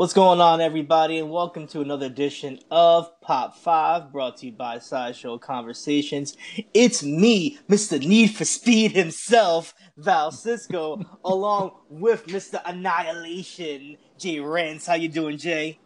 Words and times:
What's 0.00 0.14
going 0.14 0.40
on, 0.40 0.62
everybody, 0.62 1.18
and 1.18 1.30
welcome 1.30 1.66
to 1.66 1.82
another 1.82 2.06
edition 2.06 2.58
of 2.70 3.20
Pop 3.20 3.54
5, 3.54 4.10
brought 4.10 4.38
to 4.38 4.46
you 4.46 4.52
by 4.52 4.78
Sideshow 4.78 5.36
Conversations. 5.36 6.38
It's 6.72 7.02
me, 7.02 7.58
Mr. 7.68 8.00
Need 8.00 8.28
for 8.28 8.46
Speed 8.46 8.92
himself, 8.92 9.74
Val 9.98 10.30
Cisco, 10.30 11.02
along 11.26 11.72
with 11.90 12.28
Mr. 12.28 12.62
Annihilation, 12.64 13.98
Jay 14.16 14.40
Rance. 14.40 14.86
How 14.86 14.94
you 14.94 15.10
doing, 15.10 15.36
Jay? 15.36 15.78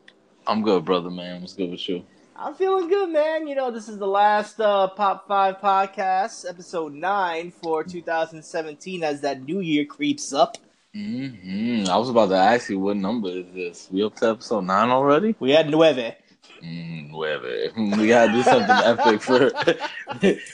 I'm 0.47 0.63
good, 0.63 0.85
brother, 0.85 1.11
man. 1.11 1.41
What's 1.41 1.55
good 1.55 1.73
with 1.73 1.89
you? 1.89 2.05
I'm 2.37 2.55
feeling 2.55 2.89
good, 2.89 3.11
man. 3.11 3.49
You 3.49 3.57
know, 3.57 3.73
this 3.73 3.89
is 3.89 3.99
the 3.99 4.07
last 4.07 4.61
uh, 4.61 4.91
Pop 4.91 5.27
5 5.27 5.57
podcast, 5.57 6.49
episode 6.49 6.93
9 6.95 7.51
for 7.51 7.83
2017, 7.83 9.03
as 9.03 9.23
that 9.23 9.43
new 9.43 9.59
year 9.59 9.85
creeps 9.85 10.33
up. 10.33 10.57
Mm-hmm. 10.95 11.91
I 11.91 11.97
was 11.97 12.09
about 12.09 12.29
to 12.29 12.37
ask 12.37 12.71
you 12.71 12.79
what 12.79 12.97
number 12.97 13.29
is 13.29 13.47
this? 13.53 13.89
We 13.91 14.05
up 14.05 14.15
to 14.17 14.31
episode 14.31 14.61
nine 14.63 14.91
already? 14.91 15.35
We 15.41 15.51
had 15.51 15.69
nueve. 15.69 16.15
Mm, 16.63 17.11
nueve. 17.11 17.73
We 17.99 18.09
gotta 18.09 18.33
do 18.33 18.43
something 18.43 18.71
epic 18.71 19.21
for. 19.21 19.51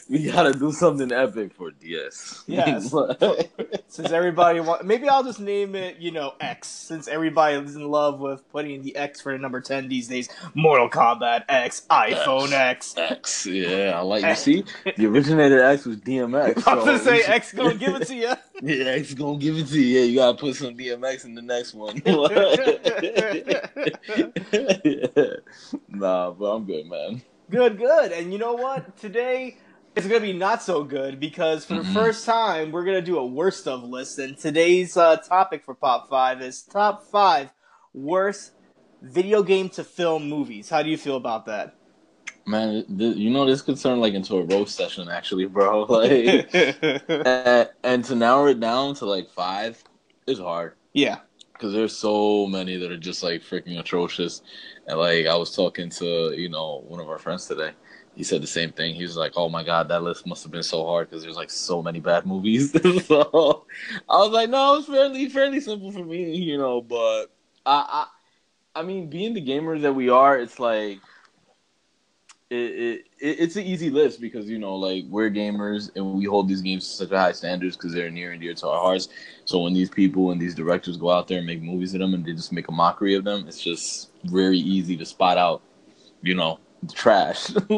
we 0.09 0.25
gotta 0.25 0.53
do 0.53 0.73
something 0.73 1.13
epic 1.13 1.53
for 1.55 1.71
DS. 1.73 2.45
Yes. 2.47 2.93
since 3.89 4.11
everybody 4.11 4.61
want, 4.61 4.85
maybe 4.85 5.09
I'll 5.09 5.23
just 5.23 5.41
name 5.41 5.75
it, 5.75 5.99
you 5.99 6.11
know, 6.11 6.35
X. 6.41 6.69
Since 6.69 7.07
everybody 7.07 7.57
is 7.57 7.77
in 7.77 7.89
love 7.89 8.19
with 8.19 8.49
putting 8.51 8.83
the 8.83 8.97
X 8.97 9.21
for 9.21 9.33
the 9.33 9.39
number 9.39 9.61
ten 9.61 9.89
these 9.89 10.09
days. 10.09 10.29
Mortal 10.55 10.89
Kombat 10.89 11.45
X, 11.49 11.87
iPhone 11.91 12.53
X. 12.53 12.97
X. 12.97 13.47
Yeah, 13.47 13.93
I 13.97 14.01
like 14.01 14.25
you. 14.25 14.35
See, 14.35 14.65
the 14.97 15.07
originator 15.07 15.63
X 15.63 15.85
was 15.85 15.99
DMX. 15.99 16.63
So 16.63 16.71
I 16.71 16.75
was 16.75 16.85
gonna 16.85 16.99
say 16.99 17.23
X 17.23 17.53
gonna 17.53 17.75
give 17.75 17.95
it 17.95 18.07
to 18.09 18.15
you. 18.15 18.33
Yeah, 18.63 18.85
X 18.85 19.15
gonna 19.15 19.39
give 19.39 19.57
it 19.57 19.69
to 19.69 19.81
you. 19.81 20.01
Yeah, 20.01 20.05
you 20.05 20.17
gotta 20.17 20.37
put 20.37 20.57
some 20.57 20.77
DMX 20.77 21.25
in 21.25 21.35
the 21.35 21.43
next 21.43 21.75
one. 21.75 22.03
nah, 25.89 26.31
but 26.31 26.45
I'm 26.45 26.67
good, 26.67 26.87
man. 26.87 27.23
Good, 27.49 27.79
good. 27.79 28.13
And 28.13 28.33
you 28.33 28.39
know 28.39 28.55
what? 28.55 28.97
Today 28.99 29.57
it's 29.97 30.07
gonna 30.07 30.21
be 30.21 30.33
not 30.33 30.63
so 30.63 30.85
good 30.85 31.19
because 31.19 31.65
for 31.65 31.75
the 31.75 31.81
mm-hmm. 31.81 31.95
first 31.95 32.25
time 32.25 32.71
we're 32.71 32.85
gonna 32.85 33.03
do 33.03 33.19
a 33.19 33.27
worst 33.27 33.67
of 33.67 33.83
list. 33.83 34.19
And 34.19 34.37
today's 34.37 34.97
uh, 34.97 35.17
topic 35.17 35.65
for 35.65 35.75
Pop 35.75 36.09
Five 36.09 36.43
is 36.43 36.63
top 36.63 37.05
five 37.05 37.51
worst 37.95 38.53
video 39.03 39.43
game 39.43 39.71
to 39.71 39.85
film 39.85 40.29
movies. 40.29 40.69
How 40.69 40.83
do 40.83 40.91
you 40.91 40.99
feel 40.99 41.17
about 41.17 41.47
that? 41.47 41.75
Man, 42.47 42.85
th- 42.99 43.17
you 43.17 43.31
know 43.31 43.47
this 43.47 43.63
could 43.63 43.79
turn 43.81 44.01
like 44.01 44.15
into 44.15 44.37
a 44.37 44.45
roast 44.45 44.77
session, 44.77 45.09
actually, 45.09 45.47
bro. 45.47 45.85
Like, 45.89 46.53
and, 46.55 47.71
and 47.85 48.05
to 48.05 48.15
narrow 48.15 48.47
it 48.47 48.61
down 48.61 48.95
to 48.97 49.07
like 49.07 49.31
five 49.31 49.83
is 50.27 50.39
hard. 50.39 50.75
Yeah, 50.93 51.19
because 51.53 51.73
there's 51.73 51.97
so 51.97 52.47
many 52.47 52.77
that 52.77 52.91
are 52.91 52.97
just 52.97 53.23
like 53.23 53.43
freaking 53.43 53.79
atrocious. 53.79 54.43
And 54.87 54.99
like 54.99 55.27
I 55.27 55.37
was 55.37 55.55
talking 55.55 55.91
to 55.91 56.33
you 56.37 56.49
know 56.49 56.83
one 56.89 57.01
of 57.01 57.09
our 57.09 57.19
friends 57.19 57.47
today. 57.47 57.73
He 58.17 58.25
said 58.25 58.43
the 58.43 58.47
same 58.47 58.73
thing. 58.73 58.95
He 58.95 59.03
was 59.03 59.17
like, 59.17 59.33
"Oh 59.37 59.49
my 59.49 59.63
god, 59.63 59.89
that 59.89 60.03
list 60.03 60.27
must 60.27 60.43
have 60.43 60.53
been 60.53 60.63
so 60.63 60.85
hard 60.85 61.09
because 61.09 61.23
there's 61.23 61.37
like 61.37 61.51
so 61.51 61.83
many 61.83 62.01
bad 62.01 62.27
movies." 62.27 62.73
so 63.07 63.67
I 64.09 64.17
was 64.19 64.31
like, 64.31 64.51
"No, 64.51 64.77
it's 64.77 64.89
fairly 64.89 65.29
fairly 65.29 65.61
simple 65.61 65.93
for 65.93 66.05
me, 66.05 66.35
you 66.37 66.59
know." 66.59 66.81
But 66.81 67.27
I, 67.65 68.07
I, 68.75 68.81
I 68.81 68.83
mean, 68.83 69.09
being 69.11 69.35
the 69.35 69.45
gamers 69.45 69.83
that 69.83 69.95
we 69.95 70.09
are, 70.09 70.39
it's 70.39 70.59
like 70.59 71.01
it, 72.51 72.57
it, 72.57 73.07
it's 73.21 73.55
an 73.55 73.65
easy 73.65 73.91
list 73.91 74.21
because 74.21 74.49
you 74.49 74.59
know 74.59 74.75
like 74.75 75.05
we're 75.09 75.31
gamers 75.31 75.91
and 75.95 76.15
we 76.15 76.25
hold 76.25 76.49
these 76.49 76.61
games 76.61 76.89
to 76.89 76.97
such 76.97 77.11
a 77.13 77.19
high 77.19 77.33
standards 77.33 77.77
because 77.77 77.95
they're 77.95 78.11
near 78.11 78.33
and 78.33 78.41
dear 78.41 78.55
to 78.55 78.69
our 78.69 78.81
hearts. 78.81 79.09
So 79.45 79.63
when 79.63 79.73
these 79.73 79.89
people 79.89 80.33
and 80.33 80.41
these 80.41 80.55
directors 80.55 80.97
go 80.97 81.11
out 81.11 81.29
there 81.29 81.39
and 81.39 81.47
make 81.47 81.63
movies 81.63 81.95
of 81.95 82.01
them 82.01 82.13
and 82.13 82.25
they 82.25 82.33
just 82.33 82.53
make 82.53 82.69
a 82.69 82.73
mockery 82.73 83.15
of 83.15 83.25
them, 83.25 83.47
it's 83.47 83.63
just 83.63 84.11
very 84.25 84.59
easy 84.59 84.97
to 84.97 85.07
spot 85.07 85.39
out, 85.39 85.63
you 86.23 86.35
know, 86.35 86.59
the 86.83 86.93
trash. 86.93 87.47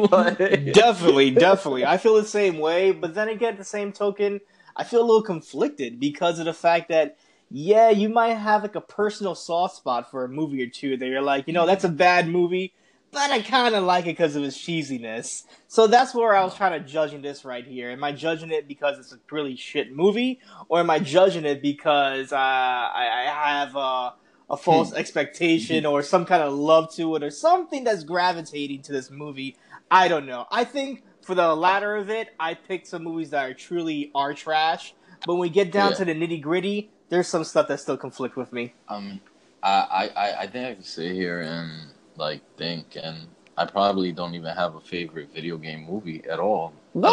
definitely, 0.73 1.31
definitely. 1.31 1.85
I 1.85 1.97
feel 1.97 2.15
the 2.15 2.25
same 2.25 2.57
way, 2.57 2.91
but 2.91 3.13
then 3.13 3.29
again, 3.29 3.57
the 3.57 3.63
same 3.63 3.91
token, 3.91 4.41
I 4.75 4.85
feel 4.85 5.01
a 5.01 5.05
little 5.05 5.21
conflicted 5.21 5.99
because 5.99 6.39
of 6.39 6.45
the 6.45 6.53
fact 6.53 6.89
that 6.89 7.17
yeah, 7.51 7.91
you 7.91 8.09
might 8.09 8.33
have 8.33 8.63
like 8.63 8.73
a 8.73 8.81
personal 8.81 9.35
soft 9.35 9.75
spot 9.75 10.09
for 10.09 10.23
a 10.23 10.29
movie 10.29 10.63
or 10.63 10.67
two 10.67 10.97
that 10.97 11.05
you're 11.05 11.21
like, 11.21 11.45
you 11.45 11.53
know, 11.53 11.67
that's 11.67 11.83
a 11.83 11.89
bad 11.89 12.27
movie 12.27 12.73
but 13.13 13.31
I 13.31 13.41
kind 13.41 13.75
of 13.75 13.83
like 13.83 14.05
it 14.05 14.17
because 14.17 14.35
of 14.35 14.43
its 14.43 14.57
cheesiness. 14.57 15.43
So 15.67 15.87
that's 15.87 16.13
where 16.13 16.35
I 16.35 16.43
was 16.43 16.55
trying 16.55 16.81
to 16.81 16.87
judging 16.87 17.21
this 17.21 17.45
right 17.45 17.65
here. 17.65 17.91
Am 17.91 18.03
I 18.03 18.11
judging 18.11 18.51
it 18.51 18.67
because 18.67 18.97
it's 18.99 19.13
a 19.13 19.19
really 19.31 19.55
shit 19.55 19.95
movie, 19.95 20.39
or 20.67 20.79
am 20.79 20.89
I 20.89 20.99
judging 20.99 21.45
it 21.45 21.61
because 21.61 22.33
uh, 22.33 22.35
I, 22.35 23.29
I, 23.35 23.49
have 23.59 23.75
a, 23.75 24.13
a 24.49 24.57
false 24.57 24.91
hmm. 24.91 24.97
expectation 24.97 25.85
or 25.85 26.01
some 26.01 26.25
kind 26.25 26.43
of 26.43 26.53
love 26.53 26.93
to 26.95 27.15
it 27.15 27.23
or 27.23 27.29
something 27.29 27.83
that's 27.83 28.03
gravitating 28.03 28.81
to 28.83 28.91
this 28.91 29.11
movie? 29.11 29.55
I 29.91 30.07
don't 30.07 30.25
know. 30.25 30.47
I 30.51 30.63
think 30.63 31.03
for 31.21 31.35
the 31.35 31.55
latter 31.55 31.95
of 31.95 32.09
it, 32.09 32.29
I 32.39 32.55
picked 32.55 32.87
some 32.87 33.03
movies 33.03 33.29
that 33.29 33.49
are 33.49 33.53
truly 33.53 34.11
are 34.15 34.33
trash. 34.33 34.93
But 35.25 35.35
when 35.35 35.41
we 35.41 35.49
get 35.49 35.71
down 35.71 35.91
yeah. 35.91 35.97
to 35.97 36.05
the 36.05 36.15
nitty 36.15 36.41
gritty, 36.41 36.89
there's 37.09 37.27
some 37.27 37.43
stuff 37.43 37.67
that 37.67 37.79
still 37.79 37.95
conflict 37.95 38.35
with 38.35 38.51
me. 38.51 38.73
Um, 38.89 39.21
I, 39.61 40.09
I, 40.15 40.33
I 40.41 40.47
think 40.47 40.67
I 40.67 40.73
can 40.73 40.83
sit 40.83 41.13
here 41.13 41.41
and 41.41 41.93
like 42.15 42.41
think, 42.57 42.97
and 43.01 43.27
I 43.57 43.65
probably 43.65 44.11
don't 44.11 44.35
even 44.35 44.55
have 44.55 44.75
a 44.75 44.79
favorite 44.81 45.29
video 45.33 45.57
game 45.57 45.85
movie 45.85 46.23
at 46.29 46.39
all. 46.39 46.73
What? 46.93 47.11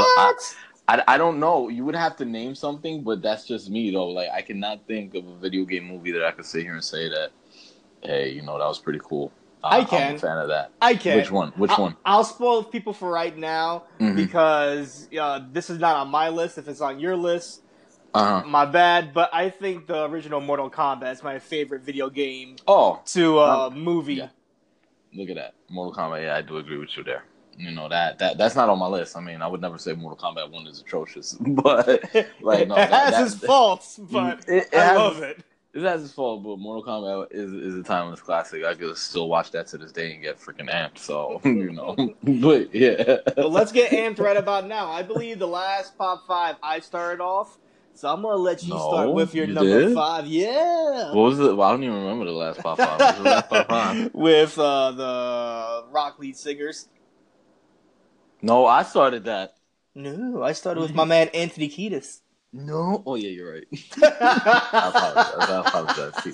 I, 0.88 0.97
I, 0.97 1.14
I 1.14 1.19
don't 1.19 1.38
know. 1.41 1.69
You 1.69 1.85
would 1.85 1.94
have 1.94 2.17
to 2.17 2.25
name 2.25 2.55
something, 2.55 3.02
but 3.02 3.23
that's 3.23 3.47
just 3.47 3.70
me 3.70 3.91
though. 3.91 4.08
Like 4.08 4.31
I 4.31 4.43
cannot 4.43 4.87
think 4.87 5.14
of 5.14 5.26
a 5.26 5.37
video 5.37 5.64
game 5.64 5.85
movie 5.85 6.12
that 6.12 6.25
I 6.25 6.32
could 6.32 6.44
sit 6.47 6.62
here 6.62 6.75
and 6.75 6.85
say 6.85 7.08
that, 7.08 7.31
hey, 8.02 8.31
you 8.31 8.43
know, 8.43 8.58
that 8.58 8.67
was 8.67 8.79
pretty 8.79 9.00
cool. 9.02 9.32
I 9.62 9.85
can. 9.85 10.11
I'm 10.12 10.17
a 10.17 10.19
fan 10.19 10.38
of 10.38 10.49
that. 10.49 10.70
I 10.81 10.94
can. 10.94 11.17
Which 11.17 11.31
one? 11.31 11.52
Which 11.56 11.70
I'll, 11.70 11.82
one? 11.82 11.97
I'll 12.05 12.25
spoil 12.25 12.64
people 12.64 12.94
for 12.94 13.11
right 13.11 13.37
now 13.37 13.85
Mhm. 14.00 14.17
because 14.17 15.06
uh, 15.19 15.41
this 15.52 15.69
is 15.69 15.79
not 15.79 15.97
on 15.97 16.08
my 16.08 16.31
list. 16.31 16.56
If 16.56 16.67
it's 16.67 16.81
on 16.81 16.99
your 16.99 17.14
list, 17.17 17.61
Uh 18.14 18.41
huh. 18.41 18.49
my 18.49 18.64
bad. 18.64 19.12
But 19.12 19.29
I 19.35 19.50
think 19.50 19.87
the 19.87 20.05
original 20.05 20.41
Mortal 20.41 20.70
Kombat 20.70 21.12
is 21.12 21.23
my 21.23 21.38
favorite 21.38 21.82
video 21.82 22.08
game 22.08 22.56
Oh, 22.67 23.00
to 23.06 23.38
uh, 23.38 23.70
movie. 23.70 24.14
yeah. 24.14 24.29
Look 25.14 25.28
at 25.30 25.36
that. 25.36 25.54
Mortal 25.68 25.94
Kombat. 25.94 26.22
Yeah, 26.24 26.36
I 26.36 26.42
do 26.42 26.58
agree 26.58 26.78
with 26.78 26.96
you 26.96 27.04
there. 27.04 27.24
You 27.56 27.72
know 27.72 27.88
that 27.88 28.18
that 28.20 28.38
that's 28.38 28.54
not 28.54 28.68
on 28.70 28.78
my 28.78 28.86
list. 28.86 29.16
I 29.16 29.20
mean, 29.20 29.42
I 29.42 29.46
would 29.46 29.60
never 29.60 29.76
say 29.76 29.92
Mortal 29.92 30.16
Kombat 30.32 30.50
One 30.50 30.66
is 30.66 30.80
atrocious, 30.80 31.32
but 31.40 31.86
Like, 32.40 32.68
no, 32.68 32.74
it 32.76 32.88
that- 32.90 33.14
has 33.14 33.34
its 33.34 33.44
faults, 33.44 33.98
but 34.10 34.48
It- 34.48 34.68
it 34.72 34.74
I 34.74 34.84
has- 34.84 34.96
love 34.98 35.22
it. 35.22 35.44
it 35.74 35.82
has 35.82 36.02
its 36.04 36.12
fault. 36.14 36.42
But 36.42 36.58
Mortal 36.58 36.84
Kombat 36.84 37.26
is 37.32 37.52
is 37.52 37.74
a 37.76 37.82
timeless 37.82 38.20
classic. 38.20 38.64
I 38.64 38.74
could 38.74 38.96
still 38.96 39.28
watch 39.28 39.50
that 39.50 39.66
to 39.68 39.78
this 39.78 39.92
day 39.92 40.12
and 40.14 40.22
get 40.22 40.38
freaking 40.38 40.70
amped. 40.72 40.98
So 40.98 41.40
you 41.44 41.72
know, 41.72 41.94
but 42.22 42.74
yeah. 42.74 43.18
But 43.36 43.50
let's 43.50 43.72
get 43.72 43.90
amped 43.92 44.20
right 44.20 44.36
about 44.38 44.66
now. 44.66 44.88
I 44.90 45.02
believe 45.02 45.38
the 45.38 45.48
last 45.48 45.98
pop 45.98 46.26
five 46.26 46.56
I 46.62 46.80
started 46.80 47.20
off, 47.22 47.58
so 48.00 48.08
I'm 48.11 48.23
gonna 48.23 48.37
let 48.37 48.62
you 48.62 48.70
No, 48.70 48.79
start 48.79 49.12
with 49.12 49.35
your 49.35 49.44
you 49.44 49.52
number 49.52 49.81
did? 49.85 49.94
five. 49.94 50.26
Yeah. 50.26 51.12
What 51.12 51.23
was 51.23 51.38
it? 51.38 51.55
Well, 51.55 51.69
I 51.69 51.73
don't 51.73 51.85
even 51.85 51.97
remember 51.97 52.25
the 52.25 52.31
last 52.32 52.61
pop 52.61 52.79
five. 52.79 53.19
The 53.19 53.23
last 53.23 53.49
pop 53.50 53.69
five? 53.69 54.11
with 54.14 54.58
uh, 54.58 54.91
the 54.93 55.85
rock 55.91 56.19
lead 56.19 56.35
singers. 56.37 56.88
No, 58.41 58.64
I 58.64 58.85
started 58.85 59.25
that. 59.25 59.56
No, 59.94 60.43
I 60.43 60.52
started 60.52 60.81
with 60.81 60.94
my 60.94 61.05
man 61.05 61.29
Anthony 61.35 61.69
Kiedis. 61.69 62.20
No. 62.55 63.02
Oh 63.05 63.17
yeah, 63.17 63.29
you're 63.29 63.52
right. 63.52 63.67
I 64.02 65.61
apologize. 65.61 66.14
I 66.17 66.32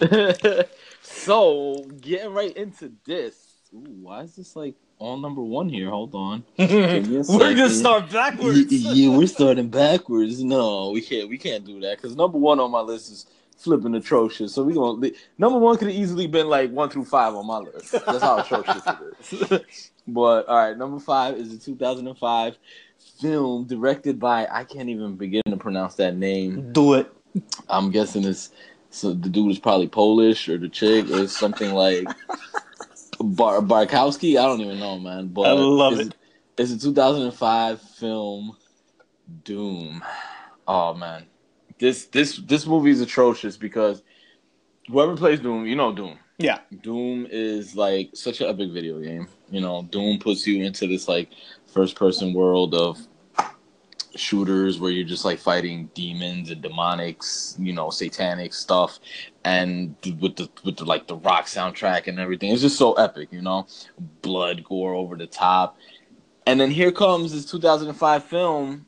apologize. 0.00 0.66
So 1.06 1.84
getting 2.00 2.32
right 2.32 2.56
into 2.56 2.92
this. 3.06 3.43
Ooh, 3.74 3.96
why 4.02 4.20
is 4.20 4.36
this 4.36 4.54
like 4.54 4.76
all 4.98 5.16
number 5.16 5.42
one 5.42 5.68
here? 5.68 5.90
Hold 5.90 6.14
on. 6.14 6.44
We're 6.58 6.66
a 6.68 7.00
gonna 7.00 7.70
start 7.70 8.08
backwards. 8.10 8.70
Yeah, 8.70 8.92
yeah, 8.92 9.16
we're 9.16 9.26
starting 9.26 9.68
backwards. 9.68 10.44
No, 10.44 10.90
we 10.90 11.00
can't. 11.00 11.28
We 11.28 11.38
can't 11.38 11.64
do 11.64 11.80
that 11.80 11.96
because 11.96 12.14
number 12.14 12.38
one 12.38 12.60
on 12.60 12.70
my 12.70 12.80
list 12.80 13.10
is 13.10 13.26
flipping 13.56 13.94
atrocious. 13.96 14.54
So 14.54 14.62
we 14.62 14.74
gonna 14.74 15.10
number 15.38 15.58
one 15.58 15.76
could 15.76 15.88
have 15.88 15.96
easily 15.96 16.28
been 16.28 16.46
like 16.48 16.70
one 16.70 16.88
through 16.88 17.06
five 17.06 17.34
on 17.34 17.46
my 17.46 17.58
list. 17.58 17.92
That's 17.92 18.22
how 18.22 18.38
atrocious 18.38 18.82
it 18.86 19.50
is. 19.50 19.90
but 20.06 20.46
all 20.46 20.56
right, 20.56 20.78
number 20.78 21.00
five 21.00 21.34
is 21.34 21.52
a 21.52 21.58
2005 21.58 22.56
film 23.20 23.64
directed 23.64 24.20
by 24.20 24.46
I 24.52 24.62
can't 24.62 24.88
even 24.88 25.16
begin 25.16 25.42
to 25.48 25.56
pronounce 25.56 25.96
that 25.96 26.16
name. 26.16 26.72
Do 26.72 26.94
it. 26.94 27.12
I'm 27.68 27.90
guessing 27.90 28.24
it's 28.24 28.50
so 28.90 29.12
the 29.12 29.28
dude 29.28 29.50
is 29.50 29.58
probably 29.58 29.88
Polish 29.88 30.48
or 30.48 30.58
the 30.58 30.68
chick 30.68 31.10
or 31.10 31.26
something 31.26 31.74
like 31.74 32.06
Bar 33.24 33.60
Barkowski. 33.60 34.38
I 34.38 34.42
don't 34.42 34.60
even 34.60 34.78
know, 34.78 34.98
man. 34.98 35.28
But 35.28 35.42
I 35.42 35.52
love 35.52 35.98
it's, 35.98 36.10
It's 36.58 36.72
a 36.72 36.78
2005 36.78 37.80
film, 37.80 38.56
Doom. 39.44 40.04
Oh 40.66 40.94
man, 40.94 41.26
this 41.78 42.06
this 42.06 42.38
this 42.38 42.66
movie 42.66 42.90
is 42.90 43.00
atrocious 43.00 43.56
because 43.56 44.02
whoever 44.88 45.16
plays 45.16 45.40
Doom, 45.40 45.66
you 45.66 45.76
know 45.76 45.92
Doom. 45.92 46.18
Yeah. 46.38 46.58
Doom 46.82 47.26
is 47.30 47.76
like 47.76 48.10
such 48.14 48.40
an 48.40 48.48
epic 48.48 48.72
video 48.72 49.00
game. 49.00 49.28
You 49.50 49.60
know, 49.60 49.86
Doom 49.90 50.18
puts 50.18 50.46
you 50.46 50.64
into 50.64 50.86
this 50.86 51.06
like 51.06 51.30
first 51.66 51.96
person 51.96 52.34
world 52.34 52.74
of 52.74 52.98
shooters 54.16 54.78
where 54.78 54.90
you're 54.90 55.06
just 55.06 55.24
like 55.24 55.38
fighting 55.38 55.90
demons 55.94 56.50
and 56.50 56.62
demonics, 56.62 57.56
you 57.58 57.72
know, 57.72 57.90
satanic 57.90 58.52
stuff, 58.54 58.98
and 59.44 59.94
with 60.20 60.36
the 60.36 60.48
with 60.64 60.76
the 60.76 60.84
like 60.84 61.06
the 61.06 61.16
rock 61.16 61.46
soundtrack 61.46 62.06
and 62.06 62.18
everything. 62.18 62.52
It's 62.52 62.62
just 62.62 62.78
so 62.78 62.94
epic, 62.94 63.28
you 63.32 63.42
know, 63.42 63.66
blood 64.22 64.64
gore 64.64 64.94
over 64.94 65.16
the 65.16 65.26
top. 65.26 65.76
And 66.46 66.60
then 66.60 66.70
here 66.70 66.92
comes 66.92 67.32
this 67.32 67.46
2005 67.46 68.24
film, 68.24 68.86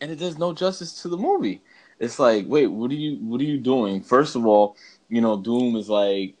and 0.00 0.10
it 0.10 0.16
does 0.16 0.38
no 0.38 0.52
justice 0.52 1.02
to 1.02 1.08
the 1.08 1.16
movie. 1.16 1.62
It's 2.00 2.18
like, 2.18 2.46
wait, 2.48 2.66
what 2.66 2.90
are 2.90 2.94
you 2.94 3.16
what 3.24 3.40
are 3.40 3.44
you 3.44 3.58
doing? 3.58 4.02
First 4.02 4.36
of 4.36 4.46
all, 4.46 4.76
you 5.08 5.20
know, 5.20 5.36
Doom 5.36 5.76
is 5.76 5.88
like 5.88 6.34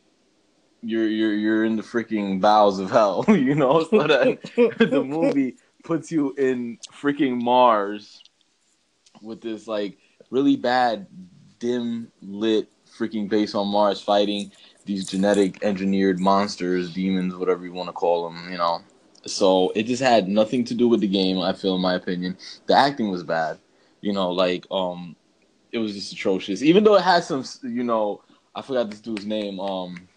you're 0.82 1.08
you're 1.08 1.34
you're 1.34 1.64
in 1.64 1.76
the 1.76 1.82
freaking 1.82 2.40
bowels 2.40 2.78
of 2.78 2.90
hell, 2.90 3.24
you 3.28 3.54
know. 3.54 3.84
So 3.84 4.06
that 4.06 4.42
the 4.90 5.02
movie 5.02 5.56
puts 5.84 6.10
you 6.10 6.34
in 6.36 6.78
freaking 6.90 7.40
Mars 7.40 8.22
with 9.22 9.40
this 9.40 9.68
like 9.68 9.98
really 10.30 10.56
bad 10.56 11.06
dim 11.60 12.10
lit 12.22 12.68
freaking 12.98 13.28
base 13.28 13.54
on 13.54 13.68
Mars 13.68 14.00
fighting 14.00 14.50
these 14.84 15.08
genetic 15.08 15.62
engineered 15.64 16.20
monsters, 16.20 16.92
demons, 16.92 17.34
whatever 17.34 17.64
you 17.64 17.72
want 17.72 17.88
to 17.88 17.92
call 17.92 18.28
them, 18.28 18.50
you 18.50 18.58
know. 18.58 18.80
So 19.26 19.72
it 19.74 19.84
just 19.84 20.02
had 20.02 20.28
nothing 20.28 20.64
to 20.64 20.74
do 20.74 20.88
with 20.88 21.00
the 21.00 21.08
game, 21.08 21.38
I 21.40 21.52
feel 21.54 21.76
in 21.76 21.80
my 21.80 21.94
opinion. 21.94 22.36
The 22.66 22.74
acting 22.74 23.10
was 23.10 23.22
bad. 23.22 23.58
You 24.00 24.12
know, 24.12 24.30
like 24.30 24.66
um 24.70 25.16
it 25.72 25.78
was 25.78 25.94
just 25.94 26.12
atrocious. 26.12 26.62
Even 26.62 26.84
though 26.84 26.96
it 26.96 27.02
had 27.02 27.24
some 27.24 27.44
you 27.62 27.84
know, 27.84 28.22
I 28.54 28.62
forgot 28.62 28.90
this 28.90 29.00
dude's 29.00 29.26
name, 29.26 29.60
um 29.60 30.08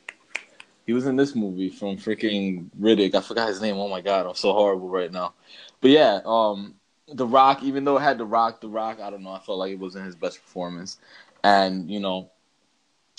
he 0.88 0.94
was 0.94 1.06
in 1.06 1.18
this 1.18 1.36
movie 1.36 1.70
from 1.70 1.98
freaking 1.98 2.70
Riddick. 2.80 3.14
I 3.14 3.20
forgot 3.20 3.50
his 3.50 3.62
name. 3.62 3.76
Oh 3.76 3.90
my 3.90 4.00
god, 4.00 4.26
I'm 4.26 4.36
so 4.36 4.54
horrible 4.54 4.88
right 4.88 5.12
now. 5.12 5.34
But 5.82 5.92
yeah, 5.92 6.22
um, 6.26 6.76
The 7.10 7.28
Rock. 7.28 7.62
Even 7.62 7.84
though 7.84 7.98
it 7.98 8.02
had 8.02 8.18
The 8.18 8.26
Rock, 8.26 8.62
The 8.62 8.70
Rock. 8.70 9.02
I 9.02 9.10
don't 9.10 9.22
know. 9.22 9.32
I 9.34 9.40
felt 9.40 9.60
like 9.60 9.74
it 9.74 9.80
wasn't 9.80 10.06
his 10.06 10.16
best 10.16 10.42
performance, 10.42 10.98
and 11.44 11.92
you 11.92 12.00
know, 12.00 12.32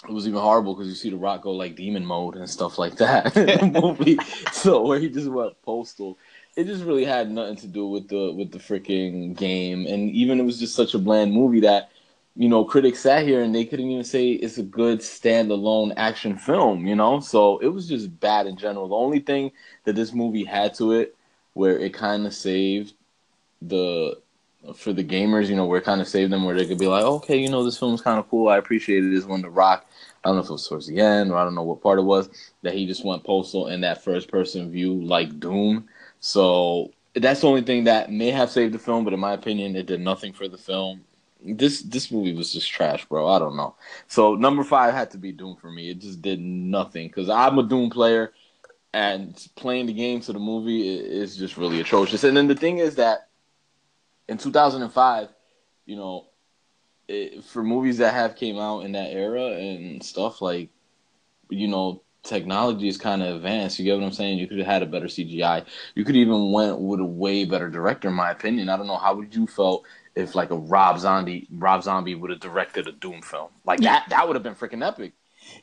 it 0.08 0.12
was 0.12 0.26
even 0.26 0.40
horrible 0.40 0.74
because 0.74 0.88
you 0.88 0.94
see 0.94 1.10
The 1.10 1.18
Rock 1.18 1.42
go 1.42 1.52
like 1.52 1.76
demon 1.76 2.06
mode 2.06 2.36
and 2.36 2.48
stuff 2.48 2.78
like 2.78 2.96
that 2.96 3.36
in 3.36 3.74
the 3.74 3.80
movie. 3.82 4.18
So 4.50 4.86
where 4.86 4.98
he 4.98 5.10
just 5.10 5.28
went 5.28 5.60
postal. 5.62 6.18
It 6.56 6.64
just 6.64 6.82
really 6.82 7.04
had 7.04 7.30
nothing 7.30 7.56
to 7.56 7.66
do 7.68 7.86
with 7.86 8.08
the 8.08 8.32
with 8.32 8.50
the 8.50 8.58
freaking 8.58 9.36
game, 9.36 9.86
and 9.86 10.10
even 10.10 10.40
it 10.40 10.44
was 10.44 10.58
just 10.58 10.74
such 10.74 10.94
a 10.94 10.98
bland 10.98 11.34
movie 11.34 11.60
that 11.60 11.90
you 12.38 12.48
know, 12.48 12.64
critics 12.64 13.00
sat 13.00 13.26
here 13.26 13.42
and 13.42 13.52
they 13.52 13.64
couldn't 13.64 13.90
even 13.90 14.04
say 14.04 14.30
it's 14.30 14.58
a 14.58 14.62
good 14.62 15.00
standalone 15.00 15.92
action 15.96 16.38
film, 16.38 16.86
you 16.86 16.94
know? 16.94 17.18
So 17.18 17.58
it 17.58 17.66
was 17.66 17.88
just 17.88 18.20
bad 18.20 18.46
in 18.46 18.56
general. 18.56 18.86
The 18.86 18.94
only 18.94 19.18
thing 19.18 19.50
that 19.84 19.96
this 19.96 20.12
movie 20.12 20.44
had 20.44 20.72
to 20.74 20.92
it 20.92 21.16
where 21.54 21.76
it 21.76 21.92
kind 21.92 22.26
of 22.26 22.32
saved 22.32 22.94
the 23.60 24.20
for 24.76 24.92
the 24.92 25.02
gamers, 25.02 25.48
you 25.48 25.56
know, 25.56 25.66
where 25.66 25.80
it 25.80 25.84
kind 25.84 26.00
of 26.00 26.06
saved 26.06 26.30
them 26.30 26.44
where 26.44 26.56
they 26.56 26.66
could 26.66 26.78
be 26.78 26.86
like, 26.86 27.02
okay, 27.02 27.36
you 27.36 27.50
know, 27.50 27.64
this 27.64 27.76
film's 27.76 28.02
kind 28.02 28.20
of 28.20 28.30
cool. 28.30 28.48
I 28.48 28.58
appreciate 28.58 29.04
it. 29.04 29.12
Is 29.12 29.26
when 29.26 29.42
The 29.42 29.50
Rock, 29.50 29.86
I 30.24 30.28
don't 30.28 30.36
know 30.36 30.42
if 30.42 30.48
it 30.48 30.52
was 30.52 30.68
towards 30.68 30.86
the 30.86 31.00
end 31.00 31.32
or 31.32 31.38
I 31.38 31.44
don't 31.44 31.56
know 31.56 31.64
what 31.64 31.82
part 31.82 31.98
it 31.98 32.02
was, 32.02 32.30
that 32.62 32.74
he 32.74 32.86
just 32.86 33.04
went 33.04 33.24
postal 33.24 33.66
in 33.66 33.80
that 33.80 34.04
first 34.04 34.28
person 34.28 34.70
view 34.70 34.94
like 34.94 35.40
Doom. 35.40 35.88
So 36.20 36.92
that's 37.14 37.40
the 37.40 37.48
only 37.48 37.62
thing 37.62 37.82
that 37.84 38.12
may 38.12 38.30
have 38.30 38.50
saved 38.50 38.74
the 38.74 38.78
film, 38.78 39.02
but 39.02 39.12
in 39.12 39.18
my 39.18 39.32
opinion, 39.32 39.74
it 39.74 39.86
did 39.86 40.00
nothing 40.00 40.32
for 40.32 40.46
the 40.46 40.58
film 40.58 41.00
this 41.42 41.82
this 41.82 42.10
movie 42.10 42.34
was 42.34 42.52
just 42.52 42.70
trash, 42.70 43.04
bro. 43.06 43.28
I 43.28 43.38
don't 43.38 43.56
know. 43.56 43.76
So 44.06 44.34
number 44.34 44.64
five 44.64 44.94
had 44.94 45.10
to 45.12 45.18
be 45.18 45.32
Doom 45.32 45.56
for 45.56 45.70
me. 45.70 45.90
It 45.90 46.00
just 46.00 46.22
did 46.22 46.40
nothing 46.40 47.08
because 47.08 47.28
I'm 47.28 47.58
a 47.58 47.62
Doom 47.62 47.90
player, 47.90 48.32
and 48.92 49.48
playing 49.56 49.86
the 49.86 49.92
game 49.92 50.20
to 50.20 50.32
the 50.32 50.38
movie 50.38 50.88
is 50.88 51.36
just 51.36 51.56
really 51.56 51.80
atrocious. 51.80 52.24
And 52.24 52.36
then 52.36 52.48
the 52.48 52.54
thing 52.54 52.78
is 52.78 52.96
that 52.96 53.28
in 54.28 54.38
2005, 54.38 55.28
you 55.86 55.96
know, 55.96 56.26
it, 57.06 57.44
for 57.44 57.62
movies 57.62 57.98
that 57.98 58.14
have 58.14 58.36
came 58.36 58.58
out 58.58 58.80
in 58.80 58.92
that 58.92 59.10
era 59.10 59.52
and 59.52 60.02
stuff 60.02 60.42
like, 60.42 60.70
you 61.48 61.68
know, 61.68 62.02
technology 62.22 62.88
is 62.88 62.98
kind 62.98 63.22
of 63.22 63.36
advanced. 63.36 63.78
You 63.78 63.84
get 63.84 63.98
what 63.98 64.04
I'm 64.04 64.12
saying? 64.12 64.38
You 64.38 64.46
could 64.46 64.58
have 64.58 64.66
had 64.66 64.82
a 64.82 64.86
better 64.86 65.06
CGI. 65.06 65.64
You 65.94 66.04
could 66.04 66.16
even 66.16 66.52
went 66.52 66.78
with 66.78 67.00
a 67.00 67.04
way 67.04 67.44
better 67.44 67.70
director, 67.70 68.08
in 68.08 68.14
my 68.14 68.30
opinion. 68.30 68.68
I 68.68 68.76
don't 68.76 68.86
know 68.86 68.98
how 68.98 69.14
would 69.14 69.34
you 69.34 69.46
felt 69.46 69.84
if 70.18 70.34
like 70.34 70.50
a 70.50 70.56
Rob 70.56 70.98
Zombie 70.98 71.46
Rob 71.50 71.82
Zombie 71.82 72.14
would 72.14 72.30
have 72.30 72.40
directed 72.40 72.86
a 72.88 72.92
Doom 72.92 73.22
film. 73.22 73.50
Like 73.64 73.80
that 73.80 74.06
that 74.10 74.26
would 74.26 74.34
have 74.36 74.42
been 74.42 74.54
freaking 74.54 74.86
epic. 74.86 75.12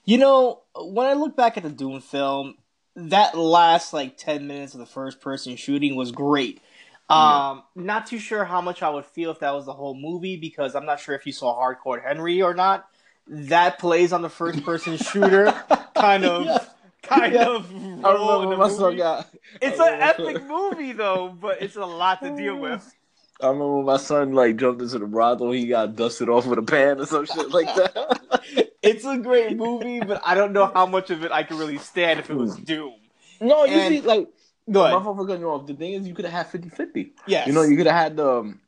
You 0.06 0.18
know, 0.18 0.62
when 0.76 1.06
I 1.08 1.14
look 1.14 1.36
back 1.36 1.58
at 1.58 1.64
the 1.64 1.70
Doom 1.70 2.00
film, 2.02 2.56
that 2.96 3.38
last 3.38 3.94
like 3.94 4.18
ten 4.18 4.48
minutes 4.48 4.74
of 4.74 4.80
the 4.80 4.86
first 4.86 5.20
person 5.22 5.56
shooting 5.58 5.96
was 5.96 6.12
great. 6.12 6.62
Um, 7.08 7.62
not 7.76 8.08
too 8.08 8.18
sure 8.18 8.46
how 8.46 8.62
much 8.62 8.82
I 8.82 8.90
would 8.90 9.06
feel 9.06 9.30
if 9.30 9.40
that 9.40 9.54
was 9.54 9.66
the 9.66 9.74
whole 9.74 9.94
movie 9.94 10.38
because 10.38 10.74
I'm 10.74 10.86
not 10.88 11.00
sure 11.00 11.14
if 11.14 11.28
you 11.28 11.34
saw 11.34 11.54
Hardcore 11.56 12.02
Henry 12.04 12.42
or 12.42 12.56
not. 12.56 12.88
That 13.28 13.78
plays 13.78 14.12
on 14.12 14.22
the 14.24 14.30
first 14.30 14.64
person 14.64 14.98
shooter, 15.12 15.52
kind 15.94 16.26
of, 16.26 16.46
Yeah. 16.46 16.64
kind 17.04 17.34
Yeah. 17.34 17.48
of. 17.48 17.72
I 18.04 18.14
role 18.14 18.42
in 18.44 18.50
remember 18.50 18.70
the 18.74 18.82
movie. 18.82 18.98
got 18.98 19.28
It's 19.62 19.80
an 19.80 19.88
epic 20.02 20.44
movie 20.46 20.94
though, 20.94 21.30
but 21.30 21.62
it's 21.62 21.76
a 21.76 21.86
lot 21.86 22.22
to 22.24 22.36
deal 22.36 22.58
with. 22.58 22.82
I 23.42 23.48
remember 23.48 23.84
my 23.84 23.98
son 23.98 24.34
like 24.34 24.56
jumped 24.58 24.82
into 24.82 25.00
the 25.00 25.06
brothel, 25.06 25.52
he 25.52 25.68
got 25.68 25.96
dusted 25.96 26.30
off 26.30 26.46
with 26.46 26.60
a 26.60 26.64
pan 26.64 27.00
or 27.00 27.06
some 27.06 27.26
shit 27.26 27.50
like 27.52 27.74
that. 27.76 28.22
It's 28.86 29.04
a 29.04 29.18
great 29.18 29.58
movie, 29.58 30.00
but 30.00 30.22
I 30.24 30.36
don't 30.36 30.54
know 30.54 30.68
how 30.72 30.86
much 30.86 31.10
of 31.10 31.26
it 31.26 31.32
I 31.32 31.42
could 31.42 31.58
really 31.58 31.80
stand 31.80 32.20
if 32.20 32.30
it 32.30 32.36
was 32.36 32.56
Doom. 32.56 32.94
no, 33.42 33.66
you 33.66 33.72
And- 33.74 33.96
see, 33.96 34.02
like 34.02 34.28
Go 34.72 34.84
ahead. 34.84 34.96
My 34.98 35.04
fault 35.04 35.18
for 35.18 35.26
cutting 35.26 35.42
you 35.42 35.50
off. 35.50 35.66
The 35.68 35.74
thing 35.76 35.94
is, 35.94 36.08
you 36.08 36.14
could 36.16 36.26
have 36.26 36.34
had 36.34 36.48
50 36.48 36.70
50. 36.70 37.14
Yes. 37.28 37.48
You 37.48 37.54
know, 37.54 37.62
you 37.64 37.78
could 37.78 37.86
have 37.88 37.96
had 37.96 38.16
the 38.18 38.28
um, 38.40 38.60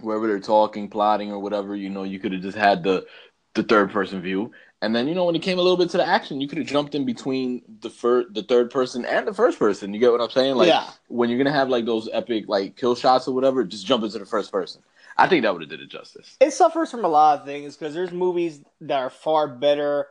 wherever 0.00 0.26
they're 0.26 0.40
talking, 0.40 0.88
plotting, 0.88 1.32
or 1.32 1.38
whatever. 1.38 1.74
You 1.76 1.88
know, 1.90 2.02
you 2.02 2.18
could 2.18 2.32
have 2.32 2.42
just 2.42 2.56
had 2.56 2.82
the 2.82 3.06
the 3.54 3.62
third 3.62 3.90
person 3.90 4.20
view, 4.22 4.52
and 4.82 4.94
then 4.94 5.08
you 5.08 5.14
know 5.14 5.24
when 5.24 5.34
it 5.34 5.40
came 5.42 5.58
a 5.58 5.62
little 5.62 5.78
bit 5.78 5.88
to 5.90 5.96
the 5.96 6.06
action, 6.06 6.40
you 6.42 6.48
could 6.48 6.58
have 6.58 6.66
jumped 6.66 6.94
in 6.94 7.06
between 7.06 7.62
the 7.80 7.88
first, 7.88 8.34
the 8.34 8.42
third 8.42 8.70
person, 8.70 9.06
and 9.06 9.26
the 9.26 9.32
first 9.32 9.58
person. 9.58 9.94
You 9.94 10.00
get 10.00 10.12
what 10.12 10.20
I'm 10.20 10.30
saying? 10.30 10.56
Like 10.56 10.68
Yeah. 10.68 10.90
when 11.08 11.30
you're 11.30 11.38
gonna 11.38 11.52
have 11.56 11.70
like 11.70 11.86
those 11.86 12.08
epic 12.12 12.44
like 12.48 12.76
kill 12.76 12.94
shots 12.94 13.26
or 13.26 13.34
whatever, 13.34 13.64
just 13.64 13.86
jump 13.86 14.04
into 14.04 14.18
the 14.18 14.26
first 14.26 14.52
person. 14.52 14.82
I 15.16 15.26
think 15.28 15.42
that 15.44 15.52
would 15.52 15.62
have 15.62 15.70
did 15.70 15.80
it 15.80 15.88
justice. 15.88 16.36
it 16.40 16.52
suffers 16.52 16.90
from 16.90 17.04
a 17.04 17.08
lot 17.08 17.38
of 17.40 17.46
things 17.46 17.76
because 17.76 17.94
there's 17.94 18.12
movies 18.12 18.60
that 18.82 18.98
are 18.98 19.10
far 19.10 19.46
better 19.48 20.08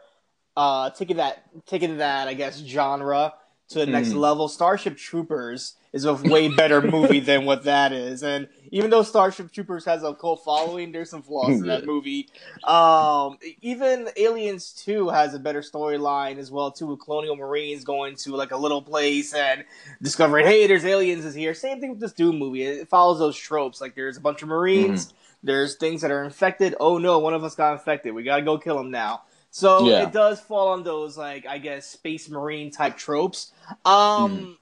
uh 0.57 0.89
taking 0.91 1.17
that 1.17 1.43
taking 1.65 1.97
that 1.97 2.27
i 2.27 2.33
guess 2.33 2.59
genre 2.59 3.33
to 3.71 3.79
the 3.79 3.85
next 3.85 4.09
Mhm. 4.09 4.17
level 4.19 4.47
starship 4.47 4.97
troopers 4.97 5.75
is 5.93 6.05
a 6.05 6.13
way 6.13 6.47
better 6.47 6.81
movie 6.95 7.19
than 7.19 7.45
what 7.45 7.63
that 7.63 7.91
is 7.91 8.23
and 8.23 8.47
even 8.71 8.89
though 8.89 9.03
starship 9.03 9.51
troopers 9.51 9.85
has 9.85 10.03
a 10.03 10.13
cult 10.13 10.43
following 10.43 10.91
there's 10.91 11.09
some 11.09 11.21
flaws 11.21 11.59
in 11.61 11.67
that 11.67 11.85
movie 11.93 12.29
um 12.63 13.37
even 13.61 14.09
aliens 14.17 14.71
2 14.73 15.09
has 15.09 15.33
a 15.33 15.39
better 15.39 15.61
storyline 15.61 16.37
as 16.37 16.51
well 16.51 16.71
too 16.71 16.87
with 16.87 16.99
colonial 17.01 17.35
marines 17.35 17.83
going 17.83 18.15
to 18.15 18.35
like 18.35 18.51
a 18.51 18.57
little 18.57 18.81
place 18.81 19.33
and 19.33 19.63
discovering 20.01 20.45
hey 20.45 20.67
there's 20.67 20.85
aliens 20.85 21.25
is 21.25 21.35
here 21.35 21.53
same 21.53 21.79
thing 21.79 21.89
with 21.91 21.99
this 21.99 22.13
doom 22.13 22.37
movie 22.37 22.63
it 22.63 22.87
follows 22.89 23.19
those 23.19 23.37
tropes 23.37 23.81
like 23.81 23.95
there's 23.95 24.17
a 24.17 24.21
bunch 24.21 24.41
of 24.41 24.47
marines 24.47 25.13
there's 25.43 25.75
things 25.77 26.01
that 26.03 26.11
are 26.11 26.23
infected. 26.23 26.75
Oh 26.79 26.99
no, 26.99 27.17
one 27.17 27.33
of 27.33 27.43
us 27.43 27.55
got 27.55 27.73
infected. 27.73 28.13
We 28.13 28.21
gotta 28.21 28.43
go 28.43 28.59
kill 28.59 28.79
him 28.79 28.91
now. 28.91 29.23
So 29.51 29.87
Yeah. 29.87 30.03
it 30.03 30.11
does 30.13 30.39
fall 30.39 30.69
on 30.69 30.83
those 30.83 31.17
like 31.17 31.45
I 31.45 31.57
guess 31.59 31.85
space 31.85 32.29
marine 32.29 32.71
type 32.71 32.97
tropes. 32.97 33.51
Um, 33.85 34.57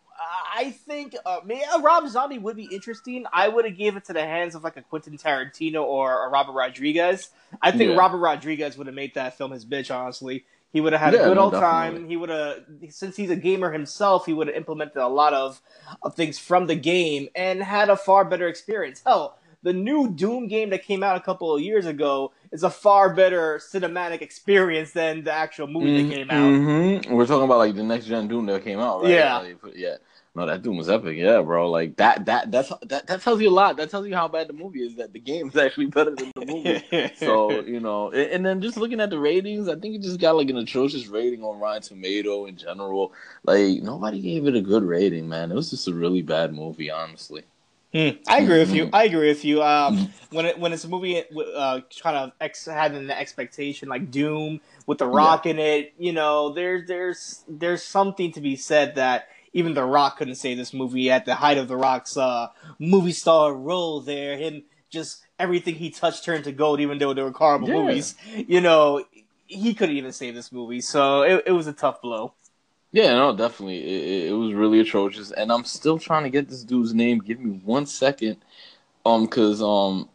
I 0.53 0.71
think 0.71 1.15
uh, 1.25 1.39
maybe 1.45 1.61
a 1.73 1.79
Rob 1.79 2.07
Zombie 2.09 2.39
would 2.39 2.57
be 2.57 2.65
interesting. 2.65 3.25
I 3.31 3.47
would 3.47 3.63
have 3.65 3.77
gave 3.77 3.95
it 3.95 4.05
to 4.05 4.13
the 4.13 4.21
hands 4.21 4.53
of 4.55 4.63
like 4.63 4.75
a 4.77 4.81
Quentin 4.81 5.17
Tarantino 5.17 5.83
or 5.83 6.25
a 6.25 6.29
Robert 6.29 6.51
Rodriguez. 6.51 7.29
I 7.61 7.71
think 7.71 7.91
Yeah. 7.91 7.95
Robert 7.95 8.17
Rodriguez 8.17 8.77
would 8.77 8.87
have 8.87 8.95
made 8.95 9.13
that 9.13 9.37
film 9.37 9.51
his 9.51 9.65
bitch. 9.65 9.93
Honestly, 9.95 10.43
he 10.73 10.81
would 10.81 10.91
have 10.93 11.01
had 11.01 11.13
Yeah, 11.13 11.21
a 11.21 11.23
good 11.29 11.35
no, 11.35 11.43
old 11.43 11.53
definitely. 11.53 11.99
time. 12.01 12.09
He 12.09 12.17
would 12.17 12.29
have, 12.29 12.65
since 12.89 13.15
he's 13.15 13.29
a 13.29 13.35
gamer 13.35 13.71
himself, 13.71 14.25
he 14.25 14.33
would 14.33 14.47
have 14.47 14.55
implemented 14.57 14.97
a 14.97 15.07
lot 15.07 15.33
of, 15.33 15.61
of 16.03 16.15
things 16.15 16.37
from 16.37 16.67
the 16.67 16.75
game 16.75 17.29
and 17.35 17.63
had 17.63 17.89
a 17.89 17.95
far 17.95 18.25
better 18.25 18.47
experience. 18.47 19.01
Hell, 19.05 19.37
the 19.63 19.73
new 19.73 20.09
Doom 20.09 20.47
game 20.47 20.69
that 20.69 20.83
came 20.83 21.03
out 21.03 21.17
a 21.17 21.21
couple 21.21 21.53
of 21.53 21.61
years 21.61 21.85
ago 21.85 22.31
is 22.51 22.63
a 22.63 22.69
far 22.69 23.13
better 23.13 23.59
cinematic 23.59 24.21
experience 24.21 24.91
than 24.91 25.23
the 25.23 25.33
actual 25.33 25.67
movie 25.67 26.03
that 26.03 26.15
came 26.15 26.31
out. 26.31 26.35
Mm-hmm. 26.35 27.13
We're 27.13 27.25
talking 27.25 27.43
about 27.43 27.57
like 27.57 27.75
the 27.75 27.83
next 27.83 28.05
gen 28.05 28.27
Doom 28.27 28.45
that 28.47 28.63
came 28.63 28.79
out, 28.79 29.03
right? 29.03 29.11
Yeah. 29.11 29.37
Like, 29.37 29.57
yeah. 29.75 29.95
No, 30.35 30.45
that 30.45 30.61
Doom 30.61 30.77
was 30.77 30.89
epic. 30.89 31.17
Yeah, 31.17 31.41
bro. 31.41 31.69
Like 31.69 31.97
that. 31.97 32.25
That. 32.25 32.51
That's 32.51 32.71
that. 32.83 33.07
That 33.07 33.21
tells 33.21 33.41
you 33.41 33.49
a 33.49 33.51
lot. 33.51 33.77
That 33.77 33.89
tells 33.89 34.07
you 34.07 34.15
how 34.15 34.27
bad 34.27 34.47
the 34.47 34.53
movie 34.53 34.83
is. 34.83 34.95
That 34.95 35.11
the 35.11 35.19
game 35.19 35.49
is 35.49 35.57
actually 35.57 35.87
better 35.87 36.15
than 36.15 36.31
the 36.35 36.45
movie. 36.45 37.11
so 37.17 37.61
you 37.61 37.79
know, 37.79 38.11
and, 38.11 38.31
and 38.31 38.45
then 38.45 38.61
just 38.61 38.77
looking 38.77 39.01
at 39.01 39.09
the 39.09 39.19
ratings, 39.19 39.67
I 39.67 39.75
think 39.75 39.95
it 39.95 40.01
just 40.01 40.19
got 40.19 40.35
like 40.35 40.49
an 40.49 40.57
atrocious 40.57 41.07
rating 41.07 41.43
on 41.43 41.59
Rotten 41.59 41.81
Tomato 41.81 42.45
in 42.45 42.55
general. 42.55 43.11
Like 43.43 43.81
nobody 43.81 44.21
gave 44.21 44.45
it 44.45 44.55
a 44.55 44.61
good 44.61 44.83
rating, 44.83 45.27
man. 45.27 45.51
It 45.51 45.55
was 45.55 45.71
just 45.71 45.87
a 45.87 45.93
really 45.93 46.21
bad 46.21 46.53
movie, 46.53 46.91
honestly. 46.91 47.43
Hmm, 47.93 48.09
I 48.27 48.39
agree 48.41 48.59
with 48.59 48.73
you. 48.73 48.89
I 48.93 49.05
agree 49.05 49.29
with 49.29 49.43
you. 49.43 49.63
Um, 49.63 50.13
when 50.31 50.45
it 50.45 50.59
when 50.59 50.73
it's 50.73 50.83
a 50.83 50.87
movie 50.87 51.23
uh, 51.55 51.81
kind 52.01 52.17
of 52.17 52.31
ex- 52.39 52.65
had 52.65 52.93
an 52.93 53.09
expectation 53.09 53.89
like 53.89 54.11
Doom 54.11 54.61
with 54.85 54.99
The 54.99 55.07
Rock 55.07 55.45
in 55.47 55.57
it, 55.57 55.93
you 55.97 56.13
know, 56.13 56.53
there's 56.53 56.87
there's 56.87 57.43
there's 57.47 57.83
something 57.83 58.31
to 58.33 58.41
be 58.41 58.55
said 58.55 58.95
that 58.95 59.27
even 59.53 59.73
The 59.73 59.83
Rock 59.83 60.17
couldn't 60.17 60.35
say 60.35 60.53
this 60.53 60.71
movie 60.73 61.09
at 61.09 61.25
the 61.25 61.33
height 61.35 61.57
of 61.57 61.67
The 61.67 61.77
Rock's 61.77 62.15
uh, 62.15 62.49
movie 62.77 63.11
star 63.11 63.53
role. 63.53 64.01
There, 64.01 64.37
him 64.37 64.63
just 64.91 65.23
everything 65.39 65.75
he 65.75 65.89
touched 65.89 66.23
turned 66.23 66.43
to 66.43 66.51
gold, 66.51 66.79
even 66.81 66.99
though 66.99 67.13
they 67.15 67.23
were 67.23 67.31
horrible 67.31 67.69
Yeah. 67.69 67.73
movies. 67.81 68.13
You 68.35 68.61
know, 68.61 69.03
he 69.47 69.73
couldn't 69.73 69.97
even 69.97 70.11
save 70.11 70.35
this 70.35 70.51
movie, 70.51 70.81
so 70.81 71.23
it, 71.23 71.43
it 71.47 71.51
was 71.53 71.65
a 71.65 71.73
tough 71.73 72.01
blow. 72.03 72.33
Yeah, 72.91 73.13
no, 73.13 73.35
definitely. 73.35 73.77
It, 73.83 74.29
it, 74.29 74.33
was 74.33 74.53
really 74.53 74.79
atrocious, 74.79 75.31
and 75.31 75.51
I'm 75.51 75.63
still 75.63 75.99
trying 75.99 76.23
to 76.23 76.29
get 76.29 76.49
this 76.49 76.63
dude's 76.63 76.93
name. 76.93 77.19
Give 77.19 77.39
me 77.39 77.61
one 77.63 77.85
second, 77.85 78.37
um, 79.05 79.27
cause 79.27 79.61
um, 79.61 80.09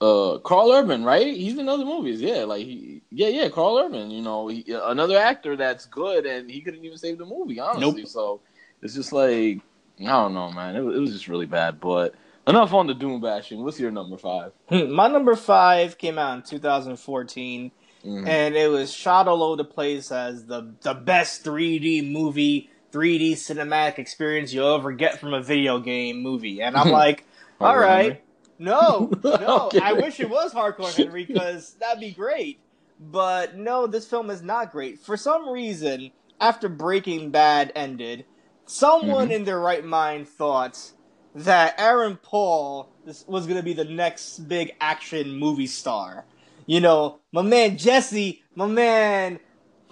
uh, 0.00 0.38
Karl 0.38 0.72
Urban, 0.72 1.02
right? 1.02 1.34
He's 1.34 1.56
in 1.56 1.68
other 1.68 1.84
movies. 1.86 2.20
Yeah, 2.20 2.44
like 2.44 2.64
he, 2.66 3.00
yeah, 3.10 3.28
yeah, 3.28 3.48
Karl 3.48 3.78
Urban. 3.78 4.10
You 4.10 4.20
know, 4.20 4.48
he, 4.48 4.64
another 4.68 5.16
actor 5.16 5.56
that's 5.56 5.86
good, 5.86 6.26
and 6.26 6.50
he 6.50 6.60
couldn't 6.60 6.84
even 6.84 6.98
save 6.98 7.16
the 7.18 7.24
movie. 7.24 7.58
Honestly, 7.58 8.02
Nope. 8.02 8.08
so 8.08 8.40
it's 8.82 8.94
just 8.94 9.12
like 9.12 9.60
I 10.00 10.04
don't 10.04 10.34
know, 10.34 10.50
man. 10.50 10.76
It, 10.76 10.80
was- 10.80 10.96
it 10.96 11.00
was 11.00 11.12
just 11.12 11.28
really 11.28 11.46
bad. 11.46 11.80
But 11.80 12.14
enough 12.46 12.72
on 12.72 12.86
the 12.86 12.94
doom 12.94 13.20
bashing. 13.20 13.62
What's 13.62 13.80
your 13.80 13.90
number 13.90 14.18
five? 14.18 14.52
My 14.70 15.08
number 15.08 15.34
five 15.36 15.96
came 15.98 16.18
out 16.18 16.36
in 16.36 16.42
2014. 16.42 17.70
Mhm. 18.06 18.26
and 18.28 18.54
it 18.56 18.68
was 18.70 18.92
shot 18.92 19.26
all 19.28 19.42
over 19.42 19.56
the 19.56 19.64
place 19.64 20.12
as 20.12 20.46
the 20.46 20.74
the 20.82 20.94
best 20.94 21.42
3D 21.44 22.02
movie, 22.10 22.70
3D 22.92 23.32
cinematic 23.32 23.98
experience 23.98 24.52
you'll 24.54 24.74
ever 24.74 24.92
get 24.92 25.18
from 25.18 25.34
a 25.34 25.42
video 25.42 25.80
game 25.80 26.22
movie. 26.22 26.62
And 26.62 26.76
I'm 26.76 26.90
like, 27.02 27.26
all 27.60 27.76
right, 27.76 28.02
Henry? 28.02 28.20
no, 28.58 29.10
no. 29.24 29.70
I 29.82 29.92
wish 29.94 30.20
it 30.20 30.30
was 30.30 30.52
Hardcore 30.54 30.94
Henry 30.96 31.24
because 31.24 31.74
that'd 31.80 32.00
be 32.00 32.12
great. 32.12 32.60
But 32.98 33.56
no, 33.56 33.86
this 33.86 34.06
film 34.06 34.30
is 34.30 34.40
not 34.42 34.72
great. 34.72 35.00
For 35.00 35.16
some 35.16 35.48
reason, 35.50 36.12
after 36.40 36.68
Breaking 36.68 37.30
Bad 37.30 37.70
ended, 37.74 38.24
someone 38.64 39.28
Mhm. 39.28 39.32
in 39.32 39.44
their 39.44 39.60
right 39.60 39.84
mind 39.84 40.28
thought 40.28 40.92
that 41.34 41.74
Aaron 41.78 42.16
Paul 42.22 42.88
was 43.26 43.46
going 43.46 43.58
to 43.58 43.62
be 43.62 43.74
the 43.74 43.84
next 43.84 44.38
big 44.48 44.72
action 44.80 45.32
movie 45.36 45.66
star. 45.66 46.24
You 46.66 46.80
know, 46.80 47.20
my 47.32 47.42
man 47.42 47.78
Jesse, 47.78 48.42
my 48.54 48.66
man 48.66 49.38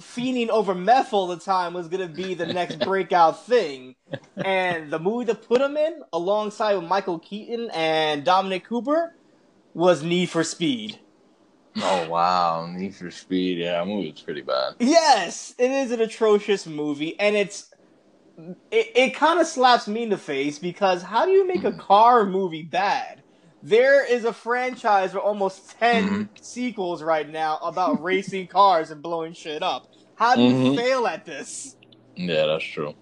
fiending 0.00 0.48
over 0.48 0.74
meth 0.74 1.12
all 1.12 1.28
the 1.28 1.38
time 1.38 1.74
was 1.74 1.88
going 1.88 2.06
to 2.06 2.12
be 2.12 2.34
the 2.34 2.46
next 2.46 2.78
breakout 2.84 3.46
thing. 3.46 3.94
And 4.36 4.92
the 4.92 4.98
movie 4.98 5.26
to 5.26 5.34
put 5.34 5.60
him 5.60 5.76
in, 5.76 6.02
alongside 6.12 6.74
with 6.74 6.84
Michael 6.84 7.18
Keaton 7.18 7.70
and 7.72 8.24
Dominic 8.24 8.64
Cooper, 8.64 9.14
was 9.72 10.02
Need 10.02 10.30
for 10.30 10.44
Speed. 10.44 10.98
Oh 11.76 12.08
wow, 12.08 12.66
Need 12.66 12.94
for 12.94 13.10
Speed. 13.10 13.58
Yeah, 13.58 13.80
that 13.80 13.86
movie 13.86 14.12
was 14.12 14.20
pretty 14.20 14.42
bad. 14.42 14.74
Yes, 14.78 15.54
it 15.58 15.70
is 15.70 15.90
an 15.90 16.00
atrocious 16.00 16.66
movie, 16.66 17.18
and 17.18 17.34
it's 17.34 17.74
it, 18.70 18.92
it 18.94 19.14
kind 19.16 19.40
of 19.40 19.46
slaps 19.46 19.88
me 19.88 20.04
in 20.04 20.08
the 20.08 20.18
face 20.18 20.60
because 20.60 21.02
how 21.02 21.24
do 21.24 21.32
you 21.32 21.46
make 21.46 21.64
a 21.64 21.72
car 21.78 22.26
movie 22.26 22.62
bad? 22.62 23.23
There 23.64 24.04
is 24.04 24.26
a 24.26 24.32
franchise 24.34 25.14
with 25.14 25.22
almost 25.24 25.78
10 25.80 26.04
Mhm. 26.04 26.28
sequels 26.38 27.02
right 27.02 27.26
now 27.26 27.58
about 27.62 28.02
racing 28.02 28.46
cars 28.48 28.90
and 28.90 29.02
blowing 29.02 29.32
shit 29.32 29.62
up. 29.62 29.86
How 30.16 30.36
do 30.36 30.42
you 30.42 30.52
Mhm. 30.52 30.76
fail 30.76 31.06
at 31.06 31.24
this? 31.24 31.74
Yeah, 32.14 32.44
that's 32.44 32.62
true. 32.64 32.94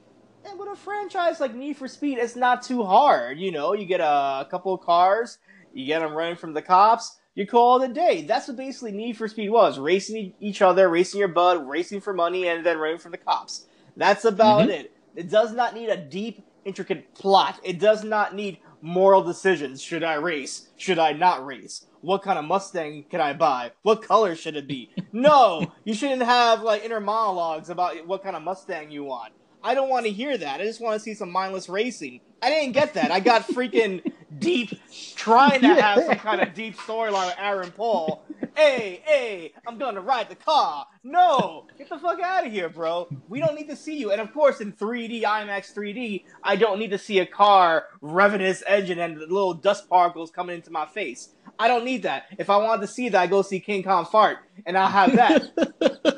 And 0.45 0.61
with 0.61 0.69
a 0.69 0.77
franchise 0.77 1.41
like 1.41 1.53
Need 1.53 1.77
for 1.79 1.89
Speed, 1.89 2.19
it's 2.19 2.37
not 2.37 2.63
too 2.63 2.85
hard. 2.85 3.41
You 3.41 3.51
know, 3.51 3.73
you 3.75 3.87
get 3.87 4.01
a, 4.01 4.47
couple 4.49 4.73
of 4.73 4.83
cars, 4.83 5.39
you 5.73 5.85
get 5.85 5.99
them 5.99 6.15
running 6.15 6.37
from 6.37 6.53
the 6.53 6.63
cops, 6.63 7.19
you 7.35 7.45
call 7.45 7.83
it 7.83 7.91
a 7.91 7.93
day. 7.93 8.23
That's 8.23 8.47
what 8.47 8.57
basically 8.57 8.93
Need 8.93 9.17
for 9.17 9.27
Speed 9.27 9.51
was 9.51 9.81
racing 9.81 10.35
each 10.39 10.63
other, 10.63 10.89
racing 10.89 11.19
your 11.19 11.29
bud, 11.29 11.67
racing 11.69 12.03
for 12.03 12.15
money, 12.15 12.47
and 12.47 12.65
then 12.65 12.79
running 12.79 12.99
from 12.99 13.11
the 13.11 13.19
cops. 13.19 13.67
That's 13.97 14.25
about 14.25 14.69
Mhm. 14.69 14.75
it. 14.75 14.93
It 15.17 15.29
does 15.29 15.53
not 15.53 15.75
need 15.75 15.89
a 15.89 15.97
deep, 15.97 16.47
intricate 16.65 17.15
plot. 17.17 17.59
It 17.65 17.81
does 17.81 18.05
not 18.05 18.35
need 18.35 18.59
moral 18.83 19.23
decisions. 19.23 19.81
Should 19.81 20.05
I 20.05 20.15
race? 20.15 20.69
Should 20.77 20.99
I 20.99 21.13
not 21.13 21.47
race? 21.47 21.87
What 22.03 22.23
kind 22.23 22.39
of 22.39 22.45
Mustang 22.45 23.05
can 23.09 23.21
I 23.21 23.33
buy? 23.33 23.71
What 23.83 24.03
color 24.03 24.35
should 24.35 24.57
it 24.57 24.67
be? 24.69 24.91
No, 25.15 25.71
you 25.85 25.93
shouldn't 25.93 26.23
have 26.23 26.63
like 26.63 26.85
inner 26.85 26.99
monologues 26.99 27.69
about 27.69 28.07
what 28.07 28.23
kind 28.23 28.35
of 28.35 28.43
Mustang 28.43 28.91
you 28.91 29.05
want. 29.05 29.35
I 29.65 29.75
don't 29.75 29.89
want 29.89 30.07
to 30.07 30.13
hear 30.13 30.37
that. 30.37 30.61
I 30.61 30.65
just 30.65 30.81
want 30.81 30.95
to 30.95 31.01
see 31.01 31.15
some 31.15 31.31
mindless 31.31 31.69
racing. 31.69 32.21
I 32.43 32.51
didn't 32.51 32.73
get 32.73 32.95
that. 32.95 33.11
I 33.11 33.21
got 33.21 33.43
freaking 33.49 34.03
deep, 34.39 34.73
trying 35.15 35.61
to 35.61 35.75
have 35.75 36.05
some 36.05 36.17
kind 36.17 36.41
of 36.41 36.55
deep 36.55 36.77
storyline 36.77 37.27
with 37.27 37.37
Aaron 37.39 37.71
Paul. 37.71 38.25
Hey, 38.55 39.01
hey, 39.05 39.53
I'm 39.67 39.79
gonna 39.79 40.01
ride 40.01 40.29
the 40.29 40.35
car. 40.35 40.87
No, 41.05 41.67
get 41.79 41.89
the 41.89 41.99
fuck 41.99 42.21
out 42.21 42.47
of 42.47 42.53
here, 42.53 42.69
bro. 42.69 43.09
We 43.29 43.41
don't 43.41 43.55
need 43.55 43.69
to 43.69 43.77
see 43.77 43.97
you. 43.97 44.11
And 44.13 44.21
of 44.21 44.33
course, 44.33 44.61
in 44.61 44.73
3D, 44.73 45.23
IMAX 45.23 45.73
3D, 45.73 46.25
I 46.43 46.57
don't 46.57 46.79
need 46.79 46.91
to 46.91 46.99
see 46.99 47.21
a 47.21 47.27
car 47.27 47.87
revving 48.03 48.41
its 48.41 48.63
engine 48.67 48.99
and 48.99 49.17
the 49.17 49.21
little 49.27 49.55
dust 49.55 49.89
particles 49.89 50.31
coming 50.31 50.57
into 50.57 50.71
my 50.71 50.87
face. 50.87 51.31
I 51.59 51.69
don't 51.69 51.85
need 51.85 52.03
that. 52.03 52.25
If 52.39 52.51
I 52.51 52.57
wanted 52.57 52.83
to 52.83 52.89
see 52.89 53.09
that, 53.09 53.21
I 53.21 53.27
go 53.27 53.43
see 53.43 53.61
King 53.61 53.83
Kong 53.83 54.05
fart, 54.05 54.39
and 54.67 54.77
I'll 54.77 54.89
have 54.89 55.15
that. 55.17 56.03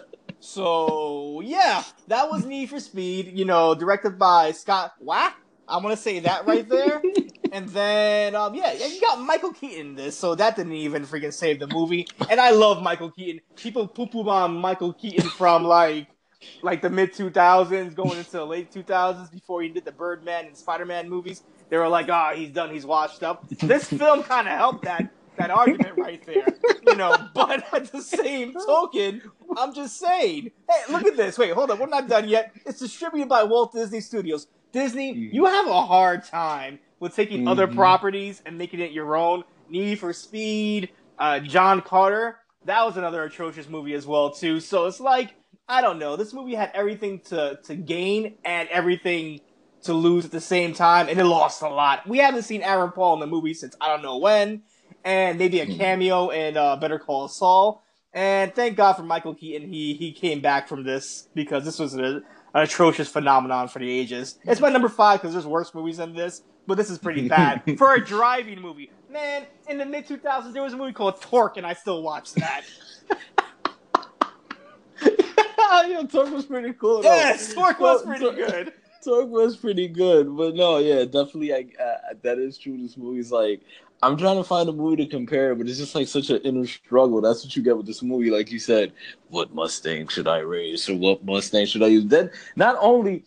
So 0.44 1.40
yeah, 1.42 1.82
that 2.08 2.30
was 2.30 2.44
Need 2.44 2.68
for 2.68 2.78
Speed. 2.78 3.32
You 3.34 3.46
know, 3.46 3.74
directed 3.74 4.18
by 4.18 4.52
Scott 4.52 4.92
Wack. 5.00 5.36
I'm 5.66 5.82
gonna 5.82 5.96
say 5.96 6.20
that 6.20 6.46
right 6.46 6.68
there. 6.68 7.02
and 7.52 7.66
then 7.70 8.34
um, 8.34 8.54
yeah, 8.54 8.74
yeah, 8.74 8.86
you 8.86 9.00
got 9.00 9.20
Michael 9.20 9.54
Keaton 9.54 9.80
in 9.80 9.94
this, 9.94 10.18
so 10.18 10.34
that 10.34 10.54
didn't 10.54 10.72
even 10.72 11.06
freaking 11.06 11.32
save 11.32 11.60
the 11.60 11.66
movie. 11.66 12.06
And 12.28 12.38
I 12.38 12.50
love 12.50 12.82
Michael 12.82 13.10
Keaton. 13.10 13.40
People 13.56 13.88
poo 13.88 14.06
poo 14.06 14.28
on 14.28 14.54
Michael 14.54 14.92
Keaton 14.92 15.30
from 15.30 15.64
like 15.64 16.08
like 16.62 16.82
the 16.82 16.90
mid 16.90 17.14
2000s, 17.14 17.94
going 17.94 18.18
into 18.18 18.30
the 18.32 18.44
late 18.46 18.70
2000s, 18.70 19.32
before 19.32 19.62
he 19.62 19.70
did 19.70 19.86
the 19.86 19.92
Birdman 19.92 20.44
and 20.44 20.56
Spider 20.56 20.84
Man 20.84 21.08
movies. 21.08 21.42
They 21.70 21.78
were 21.78 21.88
like, 21.88 22.10
"Ah, 22.10 22.32
oh, 22.32 22.36
he's 22.36 22.50
done. 22.50 22.70
He's 22.70 22.84
washed 22.84 23.22
up." 23.22 23.48
This 23.48 23.88
film 23.88 24.22
kind 24.22 24.46
of 24.46 24.58
helped 24.58 24.84
that 24.84 25.10
that 25.36 25.50
argument 25.50 25.96
right 25.96 26.24
there, 26.24 26.46
you 26.86 26.96
know. 26.96 27.16
But 27.34 27.64
at 27.72 27.90
the 27.92 28.00
same 28.00 28.54
token, 28.54 29.22
I'm 29.56 29.74
just 29.74 29.98
saying, 29.98 30.50
hey, 30.68 30.92
look 30.92 31.04
at 31.04 31.16
this. 31.16 31.38
Wait, 31.38 31.52
hold 31.52 31.70
on, 31.70 31.78
we're 31.78 31.86
not 31.86 32.08
done 32.08 32.28
yet. 32.28 32.52
It's 32.64 32.78
distributed 32.78 33.28
by 33.28 33.42
Walt 33.44 33.72
Disney 33.72 34.00
Studios. 34.00 34.46
Disney, 34.72 35.14
mm-hmm. 35.14 35.34
you 35.34 35.46
have 35.46 35.66
a 35.66 35.82
hard 35.82 36.24
time 36.24 36.78
with 37.00 37.14
taking 37.14 37.40
mm-hmm. 37.40 37.48
other 37.48 37.66
properties 37.66 38.42
and 38.46 38.58
making 38.58 38.80
it 38.80 38.92
your 38.92 39.16
own. 39.16 39.44
Need 39.68 39.98
for 39.98 40.12
Speed, 40.12 40.90
uh, 41.18 41.40
John 41.40 41.80
Carter. 41.80 42.38
That 42.64 42.84
was 42.84 42.96
another 42.96 43.22
atrocious 43.24 43.68
movie 43.68 43.94
as 43.94 44.06
well 44.06 44.30
too. 44.30 44.60
So 44.60 44.86
it's 44.86 45.00
like 45.00 45.34
I 45.68 45.80
don't 45.80 45.98
know. 45.98 46.16
This 46.16 46.34
movie 46.34 46.54
had 46.54 46.70
everything 46.74 47.20
to 47.26 47.58
to 47.64 47.74
gain 47.74 48.34
and 48.44 48.68
everything 48.68 49.40
to 49.84 49.92
lose 49.92 50.24
at 50.24 50.30
the 50.30 50.40
same 50.40 50.74
time, 50.74 51.08
and 51.08 51.18
it 51.18 51.24
lost 51.24 51.62
a 51.62 51.68
lot. 51.68 52.06
We 52.06 52.18
haven't 52.18 52.42
seen 52.42 52.62
Aaron 52.62 52.90
Paul 52.90 53.14
in 53.14 53.20
the 53.20 53.26
movie 53.26 53.54
since 53.54 53.76
I 53.80 53.88
don't 53.88 54.02
know 54.02 54.18
when, 54.18 54.62
and 55.04 55.38
maybe 55.38 55.61
a 55.61 55.66
hmm. 55.66 55.76
cameo 55.76 56.30
in 56.30 56.56
uh, 56.56 56.76
Better 56.76 56.99
Call 56.99 57.28
Saul. 57.28 57.84
And 58.12 58.54
thank 58.54 58.76
God 58.76 58.94
for 58.94 59.02
Michael 59.02 59.34
Keaton. 59.34 59.68
He 59.68 59.94
he 59.94 60.12
came 60.12 60.40
back 60.40 60.68
from 60.68 60.84
this 60.84 61.28
because 61.34 61.64
this 61.64 61.78
was 61.78 61.94
a, 61.94 62.02
an 62.02 62.23
atrocious 62.54 63.08
phenomenon 63.08 63.68
for 63.68 63.80
the 63.80 63.90
ages. 63.90 64.38
It's 64.44 64.61
my 64.61 64.68
number 64.68 64.88
five 64.88 65.20
because 65.20 65.34
there's 65.34 65.46
worse 65.46 65.75
movies 65.75 65.96
than 65.96 66.14
this, 66.14 66.42
but 66.66 66.76
this 66.76 66.90
is 66.90 66.99
pretty 66.99 67.28
bad 67.37 67.62
for 67.76 67.94
a 67.94 68.04
driving 68.04 68.61
movie. 68.61 68.90
Man, 69.11 69.46
in 69.68 69.78
the 69.78 69.87
mid 69.87 70.06
2000s, 70.06 70.52
there 70.52 70.62
was 70.62 70.73
a 70.73 70.76
movie 70.76 70.92
called 70.92 71.20
Torque, 71.20 71.56
and 71.56 71.66
I 71.66 71.75
still 71.75 72.02
watch 72.02 72.32
that. 72.34 72.62
yeah, 75.87 76.02
Torque 76.08 76.30
was 76.30 76.46
pretty 76.46 76.73
cool. 76.75 77.02
Though. 77.02 77.14
Yes, 77.14 77.52
Torque 77.52 77.80
was 77.80 78.02
pretty 78.02 78.30
good. 78.30 78.73
Torque 79.04 79.28
was 79.28 79.56
pretty 79.56 79.88
good, 79.88 80.34
but 80.37 80.54
no, 80.54 80.78
yeah, 80.78 81.04
definitely. 81.04 81.50
Like 81.50 81.76
uh, 81.80 82.14
that 82.23 82.38
is 82.38 82.56
true. 82.56 82.80
This 82.80 82.96
movie's 82.96 83.30
like 83.30 83.61
I'm 84.02 84.16
trying 84.16 84.36
to 84.36 84.44
find 84.44 84.68
a 84.68 84.72
movie 84.72 84.96
to 85.04 85.06
compare, 85.06 85.54
but 85.54 85.66
it's 85.66 85.78
just 85.78 85.94
like 85.94 86.08
such 86.08 86.28
an 86.30 86.36
inner 86.42 86.66
struggle. 86.66 87.20
That's 87.20 87.42
what 87.42 87.56
you 87.56 87.62
get 87.62 87.76
with 87.76 87.86
this 87.86 88.02
movie. 88.02 88.30
Like 88.30 88.50
you 88.50 88.58
said, 88.58 88.92
what 89.28 89.54
Mustang 89.54 90.08
should 90.08 90.28
I 90.28 90.38
race, 90.38 90.88
or 90.88 90.94
what 90.94 91.24
Mustang 91.24 91.66
should 91.66 91.82
I 91.82 91.86
use? 91.86 92.04
Then 92.06 92.30
not 92.56 92.76
only, 92.80 93.24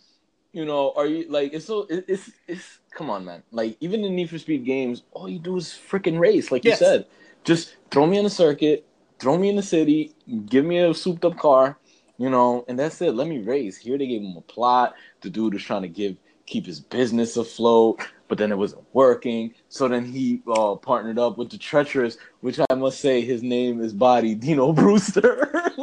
you 0.52 0.64
know, 0.64 0.92
are 0.96 1.06
you 1.06 1.28
like 1.28 1.52
it's 1.52 1.66
so 1.66 1.86
it, 1.90 2.04
it's 2.06 2.30
it's 2.46 2.78
come 2.92 3.10
on, 3.10 3.24
man. 3.24 3.42
Like 3.50 3.76
even 3.80 4.04
in 4.04 4.14
Need 4.14 4.30
for 4.30 4.38
Speed 4.38 4.64
games, 4.64 5.02
all 5.12 5.28
you 5.28 5.38
do 5.38 5.56
is 5.56 5.66
freaking 5.66 6.18
race, 6.18 6.52
like 6.52 6.64
yes. 6.64 6.80
you 6.80 6.86
said. 6.86 7.06
Just 7.44 7.76
throw 7.90 8.06
me 8.06 8.18
in 8.18 8.26
a 8.26 8.30
circuit, 8.30 8.86
throw 9.18 9.36
me 9.36 9.48
in 9.48 9.56
the 9.56 9.62
city, 9.62 10.14
give 10.46 10.64
me 10.64 10.78
a 10.78 10.94
souped 10.94 11.24
up 11.24 11.38
car, 11.38 11.78
you 12.18 12.30
know, 12.30 12.64
and 12.68 12.78
that's 12.78 13.00
it. 13.00 13.14
Let 13.14 13.26
me 13.26 13.38
race. 13.38 13.76
Here 13.76 13.98
they 13.98 14.06
gave 14.06 14.22
him 14.22 14.36
a 14.36 14.42
plot. 14.42 14.94
The 15.22 15.30
dude 15.30 15.54
was 15.54 15.62
trying 15.62 15.82
to 15.82 15.88
give 15.88 16.16
keep 16.46 16.66
his 16.66 16.80
business 16.80 17.36
afloat, 17.36 18.00
but 18.28 18.38
then 18.38 18.52
it 18.52 18.58
wasn't 18.58 18.84
working. 18.92 19.54
So 19.68 19.86
then 19.86 20.04
he 20.06 20.42
uh, 20.46 20.76
partnered 20.76 21.18
up 21.18 21.36
with 21.36 21.50
the 21.50 21.58
treacherous, 21.58 22.16
which 22.40 22.58
I 22.70 22.74
must 22.74 23.00
say 23.00 23.20
his 23.20 23.42
name 23.42 23.80
is 23.82 23.92
Body 23.92 24.34
Dino 24.34 24.72
Brewster. 24.74 25.72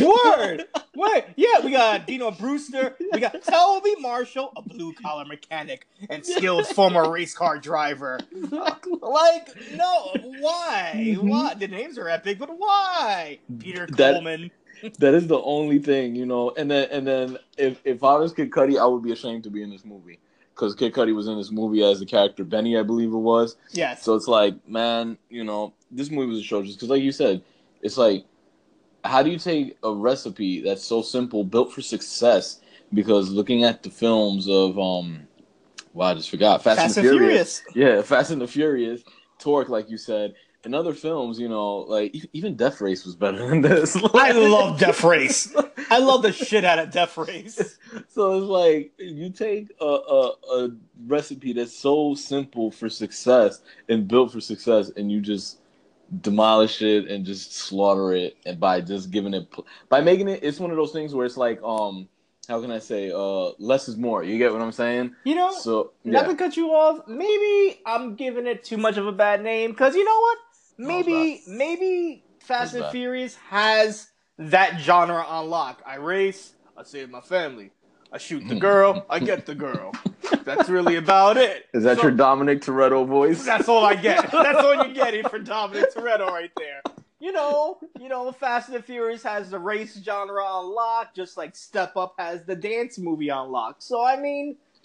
Word. 0.00 0.64
Wait, 0.94 1.24
yeah, 1.36 1.60
we 1.64 1.70
got 1.70 2.06
Dino 2.06 2.30
Brewster, 2.30 2.96
we 3.12 3.20
got 3.20 3.42
Toby 3.42 3.94
Marshall, 4.00 4.52
a 4.56 4.62
blue 4.62 4.92
collar 4.92 5.24
mechanic 5.24 5.86
and 6.10 6.24
skilled 6.24 6.66
former 6.74 7.10
race 7.10 7.34
car 7.34 7.58
driver. 7.58 8.18
Like, 8.32 9.48
no, 9.74 10.12
why? 10.40 10.92
Mm-hmm. 10.96 11.28
Why? 11.28 11.54
The 11.54 11.68
names 11.68 11.98
are 11.98 12.08
epic, 12.08 12.38
but 12.38 12.50
why? 12.58 13.38
Peter 13.58 13.86
that, 13.86 14.14
Coleman 14.14 14.50
that 14.98 15.14
is 15.14 15.26
the 15.26 15.40
only 15.40 15.78
thing, 15.78 16.14
you 16.14 16.26
know. 16.26 16.52
And 16.56 16.70
then 16.70 16.88
and 16.90 17.06
then 17.06 17.38
if 17.56 17.80
if 17.84 18.02
I 18.02 18.16
was 18.16 18.32
Kid 18.32 18.50
Cudi, 18.50 18.78
I 18.78 18.86
would 18.86 19.02
be 19.02 19.12
ashamed 19.12 19.44
to 19.44 19.50
be 19.50 19.62
in 19.62 19.70
this 19.70 19.84
movie 19.84 20.18
because 20.58 20.74
Kid 20.74 20.92
Cudi 20.92 21.14
was 21.14 21.28
in 21.28 21.38
this 21.38 21.52
movie 21.52 21.84
as 21.84 22.00
the 22.00 22.06
character 22.06 22.42
Benny, 22.42 22.76
I 22.76 22.82
believe 22.82 23.12
it 23.12 23.16
was. 23.16 23.56
Yes. 23.70 24.02
So 24.02 24.16
it's 24.16 24.26
like, 24.26 24.68
man, 24.68 25.16
you 25.30 25.44
know, 25.44 25.72
this 25.90 26.10
movie 26.10 26.32
was 26.32 26.40
atrocious 26.40 26.74
because, 26.74 26.88
like 26.88 27.02
you 27.02 27.12
said, 27.12 27.42
it's 27.80 27.96
like, 27.96 28.24
how 29.04 29.22
do 29.22 29.30
you 29.30 29.38
take 29.38 29.78
a 29.84 29.92
recipe 29.92 30.60
that's 30.60 30.82
so 30.82 31.00
simple, 31.00 31.44
built 31.44 31.72
for 31.72 31.80
success? 31.80 32.60
Because 32.92 33.30
looking 33.30 33.62
at 33.62 33.84
the 33.84 33.90
films 33.90 34.48
of 34.48 34.76
um, 34.78 35.28
wow, 35.92 36.06
I 36.06 36.14
just 36.14 36.30
forgot 36.30 36.64
Fast, 36.64 36.80
Fast 36.80 36.96
and, 36.96 37.06
and 37.06 37.18
Furious. 37.18 37.62
Furious. 37.72 37.96
Yeah, 37.96 38.02
Fast 38.02 38.32
and 38.32 38.40
the 38.40 38.48
Furious, 38.48 39.02
Torque, 39.38 39.68
like 39.68 39.88
you 39.88 39.96
said, 39.96 40.34
in 40.68 40.74
other 40.74 40.92
films, 40.92 41.40
you 41.40 41.48
know, 41.48 41.78
like 41.78 42.14
even 42.34 42.54
Death 42.54 42.80
Race 42.82 43.06
was 43.06 43.16
better 43.16 43.48
than 43.48 43.62
this. 43.62 43.96
I 44.14 44.32
love 44.32 44.78
Death 44.78 45.02
Race. 45.02 45.52
I 45.90 45.98
love 45.98 46.22
the 46.22 46.30
shit 46.30 46.62
out 46.64 46.78
of 46.78 46.90
Death 46.90 47.16
Race. 47.16 47.78
So 48.08 48.36
it's 48.36 48.46
like 48.46 48.92
you 48.98 49.30
take 49.30 49.70
a, 49.80 49.84
a, 49.84 50.32
a 50.52 50.70
recipe 51.06 51.52
that's 51.52 51.74
so 51.74 52.14
simple 52.14 52.70
for 52.70 52.90
success 52.90 53.60
and 53.88 54.08
built 54.08 54.32
for 54.32 54.40
success, 54.40 54.90
and 54.96 55.10
you 55.10 55.20
just 55.20 55.58
demolish 56.20 56.82
it 56.82 57.08
and 57.08 57.24
just 57.24 57.54
slaughter 57.54 58.12
it, 58.12 58.36
and 58.44 58.58
by 58.58 58.80
just 58.80 59.12
giving 59.12 59.34
it 59.34 59.46
by 59.88 60.00
making 60.00 60.28
it, 60.28 60.40
it's 60.42 60.58
one 60.58 60.72
of 60.72 60.76
those 60.76 60.90
things 60.90 61.14
where 61.14 61.26
it's 61.26 61.36
like 61.36 61.62
um 61.62 62.08
how 62.48 62.62
can 62.62 62.70
I 62.70 62.78
say, 62.78 63.12
uh, 63.14 63.50
less 63.58 63.88
is 63.88 63.98
more. 63.98 64.24
You 64.24 64.38
get 64.38 64.52
what 64.52 64.62
I'm 64.62 64.72
saying? 64.72 65.14
You 65.24 65.34
know, 65.34 65.52
so 65.52 65.92
yeah. 66.02 66.12
not 66.12 66.28
to 66.28 66.34
cut 66.34 66.56
you 66.56 66.70
off, 66.70 67.06
maybe 67.06 67.80
I'm 67.84 68.16
giving 68.16 68.46
it 68.46 68.64
too 68.64 68.78
much 68.78 68.96
of 68.96 69.06
a 69.06 69.12
bad 69.12 69.42
name 69.44 69.72
because 69.72 69.94
you 69.94 70.04
know 70.04 70.18
what? 70.18 70.38
Maybe 70.78 71.42
maybe 71.46 72.24
Fast 72.40 72.74
and 72.74 72.86
Furious 72.90 73.36
has 73.50 74.08
that 74.38 74.80
genre 74.80 75.22
on 75.22 75.50
lock. 75.50 75.82
I 75.84 75.96
race, 75.96 76.54
I 76.76 76.84
save 76.84 77.10
my 77.10 77.20
family. 77.20 77.70
I 78.10 78.16
shoot 78.16 78.48
the 78.48 78.54
girl, 78.54 79.04
I 79.10 79.18
get 79.18 79.44
the 79.44 79.54
girl. 79.54 79.92
That's 80.44 80.70
really 80.70 80.96
about 80.96 81.36
it. 81.36 81.66
Is 81.74 81.84
that 81.84 81.98
so, 81.98 82.04
your 82.04 82.12
Dominic 82.12 82.62
Toretto 82.62 83.06
voice? 83.06 83.44
That's 83.44 83.68
all 83.68 83.84
I 83.84 83.96
get. 83.96 84.30
That's 84.32 84.58
all 84.58 84.74
you're 84.74 84.94
getting 84.94 85.28
for 85.28 85.38
Dominic 85.38 85.94
Toretto 85.94 86.26
right 86.30 86.50
there. 86.56 86.80
You 87.20 87.32
know, 87.32 87.78
you 88.00 88.08
know, 88.08 88.30
Fast 88.32 88.68
and 88.68 88.78
the 88.78 88.82
Furious 88.82 89.22
has 89.24 89.50
the 89.50 89.58
race 89.58 90.00
genre 90.02 90.42
on 90.42 90.72
lock, 90.72 91.14
just 91.14 91.36
like 91.36 91.54
Step 91.54 91.96
Up 91.96 92.14
has 92.18 92.44
the 92.44 92.56
dance 92.56 92.98
movie 92.98 93.30
on 93.30 93.50
lock. 93.50 93.76
So 93.80 94.02
I 94.02 94.16
mean, 94.16 94.56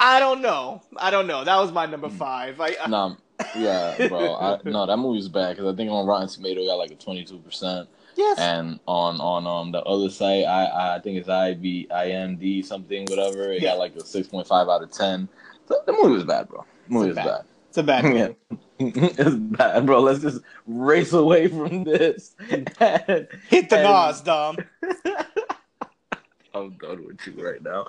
I 0.00 0.18
don't 0.18 0.40
know. 0.40 0.82
I 0.96 1.10
don't 1.10 1.26
know. 1.26 1.44
That 1.44 1.58
was 1.58 1.70
my 1.70 1.86
number 1.86 2.08
five. 2.08 2.60
I, 2.60 2.76
I 2.82 2.88
no, 2.88 3.16
yeah, 3.56 4.08
bro. 4.08 4.34
I, 4.34 4.58
no, 4.64 4.86
that 4.86 4.96
movie's 4.96 5.28
bad 5.28 5.56
because 5.56 5.72
I 5.72 5.76
think 5.76 5.90
on 5.90 6.06
Rotten 6.06 6.28
Tomato 6.28 6.64
got 6.66 6.74
like 6.74 6.90
a 6.90 6.96
twenty 6.96 7.24
two 7.24 7.38
percent. 7.38 7.88
Yes. 8.16 8.38
And 8.38 8.80
on 8.86 9.20
on 9.20 9.46
um 9.46 9.72
the 9.72 9.82
other 9.82 10.10
site, 10.10 10.44
I 10.44 10.96
I 10.96 11.00
think 11.00 11.18
it's 11.18 11.28
IB 11.28 11.88
IMD 11.90 12.64
something 12.64 13.06
whatever. 13.08 13.52
It 13.52 13.62
yeah. 13.62 13.70
got 13.70 13.78
like 13.78 13.96
a 13.96 14.04
six 14.04 14.28
point 14.28 14.46
five 14.46 14.68
out 14.68 14.82
of 14.82 14.90
ten. 14.90 15.28
So 15.66 15.76
the 15.86 15.92
movie 15.92 16.14
was 16.14 16.24
bad, 16.24 16.48
bro. 16.48 16.64
The 16.88 16.94
movie 16.94 17.08
was 17.08 17.16
bad. 17.16 17.26
bad. 17.26 17.44
It's 17.68 17.78
a 17.78 17.82
bad 17.82 18.04
movie. 18.04 18.36
it's 18.78 19.34
bad, 19.36 19.86
bro. 19.86 20.00
Let's 20.00 20.20
just 20.20 20.40
race 20.66 21.12
away 21.12 21.48
from 21.48 21.84
this. 21.84 22.34
And, 22.50 22.68
Hit 23.48 23.70
the 23.70 23.76
and... 23.76 23.84
NOS, 23.84 24.20
Dom. 24.22 24.56
I'm 26.52 26.70
done 26.72 27.06
with 27.06 27.26
you 27.26 27.46
right 27.46 27.62
now. 27.62 27.86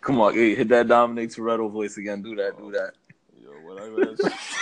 Come 0.00 0.20
on, 0.20 0.34
hey, 0.34 0.54
hit 0.56 0.68
that 0.68 0.88
Dominic 0.88 1.30
Toretto 1.30 1.70
voice 1.70 1.96
again. 1.96 2.22
Do 2.22 2.34
that, 2.36 2.58
do 2.58 2.72
that. 2.72 2.94
Yo, 3.40 3.50
what 3.62 4.60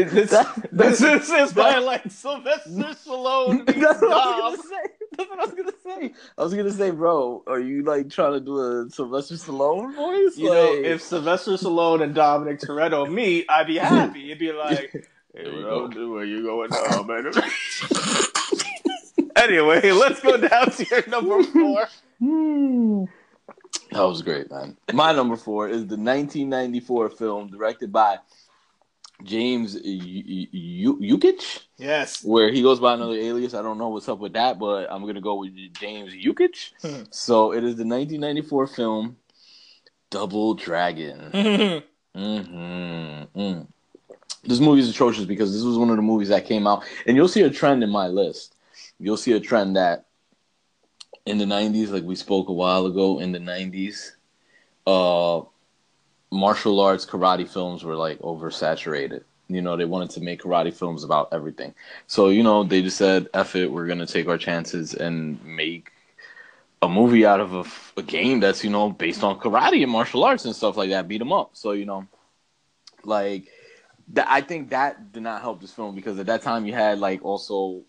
I 0.00 0.04
this, 0.04 0.30
this, 0.72 0.98
this 0.98 1.30
is 1.30 1.56
my 1.56 1.78
like 1.78 2.10
Sylvester 2.10 2.70
Stallone. 2.70 3.66
That's 3.66 4.00
what 4.00 4.12
I 4.12 4.50
was 4.50 4.56
gonna 4.56 4.62
say. 4.62 4.90
That's 5.16 5.30
what 5.30 5.40
I 5.40 5.44
was 5.44 5.54
gonna 5.54 5.72
say. 5.84 6.14
I 6.38 6.42
was 6.42 6.54
gonna 6.54 6.72
say, 6.72 6.90
bro, 6.90 7.42
are 7.46 7.60
you 7.60 7.82
like 7.82 8.10
trying 8.10 8.34
to 8.34 8.40
do 8.40 8.58
a 8.58 8.90
Sylvester 8.90 9.34
Stallone 9.34 9.94
voice? 9.94 10.36
You 10.36 10.50
like... 10.50 10.56
know, 10.56 10.90
if 10.90 11.02
Sylvester 11.02 11.52
Stallone 11.52 12.02
and 12.02 12.14
Dominic 12.14 12.60
Toretto 12.60 13.10
meet, 13.10 13.46
I'd 13.48 13.66
be 13.66 13.78
happy. 13.78 14.26
It'd 14.26 14.38
be 14.38 14.52
like, 14.52 15.08
hey, 15.34 15.44
bro, 15.44 15.88
where 16.10 16.24
you 16.24 16.42
going 16.42 16.70
now, 16.70 17.02
man? 17.02 17.26
anyway, 19.36 19.90
let's 19.92 20.20
go 20.20 20.36
down 20.36 20.70
to 20.70 20.86
your 20.90 21.06
number 21.08 21.42
four. 21.42 21.88
That 23.92 24.02
was 24.02 24.22
great, 24.22 24.50
man. 24.50 24.76
My 24.92 25.12
number 25.12 25.36
four 25.36 25.68
is 25.68 25.86
the 25.86 25.96
1994 25.96 27.10
film 27.10 27.48
directed 27.48 27.92
by 27.92 28.18
James 29.24 29.76
Yukich. 29.80 31.60
Yes. 31.76 32.24
Where 32.24 32.50
he 32.50 32.62
goes 32.62 32.80
by 32.80 32.94
another 32.94 33.14
alias. 33.14 33.54
I 33.54 33.62
don't 33.62 33.78
know 33.78 33.88
what's 33.88 34.08
up 34.08 34.18
with 34.18 34.32
that, 34.34 34.58
but 34.58 34.90
I'm 34.90 35.06
gonna 35.06 35.20
go 35.20 35.36
with 35.36 35.52
James 35.74 36.12
Yukich. 36.14 36.72
Hmm. 36.82 37.04
so 37.10 37.52
it 37.52 37.64
is 37.64 37.76
the 37.76 37.84
1994 37.84 38.66
film 38.68 39.16
Double 40.10 40.54
Dragon. 40.54 41.30
mm-hmm. 42.16 43.40
Mm. 43.40 43.66
This 44.42 44.60
movie 44.60 44.80
is 44.80 44.90
atrocious 44.90 45.24
because 45.24 45.52
this 45.52 45.62
was 45.62 45.78
one 45.78 45.90
of 45.90 45.96
the 45.96 46.02
movies 46.02 46.28
that 46.28 46.46
came 46.46 46.66
out, 46.66 46.82
and 47.06 47.16
you'll 47.16 47.28
see 47.28 47.42
a 47.42 47.50
trend 47.50 47.84
in 47.84 47.90
my 47.90 48.08
list. 48.08 48.54
You'll 48.98 49.16
see 49.16 49.32
a 49.32 49.40
trend 49.40 49.76
that 49.76 50.06
in 51.26 51.38
the 51.38 51.44
90s, 51.44 51.90
like 51.90 52.04
we 52.04 52.16
spoke 52.16 52.48
a 52.48 52.52
while 52.52 52.86
ago, 52.86 53.20
in 53.20 53.32
the 53.32 53.38
90s, 53.38 54.12
uh, 54.86 55.42
martial 56.30 56.80
arts 56.80 57.04
karate 57.04 57.48
films 57.48 57.84
were 57.84 57.96
like 57.96 58.18
oversaturated. 58.20 59.24
You 59.48 59.60
know, 59.60 59.76
they 59.76 59.84
wanted 59.84 60.10
to 60.10 60.20
make 60.20 60.42
karate 60.42 60.72
films 60.72 61.02
about 61.02 61.28
everything. 61.32 61.74
So, 62.06 62.28
you 62.28 62.44
know, 62.44 62.62
they 62.62 62.82
just 62.82 62.96
said, 62.96 63.28
F 63.34 63.56
it, 63.56 63.70
we're 63.70 63.86
going 63.86 63.98
to 63.98 64.06
take 64.06 64.28
our 64.28 64.38
chances 64.38 64.94
and 64.94 65.44
make 65.44 65.90
a 66.82 66.88
movie 66.88 67.26
out 67.26 67.40
of 67.40 67.54
a, 67.54 68.00
a, 68.00 68.02
game 68.02 68.40
that's, 68.40 68.62
you 68.62 68.70
know, 68.70 68.90
based 68.90 69.24
on 69.24 69.40
karate 69.40 69.82
and 69.82 69.90
martial 69.90 70.24
arts 70.24 70.44
and 70.44 70.54
stuff 70.54 70.76
like 70.76 70.90
that, 70.90 71.08
beat 71.08 71.18
them 71.18 71.32
up. 71.32 71.50
So, 71.54 71.72
you 71.72 71.84
know, 71.84 72.06
like, 73.04 73.48
th- 74.14 74.26
I 74.28 74.40
think 74.40 74.70
that 74.70 75.12
did 75.12 75.24
not 75.24 75.42
help 75.42 75.60
this 75.60 75.72
film 75.72 75.96
because 75.96 76.18
at 76.20 76.26
that 76.26 76.42
time 76.42 76.64
you 76.64 76.72
had, 76.72 77.00
like, 77.00 77.24
also 77.24 77.82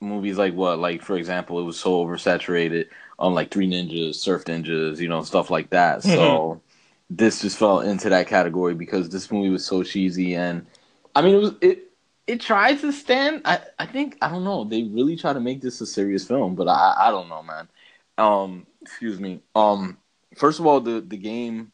movies 0.00 0.38
like 0.38 0.54
what? 0.54 0.78
Like, 0.78 1.02
for 1.02 1.16
example, 1.16 1.60
it 1.60 1.64
was 1.64 1.78
so 1.78 2.04
oversaturated 2.04 2.86
on, 3.18 3.34
like, 3.34 3.50
Three 3.50 3.68
Ninjas, 3.68 4.14
Surf 4.14 4.44
Ninjas, 4.46 4.98
you 4.98 5.08
know, 5.08 5.22
stuff 5.22 5.50
like 5.50 5.70
that. 5.70 6.02
So 6.02 6.10
mm-hmm. 6.10 6.67
This 7.10 7.40
just 7.40 7.58
fell 7.58 7.80
into 7.80 8.08
that 8.10 8.26
category 8.26 8.74
because 8.74 9.08
this 9.08 9.30
movie 9.30 9.48
was 9.50 9.64
so 9.64 9.82
cheesy 9.82 10.34
and 10.34 10.66
I 11.14 11.22
mean 11.22 11.34
it 11.34 11.38
was 11.38 11.52
it 11.60 11.90
it 12.26 12.40
tried 12.40 12.80
to 12.80 12.92
stand 12.92 13.42
I, 13.44 13.60
I 13.78 13.86
think 13.86 14.18
I 14.20 14.28
don't 14.30 14.44
know, 14.44 14.64
they 14.64 14.82
really 14.84 15.16
try 15.16 15.32
to 15.32 15.40
make 15.40 15.60
this 15.62 15.80
a 15.80 15.86
serious 15.86 16.26
film, 16.26 16.54
but 16.54 16.68
I 16.68 16.94
I 16.98 17.10
don't 17.10 17.28
know, 17.28 17.42
man. 17.42 17.68
Um 18.18 18.66
excuse 18.82 19.18
me. 19.20 19.40
Um 19.54 19.98
first 20.36 20.60
of 20.60 20.66
all 20.66 20.80
the 20.80 21.00
the 21.00 21.16
game 21.16 21.72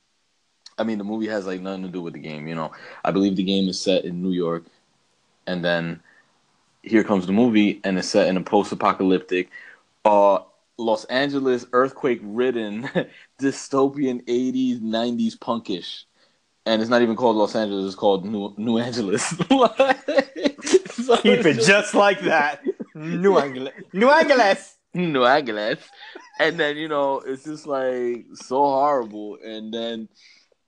I 0.79 0.85
mean 0.85 0.99
the 0.99 1.05
movie 1.05 1.29
has 1.29 1.47
like 1.47 1.61
nothing 1.61 1.83
to 1.83 1.88
do 1.88 2.03
with 2.03 2.14
the 2.14 2.20
game, 2.20 2.47
you 2.47 2.55
know. 2.55 2.73
I 3.05 3.11
believe 3.11 3.37
the 3.37 3.44
game 3.44 3.68
is 3.68 3.81
set 3.81 4.05
in 4.05 4.23
New 4.23 4.33
York 4.33 4.64
and 5.47 5.64
then 5.64 6.01
here 6.83 7.05
comes 7.05 7.27
the 7.27 7.33
movie 7.33 7.81
and 7.85 7.99
it's 7.99 8.09
set 8.09 8.29
in 8.29 8.37
a 8.37 8.42
post 8.42 8.73
apocalyptic 8.73 9.51
uh 10.05 10.40
Los 10.79 11.05
Angeles 11.07 11.67
earthquake 11.73 12.21
ridden 12.23 12.83
dystopian 13.41 14.25
80s 14.25 14.81
90s 14.81 15.37
punkish. 15.37 16.05
And 16.67 16.81
it's 16.81 16.91
not 16.91 17.03
even 17.03 17.17
called 17.17 17.37
Los 17.37 17.55
Angeles 17.55 17.87
it's 17.87 17.95
called 17.95 18.25
New, 18.25 18.55
New 18.57 18.79
Angeles. 18.79 19.35
So 20.95 21.17
keep 21.19 21.45
it 21.45 21.61
just 21.61 21.95
like 21.95 22.21
that. 22.23 22.63
New 22.95 23.37
Angeles 23.37 23.75
New 23.93 24.09
Angeles. 24.11 24.77
New 24.95 25.25
Angeles. 25.25 25.79
And 26.39 26.59
then 26.59 26.77
you 26.77 26.89
know 26.89 27.21
it's 27.21 27.45
just 27.45 27.67
like 27.67 28.27
so 28.35 28.57
horrible. 28.57 29.39
And 29.45 29.73
then 29.75 30.09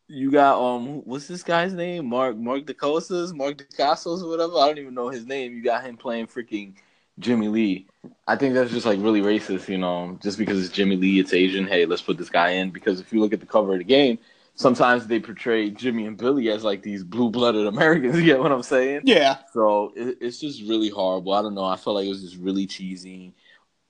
you 0.09 0.31
got 0.31 0.61
um 0.61 1.03
what's 1.05 1.27
this 1.27 1.43
guy's 1.43 1.73
name? 1.73 2.07
Mark 2.07 2.37
Mark 2.37 2.67
DeCostas 2.67 3.35
Mark 3.35 3.57
DeCastos 3.57 4.29
whatever? 4.29 4.55
I 4.59 4.69
don't 4.69 4.79
even 4.79 4.95
know 4.95 5.09
his 5.09 5.27
name. 5.27 5.55
You 5.55 5.63
got 5.63 5.85
him 5.85 5.97
playing 5.97 6.27
freaking 6.27 6.75
Jimmy 7.19 7.49
Lee. 7.49 7.87
I 8.27 8.37
think 8.37 8.55
that's 8.55 8.71
just 8.71 8.87
like 8.87 9.01
really 9.01 9.21
racist, 9.21 9.69
you 9.69 9.79
know, 9.79 10.19
just 10.23 10.39
because 10.39 10.65
it's 10.65 10.75
Jimmy 10.75 10.97
Lee, 10.97 11.19
it's 11.19 11.33
Asian. 11.33 11.67
Hey, 11.67 11.87
let's 11.87 12.03
put 12.03 12.19
this 12.19 12.29
guy 12.29 12.51
in. 12.51 12.71
Because 12.71 13.01
if 13.01 13.13
you 13.13 13.21
look 13.21 13.33
at 13.33 13.41
the 13.41 13.47
cover 13.47 13.73
of 13.73 13.79
the 13.79 13.85
game, 13.85 14.19
sometimes 14.55 15.07
they 15.07 15.21
portray 15.21 15.71
Jimmy 15.71 16.07
and 16.07 16.17
Billy 16.17 16.51
as 16.51 16.65
like 16.65 16.83
these 16.83 17.03
blue 17.05 17.31
blooded 17.31 17.67
Americans. 17.67 18.17
You 18.19 18.25
get 18.25 18.41
what 18.41 18.53
I'm 18.53 18.63
saying? 18.63 19.03
Yeah. 19.05 19.39
So 19.53 19.93
it, 19.97 20.19
it's 20.21 20.39
just 20.39 20.63
really 20.63 20.91
horrible. 20.91 21.33
I 21.33 21.43
don't 21.43 21.55
know. 21.55 21.65
I 21.65 21.77
felt 21.77 21.97
like 21.97 22.07
it 22.07 22.11
was 22.11 22.23
just 22.23 22.37
really 22.37 22.67
cheesy. 22.67 23.35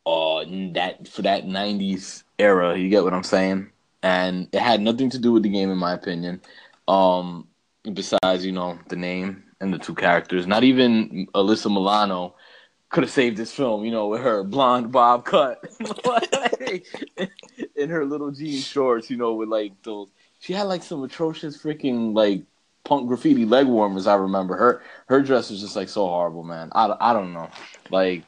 Uh, 0.05 0.45
that 0.75 1.09
for 1.09 1.23
that 1.23 1.47
'90s 1.47 2.23
era, 2.39 2.77
you 2.79 2.89
get 2.89 3.03
what 3.03 3.13
I'm 3.13 3.25
saying? 3.25 3.71
And 4.03 4.49
it 4.53 4.61
had 4.61 4.81
nothing 4.81 5.11
to 5.11 5.19
do 5.19 5.33
with 5.33 5.43
the 5.43 5.49
game, 5.49 5.71
in 5.71 5.79
my 5.79 5.95
opinion. 5.95 6.41
Um, 6.87 7.49
besides, 7.93 8.45
you 8.47 8.53
know, 8.53 8.79
the 8.89 8.95
name 8.95 9.43
and 9.61 9.75
the 9.75 9.79
two 9.79 9.95
characters. 9.95 10.47
Not 10.47 10.63
even 10.63 11.27
Alyssa 11.35 11.73
Milano 11.73 12.37
could 12.97 13.05
have 13.05 13.13
saved 13.13 13.37
this 13.37 13.53
film, 13.53 13.85
you 13.85 13.91
know, 13.91 14.07
with 14.07 14.23
her 14.23 14.43
blonde 14.43 14.91
bob 14.91 15.23
cut 15.27 15.63
in 17.77 17.91
her 17.91 18.07
little 18.07 18.31
jean 18.31 18.59
shorts, 18.59 19.11
you 19.11 19.19
know, 19.19 19.35
with 19.35 19.51
like 19.51 19.75
those. 19.83 20.09
She 20.39 20.55
had 20.55 20.63
like 20.63 20.83
some 20.83 21.03
atrocious 21.03 21.63
freaking 21.63 22.15
like 22.15 22.45
punk 22.85 23.07
graffiti 23.07 23.45
leg 23.45 23.67
warmers. 23.67 24.07
I 24.07 24.15
remember 24.15 24.57
her. 24.57 24.83
Her 25.09 25.21
dress 25.21 25.51
was 25.51 25.61
just 25.61 25.77
like 25.77 25.91
so 25.91 26.07
horrible, 26.07 26.43
man. 26.43 26.71
I, 26.75 26.97
I 26.99 27.13
don't 27.13 27.35
know. 27.35 27.51
Like 27.91 28.25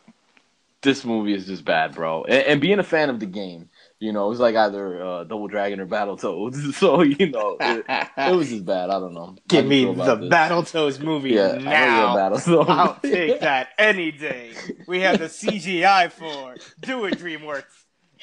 this 0.83 1.03
movie 1.03 1.33
is 1.33 1.47
just 1.47 1.65
bad, 1.65 1.95
bro. 1.95 2.25
And, 2.25 2.45
and 2.45 2.61
being 2.61 2.79
a 2.79 2.83
fan 2.85 3.09
of 3.09 3.21
the 3.21 3.27
game, 3.27 3.71
you 4.01 4.13
know, 4.13 4.27
it 4.27 4.29
was 4.29 4.41
like 4.41 4.55
either 4.55 5.03
uh, 5.03 5.25
Double 5.25 5.49
Dragon 5.49 5.81
or 5.81 5.87
Battletoads. 5.87 6.75
So 6.79 7.03
you 7.03 7.31
know, 7.31 7.57
it, 7.59 7.85
it, 8.17 8.37
was 8.37 8.51
just 8.51 8.65
bad. 8.65 8.91
I 8.91 9.01
don't 9.01 9.15
know. 9.15 9.37
Give 9.49 9.67
me 9.67 9.85
the 9.85 9.93
this. 9.93 10.31
Battletoads 10.31 11.01
movie 11.01 11.31
yeah, 11.31 11.55
now. 11.55 12.15
Battletoads. 12.15 12.69
I'll 12.69 12.95
take 13.03 13.41
that 13.41 13.71
any 13.79 14.13
day. 14.13 14.53
We 14.87 15.01
have 15.01 15.19
the 15.19 15.25
CGI 15.27 16.13
for. 16.13 16.57
Do 16.81 17.07
it, 17.07 17.19
DreamWorks. 17.19 17.65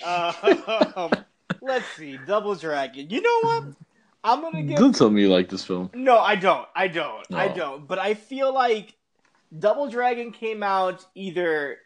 Uh, 0.04 1.10
let's 1.62 1.86
see, 1.98 2.18
Double 2.26 2.56
Dragon. 2.56 3.10
You 3.10 3.22
know 3.22 3.40
what? 3.42 3.64
I'm 4.24 4.42
gonna 4.42 4.64
give. 4.64 4.78
Don't 4.78 4.96
tell 4.96 5.10
me 5.10 5.22
you 5.22 5.30
like 5.30 5.50
this 5.50 5.64
film. 5.64 5.90
No, 5.94 6.18
I 6.18 6.36
don't. 6.36 6.68
I 6.76 6.88
don't. 6.88 7.30
No. 7.30 7.38
I 7.38 7.48
don't. 7.50 7.88
But 7.88 8.00
I 8.00 8.14
feel 8.14 8.54
like 8.54 8.96
Double 9.58 9.90
Dragon 9.90 10.32
came 10.32 10.64
out 10.64 11.06
either 11.14 11.78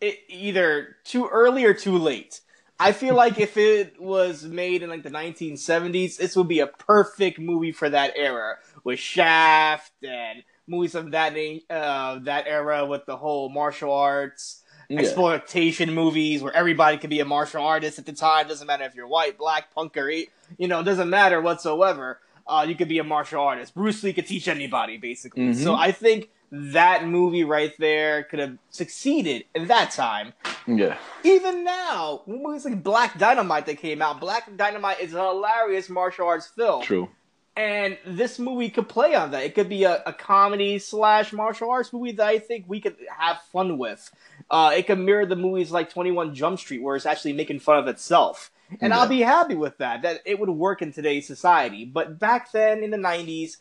it, 0.00 0.18
either 0.28 0.96
too 1.04 1.26
early 1.26 1.64
or 1.64 1.74
too 1.74 1.98
late. 1.98 2.40
I 2.80 2.92
feel 2.92 3.14
like 3.14 3.38
if 3.38 3.56
it 3.56 4.00
was 4.00 4.44
made 4.44 4.82
in 4.82 4.88
like 4.88 5.02
the 5.02 5.10
1970s, 5.10 6.16
this 6.16 6.34
would 6.34 6.48
be 6.48 6.60
a 6.60 6.66
perfect 6.66 7.38
movie 7.38 7.72
for 7.72 7.90
that 7.90 8.14
era 8.16 8.56
with 8.84 8.98
Shaft 8.98 9.92
and 10.02 10.42
movies 10.66 10.94
of 10.94 11.10
that 11.10 11.34
name, 11.34 11.60
uh, 11.68 12.20
that 12.20 12.46
era 12.46 12.86
with 12.86 13.04
the 13.04 13.16
whole 13.16 13.50
martial 13.50 13.92
arts 13.92 14.62
yeah. 14.90 15.00
exploitation 15.00 15.94
movies 15.94 16.42
where 16.42 16.54
everybody 16.54 16.98
could 16.98 17.10
be 17.10 17.20
a 17.20 17.24
martial 17.24 17.62
artist 17.62 17.98
at 17.98 18.06
the 18.06 18.12
time. 18.12 18.48
Doesn't 18.48 18.66
matter 18.66 18.84
if 18.84 18.94
you're 18.94 19.06
white, 19.06 19.38
black, 19.38 19.72
punk, 19.74 19.96
or 19.96 20.10
you 20.10 20.26
know, 20.58 20.82
doesn't 20.82 21.08
matter 21.08 21.40
whatsoever. 21.40 22.18
Uh, 22.46 22.66
you 22.68 22.74
could 22.74 22.88
be 22.88 22.98
a 22.98 23.04
martial 23.04 23.40
artist. 23.40 23.74
Bruce 23.74 24.02
Lee 24.02 24.12
could 24.12 24.26
teach 24.26 24.48
anybody, 24.48 24.96
basically. 24.96 25.50
Mm-hmm. 25.50 25.62
So 25.62 25.74
I 25.74 25.92
think 25.92 26.30
that 26.52 27.06
movie 27.06 27.44
right 27.44 27.72
there 27.78 28.24
could 28.24 28.40
have 28.40 28.58
succeeded 28.70 29.44
in 29.54 29.68
that 29.68 29.92
time. 29.92 30.32
Yeah. 30.66 30.96
Even 31.22 31.64
now, 31.64 32.22
movies 32.26 32.64
like 32.64 32.82
Black 32.82 33.18
Dynamite 33.18 33.66
that 33.66 33.78
came 33.78 34.02
out, 34.02 34.20
Black 34.20 34.56
Dynamite 34.56 35.00
is 35.00 35.14
a 35.14 35.22
hilarious 35.22 35.88
martial 35.88 36.26
arts 36.26 36.46
film. 36.46 36.82
True. 36.82 37.08
And 37.56 37.98
this 38.06 38.38
movie 38.38 38.70
could 38.70 38.88
play 38.88 39.14
on 39.14 39.32
that. 39.32 39.44
It 39.44 39.54
could 39.54 39.68
be 39.68 39.84
a, 39.84 40.02
a 40.06 40.12
comedy 40.12 40.78
slash 40.78 41.32
martial 41.32 41.70
arts 41.70 41.92
movie 41.92 42.12
that 42.12 42.26
I 42.26 42.38
think 42.38 42.64
we 42.68 42.80
could 42.80 42.96
have 43.16 43.40
fun 43.52 43.76
with. 43.76 44.10
Uh, 44.50 44.72
it 44.76 44.86
could 44.86 44.98
mirror 44.98 45.26
the 45.26 45.36
movies 45.36 45.70
like 45.70 45.90
21 45.90 46.34
Jump 46.34 46.58
Street, 46.58 46.82
where 46.82 46.96
it's 46.96 47.06
actually 47.06 47.32
making 47.32 47.60
fun 47.60 47.78
of 47.78 47.86
itself. 47.86 48.50
And 48.80 48.90
yeah. 48.92 48.98
I'll 48.98 49.08
be 49.08 49.20
happy 49.20 49.56
with 49.56 49.78
that, 49.78 50.02
that 50.02 50.20
it 50.24 50.38
would 50.38 50.48
work 50.48 50.80
in 50.80 50.92
today's 50.92 51.26
society. 51.26 51.84
But 51.84 52.18
back 52.18 52.52
then 52.52 52.82
in 52.82 52.90
the 52.90 52.96
90s, 52.96 53.56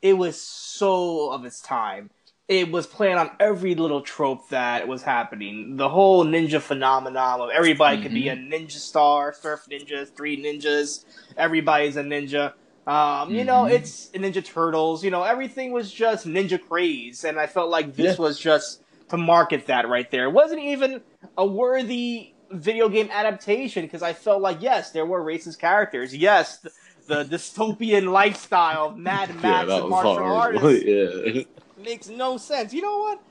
it 0.00 0.14
was 0.14 0.40
so 0.40 1.30
of 1.30 1.44
its 1.44 1.60
time 1.60 2.10
it 2.58 2.70
was 2.70 2.86
playing 2.86 3.16
on 3.16 3.30
every 3.40 3.74
little 3.74 4.02
trope 4.02 4.50
that 4.50 4.86
was 4.86 5.02
happening. 5.02 5.76
The 5.76 5.88
whole 5.88 6.22
ninja 6.22 6.60
phenomenon 6.60 7.40
of 7.40 7.48
everybody 7.48 7.96
mm-hmm. 7.96 8.02
could 8.02 8.14
be 8.14 8.28
a 8.28 8.36
mm-hmm. 8.36 8.52
ninja 8.52 8.72
star, 8.72 9.32
surf 9.32 9.66
ninjas, 9.70 10.14
three 10.14 10.36
ninjas, 10.36 11.06
everybody's 11.38 11.96
a 11.96 12.02
ninja. 12.02 12.52
Um, 12.86 12.94
mm-hmm. 12.94 13.34
You 13.36 13.44
know, 13.44 13.62
mm-hmm. 13.62 13.74
it's 13.74 14.10
Ninja 14.10 14.44
Turtles. 14.44 15.02
You 15.02 15.10
know, 15.10 15.22
everything 15.22 15.72
was 15.72 15.90
just 15.90 16.26
ninja 16.26 16.60
craze, 16.60 17.24
and 17.24 17.38
I 17.38 17.46
felt 17.46 17.70
like 17.70 17.96
this 17.96 18.18
yeah. 18.18 18.22
was 18.22 18.38
just 18.38 18.82
to 19.08 19.16
market 19.16 19.66
that 19.66 19.88
right 19.88 20.10
there. 20.10 20.24
It 20.24 20.32
wasn't 20.32 20.60
even 20.60 21.00
a 21.38 21.46
worthy 21.46 22.34
video 22.50 22.90
game 22.90 23.08
adaptation 23.10 23.86
because 23.86 24.02
I 24.02 24.12
felt 24.12 24.42
like 24.42 24.60
yes, 24.60 24.90
there 24.90 25.06
were 25.06 25.22
racist 25.22 25.58
characters. 25.58 26.14
Yes, 26.14 26.58
the, 26.58 26.70
the 27.06 27.24
dystopian 27.24 28.12
lifestyle 28.12 28.88
of 28.88 28.98
Mad 28.98 29.34
Max 29.42 29.68
yeah, 29.70 29.78
and 29.78 29.88
martial 29.88 30.18
horrible. 30.18 30.66
artists. 30.66 30.84
yeah 30.84 31.42
makes 31.82 32.08
no 32.08 32.36
sense. 32.36 32.72
You 32.72 32.82
know 32.82 32.98
what? 32.98 33.22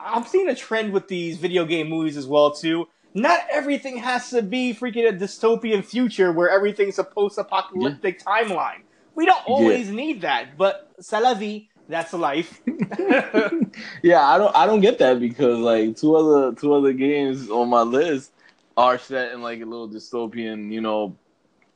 I'm 0.00 0.24
seeing 0.24 0.48
a 0.48 0.54
trend 0.54 0.92
with 0.92 1.08
these 1.08 1.36
video 1.36 1.64
game 1.64 1.88
movies 1.88 2.16
as 2.16 2.26
well 2.26 2.52
too. 2.52 2.88
Not 3.14 3.40
everything 3.50 3.96
has 3.98 4.30
to 4.30 4.42
be 4.42 4.74
freaking 4.74 5.08
a 5.08 5.12
dystopian 5.12 5.84
future 5.84 6.32
where 6.32 6.50
everything's 6.50 6.98
a 6.98 7.04
post-apocalyptic 7.04 8.20
yeah. 8.20 8.42
timeline. 8.42 8.82
We 9.14 9.24
don't 9.24 9.46
always 9.46 9.88
yeah. 9.88 9.94
need 9.94 10.20
that, 10.20 10.58
but 10.58 10.92
c'est 11.00 11.20
la 11.20 11.34
vie. 11.34 11.68
That's 11.88 12.12
life. 12.12 12.60
yeah, 14.02 14.22
I 14.22 14.38
don't 14.38 14.54
I 14.56 14.66
don't 14.66 14.80
get 14.80 14.98
that 14.98 15.20
because 15.20 15.58
like 15.58 15.96
two 15.96 16.16
other 16.16 16.54
two 16.54 16.74
other 16.74 16.92
games 16.92 17.48
on 17.48 17.68
my 17.68 17.82
list 17.82 18.32
are 18.76 18.98
set 18.98 19.32
in 19.32 19.40
like 19.40 19.60
a 19.60 19.64
little 19.64 19.88
dystopian, 19.88 20.72
you 20.72 20.80
know, 20.80 21.16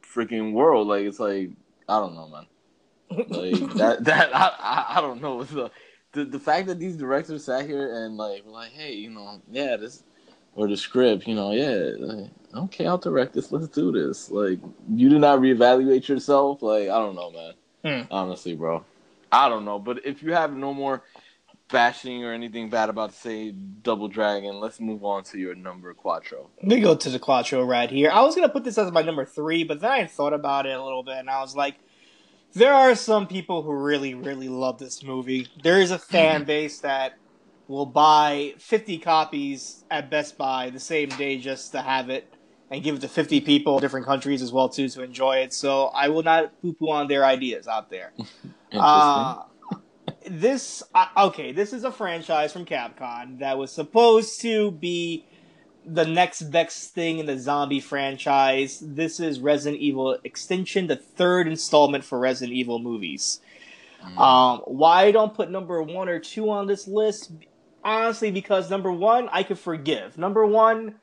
freaking 0.03 0.53
world. 0.53 0.89
Like 0.89 1.05
it's 1.07 1.21
like 1.21 1.51
I 1.89 2.01
don't 2.01 2.15
know, 2.17 2.29
man. 2.29 2.47
Like 3.11 3.75
that 3.75 4.05
that 4.05 4.35
I, 4.35 4.55
I, 4.59 4.99
I 4.99 5.01
don't 5.01 5.21
know. 5.21 5.45
The, 5.45 5.71
the 6.13 6.25
the 6.25 6.39
fact 6.39 6.67
that 6.69 6.79
these 6.79 6.97
directors 6.97 7.45
sat 7.45 7.67
here 7.67 8.05
and 8.05 8.17
like 8.17 8.45
were 8.45 8.53
like, 8.53 8.73
hey, 8.73 8.95
you 8.95 9.11
know, 9.11 9.41
yeah, 9.51 9.77
this 9.77 10.03
or 10.55 10.69
the 10.69 10.77
script, 10.77 11.27
you 11.27 11.35
know, 11.35 11.53
yeah, 11.53 11.93
like, 11.99 12.31
okay, 12.55 12.87
I'll 12.87 12.99
direct 12.99 13.35
this. 13.35 13.53
Let's 13.53 13.69
do 13.69 13.93
this. 13.93 14.31
Like, 14.31 14.59
you 14.93 15.09
do 15.09 15.19
not 15.19 15.39
reevaluate 15.39 16.09
yourself. 16.09 16.63
Like, 16.63 16.89
I 16.89 16.99
don't 16.99 17.15
know, 17.15 17.31
man. 17.31 17.55
Hmm. 17.85 18.13
Honestly, 18.13 18.55
bro, 18.55 18.85
I 19.31 19.49
don't 19.49 19.65
know. 19.65 19.79
But 19.79 20.05
if 20.05 20.23
you 20.23 20.33
have 20.33 20.55
no 20.55 20.75
more 20.75 21.03
bashing 21.71 22.25
or 22.25 22.33
anything 22.33 22.69
bad 22.69 22.89
about 22.89 23.15
say 23.15 23.53
Double 23.53 24.09
Dragon, 24.09 24.59
let's 24.59 24.81
move 24.81 25.05
on 25.05 25.23
to 25.25 25.39
your 25.39 25.55
number 25.55 25.95
Quattro. 25.95 26.51
We 26.63 26.81
go 26.81 26.97
to 26.97 27.11
the 27.11 27.21
Quattro 27.21 27.65
right 27.65 27.89
here. 27.89 28.11
I 28.11 28.23
was 28.23 28.35
gonna 28.35 28.49
put 28.49 28.65
this 28.65 28.77
as 28.77 28.91
my 28.91 29.03
number 29.03 29.25
three, 29.25 29.65
but 29.65 29.81
then 29.81 29.91
I 29.91 30.07
thought 30.07 30.33
about 30.33 30.67
it 30.67 30.77
a 30.77 30.83
little 30.83 31.05
bit, 31.05 31.19
and 31.19 31.31
I 31.31 31.41
was 31.41 31.55
like, 31.55 31.77
There 32.55 32.75
are 32.75 32.95
some 32.95 33.27
people 33.27 33.63
who 33.63 33.73
really, 33.73 34.15
really 34.15 34.49
love 34.49 34.79
this 34.79 35.05
movie. 35.05 35.47
There 35.63 35.81
is 35.81 35.91
a 35.91 35.99
fan 35.99 36.45
base 36.45 36.81
that 36.81 37.13
will 37.69 37.87
buy 37.87 38.55
50 38.59 38.99
copies 38.99 39.85
at 39.91 40.11
Best 40.11 40.37
Buy 40.37 40.71
the 40.71 40.81
same 40.81 41.09
day 41.11 41.39
just 41.39 41.73
to 41.73 41.81
have 41.81 42.11
it 42.11 42.33
and 42.71 42.83
give 42.83 42.97
it 42.97 43.01
to 43.03 43.09
50 43.09 43.41
people 43.43 43.77
in 43.77 43.81
different 43.81 44.07
countries 44.07 44.43
as 44.43 44.53
well 44.53 44.69
too 44.69 44.89
to 44.89 45.03
enjoy 45.03 45.39
it. 45.39 45.53
So 45.53 45.87
I 45.87 46.09
will 46.09 46.25
not 46.25 46.61
poo-poo 46.61 46.91
on 46.91 47.07
their 47.07 47.25
ideas 47.25 47.69
out 47.69 47.91
there. 47.91 48.13
uh, 48.73 49.43
this 50.29 50.83
uh, 50.95 51.07
okay, 51.17 51.53
this 51.53 51.73
is 51.73 51.85
a 51.85 51.93
franchise 51.93 52.53
from 52.53 52.65
Capcom 52.67 53.39
that 53.39 53.59
was 53.59 53.73
supposed 53.73 54.41
to 54.43 54.73
be 54.73 55.27
the 55.85 56.05
next 56.05 56.43
best 56.43 56.95
thing 56.95 57.19
in 57.19 57.27
the 57.27 57.39
zombie 57.39 57.81
franchise. 57.81 58.83
This 58.85 59.21
is 59.21 59.41
Resident 59.41 59.81
Evil 59.81 60.19
Extinction, 60.25 60.87
the 60.87 60.97
third 60.97 61.49
installment 61.49 62.05
for 62.05 62.19
Resident 62.19 62.57
Evil 62.57 62.79
movies. 62.79 63.41
Mm. 64.05 64.19
Um, 64.19 64.59
why 64.67 65.05
I 65.05 65.11
don't 65.11 65.35
put 65.35 65.51
number 65.51 65.83
one 65.83 66.09
or 66.09 66.19
two 66.19 66.51
on 66.51 66.67
this 66.67 66.87
list? 66.87 67.33
Honestly, 67.83 68.31
because 68.31 68.71
number 68.71 68.93
one, 68.93 69.29
I 69.33 69.43
could 69.43 69.59
forgive. 69.59 70.19
Number 70.19 70.45
one, 70.47 70.97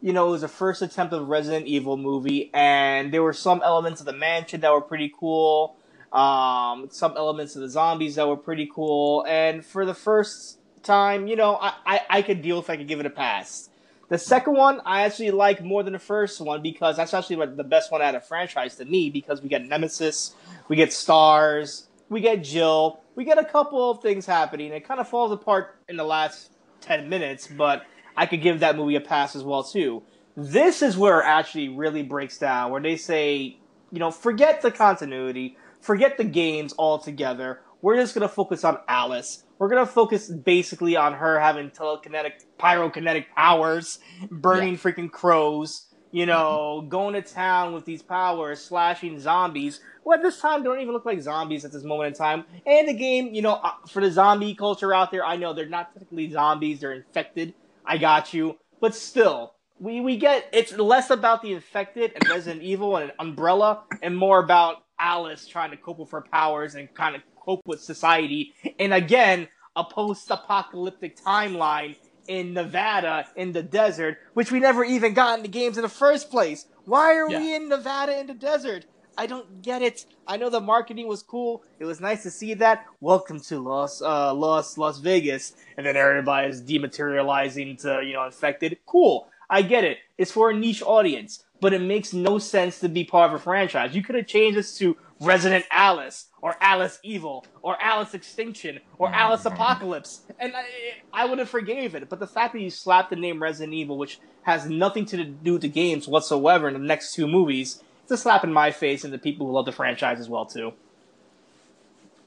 you 0.00 0.12
know, 0.12 0.28
it 0.28 0.30
was 0.32 0.40
the 0.42 0.48
first 0.48 0.82
attempt 0.82 1.12
of 1.12 1.22
a 1.22 1.24
Resident 1.24 1.66
Evil 1.66 1.96
movie, 1.96 2.50
and 2.52 3.12
there 3.12 3.22
were 3.22 3.32
some 3.32 3.62
elements 3.64 4.00
of 4.00 4.06
the 4.06 4.12
mansion 4.12 4.60
that 4.60 4.72
were 4.72 4.80
pretty 4.80 5.12
cool. 5.18 5.76
Um, 6.12 6.88
some 6.90 7.14
elements 7.16 7.56
of 7.56 7.62
the 7.62 7.68
zombies 7.68 8.16
that 8.16 8.28
were 8.28 8.36
pretty 8.36 8.70
cool, 8.72 9.24
and 9.28 9.64
for 9.64 9.84
the 9.84 9.94
first 9.94 10.58
time, 10.82 11.26
you 11.26 11.34
know, 11.34 11.56
I, 11.56 11.72
I, 11.86 12.00
I 12.10 12.22
could 12.22 12.42
deal 12.42 12.58
if 12.60 12.70
I 12.70 12.76
could 12.76 12.86
give 12.86 13.00
it 13.00 13.06
a 13.06 13.10
pass. 13.10 13.68
The 14.08 14.18
second 14.18 14.54
one 14.54 14.80
I 14.84 15.02
actually 15.02 15.30
like 15.30 15.62
more 15.62 15.82
than 15.82 15.94
the 15.94 15.98
first 15.98 16.40
one 16.40 16.62
because 16.62 16.96
that's 16.96 17.14
actually 17.14 17.44
the 17.46 17.64
best 17.64 17.90
one 17.90 18.02
out 18.02 18.14
of 18.14 18.26
franchise 18.26 18.76
to 18.76 18.84
me 18.84 19.10
because 19.10 19.42
we 19.42 19.48
get 19.48 19.66
Nemesis, 19.66 20.34
we 20.68 20.76
get 20.76 20.92
Stars, 20.92 21.88
we 22.08 22.20
get 22.20 22.44
Jill, 22.44 23.00
we 23.14 23.24
get 23.24 23.38
a 23.38 23.44
couple 23.44 23.90
of 23.90 24.02
things 24.02 24.26
happening. 24.26 24.72
It 24.72 24.86
kind 24.86 25.00
of 25.00 25.08
falls 25.08 25.32
apart 25.32 25.76
in 25.88 25.96
the 25.96 26.04
last 26.04 26.52
ten 26.80 27.08
minutes, 27.08 27.46
but 27.46 27.86
I 28.16 28.26
could 28.26 28.42
give 28.42 28.60
that 28.60 28.76
movie 28.76 28.96
a 28.96 29.00
pass 29.00 29.34
as 29.34 29.42
well 29.42 29.62
too. 29.62 30.02
This 30.36 30.82
is 30.82 30.96
where 30.96 31.20
it 31.20 31.26
actually 31.26 31.68
really 31.68 32.02
breaks 32.02 32.38
down, 32.38 32.72
where 32.72 32.82
they 32.82 32.96
say, 32.96 33.56
you 33.90 33.98
know, 34.00 34.10
forget 34.10 34.62
the 34.62 34.70
continuity, 34.70 35.56
forget 35.80 36.16
the 36.18 36.24
games 36.24 36.74
altogether. 36.78 37.60
We're 37.80 37.96
just 37.96 38.14
gonna 38.14 38.28
focus 38.28 38.64
on 38.64 38.78
Alice. 38.88 39.43
We're 39.58 39.68
gonna 39.68 39.86
focus 39.86 40.28
basically 40.28 40.96
on 40.96 41.14
her 41.14 41.38
having 41.38 41.70
telekinetic, 41.70 42.44
pyrokinetic 42.58 43.26
powers, 43.36 43.98
burning 44.30 44.74
yeah. 44.74 44.78
freaking 44.78 45.10
crows. 45.10 45.86
You 46.10 46.26
know, 46.26 46.78
mm-hmm. 46.78 46.90
going 46.90 47.14
to 47.14 47.22
town 47.22 47.74
with 47.74 47.86
these 47.86 48.00
powers, 48.00 48.60
slashing 48.60 49.18
zombies. 49.18 49.80
Well, 50.04 50.16
at 50.16 50.22
this 50.22 50.40
time, 50.40 50.62
they 50.62 50.68
don't 50.68 50.78
even 50.78 50.94
look 50.94 51.04
like 51.04 51.20
zombies 51.20 51.64
at 51.64 51.72
this 51.72 51.82
moment 51.82 52.06
in 52.06 52.14
time. 52.14 52.44
And 52.64 52.86
the 52.86 52.92
game, 52.92 53.34
you 53.34 53.42
know, 53.42 53.54
uh, 53.54 53.72
for 53.88 54.00
the 54.00 54.12
zombie 54.12 54.54
culture 54.54 54.94
out 54.94 55.10
there, 55.10 55.24
I 55.24 55.34
know 55.34 55.52
they're 55.52 55.68
not 55.68 55.92
technically 55.92 56.30
zombies; 56.30 56.78
they're 56.78 56.92
infected. 56.92 57.52
I 57.84 57.98
got 57.98 58.32
you, 58.32 58.58
but 58.80 58.94
still, 58.94 59.54
we 59.80 60.00
we 60.00 60.16
get 60.16 60.48
it's 60.52 60.76
less 60.76 61.10
about 61.10 61.42
the 61.42 61.52
infected 61.52 62.12
and 62.14 62.28
Resident 62.28 62.62
Evil 62.62 62.96
and 62.96 63.12
Umbrella, 63.18 63.82
and 64.02 64.16
more 64.16 64.38
about 64.38 64.84
Alice 64.98 65.46
trying 65.46 65.70
to 65.70 65.76
cope 65.76 65.98
with 65.98 66.10
her 66.12 66.22
powers 66.22 66.74
and 66.74 66.92
kind 66.94 67.16
of 67.16 67.22
cope 67.44 67.62
with 67.66 67.80
society. 67.80 68.54
And 68.78 68.94
again, 68.94 69.48
a 69.76 69.84
post-apocalyptic 69.84 71.16
timeline 71.16 71.96
in 72.26 72.54
Nevada 72.54 73.26
in 73.36 73.52
the 73.52 73.62
desert, 73.62 74.18
which 74.32 74.50
we 74.50 74.60
never 74.60 74.84
even 74.84 75.14
got 75.14 75.38
in 75.38 75.42
the 75.42 75.48
games 75.48 75.76
in 75.76 75.82
the 75.82 75.88
first 75.88 76.30
place. 76.30 76.66
Why 76.84 77.14
are 77.16 77.30
yeah. 77.30 77.38
we 77.38 77.54
in 77.54 77.68
Nevada 77.68 78.18
in 78.18 78.26
the 78.26 78.34
desert? 78.34 78.86
I 79.16 79.26
don't 79.26 79.62
get 79.62 79.82
it. 79.82 80.06
I 80.26 80.36
know 80.36 80.50
the 80.50 80.60
marketing 80.60 81.06
was 81.06 81.22
cool. 81.22 81.62
It 81.78 81.84
was 81.84 82.00
nice 82.00 82.22
to 82.24 82.30
see 82.30 82.54
that. 82.54 82.84
Welcome 83.00 83.40
to 83.40 83.60
Las 83.60 84.02
uh, 84.02 84.34
Las 84.34 84.76
Las 84.76 84.98
Vegas, 84.98 85.52
and 85.76 85.86
then 85.86 85.96
everybody 85.96 86.48
is 86.48 86.62
dematerializing 86.62 87.80
to 87.82 88.02
you 88.04 88.14
know 88.14 88.24
infected. 88.24 88.78
Cool. 88.86 89.28
I 89.48 89.62
get 89.62 89.84
it. 89.84 89.98
It's 90.18 90.32
for 90.32 90.50
a 90.50 90.56
niche 90.56 90.82
audience, 90.82 91.43
but 91.60 91.72
it 91.72 91.80
makes 91.80 92.12
no 92.12 92.38
sense 92.38 92.80
to 92.80 92.88
be 92.88 93.04
part 93.04 93.30
of 93.30 93.34
a 93.34 93.42
franchise. 93.42 93.94
You 93.94 94.02
could 94.02 94.16
have 94.16 94.26
changed 94.26 94.58
this 94.58 94.76
to 94.78 94.96
Resident 95.20 95.64
Alice 95.70 96.26
or 96.42 96.56
Alice 96.60 96.98
Evil 97.02 97.46
or 97.62 97.80
Alice 97.80 98.14
Extinction 98.14 98.80
or 98.98 99.06
mm-hmm. 99.06 99.16
Alice 99.16 99.44
Apocalypse, 99.44 100.22
and 100.38 100.52
I, 100.54 100.64
I 101.12 101.24
would 101.26 101.38
have 101.38 101.48
forgave 101.48 101.94
it. 101.94 102.08
But 102.08 102.20
the 102.20 102.26
fact 102.26 102.52
that 102.52 102.60
you 102.60 102.70
slapped 102.70 103.10
the 103.10 103.16
name 103.16 103.42
Resident 103.42 103.72
Evil, 103.72 103.96
which 103.96 104.18
has 104.42 104.68
nothing 104.68 105.06
to 105.06 105.24
do 105.24 105.54
with 105.54 105.62
the 105.62 105.68
games 105.68 106.06
whatsoever, 106.06 106.68
in 106.68 106.74
the 106.74 106.80
next 106.80 107.14
two 107.14 107.26
movies, 107.26 107.82
it's 108.02 108.12
a 108.12 108.16
slap 108.16 108.44
in 108.44 108.52
my 108.52 108.70
face 108.70 109.04
and 109.04 109.12
the 109.12 109.18
people 109.18 109.46
who 109.46 109.52
love 109.52 109.64
the 109.64 109.72
franchise 109.72 110.20
as 110.20 110.28
well 110.28 110.44
too. 110.44 110.74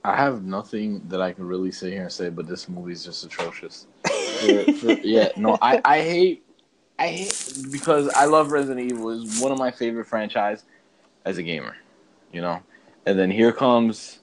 I 0.03 0.15
have 0.15 0.43
nothing 0.43 1.01
that 1.09 1.21
I 1.21 1.33
can 1.33 1.45
really 1.45 1.71
sit 1.71 1.91
here 1.91 2.03
and 2.03 2.11
say, 2.11 2.29
but 2.29 2.47
this 2.47 2.69
movie 2.69 2.93
is 2.93 3.03
just 3.03 3.25
atrocious. 3.25 3.87
for, 4.07 4.73
for, 4.73 4.91
yeah, 5.03 5.29
no, 5.35 5.57
I, 5.61 5.81
I 5.83 6.01
hate 6.01 6.45
I 6.99 7.07
hate 7.07 7.57
because 7.71 8.09
I 8.09 8.25
love 8.25 8.51
Resident 8.51 8.91
Evil. 8.91 9.09
is 9.09 9.39
one 9.39 9.51
of 9.51 9.59
my 9.59 9.71
favorite 9.71 10.05
franchise 10.05 10.63
as 11.25 11.37
a 11.37 11.43
gamer, 11.43 11.75
you 12.31 12.41
know. 12.41 12.61
And 13.05 13.17
then 13.17 13.29
here 13.29 13.51
comes, 13.51 14.19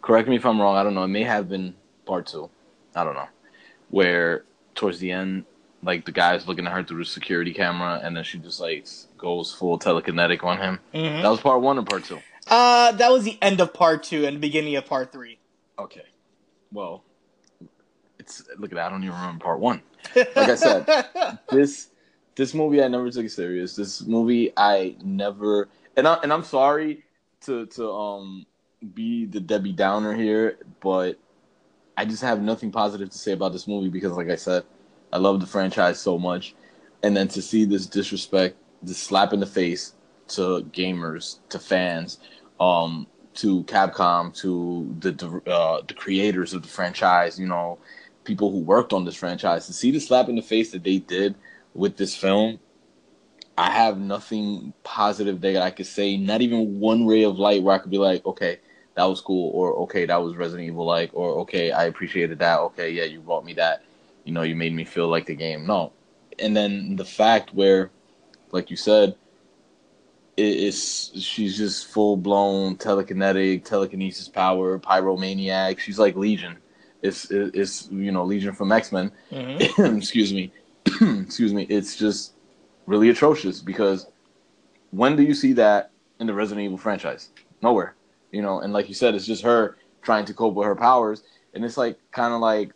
correct 0.00 0.28
me 0.28 0.36
if 0.36 0.46
I'm 0.46 0.60
wrong. 0.60 0.76
I 0.76 0.82
don't 0.82 0.94
know. 0.94 1.02
It 1.04 1.08
may 1.08 1.24
have 1.24 1.48
been 1.48 1.74
part 2.06 2.26
two. 2.26 2.50
I 2.94 3.04
don't 3.04 3.14
know. 3.14 3.28
Where 3.90 4.44
towards 4.74 4.98
the 4.98 5.10
end, 5.10 5.44
like 5.82 6.04
the 6.04 6.12
guy's 6.12 6.46
looking 6.46 6.66
at 6.66 6.72
her 6.72 6.82
through 6.82 7.00
the 7.00 7.04
security 7.04 7.52
camera, 7.52 8.00
and 8.02 8.16
then 8.16 8.24
she 8.24 8.38
just 8.38 8.60
like 8.60 8.86
goes 9.18 9.52
full 9.52 9.78
telekinetic 9.78 10.44
on 10.44 10.58
him. 10.58 10.80
Mm-hmm. 10.94 11.22
That 11.22 11.28
was 11.28 11.40
part 11.40 11.60
one 11.60 11.78
or 11.78 11.82
part 11.82 12.04
two. 12.04 12.20
Uh, 12.46 12.92
that 12.92 13.10
was 13.10 13.24
the 13.24 13.38
end 13.42 13.60
of 13.60 13.74
part 13.74 14.02
two 14.02 14.24
and 14.26 14.36
the 14.36 14.40
beginning 14.40 14.76
of 14.76 14.86
part 14.86 15.12
three. 15.12 15.38
Okay. 15.78 16.04
Well, 16.72 17.02
it's 18.18 18.42
look 18.58 18.70
at 18.70 18.76
that. 18.76 18.86
I 18.86 18.90
don't 18.90 19.02
even 19.02 19.14
remember 19.14 19.44
part 19.44 19.60
one. 19.60 19.82
Like 20.14 20.36
I 20.36 20.54
said, 20.54 21.06
this 21.50 21.88
this 22.36 22.54
movie 22.54 22.82
I 22.82 22.88
never 22.88 23.10
took 23.10 23.26
it 23.26 23.32
serious. 23.32 23.76
This 23.76 24.02
movie 24.06 24.52
I 24.56 24.96
never 25.02 25.68
and 25.96 26.06
I 26.06 26.14
and 26.22 26.32
I'm 26.32 26.44
sorry 26.44 27.04
to 27.42 27.66
to 27.66 27.90
um 27.90 28.46
be 28.94 29.26
the 29.26 29.40
Debbie 29.40 29.72
Downer 29.72 30.14
here, 30.14 30.58
but 30.80 31.18
I 31.96 32.04
just 32.04 32.22
have 32.22 32.42
nothing 32.42 32.70
positive 32.70 33.10
to 33.10 33.18
say 33.18 33.32
about 33.32 33.52
this 33.52 33.68
movie 33.68 33.88
because 33.88 34.12
like 34.12 34.30
I 34.30 34.36
said, 34.36 34.64
I 35.12 35.18
love 35.18 35.40
the 35.40 35.46
franchise 35.46 36.00
so 36.00 36.18
much. 36.18 36.54
And 37.02 37.16
then 37.16 37.28
to 37.28 37.42
see 37.42 37.64
this 37.64 37.86
disrespect, 37.86 38.56
this 38.82 38.98
slap 38.98 39.32
in 39.32 39.40
the 39.40 39.46
face 39.46 39.94
to 40.28 40.62
gamers, 40.72 41.38
to 41.50 41.58
fans, 41.58 42.18
um, 42.58 43.06
to 43.34 43.62
Capcom, 43.64 44.34
to 44.36 44.94
the 45.00 45.42
uh, 45.50 45.82
the 45.86 45.94
creators 45.94 46.54
of 46.54 46.62
the 46.62 46.68
franchise, 46.68 47.38
you 47.38 47.46
know, 47.46 47.78
people 48.24 48.50
who 48.50 48.58
worked 48.58 48.92
on 48.92 49.04
this 49.04 49.14
franchise, 49.14 49.66
to 49.66 49.72
see 49.72 49.90
the 49.90 50.00
slap 50.00 50.28
in 50.28 50.36
the 50.36 50.42
face 50.42 50.72
that 50.72 50.82
they 50.82 50.98
did 50.98 51.34
with 51.74 51.96
this 51.96 52.16
film, 52.16 52.60
I 53.56 53.70
have 53.70 53.98
nothing 53.98 54.72
positive 54.82 55.40
that 55.42 55.62
I 55.62 55.70
could 55.70 55.86
say. 55.86 56.16
Not 56.16 56.42
even 56.42 56.80
one 56.80 57.06
ray 57.06 57.24
of 57.24 57.38
light 57.38 57.62
where 57.62 57.74
I 57.74 57.78
could 57.78 57.90
be 57.90 57.98
like, 57.98 58.24
okay, 58.26 58.58
that 58.94 59.04
was 59.04 59.20
cool, 59.20 59.50
or 59.50 59.74
okay, 59.84 60.06
that 60.06 60.22
was 60.22 60.36
Resident 60.36 60.68
Evil 60.68 60.86
like, 60.86 61.10
or 61.12 61.40
okay, 61.40 61.72
I 61.72 61.84
appreciated 61.84 62.38
that. 62.38 62.60
Okay, 62.60 62.90
yeah, 62.90 63.04
you 63.04 63.20
brought 63.20 63.44
me 63.44 63.54
that. 63.54 63.82
You 64.24 64.32
know, 64.32 64.42
you 64.42 64.56
made 64.56 64.72
me 64.74 64.84
feel 64.84 65.08
like 65.08 65.26
the 65.26 65.34
game. 65.34 65.66
No, 65.66 65.92
and 66.38 66.56
then 66.56 66.96
the 66.96 67.04
fact 67.04 67.52
where, 67.54 67.90
like 68.52 68.70
you 68.70 68.76
said, 68.76 69.16
it's 70.36 71.20
she's 71.20 71.56
just 71.56 71.88
full 71.88 72.16
blown 72.16 72.76
telekinetic, 72.76 73.64
telekinesis 73.64 74.28
power, 74.28 74.78
pyromaniac. 74.78 75.78
She's 75.78 75.98
like 75.98 76.16
Legion. 76.16 76.56
It's 77.02 77.30
it's 77.30 77.88
you 77.90 78.10
know 78.12 78.24
Legion 78.24 78.54
from 78.54 78.72
X 78.72 78.90
Men. 78.92 79.12
Mm-hmm. 79.30 79.96
Excuse 79.98 80.32
me. 80.32 80.52
Excuse 81.24 81.52
me, 81.52 81.64
it's 81.68 81.96
just 81.96 82.34
really 82.86 83.08
atrocious 83.08 83.60
because 83.60 84.06
when 84.90 85.16
do 85.16 85.22
you 85.22 85.34
see 85.34 85.52
that 85.54 85.90
in 86.20 86.26
the 86.26 86.34
Resident 86.34 86.64
Evil 86.64 86.78
franchise? 86.78 87.30
Nowhere. 87.62 87.94
You 88.30 88.42
know, 88.42 88.60
and 88.60 88.72
like 88.72 88.88
you 88.88 88.94
said, 88.94 89.14
it's 89.14 89.26
just 89.26 89.42
her 89.42 89.76
trying 90.02 90.24
to 90.26 90.34
cope 90.34 90.54
with 90.54 90.66
her 90.66 90.76
powers, 90.76 91.22
and 91.54 91.64
it's 91.64 91.76
like 91.76 91.98
kind 92.10 92.34
of 92.34 92.40
like, 92.40 92.72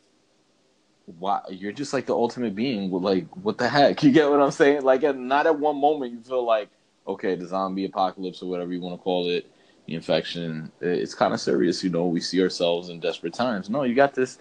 why 1.19 1.41
you're 1.51 1.73
just 1.73 1.93
like 1.93 2.07
the 2.07 2.15
ultimate 2.15 2.55
being. 2.55 2.91
Like, 2.91 3.27
what 3.37 3.59
the 3.59 3.69
heck? 3.69 4.03
You 4.03 4.13
get 4.13 4.31
what 4.31 4.41
I'm 4.41 4.51
saying? 4.51 4.83
Like, 4.83 5.05
at, 5.05 5.17
not 5.17 5.47
at 5.47 5.59
one 5.59 5.81
moment 5.81 6.13
you 6.13 6.21
feel 6.21 6.45
like, 6.45 6.69
okay, 7.07 7.35
the 7.35 7.47
zombie 7.47 7.87
apocalypse 7.87 8.43
or 8.43 8.51
whatever 8.51 8.73
you 8.73 8.81
want 8.81 8.99
to 8.99 9.03
call 9.03 9.29
it, 9.29 9.51
the 9.87 9.95
infection, 9.95 10.71
it's 10.81 11.15
kind 11.15 11.33
of 11.33 11.41
serious. 11.41 11.83
You 11.83 11.91
know, 11.91 12.07
we 12.07 12.21
see 12.21 12.43
ourselves 12.43 12.91
in 12.91 13.01
desperate 13.01 13.33
times. 13.33 13.71
No, 13.71 13.85
you 13.85 13.95
got 13.95 14.15
this 14.15 14.39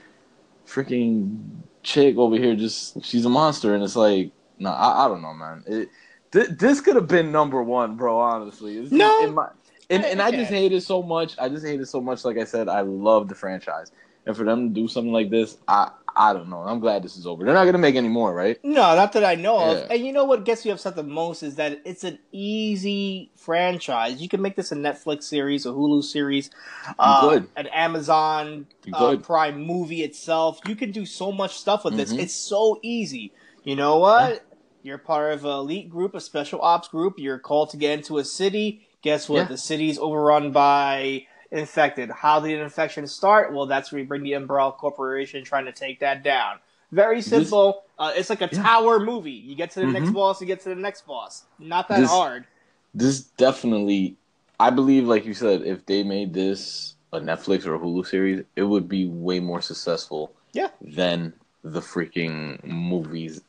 freaking 0.67 1.39
chick 1.88 2.17
over 2.17 2.36
here 2.36 2.54
just 2.54 3.02
she's 3.02 3.23
a 3.23 3.30
monster 3.30 3.73
and 3.73 3.82
it's 3.82 3.95
like 3.95 4.30
no 4.60 4.69
I, 4.69 5.06
I 5.06 5.08
don't 5.08 5.21
know 5.21 5.34
man. 5.34 5.63
It 5.65 5.89
th- 6.34 6.50
this 6.60 6.82
could 6.82 6.97
have 6.97 7.08
been 7.08 7.32
number 7.32 7.63
one 7.63 7.95
bro 7.95 8.19
honestly. 8.19 8.78
It's 8.78 8.91
no. 8.91 9.23
in 9.23 9.34
my, 9.34 9.47
and, 9.89 10.04
and 10.04 10.21
I 10.21 10.32
just 10.32 10.52
hate 10.52 10.73
it 10.73 10.82
so 10.82 11.02
much 11.02 11.36
I 11.39 11.47
just 11.47 11.65
hate 11.65 11.80
it 11.80 11.86
so 11.86 12.02
much 12.02 12.26
like 12.26 12.38
I 12.38 12.43
said 12.43 12.67
I 12.67 12.82
love 12.82 13.30
the 13.30 13.36
franchise. 13.36 13.93
And 14.26 14.36
for 14.36 14.43
them 14.43 14.67
to 14.67 14.82
do 14.82 14.89
something 14.89 15.13
like 15.13 15.30
this 15.30 15.58
I 15.69 15.89
I 16.19 16.34
don't 16.34 16.49
know. 16.49 16.62
I'm 16.62 16.80
glad 16.80 17.03
this 17.03 17.15
is 17.15 17.27
over. 17.27 17.43
They're 17.45 17.53
not 17.53 17.65
gonna 17.65 17.77
make 17.77 17.95
any 17.95 18.08
more, 18.08 18.34
right? 18.34 18.58
No, 18.63 18.95
not 18.95 19.13
that 19.13 19.23
I 19.23 19.36
know 19.36 19.60
of. 19.60 19.91
And 19.91 20.03
you 20.03 20.12
know 20.12 20.25
what 20.25 20.45
gets 20.45 20.65
me 20.65 20.71
upset 20.71 20.95
the 20.95 21.03
most 21.03 21.43
is 21.43 21.56
that 21.56 21.80
it's 21.86 22.03
an 22.03 22.17
easy 22.32 23.30
franchise. 23.36 24.19
You 24.21 24.27
can 24.27 24.41
make 24.41 24.56
this 24.56 24.71
a 24.71 24.75
Netflix 24.75 25.23
series, 25.23 25.65
a 25.65 25.69
Hulu 25.69 26.03
series, 26.03 26.49
uh, 26.97 27.41
an 27.56 27.67
Amazon 27.67 28.65
uh. 28.93 29.17
Prime 29.17 29.62
movie 29.62 30.01
itself. 30.03 30.60
You 30.67 30.75
can 30.75 30.91
do 30.91 31.06
so 31.06 31.32
much 31.32 31.58
stuff 31.58 31.86
with 31.86 31.95
this. 31.97 32.12
Mhm. 32.12 32.19
It's 32.19 32.34
so 32.34 32.80
easy. 32.82 33.32
You 33.63 33.75
know 33.75 33.97
what? 33.97 34.43
You're 34.82 34.97
part 34.97 35.34
of 35.34 35.45
an 35.45 35.51
elite 35.51 35.89
group, 35.89 36.15
a 36.15 36.21
special 36.21 36.62
ops 36.62 36.88
group. 36.88 37.19
You're 37.19 37.39
called 37.39 37.69
to 37.71 37.77
get 37.77 37.91
into 37.91 38.17
a 38.17 38.25
city. 38.25 38.88
Guess 39.01 39.30
what? 39.30 39.38
Yeah. 39.38 39.43
The 39.45 39.58
city's 39.58 39.99
overrun 39.99 40.51
by 40.51 41.27
infected. 41.51 42.10
How 42.12 42.39
did 42.39 42.57
the 42.57 42.63
infection 42.63 43.07
start? 43.07 43.53
Well, 43.53 43.65
that's 43.65 43.91
where 43.91 44.01
you 44.01 44.07
bring 44.07 44.23
the 44.23 44.33
Umbrella 44.33 44.71
Corporation 44.71 45.43
trying 45.43 45.65
to 45.65 45.71
take 45.71 45.99
that 46.01 46.23
down. 46.23 46.57
Very 46.91 47.21
simple. 47.21 47.83
uh, 47.99 48.13
it's 48.15 48.29
like 48.29 48.41
a 48.41 48.49
Yeah. 48.51 48.62
tower 48.62 48.99
movie. 48.99 49.31
You 49.31 49.55
get 49.55 49.71
to 49.71 49.79
the 49.79 49.88
next 49.88 50.10
Mhm. 50.10 50.13
boss, 50.13 50.39
you 50.39 50.45
get 50.45 50.62
to 50.62 50.69
the 50.69 50.75
next 50.75 51.07
boss. 51.07 51.45
Not 51.57 51.88
that 51.88 52.01
This- 52.01 52.12
hard. 52.12 52.45
This 52.93 53.21
definitely, 53.21 54.15
I 54.60 54.69
believe, 54.69 55.07
like 55.07 55.25
you 55.25 55.33
said, 55.33 55.63
if 55.63 55.83
they 55.88 56.03
made 56.03 56.31
this 56.33 56.93
a 57.12 57.19
Netflix 57.19 57.65
or 57.65 57.73
a 57.73 57.79
Hulu 57.79 58.05
series, 58.05 58.43
it 58.55 58.63
would 58.63 58.88
be 58.88 59.07
way 59.07 59.39
more 59.39 59.62
successful. 59.62 60.31
Yeah. 60.53 60.67
Than 60.79 61.33
the 61.63 61.79
freaking 61.81 62.63
movies, 62.63 63.41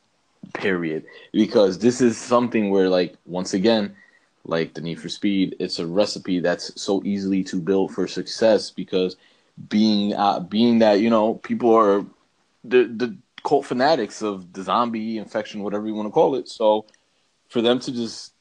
period. 0.53 1.05
Because 1.31 1.77
this 1.77 2.01
is 2.01 2.17
something 2.17 2.71
where, 2.71 2.89
like, 2.89 3.15
once 3.27 3.53
again, 3.53 3.95
like 4.49 4.73
the 4.73 4.81
Need 4.81 4.99
for 4.99 5.09
Speed, 5.09 5.55
it's 5.59 5.79
a 5.79 5.87
recipe 5.87 6.39
that's 6.39 6.79
so 6.81 7.01
easily 7.05 7.43
to 7.45 7.61
build 7.61 7.93
for 7.93 8.07
success 8.07 8.71
because 8.71 9.15
being 9.69 10.13
uh, 10.13 10.39
being 10.39 10.79
that 10.79 10.99
you 11.01 11.09
know 11.09 11.35
people 11.35 11.73
are 11.75 12.05
the 12.63 12.83
the 12.85 13.17
cult 13.45 13.65
fanatics 13.65 14.21
of 14.21 14.51
the 14.53 14.63
zombie 14.63 15.17
infection, 15.17 15.63
whatever 15.63 15.87
you 15.87 15.93
want 15.93 16.07
to 16.07 16.11
call 16.11 16.35
it. 16.35 16.47
So 16.49 16.85
for 17.47 17.61
them 17.61 17.79
to 17.79 17.91
just 17.91 18.33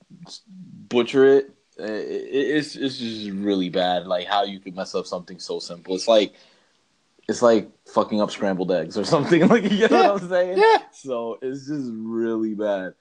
butcher 0.89 1.25
it, 1.27 1.51
uh, 1.81 1.87
it's 1.89 2.77
it's 2.77 2.99
just 2.99 3.31
really 3.31 3.69
bad. 3.69 4.07
Like 4.07 4.27
how 4.27 4.45
you 4.45 4.61
could 4.61 4.75
mess 4.77 4.95
up 4.95 5.07
something 5.07 5.39
so 5.39 5.59
simple. 5.59 5.95
It's 5.95 6.09
like 6.09 6.35
it's 7.29 7.43
like 7.43 7.69
fucking 7.87 8.21
up 8.21 8.31
scrambled 8.31 8.73
eggs 8.73 8.97
or 8.97 9.05
something. 9.15 9.47
Like 9.49 9.65
you 9.71 9.89
know 9.89 10.03
Yeah. 10.03 10.13
what 10.13 10.23
I'm 10.23 10.29
saying? 10.29 10.59
Yeah. 10.59 10.79
So 10.93 11.39
it's 11.43 11.67
just 11.67 11.91
really 11.93 12.55
bad. 12.55 12.95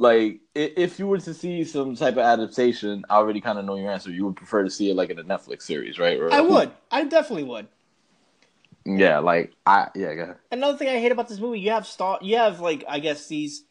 Like 0.00 0.40
if 0.54 0.98
you 0.98 1.06
were 1.06 1.18
to 1.18 1.34
see 1.34 1.62
some 1.62 1.94
type 1.94 2.14
of 2.14 2.20
adaptation, 2.20 3.04
I 3.10 3.16
already 3.16 3.42
kind 3.42 3.58
of 3.58 3.66
know 3.66 3.76
your 3.76 3.90
answer. 3.90 4.10
You 4.10 4.24
would 4.24 4.36
prefer 4.36 4.62
to 4.64 4.70
see 4.70 4.90
it 4.90 4.96
like 4.96 5.10
in 5.10 5.18
a 5.18 5.22
Netflix 5.24 5.62
series, 5.64 5.98
right? 5.98 6.18
Or 6.18 6.32
I 6.32 6.40
would. 6.40 6.70
I 6.90 7.04
definitely 7.04 7.44
would. 7.44 7.68
Yeah, 8.86 9.18
like 9.18 9.52
I 9.66 9.88
yeah. 9.94 10.14
Go 10.14 10.22
ahead. 10.22 10.36
Another 10.50 10.78
thing 10.78 10.88
I 10.88 10.98
hate 10.98 11.12
about 11.12 11.28
this 11.28 11.38
movie, 11.38 11.60
you 11.60 11.70
have 11.72 11.86
star, 11.86 12.18
you 12.22 12.38
have 12.38 12.60
like 12.60 12.82
I 12.88 12.98
guess 12.98 13.26
these, 13.26 13.64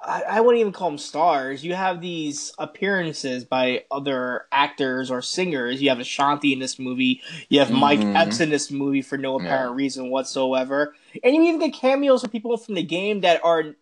I, 0.00 0.22
I 0.22 0.40
wouldn't 0.40 0.60
even 0.62 0.72
call 0.72 0.88
them 0.88 0.96
stars. 0.96 1.62
You 1.62 1.74
have 1.74 2.00
these 2.00 2.50
appearances 2.58 3.44
by 3.44 3.84
other 3.90 4.46
actors 4.50 5.10
or 5.10 5.20
singers. 5.20 5.82
You 5.82 5.90
have 5.90 6.00
Ashanti 6.00 6.54
in 6.54 6.60
this 6.60 6.78
movie. 6.78 7.20
You 7.50 7.58
have 7.58 7.70
Mike 7.70 8.00
Mhm. 8.00 8.16
Epps 8.16 8.40
in 8.40 8.48
this 8.48 8.70
movie 8.70 9.02
for 9.02 9.18
no 9.18 9.38
apparent 9.38 9.72
Yeah. 9.72 9.76
reason 9.76 10.08
whatsoever. 10.08 10.94
And 11.22 11.34
you 11.36 11.42
even 11.42 11.60
get 11.60 11.74
cameos 11.74 12.22
from 12.22 12.30
people 12.30 12.56
from 12.56 12.74
the 12.74 12.82
game 12.82 13.20
that 13.20 13.44
are 13.44 13.74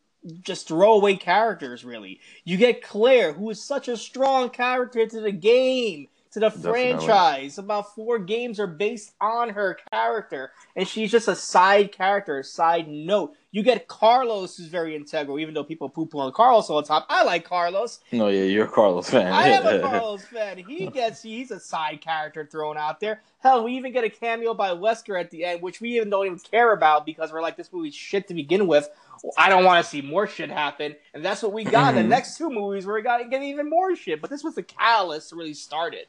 just 0.43 0.69
throwaway 0.69 1.17
characters. 1.17 1.85
Really, 1.85 2.21
you 2.45 2.57
get 2.57 2.83
Claire, 2.83 3.33
who 3.33 3.51
is 3.51 3.63
such 3.63 3.89
a 3.89 3.97
strong 3.97 4.51
character 4.51 5.07
to 5.07 5.21
the 5.21 5.33
game. 5.33 6.09
To 6.33 6.41
the 6.41 6.49
Definitely. 6.51 6.71
franchise, 6.71 7.57
about 7.57 7.95
four 7.95 8.19
games 8.19 8.61
are 8.61 8.67
based 8.67 9.15
on 9.23 9.49
her 9.51 9.79
character, 9.91 10.51
and 10.75 10.87
she's 10.87 11.11
just 11.11 11.29
a 11.29 11.35
side 11.37 11.93
character, 11.93 12.41
a 12.41 12.45
side 12.45 12.89
note. 12.89 13.35
You 13.53 13.63
get 13.63 13.89
Carlos, 13.89 14.59
who's 14.59 14.67
very 14.67 14.95
integral, 14.95 15.39
even 15.39 15.55
though 15.55 15.65
people 15.65 15.89
poo 15.89 16.05
poo 16.05 16.19
on 16.19 16.33
Carlos 16.33 16.69
all 16.69 16.83
the 16.83 16.89
time. 16.89 17.05
I 17.09 17.25
like 17.25 17.45
Carlos. 17.47 18.01
No, 18.13 18.29
yeah, 18.29 18.43
you're 18.43 18.67
a 18.67 18.69
Carlos 18.69 19.09
fan. 19.09 19.33
I 19.33 19.49
am 19.49 19.67
a 19.67 19.81
Carlos 19.89 20.27
fan. 20.27 20.59
He 20.59 20.89
gets 20.89 21.23
he's 21.23 21.51
a 21.53 21.61
side 21.61 22.03
character 22.03 22.45
thrown 22.45 22.77
out 22.77 23.01
there. 23.01 23.23
Hell, 23.39 23.65
we 23.65 23.73
even 23.73 23.95
get 23.95 24.05
a 24.05 24.11
cameo 24.11 24.53
by 24.53 24.71
Wesker 24.71 25.19
at 25.19 25.31
the 25.31 25.43
end, 25.43 25.63
which 25.63 25.81
we 25.81 25.97
even 25.97 26.11
don't 26.11 26.27
even 26.27 26.39
care 26.39 26.75
about 26.75 27.07
because 27.07 27.33
we're 27.33 27.41
like 27.41 27.57
this 27.57 27.73
movie's 27.73 27.95
shit 27.95 28.29
to 28.29 28.35
begin 28.35 28.67
with. 28.67 28.91
I 29.37 29.49
don't 29.49 29.65
want 29.65 29.85
to 29.85 29.91
see 29.91 30.03
more 30.03 30.27
shit 30.27 30.51
happen, 30.51 30.95
and 31.15 31.25
that's 31.25 31.43
what 31.43 31.53
we 31.53 31.65
got. 31.65 31.95
in 31.95 32.01
Mhm. 32.01 32.03
the 32.05 32.09
next 32.09 32.37
two 32.39 32.51
movies, 32.51 32.87
where 32.87 32.95
we 32.97 33.03
got 33.03 33.19
to 33.19 33.25
get 33.25 33.43
even 33.43 33.69
more 33.71 33.95
shit. 33.97 34.21
But 34.21 34.31
this 34.31 34.43
was 34.45 34.55
the 34.55 34.63
catalyst 34.63 35.31
to 35.31 35.37
really 35.37 35.55
start 35.55 35.95
it. 35.95 36.09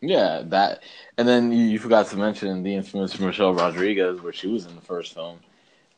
Yeah, 0.00 0.42
that, 0.46 0.82
and 1.16 1.28
then 1.28 1.52
you, 1.52 1.64
you 1.64 1.78
forgot 1.78 2.08
to 2.08 2.16
mention 2.16 2.62
the 2.62 2.74
infamous 2.74 3.18
Michelle 3.20 3.54
Rodriguez, 3.54 4.20
where 4.20 4.32
she 4.32 4.48
was 4.48 4.66
in 4.66 4.74
the 4.74 4.80
first 4.80 5.14
film, 5.14 5.38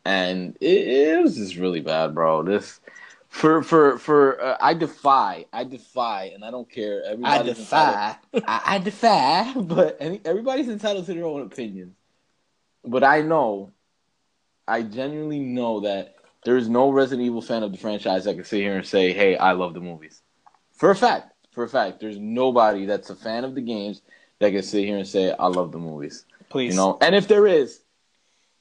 and 0.05 0.57
it, 0.61 0.89
it 0.89 1.23
was 1.23 1.37
just 1.37 1.57
really 1.57 1.81
bad, 1.81 2.15
bro. 2.15 2.43
This 2.43 2.81
for 3.29 3.63
for 3.63 3.99
for 3.99 4.43
uh, 4.43 4.57
I 4.61 4.75
defy, 4.75 5.47
I 5.53 5.65
defy, 5.65 6.33
and 6.35 6.45
I 6.45 6.51
don't 6.51 6.71
care. 6.71 7.03
I 7.25 7.43
defy. 7.43 8.17
I, 8.47 8.61
I 8.67 8.79
defy, 8.79 9.53
but 9.57 9.97
any, 10.01 10.21
everybody's 10.25 10.69
entitled 10.69 11.07
to 11.07 11.15
their 11.15 11.25
own 11.25 11.41
opinions. 11.43 11.95
But 12.85 13.03
I 13.05 13.23
know, 13.23 13.73
I 14.69 14.83
genuinely 14.83 15.41
know 15.41 15.81
that 15.81 16.17
there 16.45 16.57
is 16.57 16.69
no 16.69 16.91
Resident 16.91 17.27
Evil 17.27 17.43
fan 17.43 17.63
of 17.63 17.73
the 17.73 17.79
franchise 17.79 18.25
that 18.25 18.35
can 18.35 18.45
sit 18.45 18.61
here 18.61 18.77
and 18.77 18.87
say, 18.87 19.13
"Hey, 19.13 19.37
I 19.37 19.53
love 19.53 19.75
the 19.75 19.81
movies." 19.81 20.23
For 20.73 20.91
a 20.91 20.97
fact, 20.97 21.33
for 21.53 21.65
a 21.65 21.69
fact, 21.69 22.01
there's 22.01 22.19
nobody 22.19 22.87
that's 22.87 23.11
a 23.11 23.15
fan 23.15 23.45
of 23.45 23.55
the 23.55 23.61
games 23.61 24.03
that 24.41 24.51
can 24.53 24.63
sit 24.63 24.85
here 24.85 24.97
and 24.99 25.07
say, 25.07 25.33
"I 25.33 25.47
love 25.47 25.73
the 25.73 25.79
movies." 25.79 26.25
Please, 26.51 26.75
You 26.75 26.77
know, 26.81 26.99
and 27.01 27.15
if 27.15 27.27
there 27.29 27.47
is, 27.47 27.81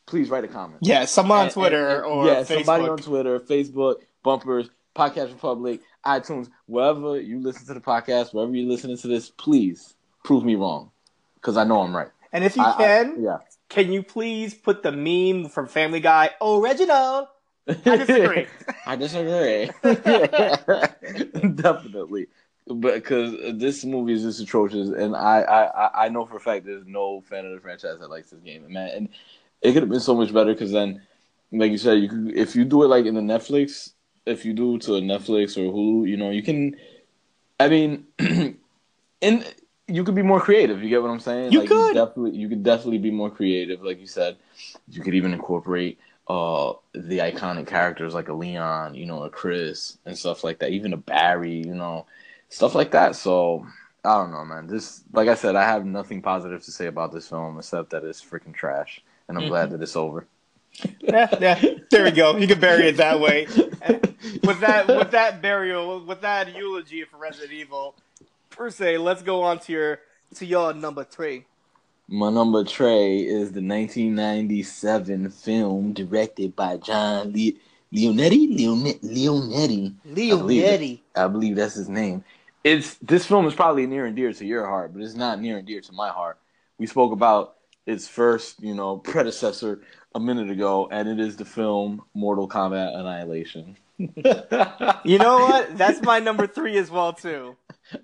please 0.05 0.29
write 0.29 0.43
a 0.43 0.47
comment. 0.47 0.79
yeah, 0.81 1.05
someone 1.05 1.39
on 1.39 1.43
And- 1.45 1.53
Twitter 1.53 1.87
and- 1.87 2.05
and- 2.05 2.05
or 2.05 2.25
yeah, 2.25 2.43
Facebook. 2.43 2.55
somebody 2.65 2.87
on 2.89 2.97
Twitter, 2.97 3.39
Facebook, 3.39 3.95
Bumpers, 4.23 4.69
Podcast 4.95 5.31
Republic, 5.33 5.81
iTunes, 6.05 6.49
wherever 6.67 7.19
you 7.19 7.39
listen 7.39 7.65
to 7.67 7.73
the 7.73 7.79
podcast, 7.81 8.33
wherever 8.33 8.53
you're 8.55 8.69
listening 8.69 8.97
to 8.97 9.07
this, 9.07 9.29
please 9.31 9.95
prove 10.23 10.43
me 10.45 10.55
wrong, 10.55 10.91
because 11.35 11.57
I 11.57 11.63
know 11.63 11.81
I'm 11.81 11.95
right. 11.95 12.09
and 12.31 12.43
if 12.43 12.55
you 12.55 12.63
I- 12.63 12.71
I- 12.73 12.77
can, 12.77 13.23
yeah. 13.23 13.37
can 13.69 13.91
you 13.91 14.01
please 14.03 14.53
put 14.53 14.81
the 14.83 14.91
meme 14.91 15.49
from 15.49 15.67
Family 15.67 15.99
Guy, 15.99 16.29
original? 16.41 17.27
I 17.67 17.97
disagree. 17.97 18.47
I 18.85 18.95
disagree. 18.95 19.69
Definitely, 21.55 22.27
but 22.67 22.95
because 22.95 23.35
this 23.59 23.85
movie 23.85 24.13
is 24.13 24.23
just 24.23 24.41
atrocious, 24.41 24.89
and 24.89 25.15
I, 25.15 25.41
I 25.41 26.05
I- 26.05 26.09
know 26.09 26.25
for 26.25 26.37
a 26.37 26.39
fact 26.39 26.65
there's 26.65 26.85
no 26.85 27.21
fan 27.21 27.45
of 27.45 27.53
the 27.53 27.59
franchise 27.59 27.99
that 27.99 28.09
likes 28.09 28.29
this 28.31 28.41
game, 28.41 28.71
man. 28.71 28.89
And 28.93 29.09
it 29.61 29.73
could 29.73 29.83
have 29.83 29.89
been 29.89 29.99
so 29.99 30.15
much 30.15 30.33
better 30.33 30.53
because 30.53 30.71
then, 30.71 31.01
like 31.51 31.71
you 31.71 31.77
said, 31.77 31.99
you 31.99 32.09
could 32.09 32.35
if 32.35 32.55
you 32.55 32.65
do 32.65 32.83
it 32.83 32.87
like 32.87 33.05
in 33.05 33.15
the 33.15 33.21
Netflix, 33.21 33.93
if 34.25 34.43
you 34.45 34.53
do 34.53 34.77
to 34.79 34.95
a 34.95 35.01
Netflix 35.01 35.57
or 35.57 35.71
Hulu, 35.71 36.07
you 36.09 36.17
know, 36.17 36.29
you 36.31 36.43
can. 36.43 36.75
I 37.59 37.69
mean, 37.69 38.07
and 38.19 39.53
you 39.87 40.03
could 40.03 40.15
be 40.15 40.21
more 40.21 40.41
creative. 40.41 40.81
You 40.83 40.89
get 40.89 41.01
what 41.01 41.11
I'm 41.11 41.19
saying? 41.19 41.51
You 41.53 41.59
like, 41.59 41.69
could. 41.69 41.93
definitely. 41.93 42.37
You 42.37 42.49
could 42.49 42.63
definitely 42.63 42.97
be 42.97 43.11
more 43.11 43.29
creative, 43.29 43.83
like 43.83 43.99
you 43.99 44.07
said. 44.07 44.37
You 44.89 45.01
could 45.01 45.13
even 45.15 45.33
incorporate 45.33 45.99
uh 46.27 46.73
the 46.93 47.19
iconic 47.19 47.67
characters 47.67 48.13
like 48.13 48.29
a 48.29 48.33
Leon, 48.33 48.95
you 48.95 49.05
know, 49.05 49.23
a 49.23 49.29
Chris 49.29 49.97
and 50.05 50.17
stuff 50.17 50.43
like 50.43 50.59
that, 50.59 50.71
even 50.71 50.93
a 50.93 50.97
Barry, 50.97 51.57
you 51.57 51.75
know, 51.75 52.05
stuff 52.49 52.75
like 52.75 52.91
that. 52.91 53.15
So 53.15 53.65
I 54.05 54.17
don't 54.17 54.31
know, 54.31 54.43
man. 54.43 54.67
This, 54.67 55.03
like 55.13 55.29
I 55.29 55.35
said, 55.35 55.55
I 55.55 55.63
have 55.63 55.85
nothing 55.85 56.21
positive 56.21 56.61
to 56.63 56.71
say 56.71 56.87
about 56.87 57.13
this 57.13 57.29
film 57.29 57.57
except 57.57 57.91
that 57.91 58.03
it's 58.03 58.23
freaking 58.23 58.53
trash, 58.53 59.01
and 59.27 59.37
I'm 59.37 59.47
glad 59.47 59.71
that 59.71 59.81
it's 59.81 59.95
over. 59.95 60.27
yeah, 60.99 61.29
yeah. 61.39 61.63
There 61.89 62.03
we 62.03 62.11
go. 62.11 62.35
You 62.35 62.47
can 62.47 62.59
bury 62.59 62.87
it 62.89 62.97
that 62.97 63.19
way. 63.21 63.45
with 64.43 64.59
that, 64.59 64.87
with 64.87 65.11
that 65.11 65.41
burial, 65.41 66.03
with 66.03 66.21
that 66.21 66.53
eulogy 66.53 67.05
for 67.05 67.17
Resident 67.17 67.53
Evil, 67.53 67.95
per 68.49 68.69
se, 68.69 68.97
let's 68.97 69.21
go 69.21 69.41
on 69.41 69.59
to 69.59 69.71
your 69.71 69.99
to 70.35 70.45
your 70.45 70.73
number 70.73 71.03
three. 71.05 71.45
My 72.09 72.29
number 72.29 72.63
Trey 72.63 73.19
is 73.19 73.51
the 73.53 73.61
1997 73.61 75.29
film 75.29 75.93
directed 75.93 76.55
by 76.55 76.77
John 76.77 77.31
Le- 77.31 77.53
Leonetti. 77.93 78.55
Leone- 78.57 78.99
Leonetti. 79.03 79.95
believe 80.03 80.63
it. 80.63 80.81
Leonetti. 80.81 80.99
I 81.15 81.27
believe 81.27 81.55
that's 81.55 81.75
his 81.75 81.89
name. 81.89 82.23
It's 82.63 82.95
this 82.95 83.25
film 83.25 83.45
is 83.45 83.53
probably 83.53 83.85
near 83.87 84.05
and 84.05 84.15
dear 84.15 84.33
to 84.33 84.45
your 84.45 84.65
heart, 84.65 84.93
but 84.93 85.01
it's 85.01 85.15
not 85.15 85.39
near 85.41 85.57
and 85.57 85.67
dear 85.67 85.81
to 85.81 85.91
my 85.93 86.09
heart. 86.09 86.37
We 86.77 86.87
spoke 86.87 87.11
about 87.11 87.55
its 87.85 88.07
first, 88.07 88.61
you 88.61 88.73
know, 88.73 88.97
predecessor 88.97 89.81
a 90.15 90.19
minute 90.19 90.49
ago, 90.49 90.87
and 90.91 91.07
it 91.07 91.19
is 91.19 91.35
the 91.37 91.45
film 91.45 92.03
Mortal 92.13 92.47
Kombat 92.47 92.95
Annihilation. 92.95 93.77
You 95.05 95.19
know 95.19 95.37
what? 95.39 95.77
That's 95.77 96.01
my 96.01 96.19
number 96.19 96.47
three 96.47 96.77
as 96.77 96.89
well 96.89 97.13
too. 97.13 97.55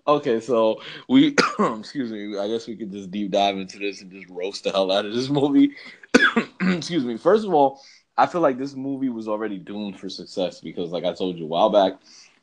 Okay, 0.08 0.40
so 0.40 0.82
we 1.08 1.36
excuse 1.60 2.12
me, 2.12 2.38
I 2.38 2.48
guess 2.48 2.68
we 2.68 2.76
could 2.76 2.92
just 2.92 3.12
deep 3.12 3.32
dive 3.32 3.58
into 3.58 3.80
this 3.80 4.02
and 4.02 4.12
just 4.12 4.30
roast 4.30 4.64
the 4.64 4.72
hell 4.72 4.92
out 4.92 5.06
of 5.06 5.14
this 5.14 5.30
movie. 5.30 5.72
excuse 6.62 7.06
me. 7.06 7.18
First 7.18 7.46
of 7.46 7.54
all, 7.54 7.82
I 8.18 8.26
feel 8.26 8.42
like 8.42 8.58
this 8.58 8.76
movie 8.76 9.10
was 9.10 9.28
already 9.28 9.58
doomed 9.58 10.00
for 10.00 10.10
success 10.10 10.62
because 10.62 10.92
like 10.92 11.06
I 11.06 11.14
told 11.14 11.38
you 11.38 11.46
a 11.46 11.48
while 11.48 11.70
back, 11.70 11.94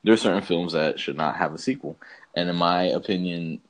there 0.03 0.13
are 0.13 0.17
certain 0.17 0.41
films 0.41 0.73
that 0.73 0.99
should 0.99 1.17
not 1.17 1.35
have 1.37 1.53
a 1.53 1.57
sequel. 1.57 1.97
And 2.35 2.49
in 2.49 2.55
my 2.55 2.83
opinion, 2.83 3.61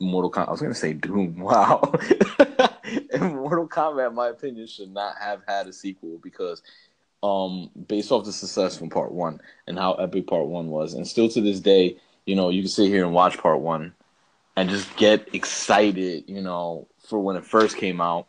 Mortal 0.00 0.30
Kombat 0.30 0.48
I 0.48 0.50
was 0.50 0.60
gonna 0.60 0.74
say 0.74 0.92
Doom, 0.92 1.38
wow. 1.40 1.80
and 3.12 3.36
Mortal 3.36 3.68
Kombat, 3.68 4.08
in 4.08 4.14
my 4.14 4.28
opinion, 4.28 4.66
should 4.66 4.92
not 4.92 5.14
have 5.20 5.42
had 5.46 5.66
a 5.66 5.72
sequel 5.72 6.18
because, 6.22 6.62
um, 7.22 7.70
based 7.88 8.12
off 8.12 8.24
the 8.24 8.32
success 8.32 8.76
from 8.76 8.90
Part 8.90 9.12
One 9.12 9.40
and 9.66 9.78
how 9.78 9.94
epic 9.94 10.26
Part 10.26 10.46
One 10.46 10.68
was, 10.68 10.94
and 10.94 11.06
still 11.06 11.28
to 11.30 11.40
this 11.40 11.60
day, 11.60 11.96
you 12.28 12.36
know, 12.36 12.50
you 12.50 12.62
can 12.62 12.68
sit 12.68 12.88
here 12.88 13.04
and 13.04 13.14
watch 13.14 13.38
Part 13.38 13.60
One, 13.60 13.94
and 14.54 14.68
just 14.68 14.94
get 14.96 15.34
excited, 15.34 16.24
you 16.26 16.42
know, 16.42 16.86
for 17.06 17.18
when 17.18 17.36
it 17.36 17.44
first 17.46 17.78
came 17.78 18.02
out. 18.02 18.26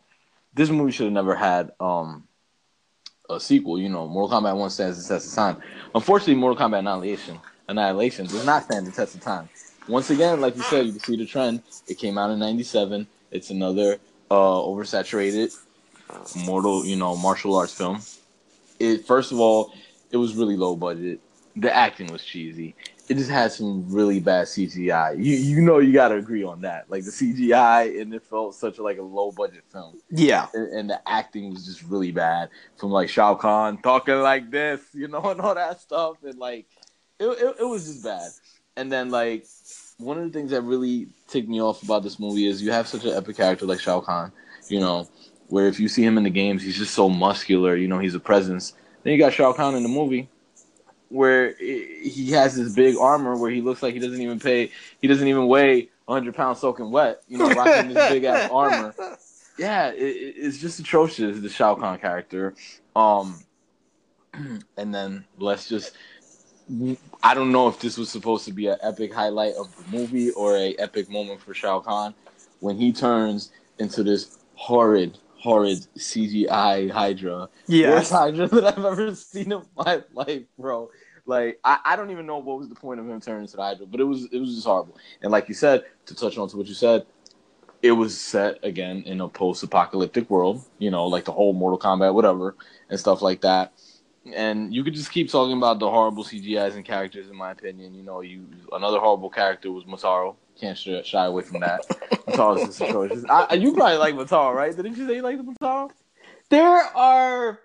This 0.54 0.70
movie 0.70 0.90
should 0.90 1.04
have 1.04 1.12
never 1.12 1.34
had 1.34 1.72
um 1.78 2.26
a 3.28 3.38
sequel. 3.38 3.78
You 3.78 3.90
know, 3.90 4.08
Mortal 4.08 4.40
Kombat 4.40 4.56
One 4.56 4.70
stands 4.70 5.06
the 5.06 5.14
test 5.14 5.28
of 5.28 5.34
time. 5.34 5.62
Unfortunately, 5.94 6.34
Mortal 6.34 6.66
Kombat 6.66 6.78
Annihilation 6.78 7.38
Annihilation 7.68 8.26
does 8.26 8.46
not 8.46 8.64
stand 8.64 8.86
the 8.86 8.90
test 8.90 9.14
of 9.14 9.20
time. 9.20 9.50
Once 9.86 10.08
again, 10.08 10.40
like 10.40 10.56
you 10.56 10.62
said, 10.62 10.86
you 10.86 10.92
can 10.92 11.00
see 11.00 11.16
the 11.16 11.26
trend. 11.26 11.62
It 11.86 11.98
came 11.98 12.16
out 12.16 12.30
in 12.30 12.38
'97. 12.38 13.06
It's 13.30 13.50
another 13.50 13.98
uh, 14.30 14.34
oversaturated 14.34 15.54
mortal, 16.46 16.86
you 16.86 16.96
know, 16.96 17.16
martial 17.16 17.54
arts 17.54 17.74
film. 17.74 18.00
It 18.78 19.06
first 19.06 19.30
of 19.30 19.40
all, 19.40 19.74
it 20.10 20.16
was 20.16 20.34
really 20.34 20.56
low 20.56 20.74
budget. 20.74 21.20
The 21.56 21.74
acting 21.74 22.10
was 22.10 22.24
cheesy. 22.24 22.74
It 23.10 23.16
just 23.16 23.30
had 23.30 23.50
some 23.50 23.92
really 23.92 24.20
bad 24.20 24.46
CGI. 24.46 25.16
You 25.16 25.34
you 25.34 25.60
know 25.60 25.78
you 25.78 25.92
got 25.92 26.08
to 26.08 26.14
agree 26.14 26.44
on 26.44 26.60
that. 26.60 26.88
Like 26.88 27.04
the 27.04 27.10
CGI 27.10 28.00
and 28.00 28.14
it 28.14 28.22
felt 28.22 28.54
such 28.54 28.78
a, 28.78 28.82
like 28.82 28.98
a 28.98 29.02
low 29.02 29.32
budget 29.32 29.64
film. 29.72 30.00
Yeah. 30.10 30.46
And, 30.54 30.72
and 30.72 30.90
the 30.90 31.08
acting 31.08 31.50
was 31.50 31.66
just 31.66 31.82
really 31.82 32.12
bad 32.12 32.50
from 32.78 32.90
like 32.90 33.08
Shao 33.08 33.34
Kahn 33.34 33.78
talking 33.82 34.14
like 34.20 34.52
this, 34.52 34.80
you 34.94 35.08
know, 35.08 35.20
and 35.24 35.40
all 35.40 35.56
that 35.56 35.80
stuff 35.80 36.22
and 36.22 36.38
like 36.38 36.66
it, 37.18 37.26
it, 37.26 37.56
it 37.60 37.64
was 37.64 37.86
just 37.86 38.04
bad. 38.04 38.30
And 38.76 38.92
then 38.92 39.10
like 39.10 39.44
one 39.98 40.16
of 40.16 40.24
the 40.24 40.30
things 40.30 40.52
that 40.52 40.62
really 40.62 41.08
ticked 41.26 41.48
me 41.48 41.60
off 41.60 41.82
about 41.82 42.04
this 42.04 42.20
movie 42.20 42.46
is 42.46 42.62
you 42.62 42.70
have 42.70 42.86
such 42.86 43.04
an 43.04 43.12
epic 43.12 43.36
character 43.36 43.66
like 43.66 43.80
Shao 43.80 44.00
Kahn, 44.00 44.30
you 44.68 44.78
know, 44.78 45.08
where 45.48 45.66
if 45.66 45.80
you 45.80 45.88
see 45.88 46.04
him 46.04 46.16
in 46.16 46.22
the 46.22 46.30
games, 46.30 46.62
he's 46.62 46.78
just 46.78 46.94
so 46.94 47.08
muscular, 47.08 47.74
you 47.74 47.88
know, 47.88 47.98
he's 47.98 48.14
a 48.14 48.20
presence. 48.20 48.74
Then 49.02 49.12
you 49.12 49.18
got 49.18 49.32
Shao 49.32 49.52
Kahn 49.52 49.74
in 49.74 49.82
the 49.82 49.88
movie, 49.88 50.28
where 51.10 51.54
he 51.54 52.30
has 52.30 52.56
this 52.56 52.72
big 52.74 52.96
armor 52.96 53.36
where 53.36 53.50
he 53.50 53.60
looks 53.60 53.82
like 53.82 53.94
he 53.94 54.00
doesn't 54.00 54.20
even 54.20 54.40
pay, 54.40 54.70
he 55.00 55.08
doesn't 55.08 55.26
even 55.26 55.46
weigh 55.46 55.88
100 56.06 56.34
pounds 56.34 56.60
soaking 56.60 56.90
wet, 56.90 57.22
you 57.28 57.36
know, 57.36 57.50
rocking 57.50 57.92
this 57.92 58.08
big 58.10 58.24
ass 58.24 58.48
armor. 58.50 58.94
Yeah, 59.58 59.90
it, 59.90 59.96
it's 59.98 60.58
just 60.58 60.80
atrocious, 60.80 61.40
the 61.40 61.48
Shao 61.48 61.74
Kahn 61.74 61.98
character. 61.98 62.54
Um, 62.96 63.38
and 64.76 64.94
then 64.94 65.24
let's 65.38 65.68
just 65.68 65.94
I 67.22 67.34
don't 67.34 67.50
know 67.50 67.68
if 67.68 67.80
this 67.80 67.98
was 67.98 68.10
supposed 68.10 68.44
to 68.44 68.52
be 68.52 68.68
an 68.68 68.76
epic 68.82 69.12
highlight 69.12 69.54
of 69.54 69.74
the 69.76 69.96
movie 69.96 70.30
or 70.30 70.56
a 70.56 70.74
epic 70.76 71.10
moment 71.10 71.40
for 71.40 71.52
Shao 71.52 71.80
Kahn 71.80 72.14
when 72.60 72.76
he 72.76 72.92
turns 72.92 73.50
into 73.78 74.02
this 74.02 74.38
horrid, 74.54 75.18
horrid 75.40 75.86
CGI 75.96 76.90
Hydra. 76.90 77.48
Yeah, 77.66 77.90
worst 77.90 78.12
Hydra 78.12 78.46
that 78.48 78.78
I've 78.78 78.84
ever 78.84 79.14
seen 79.14 79.52
in 79.52 79.62
my 79.76 80.02
life, 80.12 80.42
bro. 80.58 80.90
Like 81.26 81.58
I, 81.64 81.78
I 81.84 81.96
don't 81.96 82.10
even 82.10 82.26
know 82.26 82.38
what 82.38 82.58
was 82.58 82.68
the 82.68 82.74
point 82.74 83.00
of 83.00 83.08
him 83.08 83.20
turning 83.20 83.42
into 83.42 83.56
the 83.56 83.62
Hydra, 83.62 83.86
but 83.86 84.00
it 84.00 84.04
was 84.04 84.28
it 84.32 84.38
was 84.38 84.54
just 84.54 84.66
horrible. 84.66 84.96
And 85.22 85.32
like 85.32 85.48
you 85.48 85.54
said, 85.54 85.84
to 86.06 86.14
touch 86.14 86.38
on 86.38 86.48
to 86.48 86.56
what 86.56 86.66
you 86.66 86.74
said, 86.74 87.06
it 87.82 87.92
was 87.92 88.18
set 88.18 88.58
again 88.62 89.02
in 89.06 89.20
a 89.20 89.28
post-apocalyptic 89.28 90.28
world. 90.30 90.64
You 90.78 90.90
know, 90.90 91.06
like 91.06 91.24
the 91.24 91.32
whole 91.32 91.52
Mortal 91.52 91.78
Kombat, 91.78 92.14
whatever, 92.14 92.56
and 92.88 92.98
stuff 92.98 93.22
like 93.22 93.40
that 93.42 93.72
and 94.34 94.72
you 94.74 94.84
could 94.84 94.94
just 94.94 95.10
keep 95.10 95.30
talking 95.30 95.56
about 95.56 95.78
the 95.78 95.88
horrible 95.88 96.24
CGIs 96.24 96.74
and 96.74 96.84
characters. 96.84 97.30
In 97.30 97.36
my 97.36 97.52
opinion, 97.52 97.94
you 97.94 98.02
know, 98.02 98.20
you 98.20 98.46
another 98.72 98.98
horrible 98.98 99.30
character 99.30 99.70
was 99.70 99.84
Motaro. 99.84 100.36
Can't 100.60 100.76
shy, 100.76 101.02
shy 101.02 101.26
away 101.26 101.42
from 101.42 101.60
that. 101.60 101.86
Motaro 102.28 102.68
is 102.68 102.80
atrocious. 102.80 103.24
I, 103.30 103.54
you 103.54 103.72
probably 103.74 103.96
like 103.96 104.14
Motaro, 104.14 104.54
right? 104.54 104.74
Didn't 104.74 104.96
you 104.96 105.06
say 105.06 105.16
you 105.16 105.22
like 105.22 105.38
the 105.38 105.44
Motaro? 105.44 105.90
There 106.50 106.66
are 106.66 107.60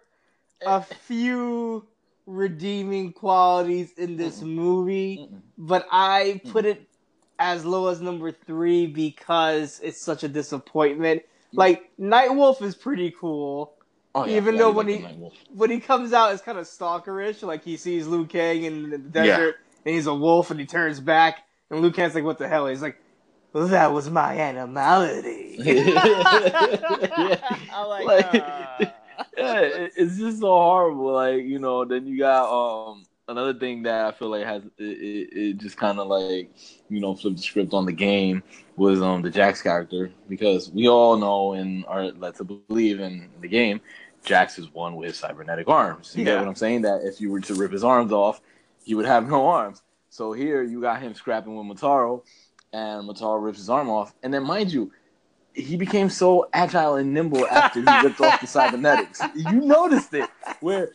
a 0.65 0.75
eh. 0.75 0.79
few 0.79 1.87
redeeming 2.25 3.13
qualities 3.13 3.91
in 3.97 4.15
this 4.15 4.39
Mm-mm. 4.39 4.47
movie, 4.47 5.17
Mm-mm. 5.17 5.41
but 5.57 5.85
I 5.91 6.41
put 6.51 6.65
it 6.65 6.87
as 7.37 7.65
low 7.65 7.87
as 7.87 8.01
number 8.01 8.31
three 8.31 8.87
because 8.87 9.79
it's 9.83 10.01
such 10.01 10.23
a 10.23 10.27
disappointment. 10.27 11.23
Like 11.51 11.91
Nightwolf 11.99 12.61
is 12.61 12.75
pretty 12.75 13.13
cool. 13.19 13.73
Oh, 14.13 14.25
yeah, 14.25 14.37
Even 14.37 14.55
though 14.57 14.71
when 14.71 14.87
he 14.87 14.97
when 15.53 15.69
he 15.69 15.79
comes 15.79 16.13
out, 16.13 16.31
it's 16.33 16.41
kind 16.41 16.57
of 16.57 16.65
stalkerish. 16.65 17.43
Like 17.43 17.63
he 17.63 17.75
sees 17.75 18.07
Liu 18.07 18.25
Kang 18.25 18.63
in 18.63 18.89
the 18.89 18.97
desert, 18.97 19.57
yeah. 19.59 19.81
and 19.85 19.95
he's 19.95 20.07
a 20.07 20.13
wolf, 20.13 20.51
and 20.51 20.59
he 20.59 20.65
turns 20.65 20.99
back, 21.01 21.43
and 21.69 21.81
Liu 21.81 21.91
Kang's 21.91 22.15
like, 22.15 22.23
"What 22.23 22.37
the 22.37 22.47
hell?" 22.47 22.67
He's 22.67 22.81
like, 22.81 22.97
well, 23.53 23.67
"That 23.67 23.93
was 23.93 24.09
my 24.09 24.37
animality." 24.37 25.55
yeah. 25.59 27.37
I'm 27.73 27.87
like, 27.87 28.05
like 28.05 28.35
uh... 28.35 28.85
yeah, 29.37 29.59
it's 29.95 30.17
just 30.17 30.39
so 30.39 30.47
horrible. 30.47 31.13
Like 31.13 31.43
you 31.43 31.59
know, 31.59 31.85
then 31.85 32.07
you 32.07 32.17
got 32.19 32.49
um 32.49 33.05
another 33.27 33.53
thing 33.53 33.83
that 33.83 34.05
I 34.05 34.11
feel 34.11 34.29
like 34.29 34.45
has 34.45 34.63
it, 34.77 34.83
it, 34.83 35.29
it 35.33 35.57
just 35.57 35.77
kind 35.77 35.99
of 35.99 36.07
like 36.07 36.51
you 36.89 36.99
know 36.99 37.15
flipped 37.15 37.37
the 37.37 37.43
script 37.43 37.73
on 37.73 37.85
the 37.85 37.93
game 37.93 38.43
was 38.75 39.01
um 39.01 39.21
the 39.21 39.29
Jax 39.29 39.61
character 39.61 40.11
because 40.29 40.69
we 40.71 40.87
all 40.87 41.17
know 41.17 41.53
and 41.53 41.85
are 41.87 42.11
led 42.11 42.35
to 42.35 42.43
believe 42.43 42.99
in 42.99 43.29
the 43.41 43.47
game 43.47 43.81
Jax 44.25 44.57
is 44.59 44.73
one 44.73 44.95
with 44.95 45.15
cybernetic 45.15 45.69
arms. 45.69 46.13
You 46.15 46.25
yeah. 46.25 46.33
get 46.33 46.39
what 46.39 46.47
I'm 46.47 46.55
saying? 46.55 46.81
That 46.81 47.01
if 47.03 47.21
you 47.21 47.29
were 47.29 47.39
to 47.41 47.53
rip 47.53 47.71
his 47.71 47.83
arms 47.83 48.11
off, 48.11 48.41
he 48.83 48.95
would 48.95 49.05
have 49.05 49.29
no 49.29 49.47
arms. 49.47 49.81
So 50.15 50.31
here 50.31 50.63
you 50.63 50.79
got 50.79 51.01
him 51.01 51.13
scrapping 51.13 51.57
with 51.57 51.77
Motaro, 51.77 52.23
and 52.71 53.05
Motaro 53.05 53.43
rips 53.43 53.57
his 53.57 53.69
arm 53.69 53.89
off. 53.89 54.13
And 54.23 54.33
then, 54.33 54.43
mind 54.43 54.71
you, 54.71 54.93
he 55.53 55.75
became 55.75 56.09
so 56.09 56.47
agile 56.53 56.95
and 56.95 57.13
nimble 57.13 57.45
after 57.47 57.81
he 57.81 58.01
ripped 58.01 58.21
off 58.21 58.39
the 58.39 58.47
cybernetics. 58.47 59.21
You 59.35 59.59
noticed 59.59 60.13
it, 60.13 60.29
where 60.61 60.91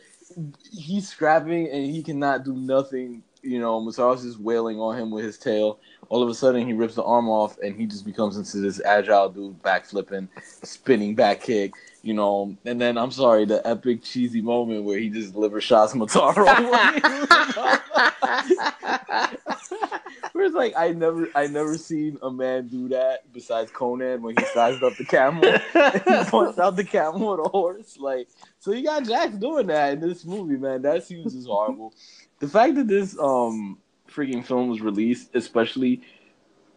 he's 0.71 1.07
scrapping 1.07 1.69
and 1.69 1.85
he 1.85 2.01
cannot 2.01 2.43
do 2.43 2.55
nothing. 2.55 3.21
You 3.43 3.59
know, 3.59 3.79
Motaro's 3.79 4.23
just 4.23 4.39
wailing 4.39 4.79
on 4.79 4.97
him 4.97 5.11
with 5.11 5.23
his 5.23 5.37
tail. 5.37 5.79
All 6.09 6.23
of 6.23 6.29
a 6.29 6.33
sudden, 6.33 6.65
he 6.65 6.73
rips 6.73 6.95
the 6.95 7.03
arm 7.03 7.29
off 7.29 7.59
and 7.59 7.75
he 7.75 7.85
just 7.85 8.05
becomes 8.05 8.37
into 8.37 8.57
this 8.57 8.81
agile 8.83 9.29
dude, 9.29 9.61
backflipping, 9.61 10.29
spinning 10.63 11.13
back 11.13 11.41
kick 11.41 11.75
you 12.01 12.13
know, 12.13 12.55
and 12.65 12.81
then 12.81 12.97
I'm 12.97 13.11
sorry, 13.11 13.45
the 13.45 13.65
epic 13.67 14.03
cheesy 14.03 14.41
moment 14.41 14.83
where 14.83 14.97
he 14.97 15.09
just 15.09 15.33
delivers 15.33 15.63
shots 15.63 15.93
Motaro. 15.93 16.45
where 20.31 20.45
it's 20.45 20.55
like 20.55 20.73
I 20.75 20.91
never 20.91 21.29
I 21.35 21.47
never 21.47 21.77
seen 21.77 22.17
a 22.21 22.31
man 22.31 22.67
do 22.67 22.89
that 22.89 23.31
besides 23.31 23.71
Conan 23.71 24.23
when 24.23 24.35
he 24.35 24.45
sized 24.45 24.83
up 24.83 24.95
the 24.97 25.05
camel 25.05 25.45
and 25.75 26.27
points 26.27 26.57
out 26.57 26.75
the 26.75 26.83
camel 26.83 27.37
with 27.37 27.45
a 27.45 27.49
horse. 27.49 27.97
Like 27.97 28.27
so 28.59 28.71
you 28.71 28.83
got 28.83 29.05
Jax 29.05 29.35
doing 29.35 29.67
that 29.67 29.93
in 29.93 29.99
this 29.99 30.25
movie, 30.25 30.57
man. 30.57 30.81
That 30.81 31.03
seems 31.03 31.33
just 31.33 31.47
horrible. 31.47 31.93
The 32.39 32.47
fact 32.47 32.75
that 32.75 32.87
this 32.87 33.17
um 33.19 33.77
freaking 34.09 34.45
film 34.45 34.69
was 34.69 34.81
released, 34.81 35.35
especially 35.35 36.01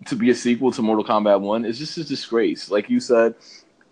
to 0.06 0.16
be 0.16 0.30
a 0.30 0.34
sequel 0.34 0.70
to 0.72 0.82
Mortal 0.82 1.04
Kombat 1.04 1.40
One, 1.40 1.64
is 1.64 1.78
just 1.78 1.96
a 1.96 2.04
disgrace. 2.04 2.70
Like 2.70 2.90
you 2.90 3.00
said, 3.00 3.34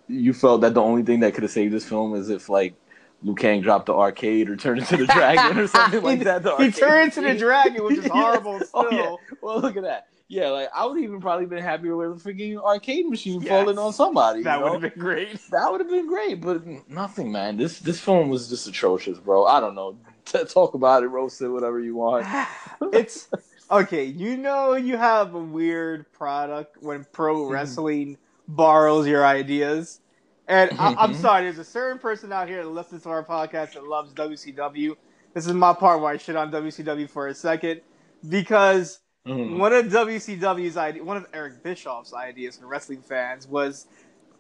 you 0.09 0.33
felt 0.33 0.61
that 0.63 0.75
the 0.75 0.83
only 0.83 1.03
thing 1.03 1.21
that 1.21 1.35
could 1.35 1.43
have 1.43 1.53
saved 1.53 1.73
this 1.73 1.85
film 1.85 2.15
is 2.15 2.29
if 2.29 2.49
like 2.49 2.75
Liu 3.23 3.35
Kang 3.35 3.61
dropped 3.61 3.87
the 3.87 3.95
arcade 3.95 4.51
or 4.51 4.57
turned 4.57 4.81
into 4.81 4.97
the 4.97 5.07
dragon 5.13 5.59
or 5.59 5.67
something 5.67 6.03
like 6.03 6.25
that. 6.25 6.45
he 6.59 6.71
turned 6.71 7.17
into 7.17 7.21
the 7.21 7.39
dragon, 7.39 7.85
which 7.85 7.99
is 7.99 8.07
horrible. 8.13 8.59
yeah. 8.59 8.65
Oh, 8.75 8.91
yeah. 8.91 9.15
Well, 9.41 9.61
look 9.61 9.77
at 9.77 9.85
that. 9.85 10.09
Yeah, 10.33 10.49
like 10.49 10.71
I 10.75 10.87
would 10.87 10.99
even 10.99 11.21
probably 11.21 11.45
been 11.45 11.63
happier 11.63 11.95
with 11.95 12.27
a 12.27 12.29
freaking 12.29 12.57
arcade 12.57 13.07
machine 13.07 13.43
yes. 13.43 13.51
falling 13.51 13.77
on 13.77 13.93
somebody. 13.93 14.43
That 14.43 14.63
would 14.63 14.73
have 14.73 14.81
been 14.81 14.99
great. 14.99 15.39
That 15.51 15.71
would 15.71 15.83
have 15.83 15.91
been 15.91 16.09
great, 16.09 16.41
but 16.41 16.65
nothing, 16.89 17.31
man. 17.31 17.59
This 17.59 17.81
this 17.81 18.01
film 18.01 18.31
was 18.31 18.49
just 18.49 18.67
atrocious, 18.67 19.19
bro. 19.19 19.45
I 19.45 19.61
don't 19.61 19.75
know. 19.75 19.99
T- 20.25 20.43
talk 20.45 20.73
about 20.73 21.03
it, 21.03 21.09
roast 21.09 21.43
it, 21.43 21.49
whatever 21.49 21.81
you 21.81 21.97
want. 21.97 22.27
it's 22.95 23.29
okay. 23.71 24.05
You 24.05 24.39
know, 24.39 24.73
you 24.73 24.97
have 24.97 25.35
a 25.35 25.39
weird 25.39 26.11
product 26.13 26.79
when 26.81 27.05
pro 27.13 27.43
mm-hmm. 27.43 27.53
wrestling 27.53 28.17
borrows 28.49 29.07
your 29.07 29.24
ideas. 29.24 30.01
And 30.49 30.72
I, 30.78 30.88
am 30.88 30.97
mm-hmm. 30.97 31.20
sorry, 31.20 31.45
there's 31.45 31.59
a 31.59 31.64
certain 31.64 31.99
person 31.99 32.32
out 32.32 32.49
here 32.49 32.62
that 32.62 32.68
listens 32.68 33.05
to 33.05 33.09
our 33.09 33.24
podcast 33.24 33.74
that 33.74 33.84
loves 33.84 34.12
WCW. 34.12 34.97
This 35.34 35.47
is 35.47 35.53
my 35.53 35.72
part 35.72 36.01
where 36.01 36.12
I 36.12 36.16
shit 36.16 36.36
on 36.36 36.51
WCW 36.51 37.09
for 37.09 37.28
a 37.28 37.34
second 37.34 37.80
because 38.28 39.01
mm-hmm. 39.26 39.59
one 39.59 39.72
of 39.72 39.86
WCW's 39.86 40.76
idea, 40.76 41.03
one 41.05 41.16
of 41.16 41.26
Eric 41.32 41.62
Bischoff's 41.62 42.12
ideas 42.12 42.59
for 42.59 42.66
wrestling 42.66 43.03
fans 43.03 43.47
was 43.47 43.86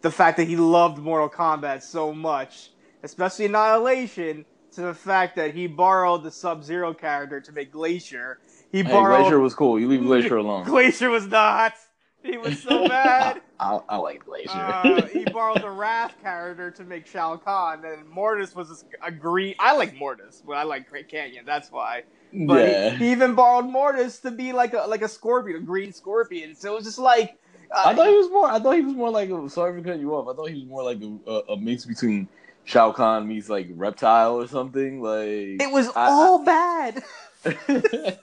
the 0.02 0.10
fact 0.10 0.36
that 0.36 0.48
he 0.48 0.56
loved 0.56 0.98
Mortal 0.98 1.30
Kombat 1.30 1.82
so 1.82 2.12
much, 2.12 2.70
especially 3.02 3.46
Annihilation, 3.46 4.44
to 4.72 4.82
the 4.82 4.94
fact 4.94 5.36
that 5.36 5.54
he 5.54 5.66
borrowed 5.66 6.24
the 6.24 6.30
Sub 6.30 6.64
Zero 6.64 6.92
character 6.92 7.40
to 7.40 7.52
make 7.52 7.70
Glacier. 7.70 8.40
He 8.70 8.82
hey, 8.82 8.90
borrowed 8.90 9.22
Glacier 9.22 9.38
was 9.38 9.54
cool. 9.54 9.78
You 9.78 9.88
leave 9.88 10.02
Glacier 10.02 10.36
alone. 10.38 10.64
Glacier 10.64 11.10
was 11.10 11.26
not. 11.26 11.74
He 12.22 12.36
was 12.36 12.62
so 12.62 12.88
bad. 12.88 13.40
I, 13.62 13.80
I, 13.88 13.96
like 13.96 14.24
Glacier. 14.24 14.50
uh, 14.50 15.06
he 15.06 15.24
borrowed 15.32 15.62
the 15.62 15.70
Wrath 15.70 16.14
character 16.20 16.70
to 16.72 16.84
make 16.84 17.06
Shao 17.06 17.36
Kahn, 17.36 17.84
and 17.84 18.08
Mortis 18.08 18.54
was 18.54 18.84
a 19.02 19.12
green. 19.12 19.54
I 19.58 19.76
like 19.76 19.94
Mortis, 19.94 20.42
but 20.46 20.54
I 20.54 20.64
like 20.64 20.88
Great 20.88 21.08
Canyon. 21.08 21.44
That's 21.46 21.70
why. 21.70 22.02
But 22.32 22.68
yeah. 22.68 22.90
he, 22.90 22.96
he, 22.96 23.12
even 23.12 23.34
borrowed 23.34 23.66
Mortis 23.66 24.18
to 24.20 24.30
be 24.30 24.52
like 24.52 24.72
a 24.72 24.86
like 24.88 25.02
a 25.02 25.08
scorpion, 25.08 25.58
a 25.58 25.60
green 25.60 25.92
scorpion. 25.92 26.54
So 26.54 26.72
it 26.72 26.76
was 26.76 26.84
just 26.84 26.98
like 26.98 27.38
I 27.74 27.94
thought 27.94 28.08
he 28.08 28.16
was 28.16 28.30
more. 28.30 28.50
I 28.50 28.58
thought 28.58 28.76
he 28.76 28.82
was 28.82 28.94
more 28.94 29.10
like. 29.10 29.30
A, 29.30 29.48
sorry 29.48 29.78
for 29.78 29.84
cutting 29.84 30.00
you 30.00 30.14
off. 30.14 30.28
I 30.28 30.36
thought 30.36 30.48
he 30.48 30.54
was 30.54 30.64
more 30.64 30.82
like 30.82 31.00
a, 31.00 31.30
a, 31.30 31.54
a 31.54 31.56
mix 31.56 31.84
between 31.84 32.28
Shao 32.64 32.92
Kahn 32.92 33.26
meets 33.26 33.48
like 33.48 33.68
reptile 33.74 34.36
or 34.36 34.46
something. 34.46 35.00
Like 35.00 35.62
it 35.62 35.72
was 35.72 35.88
I- 35.88 36.10
all 36.10 36.44
bad. 36.44 37.02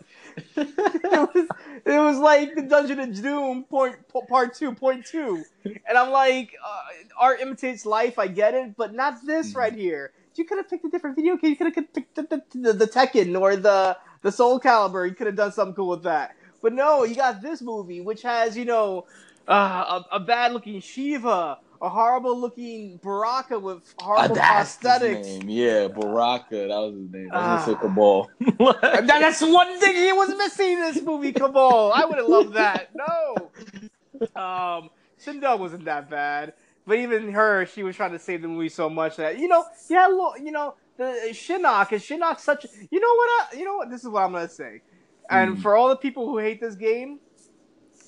It 0.55 1.29
was 1.33 1.49
it 1.85 1.99
was 1.99 2.17
like 2.17 2.55
the 2.55 2.63
Dungeon 2.63 2.99
of 2.99 3.13
Doom 3.21 3.65
point 3.65 3.95
part 4.29 4.53
two 4.55 4.73
point 4.73 5.05
two, 5.05 5.43
and 5.65 5.97
I'm 5.97 6.11
like, 6.11 6.51
uh, 6.65 6.81
art 7.19 7.41
imitates 7.41 7.85
life. 7.85 8.19
I 8.19 8.27
get 8.27 8.53
it, 8.53 8.75
but 8.77 8.93
not 8.93 9.15
this 9.25 9.53
Mhm. 9.53 9.57
right 9.57 9.73
here. 9.73 10.11
You 10.35 10.45
could 10.45 10.57
have 10.57 10.69
picked 10.69 10.85
a 10.85 10.89
different 10.89 11.17
video 11.17 11.35
game. 11.35 11.51
You 11.51 11.57
could 11.57 11.75
have 11.75 11.93
picked 11.93 12.15
the, 12.15 12.21
the, 12.23 12.43
the, 12.59 12.73
the 12.73 12.87
Tekken 12.87 13.39
or 13.39 13.55
the 13.55 13.97
the 14.21 14.31
Soul 14.31 14.59
Calibur. 14.59 15.07
You 15.07 15.15
could 15.15 15.27
have 15.27 15.35
done 15.35 15.51
something 15.51 15.75
cool 15.75 15.89
with 15.89 16.03
that. 16.03 16.31
But 16.61 16.73
no, 16.73 17.03
you 17.03 17.15
got 17.15 17.41
this 17.41 17.61
movie, 17.61 18.01
which 18.01 18.21
has 18.23 18.55
you 18.57 18.65
know 18.65 19.05
uh, 19.47 20.01
a, 20.11 20.15
a 20.17 20.19
bad 20.19 20.53
looking 20.53 20.79
Sheeva, 20.79 21.57
a 21.81 21.87
horrible 21.89 22.37
looking 22.37 22.97
Baraka 23.01 23.57
with 23.57 23.81
horrible 23.99 24.35
that's 24.35 24.75
his 24.75 24.83
prosthetics. 24.83 25.23
name. 25.39 25.49
Yeah, 25.49 25.87
Baraka. 25.87 26.55
That 26.67 26.67
was 26.69 26.93
his 26.95 27.11
name. 27.11 27.29
I 27.31 27.55
was 27.55 27.65
gonna 27.65 27.77
Ah. 27.77 27.81
Kabal. 27.81 28.29
That- 28.81 29.07
That's 29.07 29.41
one 29.41 29.79
thing 29.79 29.95
he 29.95 30.11
was 30.11 30.29
missing 30.37 30.73
in 30.73 30.79
this 30.81 31.01
movie, 31.01 31.31
Kabal. 31.33 31.91
I 31.93 32.05
would 32.05 32.17
have 32.17 32.27
loved 32.27 32.53
that. 32.53 32.89
No. 32.95 33.51
Um, 34.35 34.89
Sindel 35.23 35.59
wasn't 35.59 35.85
that 35.85 36.09
bad, 36.09 36.53
but 36.85 36.97
even 36.97 37.31
her, 37.31 37.65
she 37.65 37.83
was 37.83 37.95
trying 37.95 38.11
to 38.11 38.19
save 38.19 38.41
the 38.41 38.47
movie 38.47 38.69
so 38.69 38.89
much 38.89 39.15
that 39.17 39.37
you 39.39 39.47
know, 39.47 39.63
yeah, 39.89 40.07
lo- 40.07 40.35
you 40.35 40.51
know, 40.51 40.75
the 40.97 41.29
Shinnok 41.31 41.93
is 41.93 42.03
Shinnok 42.03 42.39
such. 42.39 42.65
You 42.91 42.99
know 42.99 43.13
what? 43.15 43.29
I, 43.29 43.57
you 43.57 43.63
know 43.65 43.75
what? 43.77 43.89
This 43.89 44.03
is 44.03 44.09
what 44.09 44.23
I'm 44.23 44.33
gonna 44.33 44.49
say. 44.49 44.81
And 45.29 45.57
Mm. 45.57 45.61
for 45.61 45.75
all 45.77 45.89
the 45.89 45.95
people 45.95 46.25
who 46.25 46.37
hate 46.39 46.59
this 46.59 46.75
game, 46.75 47.19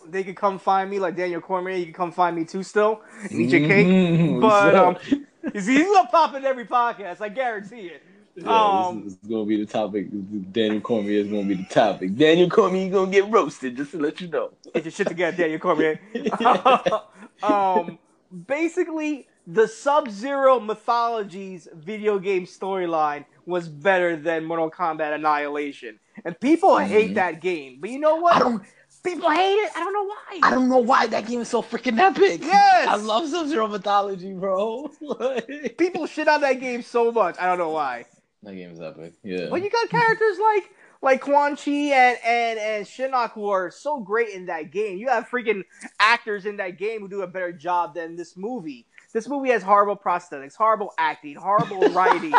they 0.08 0.24
can 0.24 0.36
come 0.36 0.60
find 0.60 0.90
me, 0.90 1.00
like 1.00 1.16
Daniel 1.16 1.42
Cormier. 1.42 1.76
You 1.76 1.86
can 1.86 1.94
come 1.94 2.12
find 2.12 2.36
me 2.36 2.46
too, 2.46 2.64
still, 2.64 3.02
and 3.30 3.32
eat 3.42 3.50
your 3.50 3.68
cake. 3.68 3.88
Mhm, 3.88 4.42
But 4.42 4.76
um, 4.76 4.94
what's 4.94 5.14
up? 5.14 5.20
you 5.54 5.62
see, 5.62 5.76
he's 5.78 5.86
gonna 5.88 6.08
pop 6.10 6.34
in 6.36 6.46
every 6.46 6.66
podcast. 6.66 7.22
I 7.22 7.30
guarantee 7.30 7.88
it. 7.88 8.04
Yeah, 8.36 8.86
um, 8.88 9.04
this, 9.04 9.14
is, 9.14 9.20
gonna 9.30 9.46
be 9.46 9.58
the 9.58 9.66
topic. 9.66 10.08
Daniel 10.54 10.80
Cormier 10.82 11.20
is 11.20 11.28
gonna 11.28 11.44
be 11.44 11.56
the 11.56 11.66
topic. 11.70 12.16
Daniel 12.16 12.50
Cormier, 12.50 12.86
you 12.86 12.92
gonna 12.92 13.12
get 13.12 13.30
roasted, 13.30 13.76
just 13.76 13.92
to 13.92 13.98
let 14.00 14.22
you 14.22 14.30
know. 14.30 14.52
Get 14.74 14.86
your 14.86 14.92
shit 14.92 15.08
together, 15.08 15.36
Daniel 15.36 15.60
Cormier. 15.60 16.00
um, 17.44 18.00
basically, 18.48 19.28
the 19.48 19.68
Sub 19.68 20.10
Zero 20.10 20.60
Mythologies 20.60 21.68
video 21.74 22.20
game 22.20 22.46
storyline 22.46 23.26
was 23.46 23.68
better 23.68 24.16
than 24.16 24.46
Mortal 24.46 24.70
Kombat 24.72 25.14
Annihilation, 25.14 26.00
and 26.24 26.40
people 26.40 26.78
hate 26.78 27.12
Mhm. 27.12 27.16
that 27.16 27.42
game. 27.42 27.80
But 27.82 27.90
you 27.90 28.00
know 28.00 28.16
what? 28.18 28.62
I 29.04 29.10
don't. 29.10 29.14
People 29.16 29.32
hate 29.32 29.54
it. 29.56 29.72
I 29.76 29.80
don't 29.80 29.94
know 29.94 30.06
why. 30.06 30.40
I 30.44 30.50
don't 30.52 30.70
know 30.70 30.78
why 30.78 31.08
that 31.08 31.26
game 31.28 31.42
is 31.42 31.50
so 31.50 31.62
freaking 31.62 31.98
epic. 32.00 32.42
Yes! 32.44 32.88
I 32.88 32.96
love 32.96 33.28
Sub 33.30 33.48
Zero 33.48 33.68
Mythology, 33.68 34.34
bro. 34.34 34.92
Like- 35.02 35.76
People 35.78 36.06
shit 36.08 36.28
on 36.28 36.42
that 36.42 36.60
game 36.60 36.82
so 36.82 37.12
much. 37.12 37.36
I 37.40 37.46
don't 37.46 37.58
know 37.58 37.70
why. 37.72 38.06
that 38.44 38.54
game 38.56 38.72
is 38.72 38.80
epic. 38.82 39.14
Yeah. 39.24 39.48
But 39.50 39.64
you 39.64 39.70
got 39.70 39.90
characters 39.90 40.38
like 40.40 40.70
like 41.04 41.22
Quan 41.22 41.56
Chi 41.56 41.72
and 41.72 42.18
and 42.26 42.60
and 42.60 42.86
Shinnok 42.86 43.32
who 43.32 43.50
are 43.50 43.72
so 43.72 44.00
great 44.00 44.30
in 44.30 44.46
that 44.48 44.72
game. 44.72 44.98
You 44.98 45.10
have 45.10 45.28
freaking 45.30 45.64
actors 46.00 46.46
in 46.46 46.58
that 46.58 46.78
game 46.78 47.02
who 47.02 47.08
do 47.10 47.22
a 47.24 47.28
better 47.28 47.52
job 47.52 47.96
than 47.96 48.16
this 48.16 48.38
movie. 48.38 48.86
This 49.14 49.28
movie 49.28 49.50
has 49.50 49.62
horrible 49.64 49.98
prosthetics, 49.98 50.56
horrible 50.56 50.94
acting, 50.98 51.36
horrible 51.36 51.82
writing. 51.92 52.34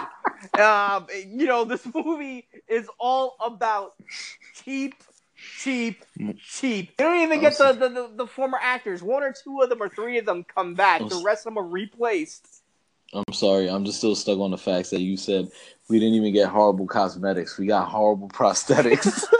Um, 0.58 1.06
you 1.26 1.46
know, 1.46 1.64
this 1.64 1.86
movie 1.94 2.46
is 2.68 2.88
all 2.98 3.36
about 3.44 3.92
cheap, 4.64 4.94
cheap, 5.58 6.04
cheap. 6.38 6.96
They 6.96 7.04
don't 7.04 7.20
even 7.20 7.40
get 7.40 7.58
the, 7.58 7.72
the, 7.72 7.88
the, 7.88 8.10
the 8.16 8.26
former 8.26 8.58
actors. 8.60 9.02
One 9.02 9.22
or 9.22 9.32
two 9.32 9.60
of 9.60 9.68
them 9.68 9.82
or 9.82 9.88
three 9.88 10.18
of 10.18 10.26
them 10.26 10.44
come 10.44 10.74
back. 10.74 11.00
The 11.00 11.22
rest 11.24 11.46
of 11.46 11.54
them 11.54 11.58
are 11.58 11.66
replaced. 11.68 12.62
I'm 13.14 13.32
sorry. 13.34 13.68
I'm 13.68 13.84
just 13.84 13.98
still 13.98 14.14
stuck 14.14 14.38
on 14.38 14.50
the 14.50 14.58
facts 14.58 14.90
that 14.90 15.00
you 15.00 15.16
said 15.16 15.50
we 15.88 15.98
didn't 15.98 16.14
even 16.14 16.32
get 16.32 16.48
horrible 16.48 16.86
cosmetics. 16.86 17.58
We 17.58 17.66
got 17.66 17.88
horrible 17.88 18.28
prosthetics. 18.28 19.24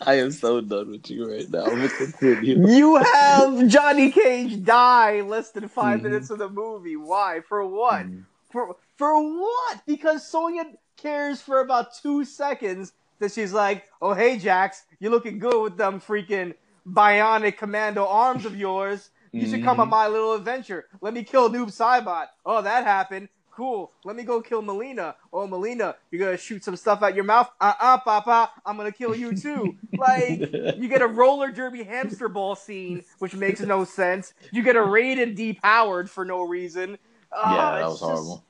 I 0.06 0.14
am 0.14 0.32
so 0.32 0.60
done 0.60 0.90
with 0.90 1.08
you 1.10 1.30
right 1.30 1.48
now. 1.48 1.64
I'm 1.64 1.76
gonna 1.76 1.88
continue. 1.88 2.66
You 2.68 2.96
have 2.96 3.68
Johnny 3.68 4.10
Cage 4.10 4.64
die 4.64 5.20
less 5.20 5.50
than 5.50 5.68
5 5.68 6.00
Mhm. 6.00 6.02
minutes 6.02 6.30
of 6.30 6.38
the 6.38 6.48
movie. 6.48 6.96
Why? 6.96 7.40
For 7.48 7.64
what? 7.66 8.06
Mm. 8.06 8.24
For 8.50 8.76
for 8.96 9.22
what? 9.22 9.82
Because 9.86 10.26
Sonya 10.26 10.64
cares 10.96 11.40
for 11.40 11.60
about 11.60 11.94
two 11.94 12.24
seconds 12.24 12.92
that 13.22 13.32
she's 13.32 13.52
like, 13.52 13.84
"Oh 14.02 14.12
hey 14.12 14.38
Jax, 14.38 14.82
you're 15.00 15.10
looking 15.10 15.38
good 15.38 15.62
with 15.62 15.76
them 15.76 16.00
freaking 16.00 16.54
bionic 16.86 17.56
commando 17.56 18.04
arms 18.06 18.44
of 18.44 18.56
yours. 18.56 19.10
You 19.32 19.46
should 19.48 19.64
come 19.64 19.80
on 19.80 19.86
Mhm. 19.86 19.90
my 19.90 20.08
little 20.08 20.34
adventure. 20.34 20.86
Let 21.00 21.14
me 21.14 21.24
kill 21.24 21.48
Noob 21.48 21.68
Saibot. 21.68 22.26
Oh 22.44 22.60
that 22.60 22.84
happened. 22.84 23.28
Cool. 23.50 23.92
Let 24.04 24.16
me 24.16 24.22
go 24.24 24.40
kill 24.40 24.62
Mileena. 24.62 25.14
Oh 25.32 25.46
Mileena, 25.46 25.94
you're 26.10 26.24
gonna 26.24 26.36
shoot 26.36 26.64
some 26.64 26.74
stuff 26.76 27.02
out 27.02 27.14
your 27.14 27.24
mouth. 27.24 27.50
Uh 27.60 27.72
uh, 27.80 27.98
Papa, 27.98 28.50
I'm 28.66 28.76
gonna 28.76 28.92
kill 28.92 29.14
you 29.14 29.34
too. 29.36 29.76
like 29.96 30.38
you 30.76 30.88
get 30.88 31.00
a 31.02 31.06
roller 31.06 31.50
derby 31.50 31.82
hamster 31.82 32.28
ball 32.28 32.56
scene, 32.56 33.04
which 33.20 33.34
makes 33.34 33.60
no 33.60 33.84
sense. 33.84 34.34
You 34.52 34.62
get 34.62 34.76
a 34.76 34.80
Raiden 34.80 35.36
depowered 35.36 36.08
for 36.10 36.24
no 36.24 36.42
reason. 36.42 36.98
Ah, 37.34 37.54
yeah, 37.54 37.78
that 37.78 37.90
it's 37.92 38.00
was 38.02 38.28
just- 38.28 38.42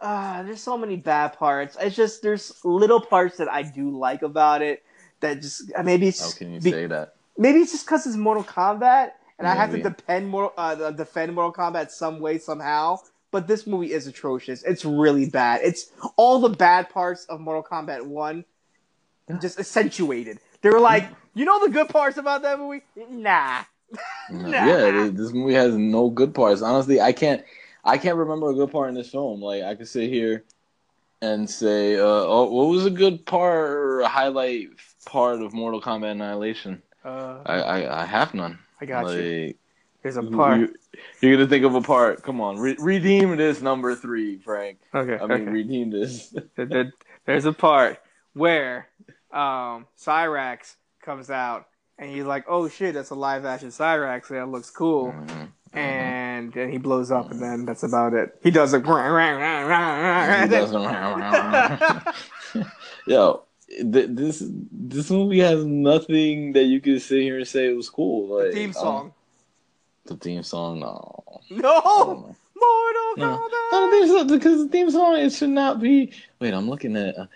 Ah, 0.00 0.42
there's 0.44 0.62
so 0.62 0.78
many 0.78 0.96
bad 0.96 1.38
parts. 1.38 1.76
It's 1.80 1.96
just 1.96 2.22
there's 2.22 2.54
little 2.64 3.00
parts 3.00 3.36
that 3.38 3.48
I 3.48 3.62
do 3.62 3.90
like 3.90 4.22
about 4.22 4.62
it. 4.62 4.84
That 5.20 5.42
just 5.42 5.72
uh, 5.74 5.82
maybe 5.82 6.08
it's 6.08 6.20
How 6.20 6.38
can 6.38 6.52
you 6.52 6.60
be- 6.60 6.70
say 6.70 6.86
that? 6.86 7.14
maybe 7.36 7.58
it's 7.60 7.72
just 7.72 7.86
because 7.86 8.06
it's 8.06 8.16
Mortal 8.16 8.44
Kombat, 8.44 9.12
and 9.38 9.48
I 9.48 9.54
have 9.54 9.72
to 9.72 9.82
depend 9.82 10.28
more 10.28 10.52
uh, 10.56 10.90
defend 10.92 11.34
Mortal 11.34 11.52
Kombat 11.52 11.90
some 11.90 12.20
way 12.20 12.38
somehow. 12.38 12.98
But 13.30 13.46
this 13.46 13.66
movie 13.66 13.92
is 13.92 14.06
atrocious. 14.06 14.62
It's 14.62 14.84
really 14.84 15.28
bad. 15.28 15.60
It's 15.62 15.90
all 16.16 16.40
the 16.40 16.48
bad 16.48 16.88
parts 16.88 17.26
of 17.26 17.40
Mortal 17.40 17.62
Kombat 17.62 18.06
One, 18.06 18.44
just 19.40 19.58
accentuated. 19.58 20.38
They 20.62 20.70
were 20.70 20.80
like, 20.80 21.08
you 21.34 21.44
know 21.44 21.64
the 21.64 21.70
good 21.70 21.88
parts 21.88 22.16
about 22.16 22.42
that 22.42 22.58
movie? 22.58 22.82
Nah. 23.10 23.64
Nah. 24.30 24.50
Yeah, 24.50 25.08
this 25.10 25.32
movie 25.32 25.54
has 25.54 25.74
no 25.74 26.10
good 26.10 26.34
parts. 26.34 26.60
Honestly, 26.60 27.00
I 27.00 27.12
can't. 27.12 27.42
I 27.84 27.98
can't 27.98 28.16
remember 28.16 28.50
a 28.50 28.54
good 28.54 28.70
part 28.70 28.88
in 28.88 28.94
this 28.94 29.10
film. 29.10 29.40
Like 29.40 29.62
I 29.62 29.74
could 29.74 29.88
sit 29.88 30.10
here 30.10 30.44
and 31.22 31.48
say, 31.48 31.96
uh, 31.96 32.02
"Oh, 32.04 32.50
what 32.50 32.68
was 32.68 32.86
a 32.86 32.90
good 32.90 33.24
part 33.26 33.70
or 33.70 34.00
a 34.00 34.08
highlight 34.08 34.68
part 35.06 35.40
of 35.40 35.52
Mortal 35.52 35.80
Kombat 35.80 36.12
Annihilation?" 36.12 36.82
Uh, 37.04 37.38
I 37.46 37.60
I, 37.60 38.02
I 38.02 38.04
have 38.06 38.34
none. 38.34 38.58
I 38.80 38.86
got 38.86 39.04
like, 39.06 39.16
you. 39.16 39.54
There's 40.02 40.16
a 40.16 40.22
part. 40.22 40.60
You, 40.60 40.74
you're 41.20 41.36
gonna 41.36 41.48
think 41.48 41.64
of 41.64 41.74
a 41.74 41.80
part. 41.80 42.22
Come 42.22 42.40
on, 42.40 42.56
re- 42.58 42.76
redeem 42.78 43.36
this 43.36 43.60
number 43.60 43.94
three, 43.94 44.38
Frank. 44.38 44.78
okay. 44.94 45.14
I 45.22 45.26
mean, 45.26 45.42
okay. 45.42 45.50
redeem 45.50 45.90
this. 45.90 46.34
There- 46.56 46.66
there- 46.66 46.92
there's 47.26 47.44
a 47.44 47.52
part 47.52 48.00
where 48.32 48.88
um, 49.32 49.86
Cyrax 49.98 50.76
comes 51.02 51.28
out 51.30 51.66
and 51.98 52.10
he's 52.10 52.24
like, 52.24 52.44
"Oh 52.48 52.68
shit, 52.68 52.94
that's 52.94 53.10
a 53.10 53.14
live 53.14 53.44
action 53.44 53.68
Cyrax. 53.68 54.28
That 54.28 54.48
looks 54.48 54.70
cool." 54.70 55.12
Mhm. 55.12 55.48
And 55.78 56.52
then 56.52 56.70
he 56.70 56.78
blows 56.78 57.10
up, 57.10 57.30
and 57.30 57.40
then 57.42 57.64
that's 57.66 57.82
about 57.82 58.14
it. 58.14 58.38
He 58.42 58.50
does 58.50 58.72
a. 58.74 58.78
He 58.78 58.84
doesn't- 60.48 60.82
Yo, 63.06 63.42
th- 63.68 64.08
this 64.10 64.42
this 64.72 65.10
movie 65.10 65.38
has 65.40 65.64
nothing 65.64 66.52
that 66.52 66.64
you 66.64 66.80
can 66.80 66.98
sit 67.00 67.22
here 67.22 67.38
and 67.38 67.46
say 67.46 67.68
it 67.70 67.76
was 67.76 67.90
cool. 67.90 68.38
Like 68.38 68.52
theme 68.52 68.70
um, 68.70 68.74
song. 68.74 69.12
the 70.06 70.16
theme 70.16 70.42
song, 70.42 70.80
no. 70.80 71.40
No, 71.50 71.82
Oh, 71.84 72.34
Mortal 72.56 73.16
No. 73.16 73.36
Kombat. 73.38 73.50
I 73.50 73.68
don't 73.72 73.90
think 74.28 74.40
because 74.40 74.62
the 74.64 74.68
theme 74.68 74.90
song 74.90 75.16
it 75.16 75.30
should 75.32 75.50
not 75.50 75.80
be. 75.80 76.12
Wait, 76.40 76.52
I'm 76.54 76.68
looking 76.68 76.96
at. 76.96 77.16
Uh, 77.18 77.26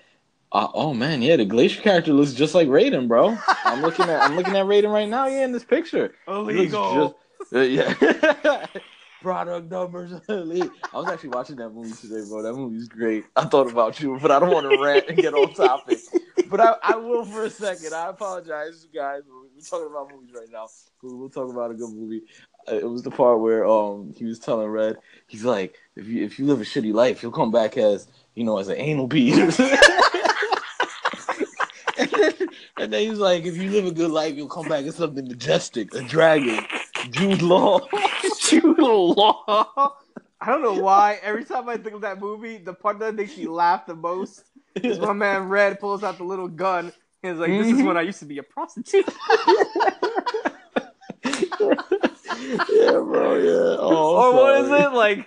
uh, 0.52 0.68
oh 0.74 0.92
man, 0.92 1.22
yeah, 1.22 1.36
the 1.36 1.46
Glacier 1.46 1.80
character 1.80 2.12
looks 2.12 2.32
just 2.34 2.54
like 2.54 2.68
Raiden, 2.68 3.08
bro. 3.08 3.36
I'm 3.64 3.80
looking 3.80 4.04
at 4.08 4.20
I'm 4.22 4.36
looking 4.36 4.54
at 4.56 4.66
Raiden 4.66 4.92
right 4.92 5.08
now. 5.08 5.26
Yeah, 5.26 5.44
in 5.44 5.52
this 5.52 5.64
picture. 5.64 6.14
Illegal. 6.28 7.18
Uh, 7.54 7.60
yeah. 7.60 8.66
Product 9.22 9.70
numbers. 9.70 10.12
I 10.28 10.68
was 10.94 11.08
actually 11.08 11.28
watching 11.28 11.56
that 11.56 11.70
movie 11.70 11.92
today, 11.92 12.28
bro. 12.28 12.42
That 12.42 12.54
movie's 12.54 12.88
great. 12.88 13.24
I 13.36 13.44
thought 13.44 13.70
about 13.70 14.00
you, 14.00 14.18
but 14.20 14.32
I 14.32 14.40
don't 14.40 14.50
want 14.50 14.68
to 14.68 14.82
rant 14.82 15.04
and 15.08 15.16
get 15.16 15.32
on 15.32 15.54
topic. 15.54 16.00
But 16.48 16.60
I, 16.60 16.74
I 16.82 16.96
will 16.96 17.24
for 17.24 17.44
a 17.44 17.50
second. 17.50 17.94
I 17.94 18.08
apologize, 18.08 18.86
guys. 18.92 19.22
We're 19.26 19.62
talking 19.62 19.86
about 19.90 20.10
movies 20.12 20.34
right 20.34 20.48
now. 20.52 20.66
We'll, 21.02 21.16
we'll 21.18 21.30
talk 21.30 21.48
about 21.50 21.70
a 21.70 21.74
good 21.74 21.90
movie. 21.90 22.22
Uh, 22.68 22.74
it 22.74 22.90
was 22.90 23.02
the 23.02 23.10
part 23.10 23.40
where 23.40 23.66
um 23.66 24.12
he 24.16 24.24
was 24.24 24.38
telling 24.38 24.68
Red, 24.68 24.96
he's 25.28 25.44
like, 25.44 25.76
if 25.96 26.06
you 26.06 26.24
if 26.24 26.38
you 26.38 26.46
live 26.46 26.60
a 26.60 26.64
shitty 26.64 26.92
life, 26.92 27.22
you'll 27.22 27.32
come 27.32 27.52
back 27.52 27.76
as 27.76 28.08
you 28.34 28.44
know 28.44 28.58
as 28.58 28.68
an 28.68 28.76
anal 28.76 29.06
bead. 29.06 29.34
and, 31.98 32.10
then, 32.10 32.34
and 32.78 32.92
then 32.92 33.08
he's 33.08 33.18
like, 33.18 33.44
if 33.44 33.56
you 33.56 33.70
live 33.70 33.86
a 33.86 33.92
good 33.92 34.10
life, 34.10 34.34
you'll 34.36 34.48
come 34.48 34.68
back 34.68 34.84
as 34.84 34.96
something 34.96 35.26
majestic, 35.26 35.94
a 35.94 36.02
dragon. 36.02 36.66
Jude 37.10 37.42
Law. 37.42 37.80
Jude 38.40 38.78
Law. 38.78 39.96
I 40.40 40.46
don't 40.46 40.62
know 40.62 40.80
why. 40.80 41.18
Every 41.22 41.44
time 41.44 41.68
I 41.68 41.76
think 41.76 41.94
of 41.94 42.00
that 42.02 42.20
movie, 42.20 42.58
the 42.58 42.74
part 42.74 42.98
that 42.98 43.14
makes 43.14 43.36
me 43.36 43.46
laugh 43.46 43.86
the 43.86 43.94
most 43.94 44.44
is 44.74 44.98
my 44.98 45.12
man 45.12 45.48
Red 45.48 45.78
pulls 45.78 46.02
out 46.02 46.18
the 46.18 46.24
little 46.24 46.48
gun 46.48 46.92
and 47.22 47.34
is 47.34 47.38
like, 47.38 47.50
"This 47.50 47.66
is 47.68 47.74
mm-hmm. 47.74 47.86
when 47.86 47.96
I 47.96 48.02
used 48.02 48.18
to 48.20 48.24
be 48.24 48.38
a 48.38 48.42
prostitute." 48.42 49.08
yeah, 52.70 52.98
bro. 52.98 53.36
Yeah. 53.36 53.76
Oh, 53.78 54.16
or 54.16 54.34
what 54.34 54.60
is 54.62 54.70
it 54.70 54.92
like? 54.92 55.26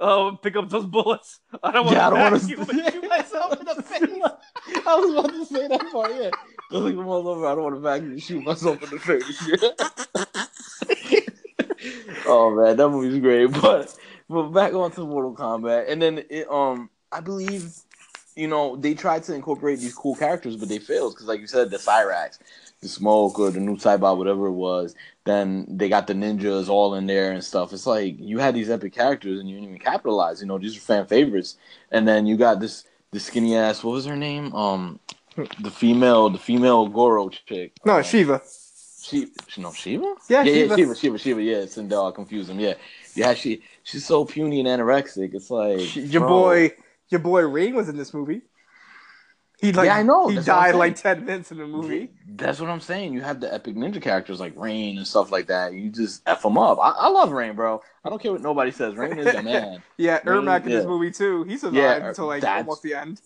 Oh, 0.00 0.28
uh, 0.28 0.36
pick 0.36 0.56
up 0.56 0.68
those 0.68 0.86
bullets. 0.86 1.40
I 1.62 1.70
don't 1.70 1.86
want 1.86 1.96
yeah, 1.96 2.30
to 2.30 2.38
shoot 2.38 3.08
myself 3.08 3.60
in 3.60 3.66
the 3.66 3.82
face. 3.82 4.82
I 4.86 4.96
was 4.96 5.10
about 5.10 5.30
to 5.30 5.46
say 5.46 5.68
that 5.68 5.92
part. 5.92 6.12
Yeah. 6.14 6.30
Was 6.72 6.82
like, 6.82 6.94
come 6.94 7.08
on 7.08 7.26
over. 7.26 7.46
I 7.46 7.54
don't 7.54 7.64
want 7.64 7.74
to 7.76 7.80
vacuum 7.80 8.12
and 8.12 8.22
shoot 8.22 8.42
myself 8.42 8.82
in 8.82 8.90
the 8.90 8.98
face. 8.98 9.22
oh 12.26 12.50
man, 12.54 12.76
that 12.76 12.88
movie's 12.88 13.20
great. 13.20 13.50
But 13.62 13.96
but 14.28 14.48
back 14.48 14.72
on 14.72 14.90
to 14.92 15.00
Mortal 15.00 15.34
Kombat, 15.34 15.90
and 15.90 16.00
then 16.00 16.24
it 16.30 16.50
um 16.50 16.88
I 17.10 17.20
believe 17.20 17.74
you 18.34 18.48
know 18.48 18.76
they 18.76 18.94
tried 18.94 19.24
to 19.24 19.34
incorporate 19.34 19.80
these 19.80 19.94
cool 19.94 20.14
characters, 20.14 20.56
but 20.56 20.68
they 20.68 20.78
failed 20.78 21.14
because 21.14 21.26
like 21.26 21.40
you 21.40 21.46
said, 21.46 21.70
the 21.70 21.76
Cyrax, 21.76 22.38
the 22.80 22.88
Smoke, 22.88 23.38
or 23.38 23.50
the 23.50 23.60
Noob 23.60 23.82
Saibot, 23.82 24.16
whatever 24.16 24.46
it 24.46 24.52
was. 24.52 24.94
Then 25.24 25.66
they 25.68 25.88
got 25.88 26.06
the 26.06 26.14
ninjas 26.14 26.68
all 26.68 26.94
in 26.94 27.06
there 27.06 27.32
and 27.32 27.44
stuff. 27.44 27.72
It's 27.72 27.86
like 27.86 28.16
you 28.18 28.38
had 28.38 28.54
these 28.54 28.70
epic 28.70 28.92
characters 28.92 29.38
and 29.38 29.48
you 29.48 29.56
didn't 29.56 29.68
even 29.68 29.80
capitalize. 29.80 30.40
You 30.40 30.48
know, 30.48 30.58
these 30.58 30.76
are 30.76 30.80
fan 30.80 31.06
favorites, 31.06 31.58
and 31.90 32.08
then 32.08 32.26
you 32.26 32.36
got 32.36 32.60
this 32.60 32.84
the 33.10 33.20
skinny 33.20 33.54
ass. 33.54 33.84
What 33.84 33.92
was 33.92 34.06
her 34.06 34.16
name? 34.16 34.54
Um, 34.54 34.98
the 35.60 35.70
female, 35.70 36.30
the 36.30 36.38
female 36.38 36.88
Goro 36.88 37.28
chick. 37.28 37.72
No, 37.84 37.96
um, 37.96 38.02
Sheeva. 38.02 38.40
she, 39.02 39.28
she 39.48 39.60
no 39.60 39.70
Sheeva. 39.70 40.14
Yeah, 40.28 40.42
yeah, 40.42 40.66
Sheeva. 40.66 40.68
yeah, 40.68 40.76
Sheeva, 40.76 40.90
Sheeva, 40.92 41.14
Sheeva. 41.14 41.44
Yeah, 41.44 41.56
Sindel. 41.66 42.10
I 42.10 42.14
confuse 42.14 42.48
them. 42.48 42.60
Yeah, 42.60 42.74
yeah. 43.14 43.34
She, 43.34 43.62
she's 43.82 44.04
so 44.06 44.24
puny 44.24 44.60
and 44.60 44.68
anorexic. 44.68 45.34
It's 45.34 45.50
like 45.50 45.94
Your 45.96 46.20
bro. 46.22 46.28
boy, 46.28 46.72
your 47.08 47.20
boy 47.20 47.42
Rain 47.42 47.74
was 47.74 47.88
in 47.88 47.96
this 47.96 48.12
movie. 48.14 48.42
He 49.60 49.70
like, 49.72 49.86
Yeah, 49.86 49.96
I 49.96 50.02
know, 50.02 50.26
He 50.26 50.34
that's 50.34 50.46
died 50.46 50.74
like 50.74 50.96
ten 50.96 51.24
minutes 51.24 51.52
in 51.52 51.58
the 51.58 51.66
movie. 51.66 52.10
That's 52.28 52.60
what 52.60 52.68
I'm 52.68 52.80
saying. 52.80 53.12
You 53.14 53.20
have 53.20 53.38
the 53.40 53.52
epic 53.54 53.76
ninja 53.76 54.02
characters 54.02 54.40
like 54.40 54.54
Rain 54.56 54.98
and 54.98 55.06
stuff 55.06 55.30
like 55.30 55.46
that. 55.46 55.72
You 55.72 55.88
just 55.88 56.20
f 56.26 56.42
them 56.42 56.58
up. 56.58 56.78
I, 56.80 56.90
I 56.90 57.08
love 57.08 57.30
Rain, 57.30 57.54
bro. 57.54 57.80
I 58.04 58.08
don't 58.08 58.20
care 58.20 58.32
what 58.32 58.40
nobody 58.42 58.72
says. 58.72 58.96
Rain 58.96 59.18
is 59.18 59.32
a 59.32 59.40
man. 59.42 59.80
Yeah, 59.96 60.20
Ermac 60.22 60.64
in 60.64 60.72
this 60.72 60.84
movie 60.84 61.12
too. 61.12 61.44
He 61.44 61.56
survived 61.58 61.76
Yeah, 61.76 62.08
until 62.08 62.26
like 62.26 62.42
almost 62.44 62.82
the 62.82 62.94
end. 62.94 63.20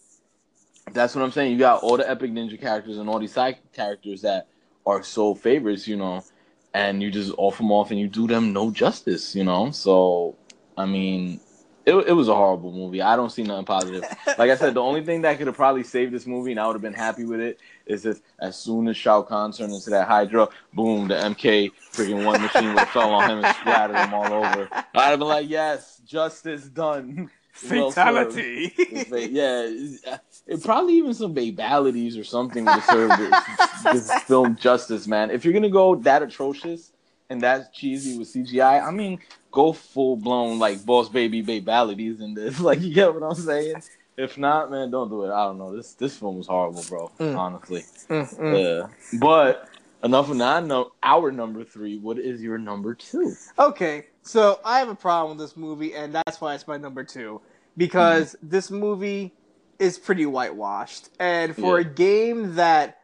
That's 0.93 1.14
what 1.14 1.22
I'm 1.22 1.32
saying. 1.32 1.53
You 1.53 1.59
got 1.59 1.82
all 1.82 1.97
the 1.97 2.09
epic 2.09 2.30
ninja 2.30 2.61
characters 2.61 2.99
and 2.99 3.09
all 3.09 3.18
these 3.18 3.32
side 3.32 3.59
characters 3.72 4.22
that 4.22 4.49
are 4.87 5.03
so 5.03 5.34
favorites, 5.34 5.87
you 5.89 5.97
know, 5.97 6.24
and 6.74 7.03
you 7.03 7.11
just 7.11 7.32
off 7.37 7.59
them 7.59 7.72
off 7.72 7.91
and 7.91 7.99
you 7.99 8.09
do 8.09 8.26
them 8.26 8.53
no 8.53 8.70
justice, 8.70 9.34
you 9.34 9.45
know. 9.45 9.70
So, 9.70 10.37
I 10.76 10.87
mean, 10.87 11.41
it, 11.87 11.95
it 11.95 12.12
was 12.12 12.28
a 12.28 12.34
horrible 12.34 12.72
movie. 12.72 13.01
I 13.01 13.16
don't 13.16 13.30
see 13.30 13.43
nothing 13.43 13.64
positive. 13.64 14.05
Like 14.39 14.51
I 14.51 14.57
said, 14.57 14.74
the 14.74 14.82
only 14.82 15.03
thing 15.03 15.22
that 15.22 15.39
could 15.39 15.47
have 15.47 15.57
probably 15.57 15.82
saved 15.82 16.12
this 16.12 16.26
movie 16.26 16.51
and 16.51 16.61
I 16.61 16.66
would 16.66 16.74
have 16.74 16.82
been 16.82 16.93
happy 16.93 17.24
with 17.24 17.41
it 17.41 17.59
is 17.87 18.05
if 18.05 18.20
as 18.39 18.55
soon 18.55 18.87
as 18.87 18.99
Shao 18.99 19.22
Kahn 19.22 19.51
turned 19.51 19.72
into 19.72 19.89
that 19.91 20.07
Hydra, 20.07 20.49
boom, 20.74 21.09
the 21.09 21.14
MK 21.14 21.70
freaking 21.91 22.22
one 22.22 22.43
machine 22.43 22.68
would 22.68 22.80
have 22.80 22.91
fell 22.91 23.14
on 23.14 23.30
him 23.30 23.43
and 23.43 23.57
splattered 23.57 23.97
him 23.97 24.12
all 24.12 24.30
over. 24.30 24.68
I'd 24.72 25.11
have 25.11 25.18
been 25.18 25.28
like, 25.28 25.49
yes, 25.49 26.03
justice 26.05 26.64
done. 26.64 27.30
Well. 27.70 27.91
Fatality. 27.91 28.70
It's 28.76 29.32
yeah, 29.32 30.18
it, 30.47 30.62
probably 30.62 30.94
even 30.94 31.12
some 31.14 31.34
babalities 31.34 32.18
or 32.18 32.24
something 32.24 32.64
would 32.64 32.74
have 32.74 32.84
served 32.84 33.18
this, 33.20 33.82
this 34.11 34.22
film 34.24 34.57
justice, 34.57 35.07
man. 35.07 35.30
If 35.30 35.44
you're 35.44 35.55
gonna 35.55 35.68
go 35.70 35.97
that 35.97 36.22
atrocious 36.22 36.92
and 37.30 37.40
that 37.42 37.72
cheesy 37.74 38.16
with 38.18 38.28
CGI, 38.32 38.82
I 38.86 38.90
mean, 38.90 39.18
go 39.51 39.72
full 39.72 40.16
blown 40.16 40.59
like 40.59 40.84
boss 40.86 41.09
baby 41.09 41.42
babalities 41.42 42.20
in 42.20 42.34
this. 42.34 42.61
Like, 42.66 42.80
you 42.80 42.94
get 42.94 43.12
what 43.14 43.22
I'm 43.22 43.34
saying? 43.34 43.82
If 44.16 44.38
not, 44.38 44.70
man, 44.70 44.90
don't 44.90 45.11
do 45.11 45.24
it. 45.24 45.30
I 45.32 45.44
don't 45.44 45.59
know. 45.59 45.76
This 45.76 45.92
this 45.94 46.16
film 46.16 46.38
was 46.38 46.47
horrible, 46.47 46.84
bro. 46.88 47.11
Mm. 47.20 47.36
Honestly, 47.36 47.82
Mm, 48.09 48.38
mm. 48.38 48.80
yeah. 49.12 49.18
But 49.18 49.68
enough 50.03 50.30
of 50.30 50.38
that. 50.38 50.64
No, 50.64 50.92
our 51.03 51.30
number 51.32 51.64
three. 51.64 51.99
What 51.99 52.18
is 52.18 52.40
your 52.40 52.57
number 52.57 52.94
two? 52.94 53.34
Okay, 53.59 54.07
so 54.22 54.59
I 54.64 54.78
have 54.78 54.88
a 54.88 54.94
problem 54.94 55.36
with 55.36 55.47
this 55.47 55.57
movie, 55.57 55.94
and 55.94 56.14
that's 56.14 56.40
why 56.40 56.55
it's 56.55 56.66
my 56.66 56.78
number 56.78 57.05
two. 57.05 57.40
Because 57.76 58.34
Mm-hmm. 58.36 58.49
this 58.49 58.70
movie 58.70 59.34
is 59.78 59.98
pretty 59.98 60.26
whitewashed. 60.26 61.08
And 61.18 61.54
for 61.54 61.78
Yeah. 61.80 61.86
a 61.86 61.90
game 61.92 62.54
that, 62.56 62.98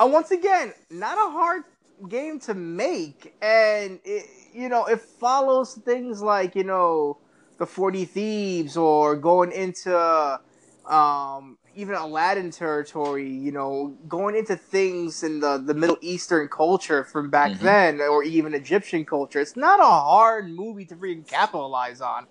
uh, 0.00 0.06
once 0.06 0.30
again, 0.30 0.72
not 0.90 1.18
a 1.18 1.30
hard 1.30 1.62
game 2.08 2.38
to 2.40 2.54
make. 2.54 3.34
And, 3.42 4.00
it, 4.04 4.26
you 4.52 4.68
know, 4.68 4.86
it 4.86 5.00
follows 5.00 5.74
things 5.74 6.22
like, 6.22 6.54
you 6.54 6.64
know, 6.64 7.18
the 7.58 7.66
40 7.66 8.04
Thieves 8.04 8.76
or 8.76 9.16
going 9.16 9.50
into 9.52 10.40
um, 10.88 11.58
even 11.74 11.94
Aladdin 11.94 12.50
territory, 12.50 13.28
you 13.28 13.52
know, 13.52 13.96
going 14.08 14.34
into 14.36 14.56
things 14.56 15.22
in 15.22 15.40
the, 15.40 15.58
the 15.58 15.74
Middle 15.74 15.98
Eastern 16.00 16.48
culture 16.48 17.04
from 17.04 17.30
back 17.30 17.52
Mhm. 17.52 17.60
then, 17.60 18.00
or 18.00 18.22
even 18.22 18.54
Egyptian 18.54 19.04
culture. 19.04 19.40
It's 19.40 19.56
not 19.56 19.80
a 19.80 19.84
hard 19.84 20.50
movie 20.50 20.86
to 20.86 20.96
freaking 20.96 21.26
capitalize 21.26 22.00
on. 22.00 22.26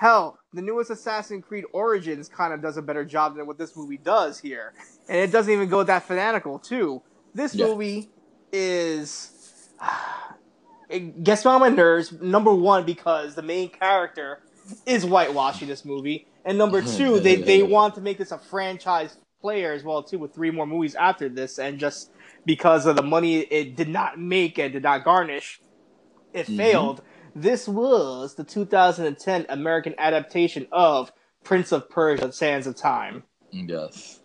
Hell, 0.00 0.38
the 0.54 0.62
newest 0.62 0.90
Assassin's 0.90 1.44
Creed 1.44 1.64
Origins 1.74 2.26
kind 2.26 2.54
of 2.54 2.62
does 2.62 2.78
a 2.78 2.82
better 2.82 3.04
job 3.04 3.36
than 3.36 3.46
what 3.46 3.58
this 3.58 3.76
movie 3.76 3.98
does 3.98 4.40
here. 4.40 4.72
And 5.10 5.18
it 5.18 5.30
doesn't 5.30 5.52
even 5.52 5.68
go 5.68 5.82
that 5.82 6.04
fanatical, 6.04 6.58
too. 6.58 7.02
This 7.34 7.54
Yeah. 7.54 7.66
movie 7.66 8.08
is. 8.50 9.30
It 10.88 11.22
gets 11.22 11.44
me 11.44 11.52
on 11.52 11.60
my 11.60 11.68
nerves. 11.68 12.10
Number 12.10 12.52
one, 12.52 12.84
because 12.84 13.36
the 13.36 13.42
main 13.42 13.68
character 13.68 14.40
is 14.86 15.04
whitewashing 15.04 15.68
this 15.68 15.84
movie, 15.84 16.26
and 16.44 16.58
number 16.58 16.82
two, 16.96 17.20
they 17.20 17.36
they 17.36 17.62
want 17.62 17.94
to 17.94 18.00
make 18.00 18.18
this 18.18 18.32
a 18.32 18.38
franchise 18.38 19.16
player 19.40 19.72
as 19.72 19.84
well 19.84 20.02
too, 20.02 20.18
with 20.18 20.34
three 20.34 20.50
more 20.50 20.66
movies 20.66 20.96
after 20.96 21.28
this, 21.28 21.60
and 21.60 21.78
just 21.78 22.10
because 22.44 22.86
of 22.86 22.96
the 22.96 23.04
money 23.04 23.38
it 23.38 23.76
did 23.76 23.88
not 23.88 24.18
make 24.18 24.58
and 24.58 24.72
did 24.72 24.82
not 24.82 25.04
garnish, 25.04 25.60
it 26.32 26.46
Mhm. 26.48 26.56
failed. 26.56 27.02
This 27.34 27.68
was 27.68 28.34
the 28.34 28.44
2010 28.44 29.46
American 29.48 29.94
adaptation 29.98 30.66
of 30.72 31.12
Prince 31.44 31.72
of 31.72 31.88
Persia: 31.88 32.32
Sands 32.32 32.66
of 32.66 32.76
Time. 32.76 33.22
Yes. 33.50 34.20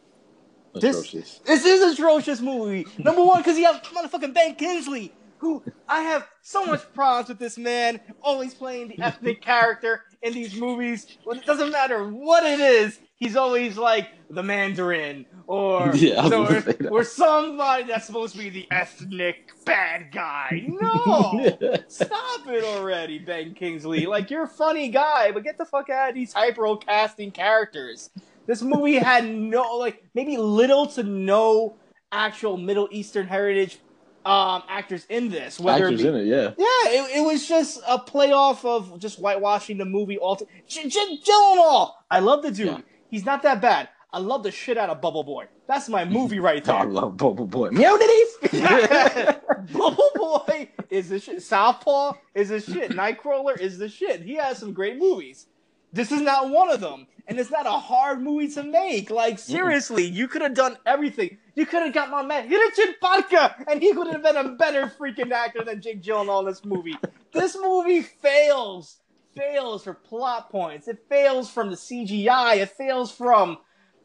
This- 0.73 0.97
Atrocious. 0.97 1.39
This 1.45 1.65
is 1.65 1.81
a 1.81 1.93
atrocious 1.93 2.41
movie. 2.41 2.85
Number 2.97 3.23
one, 3.23 3.37
because 3.41 3.57
you 3.57 3.65
have 3.65 3.81
motherfucking 3.83 4.33
Ben 4.33 4.55
Kingsley, 4.55 5.13
who 5.37 5.63
I 5.87 6.01
have 6.01 6.27
so 6.41 6.65
much 6.65 6.81
problems 6.93 7.29
with 7.29 7.39
this 7.39 7.57
man, 7.57 7.99
always 8.21 8.53
playing 8.53 8.89
the 8.89 8.99
ethnic 9.01 9.41
character 9.51 10.03
in 10.21 10.33
these 10.33 10.55
movies. 10.55 11.17
When 11.23 11.37
it 11.37 11.45
doesn't 11.45 11.71
matter 11.71 12.07
what 12.07 12.43
it 12.45 12.59
is, 12.59 12.99
he's 13.15 13.35
always 13.35 13.77
like 13.77 14.09
the 14.29 14.43
Mandarin 14.43 15.25
or 15.47 15.91
Yeah, 15.95 16.23
was 16.23 16.31
or, 16.31 16.61
that. 16.61 16.91
or 16.91 17.03
somebody 17.03 17.83
that's 17.83 18.05
supposed 18.05 18.33
to 18.33 18.39
be 18.39 18.49
the 18.49 18.67
ethnic 18.71 19.51
bad 19.65 20.11
guy. 20.11 20.65
No. 20.67 21.57
Stop 21.87 22.47
it 22.47 22.63
already, 22.63 23.19
Ben 23.19 23.53
Kingsley. 23.53 24.05
Like 24.05 24.29
you're 24.29 24.43
a 24.43 24.47
funny 24.47 24.89
guy, 24.89 25.31
but 25.31 25.43
get 25.43 25.57
the 25.57 25.65
fuck 25.65 25.89
out 25.89 26.09
of 26.09 26.15
these 26.15 26.33
hyper 26.33 26.75
casting 26.77 27.31
characters. 27.31 28.09
This 28.47 28.61
movie 28.61 28.95
had 28.95 29.27
no 29.27 29.77
like 29.77 30.03
maybe 30.13 30.37
little 30.37 30.87
to 30.87 31.03
no 31.03 31.77
actual 32.11 32.57
Middle 32.57 32.87
Eastern 32.91 33.27
heritage 33.27 33.79
um 34.25 34.63
actors 34.67 35.05
in 35.09 35.29
this. 35.29 35.59
Whether 35.59 35.85
Actors 35.85 36.01
be, 36.01 36.07
in 36.07 36.15
it, 36.15 36.25
yeah. 36.25 36.51
yeah, 36.57 36.89
it, 36.89 37.17
it 37.17 37.25
was 37.25 37.47
just 37.47 37.79
a 37.87 37.99
playoff 37.99 38.65
of 38.65 38.99
just 38.99 39.19
whitewashing 39.19 39.77
the 39.77 39.85
movie. 39.85 40.17
All 40.17 40.35
J- 40.35 40.89
J- 40.89 41.17
Gyllenhaal, 41.17 41.91
I 42.09 42.19
love 42.19 42.41
the 42.41 42.51
dude. 42.51 42.67
Yeah. 42.67 42.81
He's 43.09 43.25
not 43.25 43.43
that 43.43 43.61
bad. 43.61 43.89
I 44.11 44.19
love 44.19 44.43
the 44.43 44.51
shit 44.51 44.77
out 44.77 44.89
of 44.89 45.01
Bubble 45.01 45.23
Boy. 45.23 45.45
That's 45.67 45.89
my 45.89 46.05
movie 46.05 46.39
right 46.39 46.63
there. 46.63 46.75
I 46.75 46.83
love 46.83 47.17
Bubble 47.17 47.47
Boy. 47.47 47.69
Meow 47.69 47.97
titties. 47.97 49.41
Bubble 49.73 50.09
Boy 50.15 50.69
is 50.89 51.09
the 51.09 51.19
shit. 51.19 51.41
Southpaw 51.43 52.13
is 52.33 52.49
the 52.49 52.59
shit. 52.61 52.91
Nightcrawler 52.91 53.59
is 53.59 53.77
the 53.77 53.89
shit. 53.89 54.21
He 54.21 54.35
has 54.35 54.57
some 54.57 54.73
great 54.73 54.97
movies. 54.97 55.47
This 55.95 56.11
is 56.11 56.21
not 56.21 56.49
one 56.49 56.69
of 56.69 56.81
them. 56.81 57.07
And 57.27 57.39
it's 57.39 57.49
not 57.49 57.65
a 57.65 57.71
hard 57.71 58.21
movie 58.21 58.49
to 58.49 58.63
make. 58.63 59.09
Like, 59.09 59.39
seriously, 59.39 60.03
you 60.03 60.27
could 60.27 60.41
have 60.41 60.53
done 60.53 60.77
everything. 60.85 61.37
You 61.55 61.65
could 61.65 61.83
have 61.83 61.93
got 61.93 62.11
my 62.11 62.21
man 62.21 62.49
Richard 62.49 62.99
Parker, 62.99 63.55
and 63.67 63.81
he 63.81 63.93
could 63.93 64.07
have 64.07 64.21
been 64.21 64.35
a 64.35 64.49
better 64.49 64.91
freaking 64.99 65.31
actor 65.31 65.63
than 65.63 65.81
Jake 65.81 66.03
Gyllenhaal 66.03 66.41
in 66.41 66.45
this 66.47 66.65
movie. 66.65 66.95
This 67.31 67.57
movie 67.59 68.01
fails. 68.01 68.97
Fails 69.35 69.85
for 69.85 69.93
plot 69.93 70.51
points. 70.51 70.87
It 70.87 70.99
fails 71.09 71.49
from 71.49 71.69
the 71.69 71.77
CGI. 71.77 72.57
It 72.57 72.71
fails 72.71 73.11
from 73.11 73.57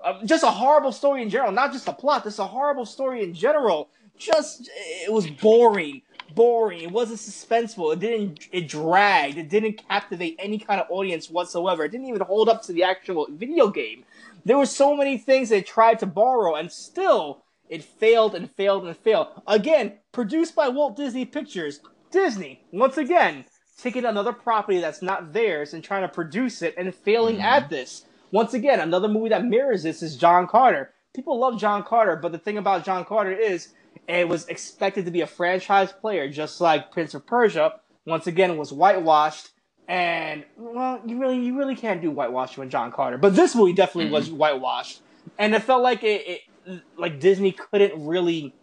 uh, 0.03 0.25
just 0.25 0.45
a 0.45 0.51
horrible 0.51 0.93
story 0.93 1.23
in 1.23 1.29
general. 1.29 1.53
Not 1.53 1.73
just 1.73 1.87
the 1.87 1.93
plot. 1.93 2.25
This 2.25 2.35
is 2.35 2.39
a 2.39 2.47
horrible 2.47 2.87
story 2.87 3.23
in 3.23 3.35
general. 3.35 3.91
Just 4.17 4.71
it 4.75 5.13
was 5.13 5.27
boring, 5.29 6.03
boring. 6.35 6.81
It 6.81 6.91
wasn't 6.91 7.21
suspenseful. 7.21 7.93
It 7.93 8.01
didn't. 8.01 8.49
It 8.53 8.69
dragged. 8.69 9.39
It 9.39 9.49
didn't 9.49 9.87
captivate 9.89 10.37
any 10.39 10.59
kind 10.59 10.81
of 10.81 10.87
audience 10.91 11.31
whatsoever. 11.31 11.85
It 11.85 11.93
didn't 11.93 12.07
even 12.07 12.23
hold 12.23 12.49
up 12.49 12.63
to 12.63 12.73
the 12.73 12.85
actual 12.85 13.27
video 13.31 13.69
game. 13.69 14.05
There 14.45 14.59
were 14.59 14.67
so 14.67 14.97
many 14.97 15.19
things 15.19 15.49
they 15.49 15.63
tried 15.63 15.99
to 16.01 16.07
borrow, 16.07 16.55
and 16.55 16.73
still 16.73 17.43
it 17.69 17.85
failed 17.85 18.35
and 18.35 18.51
failed 18.51 18.87
and 18.87 18.97
failed. 18.97 19.29
Again, 19.47 19.95
produced 20.13 20.55
by 20.55 20.69
Walt 20.69 20.97
Disney 20.97 21.25
Pictures. 21.25 21.81
Disney, 22.11 22.63
once 22.73 22.97
again, 22.97 23.45
taking 23.81 24.05
another 24.05 24.33
property 24.33 24.81
that's 24.81 25.03
not 25.03 25.33
theirs 25.33 25.73
and 25.73 25.85
trying 25.85 26.03
to 26.03 26.09
produce 26.09 26.63
it 26.63 26.75
and 26.77 26.93
failing 26.95 27.37
Mhm. 27.37 27.43
at 27.45 27.71
this. 27.71 28.05
Once 28.33 28.55
again, 28.55 28.81
another 28.81 29.09
movie 29.09 29.29
that 29.29 29.45
mirrors 29.45 29.83
this 29.83 30.03
is 30.03 30.17
John 30.17 30.47
Carter. 30.47 30.93
People 31.15 31.39
love 31.39 31.59
John 31.59 31.83
Carter, 31.83 32.17
but 32.17 32.33
the 32.33 32.39
thing 32.39 32.59
about 32.59 32.85
John 32.85 33.05
Carter 33.05 33.33
is 33.33 33.69
it 34.09 34.29
was 34.29 34.47
expected 34.49 35.05
to 35.07 35.11
be 35.11 35.21
a 35.23 35.27
franchise 35.27 35.93
player, 35.93 36.29
just 36.31 36.61
like 36.61 36.91
Prince 36.93 37.15
of 37.15 37.27
Persia. 37.27 37.75
Once 38.07 38.27
again, 38.27 38.57
was 38.57 38.73
whitewashed 38.73 39.51
And 39.89 40.45
well, 40.57 41.01
you 41.07 41.19
really 41.21 41.39
you 41.45 41.57
really 41.59 41.77
can't 41.77 42.01
do 42.01 42.11
whitewashing 42.13 42.59
with 42.63 42.71
John 42.71 42.93
Carter, 42.93 43.19
but 43.19 43.35
this 43.37 43.55
movie 43.55 43.73
definitely 43.73 44.07
Mm-hmm. 44.07 44.13
was 44.13 44.31
whitewashed, 44.31 45.03
and 45.39 45.55
it 45.55 45.63
felt 45.65 45.83
like 45.83 46.03
it, 46.05 46.41
it 46.67 46.83
like 46.97 47.21
Disney 47.21 47.53
couldn't 47.53 48.07
really 48.07 48.57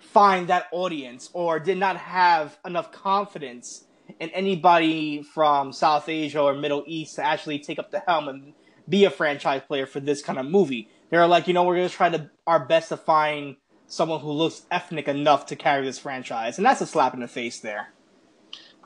find 0.00 0.48
that 0.48 0.66
audience 0.72 1.30
or 1.32 1.58
did 1.60 1.78
not 1.78 1.96
have 1.96 2.58
enough 2.66 2.92
confidence 2.92 3.86
in 4.20 4.30
anybody 4.30 5.22
from 5.22 5.72
South 5.72 6.08
Asia 6.08 6.40
or 6.40 6.54
Middle 6.54 6.84
East 6.86 7.16
to 7.16 7.22
actually 7.24 7.58
take 7.60 7.78
up 7.78 7.90
the 7.90 8.02
helm 8.06 8.28
and 8.28 8.54
be 8.88 9.04
a 9.04 9.10
franchise 9.10 9.62
player 9.66 9.86
for 9.86 10.00
this 10.00 10.22
kind 10.22 10.38
of 10.38 10.46
movie. 10.46 10.90
They're 11.10 11.26
like, 11.26 11.46
you 11.48 11.54
know, 11.54 11.64
we're 11.64 11.76
gonna 11.76 11.88
try 11.88 12.10
to 12.10 12.30
our 12.46 12.66
best 12.66 12.90
to 12.90 12.96
find 12.96 13.56
someone 13.92 14.20
who 14.20 14.32
looks 14.32 14.62
ethnic 14.70 15.06
enough 15.06 15.44
to 15.44 15.54
carry 15.54 15.84
this 15.84 15.98
franchise, 15.98 16.56
and 16.56 16.64
that's 16.64 16.80
a 16.80 16.86
slap 16.86 17.12
in 17.12 17.20
the 17.20 17.28
face 17.28 17.60
there. 17.60 17.88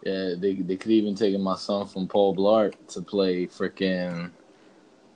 Yeah, 0.05 0.35
they 0.37 0.55
they 0.55 0.77
could 0.77 0.91
even 0.91 1.15
taken 1.15 1.41
my 1.41 1.55
son 1.55 1.87
from 1.87 2.09
Paul 2.09 2.35
Blart 2.35 2.75
to 2.89 3.01
play 3.01 3.47
freaking 3.47 4.33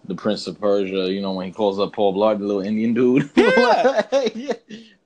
the 0.04 0.14
Prince 0.14 0.46
of 0.46 0.60
Persia. 0.60 1.12
You 1.12 1.20
know 1.20 1.32
when 1.32 1.46
he 1.46 1.52
calls 1.52 1.80
up 1.80 1.92
Paul 1.92 2.14
Blart, 2.14 2.38
the 2.38 2.44
little 2.44 2.62
Indian 2.62 2.94
dude. 2.94 3.30
Yeah. 3.34 4.02
Yeah. 4.34 4.52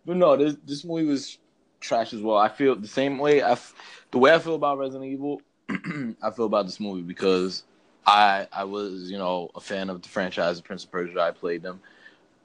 But 0.04 0.16
no, 0.18 0.36
this 0.36 0.56
this 0.66 0.84
movie 0.84 1.06
was 1.06 1.38
trash 1.80 2.12
as 2.12 2.20
well. 2.20 2.36
I 2.36 2.50
feel 2.50 2.76
the 2.76 2.86
same 2.86 3.16
way. 3.16 3.40
I 3.40 3.52
f- 3.52 3.74
the 4.10 4.18
way 4.18 4.34
I 4.34 4.38
feel 4.38 4.54
about 4.54 4.76
Resident 4.76 5.10
Evil, 5.10 5.40
I 5.70 6.30
feel 6.30 6.44
about 6.44 6.66
this 6.66 6.78
movie 6.78 7.00
because 7.02 7.62
I 8.06 8.46
I 8.52 8.64
was 8.64 9.10
you 9.10 9.16
know 9.16 9.50
a 9.54 9.60
fan 9.60 9.88
of 9.88 10.02
the 10.02 10.10
franchise 10.10 10.58
of 10.58 10.64
Prince 10.64 10.84
of 10.84 10.90
Persia. 10.90 11.20
I 11.20 11.30
played 11.30 11.62
them, 11.62 11.80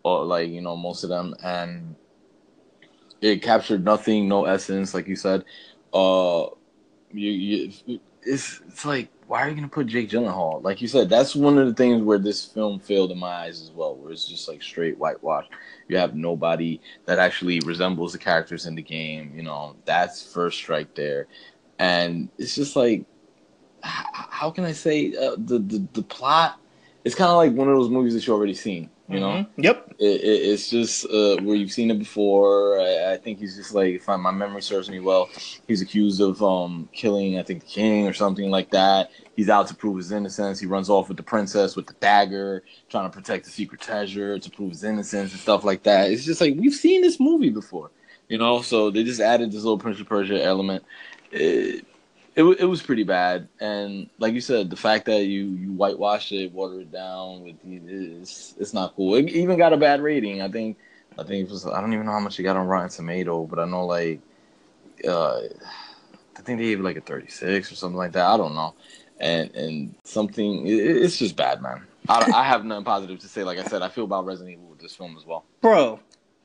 or 0.04 0.24
like 0.24 0.50
you 0.50 0.62
know 0.62 0.78
most 0.78 1.04
of 1.04 1.10
them, 1.10 1.36
and 1.44 1.96
it 3.22 3.42
captured 3.42 3.84
nothing, 3.84 4.28
no 4.28 4.46
essence, 4.46 4.94
like 4.94 5.08
you 5.08 5.16
said. 5.16 5.44
Uh, 5.94 6.48
you, 7.12 7.32
you 7.32 8.00
it's 8.24 8.62
it's 8.68 8.86
like 8.86 9.10
why 9.28 9.42
are 9.42 9.50
you 9.50 9.56
gonna 9.56 9.68
put 9.68 9.86
Jake 9.86 10.10
Gyllenhaal? 10.10 10.64
Like 10.64 10.82
you 10.82 10.88
said, 10.88 11.08
that's 11.08 11.36
one 11.36 11.60
of 11.60 11.68
the 11.68 11.74
things 11.74 12.02
where 12.02 12.18
this 12.18 12.46
film 12.46 12.80
failed 12.80 13.12
in 13.12 13.20
my 13.20 13.28
eyes 13.28 13.62
as 13.62 13.70
well, 13.72 13.96
where 13.96 14.12
it's 14.12 14.28
just 14.28 14.48
like 14.48 14.62
straight 14.64 14.98
whitewash. 14.98 15.46
You 15.88 15.98
have 15.98 16.16
nobody 16.16 16.82
that 17.06 17.20
actually 17.20 17.60
resembles 17.60 18.12
the 18.12 18.18
characters 18.18 18.66
in 18.66 18.74
the 18.74 18.82
game. 18.82 19.32
You 19.36 19.44
know, 19.44 19.76
that's 19.86 20.34
first 20.34 20.58
strike 20.58 20.96
there, 20.96 21.28
and 21.78 22.30
it's 22.40 22.56
just 22.56 22.76
like, 22.76 23.06
how 23.84 24.50
can 24.50 24.66
I 24.66 24.72
say 24.72 25.16
uh, 25.16 25.36
the, 25.38 25.60
the 25.60 25.88
the 25.94 26.04
plot? 26.04 26.60
It's 27.06 27.16
kind 27.16 27.30
of 27.30 27.38
like 27.38 27.54
one 27.54 27.70
of 27.70 27.76
those 27.76 27.90
movies 27.90 28.16
that 28.16 28.26
you 28.26 28.34
already 28.34 28.56
seen. 28.56 28.90
You 29.10 29.20
know, 29.20 29.30
Mhm. 29.32 29.48
Yep. 29.58 29.96
it, 30.00 30.22
it, 30.22 30.42
it's 30.52 30.70
just 30.70 31.06
uh, 31.06 31.38
where 31.38 31.56
you've 31.56 31.72
seen 31.72 31.90
it 31.90 31.98
before. 31.98 32.80
I, 32.80 33.14
I 33.14 33.18
think 33.18 33.40
he's 33.40 33.56
just 33.56 33.74
like, 33.74 33.96
if 33.96 34.08
I, 34.08 34.16
my 34.18 34.32
memory 34.32 34.62
serves 34.62 34.90
me 34.90 35.00
well, 35.00 35.30
he's 35.68 35.82
accused 35.82 36.22
of 36.22 36.44
um, 36.44 36.88
killing, 36.94 37.40
I 37.40 37.44
think, 37.44 37.62
the 37.62 37.68
king 37.72 38.08
or 38.08 38.14
something 38.14 38.52
like 38.52 38.70
that. 38.70 39.10
He's 39.36 39.50
out 39.50 39.68
to 39.70 39.76
prove 39.76 39.98
his 39.98 40.12
innocence. 40.12 40.60
He 40.60 40.68
runs 40.68 40.90
off 40.92 41.08
with 41.08 41.18
the 41.18 41.24
princess 41.24 41.76
with 41.76 41.88
the 41.88 41.96
dagger, 41.96 42.64
trying 42.90 43.10
to 43.10 43.16
protect 43.18 43.46
the 43.46 43.52
secret 43.52 43.82
treasure 43.82 44.38
to 44.38 44.52
prove 44.52 44.70
his 44.70 44.84
innocence 44.84 45.32
and 45.32 45.42
stuff 45.42 45.64
like 45.64 45.84
that. 45.84 46.12
It's 46.12 46.26
just 46.26 46.40
like 46.42 46.54
we've 46.56 46.74
seen 46.74 47.02
this 47.02 47.20
movie 47.20 47.50
before, 47.50 47.90
you 48.28 48.38
know. 48.38 48.62
So 48.62 48.92
they 48.92 49.04
just 49.04 49.22
added 49.22 49.50
this 49.52 49.64
little 49.64 49.80
Prince 49.80 50.00
of 50.00 50.08
Persia 50.08 50.44
element. 50.44 50.84
It, 51.32 51.86
it, 52.40 52.62
it 52.62 52.66
was 52.66 52.82
pretty 52.82 53.04
bad, 53.04 53.50
and 53.60 54.10
like 54.18 54.34
you 54.34 54.40
said, 54.40 54.70
the 54.70 54.78
fact 54.78 55.06
that 55.06 55.26
you 55.26 55.46
you 55.48 55.74
whitewashed 55.74 56.32
it, 56.32 56.54
watered 56.54 56.82
it 56.82 56.92
down, 56.92 57.44
with 57.44 57.56
it's 57.66 58.56
it's 58.58 58.74
not 58.74 58.96
cool. 58.96 59.16
It 59.16 59.30
even 59.30 59.58
got 59.58 59.74
a 59.74 59.78
bad 59.78 60.02
rating. 60.02 60.42
I 60.42 60.50
think 60.50 60.78
I 61.18 61.24
think 61.24 61.48
it 61.48 61.52
was 61.52 61.66
I 61.66 61.82
don't 61.82 61.94
even 61.94 62.06
know 62.06 62.14
how 62.14 62.20
much 62.20 62.40
it 62.40 62.44
got 62.44 62.56
on 62.56 62.68
Rotten 62.68 62.90
Tomato, 62.90 63.46
but 63.46 63.60
I 63.60 63.66
know 63.66 63.86
like 63.86 64.22
uh, 65.08 65.40
I 66.38 66.42
think 66.42 66.60
they 66.60 66.66
gave 66.66 66.80
it 66.80 66.84
like 66.84 66.98
a 66.98 67.02
36 67.02 67.72
or 67.72 67.76
something 67.76 67.98
like 67.98 68.14
that. 68.14 68.26
I 68.26 68.38
don't 68.38 68.56
know, 68.56 68.74
and 69.20 69.54
and 69.54 69.96
something 70.06 70.66
it, 70.66 70.74
it's 70.74 71.18
just 71.18 71.36
bad, 71.36 71.62
man. 71.62 71.86
I, 72.08 72.32
I 72.34 72.44
have 72.46 72.64
nothing 72.64 72.86
positive 72.86 73.20
to 73.20 73.28
say. 73.28 73.44
Like 73.44 73.60
I 73.60 73.64
said, 73.64 73.82
I 73.82 73.90
feel 73.90 74.06
about 74.06 74.26
Resident 74.26 74.54
Evil 74.54 74.70
with 74.70 74.80
this 74.80 74.96
film 74.96 75.18
as 75.18 75.26
well. 75.26 75.44
Bro, 75.62 76.00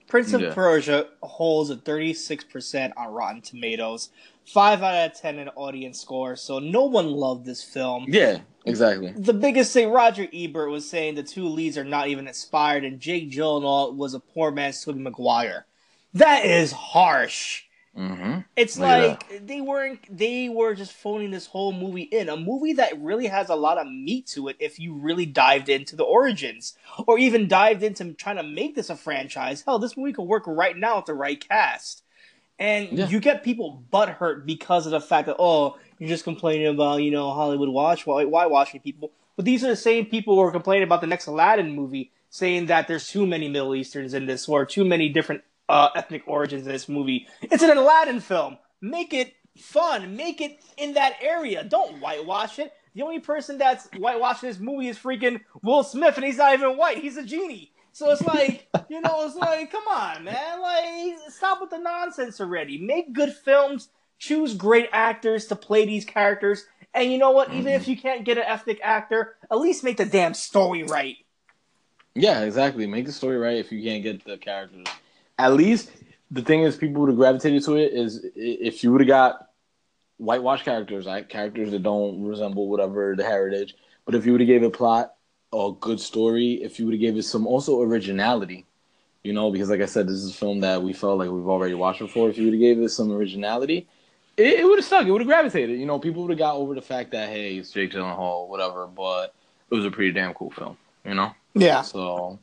Prince 0.08 0.32
of 0.32 0.42
Yeah. 0.42 0.52
Persia 0.52 1.06
holds 1.22 1.70
a 1.70 1.76
36% 1.76 2.92
on 2.96 3.08
Rotten 3.08 3.40
Tomatoes, 3.40 4.10
5 4.46 4.82
out 4.82 5.10
of 5.10 5.20
10 5.20 5.38
in 5.38 5.48
audience 5.50 6.00
score, 6.00 6.36
so 6.36 6.58
no 6.58 6.84
one 6.84 7.10
loved 7.10 7.44
this 7.44 7.62
film. 7.62 8.06
Yeah, 8.08 8.40
exactly. 8.64 9.12
The 9.16 9.32
biggest 9.32 9.72
thing, 9.72 9.90
Roger 9.90 10.28
Ebert 10.32 10.70
was 10.70 10.88
saying 10.88 11.14
the 11.14 11.22
two 11.22 11.46
leads 11.48 11.78
are 11.78 11.84
not 11.84 12.08
even 12.08 12.28
inspired, 12.28 12.84
and 12.84 13.00
Jake 13.00 13.30
Gyllenhaal 13.30 13.94
was 13.94 14.14
a 14.14 14.20
poor 14.20 14.50
man's 14.50 14.84
Tobey 14.84 15.00
Maguire. 15.00 15.66
That 16.12 16.44
is 16.44 16.70
harsh. 16.70 17.62
hmm 17.96 18.38
It's 18.54 18.78
like 18.78 19.46
they 19.46 19.60
weren't 19.60 20.00
they 20.16 20.48
were 20.48 20.74
just 20.74 20.92
phoning 20.92 21.32
this 21.32 21.46
whole 21.46 21.72
movie 21.72 22.02
in. 22.02 22.28
A 22.28 22.36
movie 22.36 22.74
that 22.74 23.00
really 23.00 23.26
has 23.26 23.48
a 23.48 23.56
lot 23.56 23.78
of 23.78 23.88
meat 23.88 24.28
to 24.28 24.46
it 24.46 24.56
if 24.60 24.78
you 24.78 24.94
really 24.94 25.26
dived 25.26 25.68
into 25.68 25.96
the 25.96 26.04
origins. 26.04 26.76
Or 27.08 27.18
even 27.18 27.48
dived 27.48 27.82
into 27.82 28.12
trying 28.12 28.36
to 28.36 28.44
make 28.44 28.76
this 28.76 28.90
a 28.90 28.96
franchise. 28.96 29.62
Hell, 29.62 29.80
this 29.80 29.96
movie 29.96 30.12
could 30.12 30.22
work 30.22 30.44
right 30.46 30.76
now 30.76 30.96
with 30.96 31.06
the 31.06 31.14
right 31.14 31.40
cast. 31.48 32.03
And 32.58 32.90
Yeah. 32.98 33.08
you 33.08 33.20
get 33.20 33.42
people 33.42 33.82
butthurt 33.92 34.46
because 34.46 34.86
of 34.86 34.92
the 34.92 35.00
fact 35.00 35.26
that, 35.26 35.36
oh, 35.38 35.76
you're 35.98 36.08
just 36.08 36.24
complaining 36.24 36.66
about, 36.68 37.02
you 37.02 37.10
know, 37.10 37.32
Hollywood 37.32 37.68
watch 37.68 38.06
watching 38.06 38.80
people. 38.80 39.10
But 39.36 39.44
these 39.44 39.64
are 39.64 39.68
the 39.68 39.76
same 39.76 40.06
people 40.06 40.34
who 40.36 40.40
are 40.42 40.52
complaining 40.52 40.84
about 40.84 41.00
the 41.00 41.06
next 41.08 41.26
Aladdin 41.26 41.74
movie, 41.74 42.12
saying 42.30 42.66
that 42.66 42.86
there's 42.86 43.08
too 43.08 43.26
many 43.26 43.48
Middle 43.48 43.74
Easterns 43.74 44.14
in 44.14 44.26
this 44.26 44.48
or 44.48 44.64
too 44.64 44.84
many 44.84 45.08
different 45.08 45.42
uh, 45.68 45.88
ethnic 45.96 46.22
origins 46.26 46.66
in 46.66 46.72
this 46.72 46.88
movie. 46.88 47.26
It's 47.42 47.62
an 47.62 47.76
Aladdin 47.76 48.20
film. 48.20 48.58
Make 48.80 49.12
it 49.14 49.32
fun. 49.56 50.14
Make 50.16 50.40
it 50.40 50.60
in 50.76 50.94
that 50.94 51.14
area. 51.20 51.64
Don't 51.64 52.00
whitewash 52.00 52.58
it. 52.58 52.72
The 52.94 53.02
only 53.02 53.18
person 53.18 53.58
that's 53.58 53.88
whitewashing 53.96 54.48
this 54.48 54.60
movie 54.60 54.86
is 54.88 54.96
freaking 54.98 55.40
Will 55.62 55.82
Smith, 55.82 56.16
and 56.16 56.24
he's 56.24 56.36
not 56.36 56.54
even 56.54 56.76
white. 56.76 56.98
He's 56.98 57.16
a 57.16 57.24
genie. 57.24 57.72
So 57.94 58.10
it's 58.10 58.22
like, 58.22 58.66
you 58.88 59.00
know, 59.00 59.24
it's 59.24 59.36
like, 59.36 59.70
come 59.70 59.86
on, 59.86 60.24
man. 60.24 60.60
Like, 60.60 61.30
stop 61.30 61.60
with 61.60 61.70
the 61.70 61.78
nonsense 61.78 62.40
already. 62.40 62.76
Make 62.76 63.12
good 63.12 63.32
films. 63.32 63.88
Choose 64.18 64.52
great 64.54 64.88
actors 64.92 65.46
to 65.46 65.54
play 65.54 65.86
these 65.86 66.04
characters. 66.04 66.64
And 66.92 67.12
you 67.12 67.18
know 67.18 67.30
what? 67.30 67.52
Even 67.52 67.72
if 67.72 67.86
you 67.86 67.96
can't 67.96 68.24
get 68.24 68.36
an 68.36 68.42
ethnic 68.48 68.80
actor, 68.82 69.36
at 69.48 69.58
least 69.58 69.84
make 69.84 69.96
the 69.96 70.04
damn 70.04 70.34
story 70.34 70.82
right. 70.82 71.16
Yeah, 72.16 72.40
exactly. 72.40 72.84
Make 72.88 73.06
the 73.06 73.12
story 73.12 73.38
right 73.38 73.58
if 73.58 73.70
you 73.70 73.80
can't 73.80 74.02
get 74.02 74.24
the 74.24 74.38
characters. 74.38 74.86
At 75.38 75.52
least 75.52 75.88
the 76.32 76.42
thing 76.42 76.62
is, 76.62 76.76
people 76.76 77.02
would 77.02 77.10
have 77.10 77.16
gravitated 77.16 77.64
to 77.64 77.76
it 77.76 77.92
is 77.92 78.26
if 78.34 78.82
you 78.82 78.90
would 78.90 79.02
have 79.02 79.08
got 79.08 79.50
whitewash 80.16 80.64
characters, 80.64 81.06
right? 81.06 81.28
Characters 81.28 81.70
that 81.70 81.84
don't 81.84 82.24
resemble 82.24 82.68
whatever 82.68 83.14
the 83.16 83.24
heritage. 83.24 83.76
But 84.04 84.16
if 84.16 84.26
you 84.26 84.32
would 84.32 84.40
have 84.40 84.48
gave 84.48 84.64
a 84.64 84.70
plot, 84.70 85.13
a 85.54 85.72
good 85.72 86.00
story, 86.00 86.62
if 86.62 86.78
you 86.78 86.86
would 86.86 86.94
have 86.94 87.00
gave 87.00 87.16
it 87.16 87.22
some 87.22 87.46
also 87.46 87.80
originality, 87.82 88.66
you 89.22 89.32
know, 89.32 89.50
because 89.50 89.70
like 89.70 89.80
I 89.80 89.86
said, 89.86 90.06
this 90.06 90.16
is 90.16 90.30
a 90.30 90.34
film 90.34 90.60
that 90.60 90.82
we 90.82 90.92
felt 90.92 91.18
like 91.18 91.30
we've 91.30 91.48
already 91.48 91.74
watched 91.74 92.00
before. 92.00 92.28
If 92.28 92.36
you 92.36 92.44
would 92.44 92.54
have 92.54 92.60
gave 92.60 92.78
it 92.80 92.90
some 92.90 93.12
originality, 93.12 93.86
it, 94.36 94.60
it 94.60 94.64
would 94.64 94.78
have 94.78 94.84
stuck. 94.84 95.06
It 95.06 95.10
would 95.10 95.20
have 95.20 95.28
gravitated. 95.28 95.78
You 95.78 95.86
know, 95.86 95.98
people 95.98 96.22
would 96.22 96.30
have 96.30 96.38
got 96.38 96.56
over 96.56 96.74
the 96.74 96.82
fact 96.82 97.12
that 97.12 97.28
hey, 97.28 97.56
it's 97.56 97.70
Jake 97.70 97.92
Gyllenhaal, 97.92 98.48
whatever. 98.48 98.86
But 98.86 99.34
it 99.70 99.74
was 99.74 99.86
a 99.86 99.90
pretty 99.90 100.12
damn 100.12 100.34
cool 100.34 100.50
film. 100.50 100.76
You 101.04 101.14
know. 101.14 101.32
Yeah. 101.54 101.82
So 101.82 102.38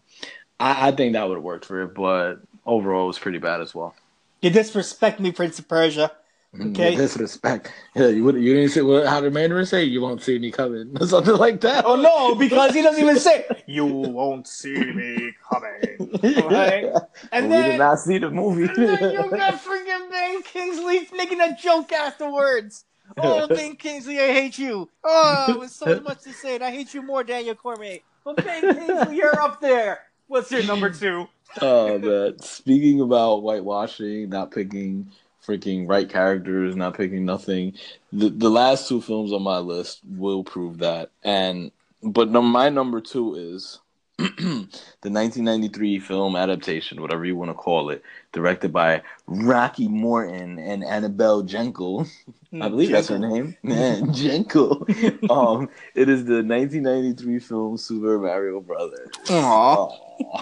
I, 0.60 0.88
I 0.90 0.92
think 0.92 1.14
that 1.14 1.28
would 1.28 1.36
have 1.36 1.44
worked 1.44 1.66
for 1.66 1.84
it, 1.84 1.94
but 1.94 2.36
overall 2.66 3.06
it 3.06 3.08
was 3.08 3.20
pretty 3.20 3.40
bad 3.40 3.62
as 3.62 3.76
well. 3.76 3.96
You 4.42 4.50
disrespect 4.50 5.20
me, 5.20 5.32
Prince 5.32 5.60
of 5.60 5.68
Persia. 5.68 6.12
Okay. 6.60 6.96
Disrespect. 6.96 7.72
Yeah, 7.96 8.08
you 8.08 8.26
would 8.26 8.36
you 8.36 8.54
didn't 8.54 8.72
say 8.72 8.82
what 8.82 9.08
how 9.08 9.22
the 9.22 9.32
Mandarin 9.32 9.66
say 9.66 9.86
you 9.86 10.02
won't 10.02 10.22
see 10.22 10.38
me 10.38 10.52
coming 10.52 10.92
or 11.00 11.08
something 11.08 11.36
like 11.38 11.62
that. 11.62 11.86
Oh 11.86 11.96
no, 11.96 12.36
because 12.36 12.74
he 12.74 12.82
doesn't 12.82 13.02
even 13.02 13.20
say 13.20 13.46
you 13.68 13.86
won't 13.86 14.48
see 14.48 14.76
me 14.76 15.34
coming. 15.50 16.20
Right? 16.52 16.92
And 17.32 17.46
we 17.46 17.52
then, 17.52 17.70
did 17.72 17.78
not 17.78 18.00
see 18.00 18.18
the 18.18 18.30
movie. 18.30 18.64
and 18.66 18.76
then 18.76 19.14
you 19.14 19.30
got 19.30 19.54
freaking 19.64 20.10
Ben 20.10 20.42
Kingsley 20.44 21.08
making 21.14 21.40
a 21.40 21.56
joke 21.56 21.92
afterwards. 21.94 22.84
Oh, 23.18 23.48
Ben 23.48 23.76
Kingsley, 23.76 24.20
I 24.20 24.34
hate 24.34 24.58
you. 24.58 24.90
Oh, 25.04 25.46
it 25.50 25.60
was 25.60 25.74
so 25.74 26.00
much 26.02 26.22
to 26.24 26.34
say, 26.34 26.56
and 26.56 26.64
I 26.64 26.72
hate 26.72 26.94
you 26.94 27.02
more, 27.02 27.24
Daniel 27.24 27.56
Cormier. 27.56 28.00
But 28.24 28.38
Ben 28.38 28.62
Kingsley, 28.62 29.16
you're 29.16 29.40
up 29.40 29.62
there. 29.62 30.00
What's 30.28 30.52
your 30.52 30.64
number 30.64 30.90
two? 30.90 31.28
oh 31.62 31.98
man. 31.98 32.40
Speaking 32.40 33.02
about 33.02 33.42
whitewashing, 33.42 34.30
not 34.30 34.52
picking 34.52 35.12
freaking 35.46 35.88
right 35.88 36.10
characters, 36.10 36.76
not 36.76 36.96
picking 36.96 37.26
nothing. 37.26 37.74
The 38.12 38.30
the 38.30 38.50
last 38.50 38.88
two 38.88 39.02
films 39.02 39.34
on 39.34 39.42
my 39.42 39.58
list 39.58 40.02
will 40.06 40.44
prove 40.44 40.80
that. 40.80 41.12
And 41.24 41.72
but 42.04 42.30
num- 42.30 42.52
my 42.52 42.70
number 42.70 43.02
two 43.02 43.36
is 43.36 43.80
the 44.18 44.68
1993 45.10 46.00
film 46.00 46.36
adaptation, 46.36 47.02
whatever 47.02 47.26
you 47.26 47.36
want 47.36 47.50
to 47.50 47.56
call 47.56 47.90
it, 47.90 48.04
directed 48.34 48.72
by 48.72 49.02
Rocky 49.26 49.88
Morton 49.88 50.60
and 50.60 50.84
Annabel 50.84 51.44
Jankel. 51.44 52.08
I 52.54 52.70
believe 52.70 52.92
that's 52.92 53.08
her 53.08 53.18
name. 53.18 53.58
Man, 53.64 54.08
Jankel. 54.08 54.88
um, 55.32 55.70
it 55.96 56.10
is 56.10 56.26
the 56.26 56.44
1993 56.44 57.40
film 57.40 57.78
Super 57.78 58.20
Mario 58.20 58.60
Brothers. 58.60 59.10
Aw. 59.30 59.88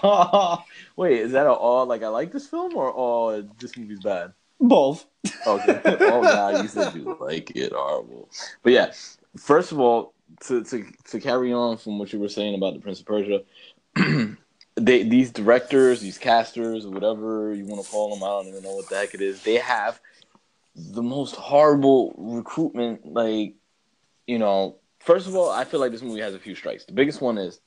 Aw. 0.04 0.66
Wait, 0.98 1.20
is 1.20 1.32
that 1.32 1.48
all 1.48 1.86
like 1.86 2.04
I 2.04 2.10
like 2.10 2.34
this 2.34 2.48
film 2.48 2.76
or 2.76 2.92
all 2.92 3.42
this 3.60 3.78
movie's 3.78 4.02
bad? 4.02 4.34
Both. 4.60 5.06
Okay. 5.48 5.82
oh 5.86 6.22
god, 6.22 6.56
oh, 6.56 6.62
you 6.62 6.68
said 6.68 6.94
you 6.94 7.18
like 7.20 7.52
it 7.56 7.72
horrible. 7.74 8.30
But 8.62 8.74
yeah, 8.74 8.92
first 9.38 9.72
of 9.72 9.80
all, 9.80 10.14
to, 10.42 10.64
to 10.64 10.86
to 11.10 11.20
carry 11.20 11.54
on 11.54 11.78
from 11.78 11.98
what 11.98 12.12
you 12.12 12.20
were 12.20 12.30
saying 12.30 12.56
about 12.56 12.74
the 12.74 12.80
Prince 12.80 13.00
of 13.00 13.06
Persia, 13.06 13.42
they 14.76 15.04
these 15.04 15.32
directors, 15.32 16.02
these 16.02 16.18
casters, 16.18 16.86
whatever 16.86 17.54
you 17.54 17.66
want 17.66 17.84
to 17.84 17.90
call 17.90 18.14
them, 18.14 18.24
I 18.24 18.28
don't 18.28 18.48
even 18.48 18.64
know 18.64 18.76
what 18.76 18.90
the 18.90 18.98
heck 18.98 19.14
it 19.14 19.22
is. 19.22 19.44
They 19.44 19.56
have 19.56 20.00
the 20.76 21.04
most 21.04 21.36
horrible 21.36 22.14
recruitment. 22.18 23.06
Like, 23.06 23.56
you 24.28 24.40
know, 24.40 24.78
first 25.00 25.28
of 25.28 25.36
all, 25.36 25.50
I 25.50 25.64
feel 25.66 25.80
like 25.80 25.92
this 25.92 26.02
movie 26.02 26.22
has 26.22 26.34
a 26.34 26.40
few 26.40 26.56
strikes. 26.56 26.86
The 26.86 26.94
biggest 26.94 27.22
one 27.22 27.38
is, 27.38 27.60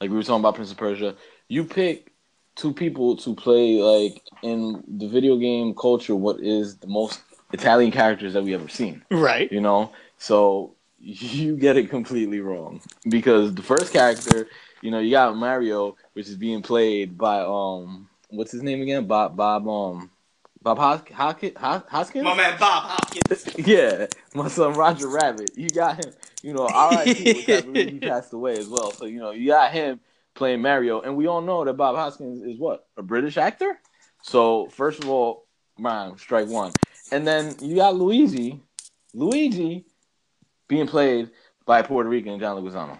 like 0.00 0.10
we 0.10 0.16
were 0.16 0.22
talking 0.22 0.40
about 0.40 0.54
Prince 0.54 0.70
of 0.70 0.76
Persia. 0.76 1.14
You 1.48 1.64
pick 1.64 2.11
two 2.56 2.72
people 2.72 3.16
to 3.16 3.34
play 3.34 3.80
like 3.80 4.22
in 4.42 4.82
the 4.86 5.08
video 5.08 5.36
game 5.36 5.74
culture. 5.74 6.14
What 6.14 6.40
is 6.40 6.76
the 6.76 6.86
most 6.86 7.20
Italian 7.52 7.90
characters 7.90 8.34
that 8.34 8.44
we 8.44 8.54
ever 8.54 8.68
seen? 8.68 9.04
Right. 9.10 9.50
You 9.50 9.60
know, 9.60 9.92
so 10.18 10.74
you 10.98 11.56
get 11.56 11.76
it 11.76 11.90
completely 11.90 12.40
wrong 12.40 12.80
because 13.08 13.54
the 13.54 13.62
first 13.62 13.92
character, 13.92 14.48
you 14.80 14.90
know, 14.90 14.98
you 14.98 15.10
got 15.10 15.36
Mario, 15.36 15.96
which 16.12 16.28
is 16.28 16.36
being 16.36 16.62
played 16.62 17.18
by 17.18 17.40
um, 17.40 18.08
what's 18.28 18.52
his 18.52 18.62
name 18.62 18.82
again? 18.82 19.06
Bob 19.06 19.36
Bob 19.36 19.68
um. 19.68 20.10
Bob 20.62 20.78
Hos- 20.78 21.12
Hoskins? 21.12 21.56
Hoskins? 21.56 22.22
My 22.22 22.36
man 22.36 22.56
Bob 22.56 22.84
Hopkins. 22.84 23.48
yeah, 23.66 24.06
my 24.32 24.46
son 24.46 24.74
Roger 24.74 25.08
Rabbit. 25.08 25.50
You 25.56 25.68
got 25.68 26.04
him. 26.04 26.12
You 26.40 26.54
know, 26.54 26.68
R.I.P. 26.68 27.44
I 27.52 27.60
believe 27.62 27.90
he 27.90 27.98
passed 27.98 28.32
away 28.32 28.56
as 28.58 28.68
well. 28.68 28.92
So 28.92 29.06
you 29.06 29.18
know, 29.18 29.32
you 29.32 29.48
got 29.48 29.72
him 29.72 29.98
playing 30.34 30.62
Mario, 30.62 31.00
and 31.00 31.16
we 31.16 31.26
all 31.26 31.40
know 31.40 31.64
that 31.64 31.74
Bob 31.74 31.96
Hoskins 31.96 32.42
is 32.42 32.58
what 32.58 32.86
a 32.96 33.02
British 33.02 33.36
actor. 33.36 33.78
So 34.22 34.66
first 34.66 35.02
of 35.02 35.08
all, 35.08 35.46
man, 35.78 36.16
strike 36.18 36.48
one, 36.48 36.72
and 37.10 37.26
then 37.26 37.54
you 37.60 37.76
got 37.76 37.96
Luigi, 37.96 38.60
Luigi, 39.14 39.84
being 40.68 40.86
played 40.86 41.30
by 41.66 41.82
Puerto 41.82 42.08
Rican 42.08 42.38
John 42.38 42.62
Leguizamo. 42.62 42.98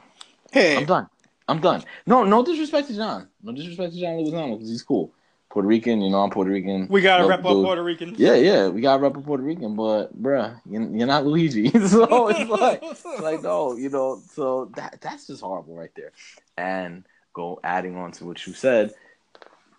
Hey, 0.51 0.77
I'm 0.77 0.85
done. 0.85 1.09
I'm 1.49 1.61
done. 1.61 1.83
No, 2.07 2.25
no 2.25 2.45
disrespect 2.45 2.89
to 2.89 2.95
John. 2.95 3.29
No 3.43 3.53
disrespect 3.53 3.95
to 3.95 4.01
John 4.01 4.15
Leguizamo 4.15 4.57
because 4.57 4.71
he's 4.71 4.83
cool. 4.83 5.13
Puerto 5.53 5.69
Rican, 5.69 6.01
you 6.01 6.09
know, 6.09 6.23
I'm 6.23 6.31
Puerto 6.31 6.51
Rican. 6.51 6.89
we 6.89 7.03
gotta 7.03 7.27
rep 7.27 7.41
up. 7.41 7.53
Puerto 7.53 7.83
Ricans. 7.83 8.19
Yeah, 8.19 8.35
yeah, 8.37 8.69
we 8.69 8.81
got 8.81 8.97
to 8.97 9.03
rep 9.03 9.17
a 9.17 9.21
Puerto 9.21 9.43
Rican, 9.43 9.77
but 9.77 10.19
bruh, 10.21 10.59
you're, 10.65 10.83
you're 10.97 11.07
not 11.07 11.27
Luigi, 11.27 11.69
so 11.87 12.29
it's 12.29 12.49
like, 12.49 12.83
like 13.21 13.43
no, 13.43 13.77
you 13.77 13.91
know, 13.91 14.19
so 14.33 14.71
that 14.77 14.99
that's 15.03 15.27
just 15.27 15.43
horrible 15.43 15.77
right 15.77 15.91
there. 15.95 16.13
And 16.57 17.05
go 17.33 17.61
adding 17.65 17.97
on 17.97 18.13
to 18.13 18.25
what 18.25 18.47
you 18.47 18.53
said, 18.53 18.93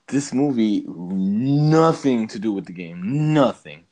this 0.07 0.33
movie 0.33 0.83
nothing 0.87 2.27
to 2.27 2.39
do 2.39 2.51
with 2.51 2.65
the 2.65 2.73
game, 2.73 3.33
nothing. 3.33 3.83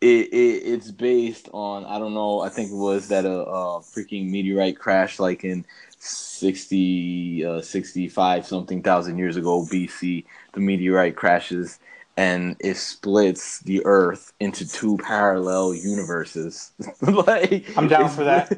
It, 0.00 0.32
it 0.32 0.62
it's 0.64 0.90
based 0.90 1.48
on 1.52 1.84
I 1.84 1.98
don't 1.98 2.14
know, 2.14 2.40
I 2.40 2.48
think 2.48 2.70
it 2.70 2.76
was 2.76 3.08
that 3.08 3.26
a, 3.26 3.40
a 3.42 3.80
freaking 3.80 4.30
meteorite 4.30 4.78
crashed 4.78 5.20
like 5.20 5.44
in 5.44 5.66
60 5.98 7.44
uh, 7.44 7.60
65 7.60 8.46
something 8.46 8.82
thousand 8.82 9.18
years 9.18 9.36
ago 9.36 9.62
BC 9.62 10.24
the 10.54 10.60
meteorite 10.60 11.16
crashes 11.16 11.78
and 12.16 12.56
it 12.60 12.76
splits 12.76 13.60
the 13.60 13.84
earth 13.84 14.32
into 14.40 14.66
two 14.66 14.96
parallel 14.98 15.74
universes 15.74 16.72
like 17.02 17.66
I'm 17.76 17.88
down 17.88 18.08
for 18.08 18.24
that. 18.24 18.50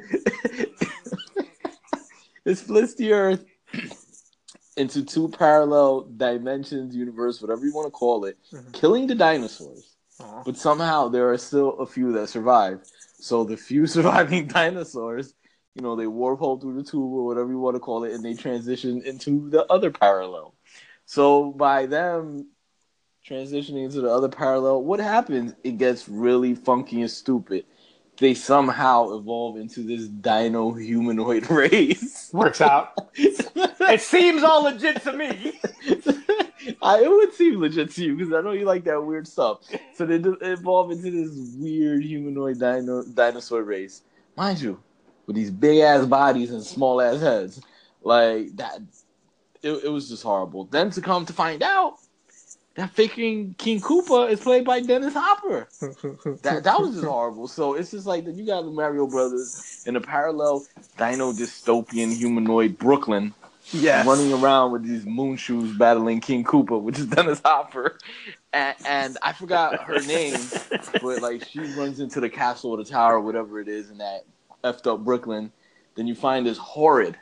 it 2.44 2.56
splits 2.56 2.94
the 2.94 3.12
earth 3.12 3.44
into 4.76 5.04
two 5.04 5.28
parallel 5.28 6.02
dimensions 6.16 6.94
universe 6.96 7.40
whatever 7.42 7.64
you 7.64 7.74
want 7.74 7.86
to 7.86 7.90
call 7.90 8.24
it 8.24 8.38
Mhm. 8.52 8.72
killing 8.72 9.06
the 9.06 9.14
dinosaurs 9.14 9.96
Aw. 10.20 10.42
but 10.44 10.56
somehow 10.56 11.08
there 11.08 11.30
are 11.30 11.38
still 11.38 11.70
a 11.78 11.86
few 11.86 12.12
that 12.12 12.28
survive. 12.28 12.80
So 13.20 13.44
the 13.44 13.56
few 13.56 13.86
surviving 13.96 14.46
dinosaurs, 14.48 15.34
you 15.74 15.82
know, 15.82 15.94
they 15.96 16.06
warp 16.06 16.38
hole 16.40 16.58
through 16.58 16.74
the 16.76 16.82
tube 16.82 17.12
or 17.12 17.24
whatever 17.26 17.50
you 17.50 17.58
want 17.58 17.76
to 17.76 17.80
call 17.80 18.04
it, 18.04 18.12
and 18.12 18.24
they 18.24 18.34
transition 18.34 19.02
into 19.02 19.48
the 19.50 19.64
other 19.72 19.90
parallel. 19.90 20.54
So 21.06 21.52
by 21.52 21.86
them 21.86 22.48
transitioning 23.28 23.84
into 23.84 24.00
the 24.00 24.10
other 24.10 24.28
parallel, 24.28 24.82
what 24.82 25.00
happens? 25.00 25.54
It 25.62 25.78
gets 25.78 26.08
really 26.08 26.54
funky 26.54 27.00
and 27.00 27.10
stupid. 27.10 27.64
They 28.18 28.34
somehow 28.34 29.16
evolve 29.16 29.56
into 29.56 29.82
this 29.82 30.06
dino 30.06 30.72
humanoid 30.72 31.50
race. 31.50 32.30
Works 32.32 32.60
out. 32.60 32.92
It 33.14 34.00
seems 34.00 34.42
all 34.42 34.64
legit 34.64 35.02
to 35.02 35.12
me. 35.12 35.52
I, 36.82 37.00
it 37.00 37.10
would 37.10 37.34
seem 37.34 37.60
legit 37.60 37.90
to 37.92 38.04
you 38.04 38.16
because 38.16 38.32
I 38.32 38.40
know 38.40 38.52
you 38.52 38.64
like 38.64 38.84
that 38.84 39.04
weird 39.04 39.26
stuff. 39.26 39.60
So 39.94 40.06
they 40.06 40.16
evolve 40.16 40.92
into 40.92 41.10
this 41.10 41.56
weird 41.56 42.04
humanoid 42.04 42.58
dino, 42.58 43.02
dinosaur 43.02 43.62
race, 43.62 44.02
mind 44.36 44.60
you, 44.60 44.80
with 45.26 45.36
these 45.36 45.50
big 45.50 45.80
ass 45.80 46.06
bodies 46.06 46.50
and 46.52 46.62
small 46.62 47.00
ass 47.00 47.20
heads. 47.20 47.60
Like 48.02 48.56
that, 48.56 48.80
it, 49.62 49.72
it 49.84 49.88
was 49.88 50.08
just 50.08 50.22
horrible. 50.22 50.64
Then 50.66 50.90
to 50.90 51.00
come 51.00 51.26
to 51.26 51.32
find 51.32 51.62
out 51.62 51.98
that 52.74 52.90
faking 52.90 53.54
King 53.58 53.80
Koopa 53.80 54.30
is 54.30 54.40
played 54.40 54.64
by 54.64 54.80
Dennis 54.80 55.14
Hopper. 55.14 55.68
That 56.42 56.64
that 56.64 56.80
was 56.80 56.94
just 56.94 57.04
horrible. 57.04 57.48
So 57.48 57.74
it's 57.74 57.90
just 57.90 58.06
like 58.06 58.24
that 58.24 58.34
you 58.34 58.46
got 58.46 58.62
the 58.62 58.70
Mario 58.70 59.06
Brothers 59.06 59.84
in 59.86 59.96
a 59.96 60.00
parallel 60.00 60.64
dino 60.96 61.32
dystopian 61.32 62.16
humanoid 62.16 62.78
Brooklyn 62.78 63.34
yes. 63.70 64.06
running 64.06 64.32
around 64.32 64.72
with 64.72 64.84
these 64.84 65.04
moon 65.06 65.36
shoes 65.36 65.76
battling 65.76 66.20
King 66.20 66.44
Koopa, 66.44 66.80
which 66.80 66.98
is 66.98 67.06
Dennis 67.08 67.40
Hopper. 67.44 67.98
And, 68.52 68.76
and 68.86 69.18
I 69.22 69.32
forgot 69.32 69.82
her 69.82 70.00
name, 70.00 70.38
but 71.02 71.22
like 71.22 71.46
she 71.48 71.60
runs 71.74 72.00
into 72.00 72.20
the 72.20 72.28
castle 72.28 72.70
or 72.72 72.78
the 72.78 72.84
tower, 72.84 73.16
or 73.16 73.20
whatever 73.20 73.60
it 73.60 73.68
is, 73.68 73.90
in 73.90 73.98
that 73.98 74.24
effed 74.64 74.86
up 74.86 75.04
Brooklyn. 75.04 75.52
Then 75.94 76.06
you 76.06 76.14
find 76.14 76.46
this 76.46 76.58
horrid, 76.58 77.18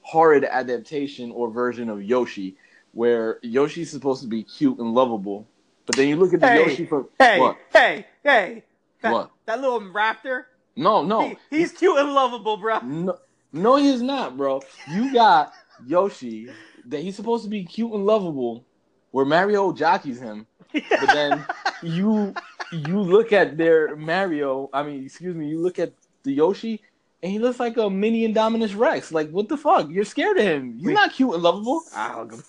horrid 0.00 0.44
adaptation 0.44 1.30
or 1.30 1.50
version 1.50 1.88
of 1.88 2.02
Yoshi, 2.02 2.56
where 2.96 3.38
Yoshi's 3.42 3.90
supposed 3.90 4.22
to 4.22 4.26
be 4.26 4.42
cute 4.42 4.78
and 4.78 4.94
lovable, 4.94 5.46
but 5.84 5.96
then 5.96 6.08
you 6.08 6.16
look 6.16 6.32
at 6.32 6.40
the 6.40 6.48
Hey, 6.48 6.56
Yoshi 6.64 6.86
from 6.86 7.06
Hey, 7.18 7.38
what? 7.38 7.58
hey, 7.70 8.06
hey. 8.24 8.62
That, 9.02 9.12
What? 9.12 9.30
that 9.44 9.60
little 9.60 9.80
raptor. 9.82 10.44
No, 10.76 11.02
no, 11.02 11.28
He, 11.28 11.58
he's 11.58 11.72
cute 11.72 11.98
and 11.98 12.14
lovable, 12.14 12.56
bro. 12.56 12.78
No, 12.80 13.18
no, 13.52 13.76
he's 13.76 14.00
not, 14.00 14.38
bro. 14.38 14.62
You 14.90 15.12
got 15.12 15.52
Yoshi 15.86 16.48
that 16.86 17.00
he's 17.02 17.16
supposed 17.16 17.44
to 17.44 17.50
be 17.50 17.64
cute 17.64 17.92
and 17.92 18.06
lovable, 18.06 18.64
where 19.10 19.26
Mario 19.26 19.72
jockeys 19.74 20.18
him, 20.18 20.46
but 20.72 20.82
then 21.12 21.44
you 21.82 22.32
you 22.72 22.98
look 23.00 23.30
at 23.34 23.58
their 23.58 23.94
Mario. 23.94 24.70
I 24.72 24.82
mean, 24.82 25.04
excuse 25.04 25.36
me, 25.36 25.48
you 25.48 25.60
look 25.60 25.78
at 25.78 25.92
the 26.22 26.32
Yoshi, 26.32 26.80
and 27.22 27.30
he 27.30 27.38
looks 27.38 27.60
like 27.60 27.76
a 27.76 27.90
mini 27.90 28.26
Indominus 28.26 28.74
Rex. 28.76 29.12
Like, 29.12 29.30
what 29.30 29.48
the 29.50 29.56
fuck? 29.58 29.90
You're 29.90 30.04
scared 30.04 30.38
of 30.38 30.44
him. 30.44 30.78
He's 30.78 30.86
Wait. 30.86 30.94
not 30.94 31.12
cute 31.12 31.34
and 31.34 31.42
lovable. 31.42 31.82
I 31.94 32.08
hug 32.08 32.32
him. 32.32 32.42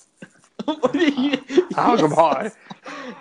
You, 0.93 1.32
him 1.32 2.11
hard. 2.11 2.51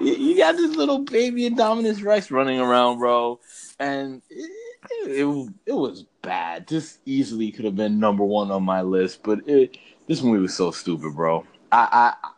you- 0.01 0.14
you 0.14 0.36
got 0.36 0.57
this 0.57 0.76
little 0.76 1.01
baby 1.01 1.49
Indominus 1.49 2.03
Rex 2.05 2.30
running 2.30 2.61
around, 2.61 2.99
bro, 2.99 3.40
and 3.78 4.22
it, 4.30 4.51
it, 5.07 5.53
it 5.66 5.72
was 5.72 6.05
bad. 6.22 6.66
This 6.66 6.99
easily 7.07 7.51
could 7.53 7.64
have 7.64 7.76
been 7.76 7.99
number 8.01 8.24
one 8.24 8.51
on 8.51 8.62
my 8.62 8.82
list, 8.82 9.22
but 9.22 9.40
it, 9.49 9.76
this 10.07 10.22
movie 10.22 10.40
was 10.42 10.55
so 10.55 10.70
stupid, 10.70 11.14
bro. 11.14 11.44
I, 11.72 12.14
I 12.22 12.28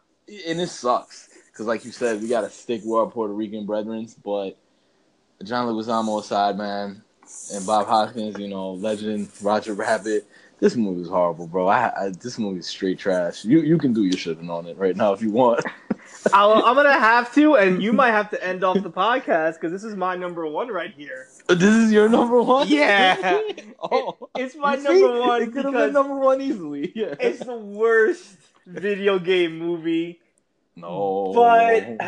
and 0.47 0.61
it 0.61 0.69
sucks 0.69 1.29
because, 1.51 1.67
like 1.67 1.85
you 1.85 1.93
said, 1.93 2.21
we 2.21 2.29
got 2.29 2.43
to 2.43 2.51
stick 2.51 2.83
with 2.85 2.99
our 2.99 3.07
Puerto 3.07 3.33
Rican 3.33 3.67
brethren, 3.67 4.09
but 4.25 4.57
John 5.45 5.67
Leguizamo 5.67 6.21
aside, 6.21 6.57
man, 6.59 7.03
and 7.55 7.67
Bob 7.67 7.87
Hoskins, 7.87 8.39
you 8.39 8.49
know, 8.49 8.73
legend 8.73 9.29
Roger 9.43 9.75
Rabbit. 9.75 10.27
This 10.61 10.75
movie 10.75 11.01
was 11.01 11.09
horrible, 11.09 11.47
bro. 11.47 11.69
I, 11.69 11.93
I 12.07 12.09
this 12.11 12.39
movie 12.39 12.59
is 12.61 12.67
straight 12.67 12.99
trash. 12.99 13.45
You 13.45 13.61
you 13.61 13.79
can 13.79 13.93
do 13.93 14.05
your 14.05 14.17
shit 14.19 14.39
on 14.49 14.67
it 14.67 14.77
right 14.77 14.97
now 14.97 15.13
if 15.13 15.23
you 15.23 15.31
want. 15.31 15.65
I'll, 16.33 16.65
I'm 16.65 16.75
gonna 16.75 16.93
have 16.99 17.33
to, 17.35 17.55
and 17.57 17.81
you 17.83 17.93
might 17.93 18.11
have 18.11 18.31
to 18.31 18.45
end 18.45 18.65
off 18.65 18.83
the 18.83 18.91
podcast 19.07 19.55
because 19.55 19.71
this 19.71 19.85
is 19.85 19.95
my 19.95 20.17
number 20.17 20.47
one 20.47 20.69
right 20.69 20.93
here. 20.97 21.29
Uh, 21.49 21.55
this 21.55 21.75
is 21.75 21.93
your 21.93 22.09
number 22.09 22.43
one. 22.43 22.67
Yeah. 22.69 23.41
oh, 23.83 24.29
It's 24.37 24.57
my 24.57 24.77
see? 24.77 24.83
number 24.83 25.21
one 25.21 25.43
It 25.43 25.53
could 25.53 25.65
have 25.65 25.75
been 25.75 25.93
number 25.93 26.17
one 26.17 26.41
easily. 26.41 26.93
Yeah. 26.95 27.15
it's 27.21 27.45
the 27.45 27.57
worst 27.57 28.37
video 28.67 29.19
game 29.19 29.59
movie. 29.59 30.21
no. 30.75 31.33
But 31.35 31.99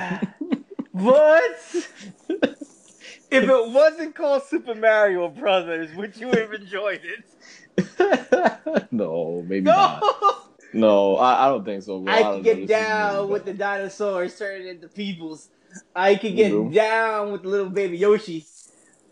but 0.92 1.86
if 3.30 3.44
it 3.44 3.70
wasn't 3.70 4.14
called 4.14 4.42
Super 4.44 4.74
Mario 4.74 5.28
Brothers, 5.28 5.94
would 5.94 6.16
you 6.16 6.28
have 6.28 6.52
enjoyed 6.52 7.00
it? 7.04 7.24
no, 8.90 9.44
maybe 9.46 9.66
No. 9.66 9.72
not. 9.72 10.04
No, 10.72 11.16
I, 11.16 11.46
I 11.46 11.48
don't 11.48 11.64
think 11.64 11.82
so. 11.82 12.00
Bro. 12.00 12.12
I 12.12 12.22
don't 12.22 12.44
could 12.44 12.44
get 12.44 12.68
down 12.68 13.28
with 13.28 13.44
the 13.44 13.54
dinosaurs 13.54 14.38
turning 14.38 14.68
into 14.68 14.88
peoples. 14.88 15.48
I 15.94 16.14
could 16.14 16.36
get 16.36 16.72
down 16.72 17.32
with 17.32 17.42
the 17.42 17.48
little 17.48 17.70
baby 17.70 17.96
Yoshi. 17.98 18.46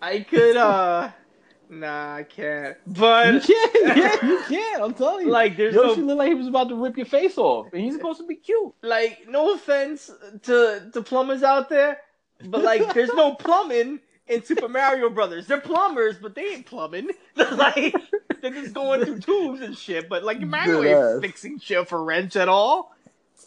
I 0.01 0.21
could 0.21 0.57
uh 0.57 1.11
nah 1.69 2.15
I 2.17 2.23
can't. 2.23 2.77
But 2.87 3.35
You 3.35 3.41
can, 3.41 3.97
yeah, 3.99 4.27
you 4.27 4.43
can. 4.49 4.83
I'm 4.83 4.95
telling 4.95 5.27
you. 5.27 5.33
like 5.33 5.57
there's 5.57 5.75
Yoshi 5.75 6.01
no 6.01 6.07
looked 6.09 6.19
like 6.19 6.29
he 6.29 6.35
was 6.35 6.47
about 6.47 6.69
to 6.69 6.77
rip 6.77 6.97
your 6.97 7.07
face 7.07 7.37
off, 7.37 7.73
and 7.73 7.83
he's 7.83 7.95
supposed 7.95 8.21
to 8.21 8.27
be 8.27 8.37
cute. 8.37 8.73
like 8.83 9.27
no 9.29 9.55
offense 9.55 10.11
to 10.43 10.91
to 10.93 11.03
plumbers 11.03 11.43
out 11.43 11.69
there, 11.69 11.99
but 12.45 12.63
like 12.63 12.95
there's 12.95 13.13
no 13.15 13.35
plumbing 13.35 13.99
in 14.29 14.43
Super 14.45 14.69
Mario 14.69 15.11
Brothers. 15.11 15.47
They're 15.47 15.61
plumbers, 15.61 16.17
but 16.21 16.35
they 16.35 16.45
ain't 16.55 16.67
plumbing. 16.67 17.11
like 17.37 17.95
they're 18.41 18.51
just 18.53 18.75
going 18.75 19.05
through 19.05 19.19
tubes 19.21 19.61
and 19.61 19.77
shit. 19.77 20.09
But 20.09 20.25
like 20.25 20.41
Mario 20.41 20.83
ain't 20.83 20.99
Deadass. 20.99 21.21
fixing 21.23 21.59
shit 21.59 21.89
for 21.89 22.03
wrench 22.03 22.37
at 22.37 22.49
all. 22.49 22.93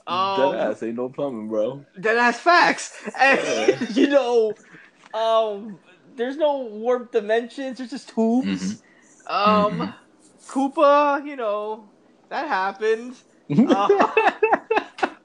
Um, 0.08 0.52
Dead 0.52 0.60
ass 0.72 0.84
ain't 0.84 0.96
no 0.96 1.10
plumbing, 1.10 1.48
bro. 1.50 1.86
Dead 2.00 2.18
ass 2.18 2.40
facts. 2.40 2.94
And 3.20 3.40
Yeah. 3.40 3.88
you 3.94 4.08
know, 4.08 4.56
um, 5.14 5.80
there's 6.16 6.38
no 6.38 6.60
warp 6.64 7.12
dimensions. 7.12 7.78
There's 7.78 7.92
just 7.92 8.10
tubes. 8.10 8.82
Um, 9.28 9.80
Mhm. 9.80 9.94
Koopa, 10.50 11.26
you 11.26 11.36
know, 11.36 11.90
that 12.30 12.48
happened. 12.48 13.16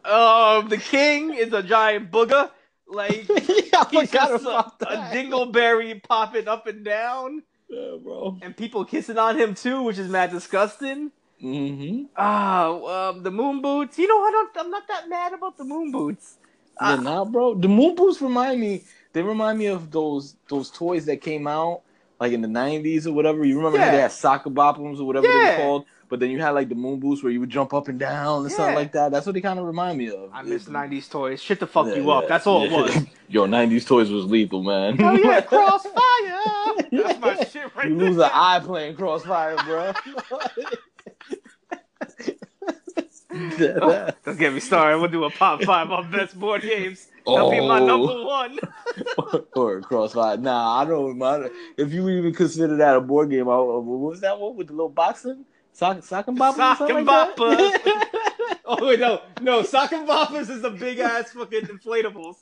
Uh, 0.05 0.59
um, 0.61 0.69
the 0.69 0.79
king 0.79 1.35
is 1.35 1.53
a 1.53 1.63
giant 1.63 2.11
booger. 2.11 2.51
Like 2.89 3.29
yeah, 3.73 3.85
he's 3.91 4.11
just 4.11 4.45
a, 4.45 4.59
a 4.59 4.97
dingleberry 5.13 6.03
popping 6.03 6.47
up 6.49 6.67
and 6.67 6.85
down, 6.85 7.43
Yeah, 7.69 7.97
bro. 8.03 8.39
and 8.43 8.57
people 8.57 8.85
kissing 8.85 9.19
on 9.19 9.37
him 9.39 9.55
too, 9.55 9.83
which 9.83 9.99
is 9.99 10.09
mad 10.09 10.31
disgusting. 10.31 11.11
Mm-hmm. 11.43 12.05
Ah, 12.17 13.09
um, 13.11 13.23
the 13.23 13.31
moon 13.31 13.61
boots. 13.61 13.99
You 13.99 14.07
know, 14.09 14.23
I 14.23 14.31
don't. 14.31 14.51
I'm 14.59 14.71
not 14.71 14.87
that 14.89 15.09
mad 15.09 15.33
about 15.33 15.57
the 15.59 15.65
moon 15.65 15.91
boots. 15.91 16.39
Yeah, 16.81 16.95
Uh, 16.95 16.97
nah, 16.97 17.25
bro. 17.25 17.55
The 17.55 17.69
moon 17.69 17.95
boots 17.95 18.23
remind 18.23 18.61
me. 18.61 18.85
They 19.13 19.23
remind 19.23 19.59
me 19.59 19.67
of 19.67 19.91
those 19.91 20.37
those 20.49 20.71
toys 20.71 21.07
that 21.07 21.19
came 21.21 21.47
out 21.47 21.83
like 22.21 22.33
in 22.33 22.41
the 22.41 22.49
'90s 22.49 23.07
or 23.07 23.13
whatever. 23.13 23.45
You 23.45 23.57
remember 23.57 23.79
how 23.79 23.87
Yeah. 23.87 23.93
they 23.93 24.01
had 24.03 24.13
soccer 24.13 24.51
boppums 24.51 24.99
or 25.01 25.05
whatever 25.05 25.27
they 25.27 25.33
Yeah. 25.35 25.57
were 25.59 25.63
called. 25.65 25.85
But 26.09 26.21
then 26.21 26.31
you 26.31 26.41
had 26.41 26.51
like 26.51 26.69
the 26.69 26.75
moon 26.77 27.01
boots 27.01 27.23
where 27.23 27.33
you 27.33 27.41
would 27.41 27.51
jump 27.51 27.75
up 27.75 27.89
and 27.89 27.99
down 27.99 28.43
and 28.43 28.51
Yeah. 28.51 28.57
something 28.57 28.75
like 28.77 28.93
that. 28.93 29.11
That's 29.11 29.27
what 29.27 29.35
they 29.35 29.41
kind 29.41 29.59
of 29.59 29.65
remind 29.67 29.99
me 29.99 30.09
of. 30.11 30.31
I 30.33 30.43
miss 30.43 30.67
It- 30.69 30.73
'90s 30.73 31.09
toys. 31.11 31.43
Shit 31.43 31.59
to 31.61 31.67
fuck 31.67 31.87
Yeah, 31.89 31.95
you 31.97 32.11
up. 32.11 32.29
That's 32.29 32.47
all 32.47 32.63
it 32.65 32.71
was. 32.71 32.97
Yo, 33.29 33.47
'90s 33.47 33.85
toys 33.87 34.11
was 34.11 34.25
lethal, 34.27 34.63
man. 34.63 34.97
Oh 35.03 35.13
yeah, 35.15 35.41
Crossfire. 35.43 35.93
That's 36.93 37.21
my 37.21 37.35
shit 37.51 37.75
right 37.75 37.83
there. 37.83 37.89
You 37.89 37.99
there. 37.99 38.09
lose 38.11 38.19
an 38.19 38.31
eye 38.33 38.61
playing 38.65 38.95
Crossfire, 38.97 39.57
bro. 39.65 39.93
Oh, 43.39 44.11
don't 44.25 44.39
get 44.39 44.53
me 44.55 44.61
started. 44.61 44.99
We'll 44.99 45.11
do 45.11 45.25
a 45.25 45.31
pop 45.31 45.63
five 45.65 45.91
on 45.91 46.11
best 46.11 46.39
board 46.39 46.63
games. 46.63 47.09
That'll 47.27 47.51
be 47.51 47.61
my 47.61 47.81
Oh. 47.81 47.87
number 47.87 48.25
one. 48.25 48.59
or 49.57 49.81
Crossfire. 49.81 50.37
Nah, 50.37 50.81
I 50.81 50.85
don't. 50.85 51.19
My, 51.19 51.49
if 51.77 51.93
you 51.93 52.09
even 52.09 52.33
consider 52.33 52.77
that 52.77 52.97
a 52.97 53.01
board 53.01 53.31
game, 53.31 53.49
I, 53.49 53.57
what 53.59 53.83
was 53.83 54.21
that 54.21 54.39
one 54.39 54.57
with 54.57 54.69
the 54.69 54.73
little 54.75 54.89
boxing? 54.89 55.45
Sock, 55.77 56.03
sock 56.05 56.27
and 56.29 56.39
bopper? 56.39 56.53
or 56.53 56.77
Sock 56.77 56.91
and 56.91 57.07
like. 57.07 58.07
Oh 58.69 58.85
wait, 58.85 58.99
no, 58.99 59.21
no. 59.41 59.63
Sock 59.63 59.93
and 59.93 60.09
Boppers 60.09 60.51
is 60.51 60.63
the 60.63 60.71
big 60.71 60.99
ass 60.99 61.31
fucking 61.31 61.67
inflatables. 61.67 62.37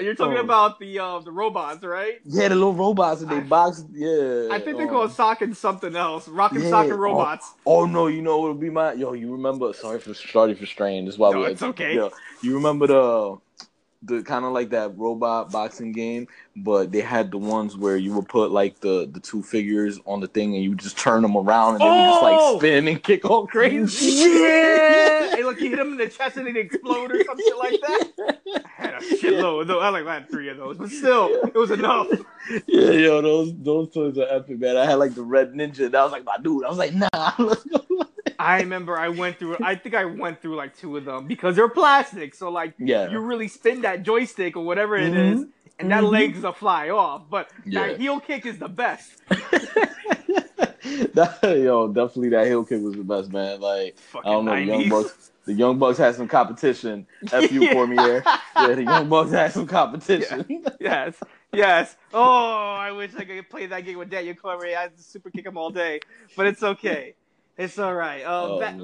You're 0.00 0.14
talking 0.16 0.38
Oh. 0.38 0.40
about 0.40 0.80
the 0.80 0.98
uh, 0.98 1.20
the 1.20 1.30
robots, 1.30 1.84
right? 1.84 2.14
yeah, 2.24 2.48
the 2.48 2.56
little 2.56 2.72
robots 2.74 3.22
and 3.22 3.30
they 3.30 3.36
I- 3.36 3.40
box. 3.40 3.84
Yeah. 3.92 4.48
I 4.50 4.58
think 4.58 4.76
they 4.76 4.84
um, 4.84 4.88
call 4.88 5.04
it 5.04 5.12
sock 5.12 5.40
and 5.42 5.56
something 5.56 5.94
else. 5.94 6.26
Rock 6.28 6.52
and 6.52 6.64
yeah, 6.64 6.70
sock 6.70 6.84
and 6.84 6.94
oh. 6.94 6.96
robots. 6.96 7.52
Oh 7.64 7.84
no, 7.86 8.08
you 8.08 8.22
know 8.22 8.42
it'll 8.42 8.54
be 8.54 8.70
my 8.70 8.94
yo? 8.94 9.12
You 9.12 9.30
remember? 9.32 9.72
Sorry 9.72 10.00
for 10.00 10.14
sorry 10.14 10.54
for 10.54 10.66
straying. 10.66 11.04
This 11.04 11.14
is 11.14 11.18
why 11.18 11.30
No, 11.30 11.40
we- 11.40 11.46
it's 11.46 11.62
okay. 11.62 11.94
Yo, 11.94 12.10
you 12.42 12.54
remember 12.54 12.86
the 12.88 13.38
the 14.02 14.22
kind 14.22 14.44
of 14.44 14.52
like 14.52 14.70
that 14.70 14.96
robot 14.96 15.50
boxing 15.50 15.90
game, 15.92 16.28
but 16.54 16.92
they 16.92 17.00
had 17.00 17.30
the 17.32 17.38
ones 17.38 17.76
where 17.76 17.96
you 17.96 18.12
would 18.14 18.28
put 18.28 18.52
like 18.52 18.78
the 18.80 19.08
the 19.10 19.18
two 19.20 19.42
figures 19.42 19.98
on 20.06 20.20
the 20.20 20.28
thing 20.28 20.54
and 20.54 20.62
you 20.62 20.70
would 20.70 20.78
just 20.78 20.96
turn 20.96 21.20
them 21.22 21.36
around 21.36 21.74
and 21.74 21.80
they 21.80 21.86
would 21.86 22.08
just 22.08 22.22
Oh! 22.22 22.52
like 22.52 22.60
spin 22.60 22.88
and 22.88 23.02
kick 23.02 23.24
all 23.28 23.46
crazy. 23.48 24.06
Yeah, 24.12 25.30
hey, 25.36 25.42
look, 25.42 25.60
you 25.60 25.70
hit 25.70 25.76
them 25.78 25.92
in 25.92 25.96
the 25.98 26.08
chest 26.08 26.36
and 26.36 26.46
they 26.46 26.60
explode 26.60 27.10
or 27.10 27.24
some 27.24 27.38
shit 27.38 27.58
like 27.58 27.80
that. 27.80 28.38
I 28.78 28.82
had 28.82 28.94
a 28.94 28.98
shitload. 29.16 29.66
Though 29.66 29.80
I 29.80 29.88
like 29.88 30.06
I 30.06 30.14
had 30.14 30.30
three 30.30 30.48
of 30.48 30.56
those, 30.58 30.78
but 30.78 30.90
still, 30.90 31.28
it 31.46 31.54
was 31.54 31.70
enough. 31.72 32.06
Yeah, 32.66 32.90
yo, 32.92 33.20
those 33.22 33.52
those 33.58 33.92
toys 33.92 34.16
are 34.18 34.26
epic, 34.28 34.58
man. 34.58 34.76
I 34.76 34.86
had 34.86 34.94
like 34.94 35.14
the 35.14 35.22
red 35.22 35.52
ninja. 35.52 35.86
And 35.86 35.94
I 35.94 36.02
was 36.02 36.12
like, 36.12 36.24
my 36.24 36.36
dude. 36.42 36.64
I 36.64 36.68
was 36.68 36.78
like, 36.78 36.94
nah, 36.94 37.08
let's 37.38 37.64
go. 37.64 37.84
I 38.38 38.60
remember 38.60 38.96
I 38.98 39.08
went 39.08 39.38
through. 39.38 39.56
I 39.62 39.74
think 39.74 39.94
I 39.94 40.04
went 40.04 40.40
through 40.40 40.56
like 40.56 40.76
two 40.76 40.96
of 40.96 41.04
them 41.04 41.26
because 41.26 41.56
they're 41.56 41.68
plastic. 41.68 42.34
So 42.34 42.50
like, 42.50 42.74
Yeah. 42.78 43.10
you 43.10 43.18
really 43.18 43.48
spin 43.48 43.82
that 43.82 44.02
joystick 44.02 44.56
or 44.56 44.64
whatever 44.64 44.96
it 44.96 45.12
Mhm. 45.12 45.32
is, 45.34 45.46
and 45.78 45.90
that 45.90 46.04
Mhm. 46.04 46.10
leg's 46.12 46.44
a 46.44 46.52
fly 46.52 46.90
off. 46.90 47.22
But 47.28 47.50
Yeah. 47.66 47.88
that 47.88 47.98
heel 48.00 48.20
kick 48.20 48.46
is 48.46 48.58
the 48.58 48.68
best. 48.68 49.10
that, 51.14 51.38
yo, 51.42 51.88
definitely 51.88 52.28
that 52.30 52.46
heel 52.46 52.64
kick 52.64 52.82
was 52.82 52.94
the 52.94 53.04
best, 53.04 53.32
man. 53.32 53.60
Like, 53.60 53.98
Fucking 53.98 54.30
I 54.30 54.32
don't 54.34 54.44
know, 54.44 54.54
the 54.54 54.62
Young 54.64 54.88
Bucks. 54.88 55.30
The 55.44 55.54
Young 55.54 55.78
Bucks 55.78 55.98
had 55.98 56.14
some 56.14 56.28
competition. 56.28 57.06
F 57.32 57.50
you, 57.50 57.70
Cormier. 57.70 58.22
Yeah, 58.56 58.74
the 58.74 58.82
Young 58.84 59.08
Bucks 59.08 59.30
had 59.30 59.52
some 59.52 59.66
competition. 59.66 60.64
yes, 60.80 61.14
yes. 61.52 61.96
Oh, 62.12 62.74
I 62.78 62.92
wish 62.92 63.14
I 63.16 63.24
could 63.24 63.48
play 63.50 63.66
that 63.66 63.84
game 63.84 63.98
with 63.98 64.10
Daniel 64.10 64.34
Cormier. 64.34 64.76
I'd 64.78 64.98
super 65.00 65.30
kick 65.30 65.46
him 65.46 65.56
all 65.56 65.70
day, 65.70 66.00
but 66.36 66.46
it's 66.46 66.62
okay. 66.62 67.14
It's 67.56 67.78
all 67.78 67.94
right. 67.94 68.22
Uh, 68.22 68.46
Oh, 68.48 68.60
back, 68.60 68.76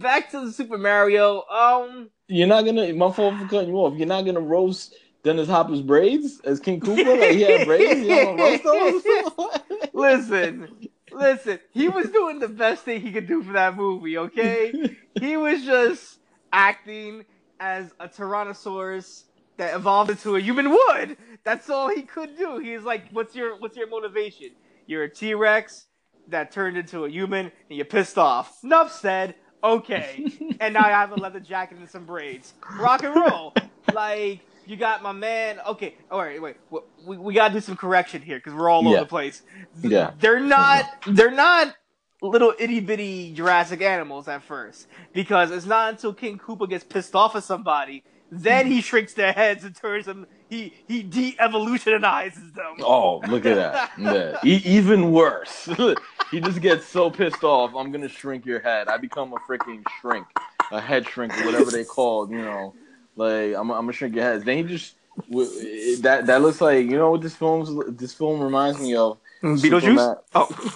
back 0.00 0.30
to 0.30 0.46
the 0.46 0.52
Super 0.52 0.78
Mario. 0.78 1.42
Um, 1.50 2.08
You're 2.28 2.46
not 2.48 2.64
gonna. 2.64 2.92
My 2.94 3.12
fault 3.12 3.36
for 3.38 3.46
cutting 3.46 3.68
you 3.68 3.76
off. 3.76 3.96
You're 3.98 4.06
not 4.06 4.24
gonna 4.24 4.40
roast 4.40 4.94
Dennis 5.22 5.48
Hopper's 5.48 5.82
braids 5.82 6.40
as 6.44 6.58
King 6.58 6.80
Koopa. 6.80 7.20
Like 7.20 7.32
he 7.32 7.42
had 7.42 7.66
braids. 7.66 8.00
You 8.00 8.08
don't 8.08 8.38
roast 8.38 8.64
those. 8.64 9.88
listen, 9.92 10.88
listen. 11.12 11.58
He 11.72 11.88
was 11.90 12.08
doing 12.10 12.38
the 12.38 12.48
best 12.48 12.84
thing 12.84 13.02
he 13.02 13.12
could 13.12 13.26
do 13.26 13.42
for 13.42 13.52
that 13.52 13.76
movie. 13.76 14.16
Okay, 14.16 14.96
he 15.20 15.36
was 15.36 15.62
just 15.64 16.18
acting 16.54 17.26
as 17.60 17.92
a 18.00 18.08
Tyrannosaurus 18.08 19.24
that 19.56 19.74
evolved 19.74 20.10
into 20.10 20.36
a 20.36 20.40
human 20.40 20.70
would. 20.70 21.16
That's 21.44 21.68
all 21.70 21.88
he 21.88 22.02
could 22.02 22.36
do. 22.36 22.58
He's 22.58 22.82
like, 22.82 23.10
"What's 23.10 23.34
your 23.34 23.58
What's 23.58 23.76
your 23.76 23.88
motivation? 23.88 24.50
You're 24.86 25.04
a 25.04 25.10
T 25.10 25.34
Rex 25.34 25.86
that 26.28 26.52
turned 26.52 26.76
into 26.76 27.04
a 27.04 27.10
human, 27.10 27.46
and 27.46 27.76
you're 27.76 27.84
pissed 27.84 28.18
off." 28.18 28.62
Enough 28.64 28.92
said. 28.92 29.34
Okay, 29.64 30.26
and 30.60 30.74
now 30.74 30.84
I 30.84 30.90
have 30.90 31.12
a 31.12 31.14
leather 31.14 31.38
jacket 31.38 31.78
and 31.78 31.88
some 31.88 32.04
braids. 32.04 32.54
Rock 32.80 33.04
and 33.04 33.14
roll. 33.14 33.54
like 33.94 34.40
you 34.66 34.76
got 34.76 35.04
my 35.04 35.12
man. 35.12 35.60
Okay, 35.66 35.94
all 36.10 36.18
right, 36.18 36.42
wait. 36.42 36.56
We, 37.04 37.16
we, 37.16 37.34
gotta 37.34 37.54
do 37.54 37.60
some 37.60 37.76
correction 37.76 38.22
here 38.22 38.38
because 38.38 38.54
we're 38.54 38.68
all 38.68 38.86
over 38.86 38.98
the 38.98 39.06
place. 39.06 39.42
Yeah. 39.80 40.12
they're 40.18 40.40
not. 40.40 40.86
They're 41.06 41.30
not 41.30 41.76
little 42.22 42.54
itty 42.58 42.80
bitty 42.80 43.32
Jurassic 43.34 43.82
animals 43.82 44.28
at 44.28 44.42
first 44.42 44.86
because 45.12 45.50
it's 45.50 45.66
not 45.66 45.92
until 45.92 46.14
King 46.14 46.38
Koopa 46.38 46.68
gets 46.68 46.84
pissed 46.84 47.14
off 47.14 47.34
at 47.34 47.42
somebody 47.42 48.04
then 48.34 48.66
he 48.66 48.80
shrinks 48.80 49.12
their 49.12 49.32
heads 49.32 49.62
and 49.62 49.76
turns 49.76 50.06
them. 50.06 50.26
He 50.48 50.72
he 50.88 51.02
de-evolutionizes 51.02 52.52
them. 52.52 52.76
Oh, 52.80 53.18
look 53.28 53.44
at 53.46 53.56
that. 53.56 53.90
Yeah. 53.98 54.38
E- 54.44 54.62
even 54.64 55.12
worse. 55.12 55.68
he 56.30 56.40
just 56.40 56.60
gets 56.60 56.86
so 56.86 57.10
pissed 57.10 57.44
off. 57.44 57.74
I'm 57.76 57.92
gonna 57.92 58.08
shrink 58.08 58.46
your 58.46 58.60
head. 58.60 58.88
I 58.88 58.96
become 58.96 59.32
a 59.32 59.36
freaking 59.36 59.82
shrink, 60.00 60.26
a 60.70 60.80
head 60.80 61.06
shrink, 61.08 61.38
or 61.40 61.44
whatever 61.46 61.70
they 61.70 61.84
call. 61.84 62.30
You 62.30 62.38
know, 62.42 62.74
like 63.16 63.54
I'm, 63.54 63.70
I'm 63.70 63.82
gonna 63.84 63.92
shrink 63.92 64.14
your 64.14 64.24
heads. 64.24 64.44
Then 64.44 64.56
he 64.58 64.62
just 64.64 64.94
w- 65.30 65.96
that 65.98 66.26
that 66.26 66.40
looks 66.42 66.60
like 66.60 66.84
you 66.86 66.96
know 66.96 67.10
what 67.10 67.20
this 67.20 67.36
film's 67.36 67.70
this 67.98 68.14
film 68.14 68.40
reminds 68.40 68.80
me 68.80 68.94
of. 68.96 69.18
Beetlejuice. 69.42 69.80
Superman- 69.80 70.16
Oh, 70.34 70.74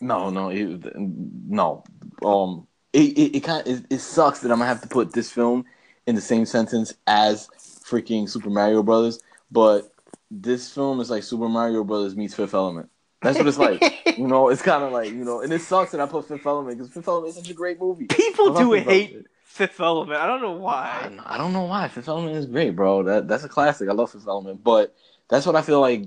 No, 0.00 0.30
no, 0.30 0.50
it, 0.50 0.96
no. 0.96 1.82
Um, 2.24 2.66
it 2.92 3.18
it, 3.18 3.36
it 3.36 3.40
kind 3.40 3.66
of 3.66 3.72
it, 3.74 3.86
it 3.90 3.98
sucks 4.00 4.40
that 4.40 4.50
I'm 4.50 4.58
gonna 4.58 4.68
have 4.68 4.82
to 4.82 4.88
put 4.88 5.12
this 5.12 5.30
film 5.30 5.64
in 6.06 6.14
the 6.14 6.20
same 6.20 6.46
sentence 6.46 6.94
as 7.06 7.48
freaking 7.84 8.28
Super 8.28 8.50
Mario 8.50 8.82
Brothers, 8.82 9.20
but 9.50 9.92
this 10.30 10.72
film 10.72 11.00
is 11.00 11.10
like 11.10 11.22
Super 11.22 11.48
Mario 11.48 11.84
Brothers 11.84 12.16
meets 12.16 12.34
Fifth 12.34 12.54
Element. 12.54 12.90
That's 13.22 13.38
what 13.38 13.46
it's 13.46 13.58
like. 13.58 13.82
you 14.18 14.26
know, 14.26 14.48
it's 14.48 14.62
kind 14.62 14.84
of 14.84 14.92
like 14.92 15.10
you 15.10 15.24
know, 15.24 15.40
and 15.40 15.52
it 15.52 15.60
sucks 15.62 15.92
that 15.92 16.00
I 16.00 16.06
put 16.06 16.28
Fifth 16.28 16.46
Element 16.46 16.76
because 16.76 16.92
Fifth 16.92 17.08
Element 17.08 17.30
is 17.30 17.36
such 17.36 17.50
a 17.50 17.54
great 17.54 17.80
movie. 17.80 18.06
people 18.06 18.52
do 18.54 18.72
Fifth 18.72 18.84
hate 18.84 19.10
Element. 19.10 19.26
Fifth 19.44 19.80
Element. 19.80 20.20
I 20.20 20.26
don't 20.26 20.42
know 20.42 20.56
I 20.56 20.58
why. 20.58 21.00
don't, 21.02 21.20
I 21.20 21.38
don't 21.38 21.52
know 21.52 21.64
why 21.64 21.88
Fifth 21.88 22.08
Element 22.08 22.36
is 22.36 22.46
great, 22.46 22.76
bro. 22.76 23.02
That 23.04 23.28
that's 23.28 23.44
a 23.44 23.48
classic. 23.48 23.88
I 23.88 23.92
love 23.92 24.10
Fifth 24.12 24.26
Element, 24.26 24.62
but 24.62 24.94
that's 25.28 25.46
what 25.46 25.56
I 25.56 25.62
feel 25.62 25.80
like 25.80 26.04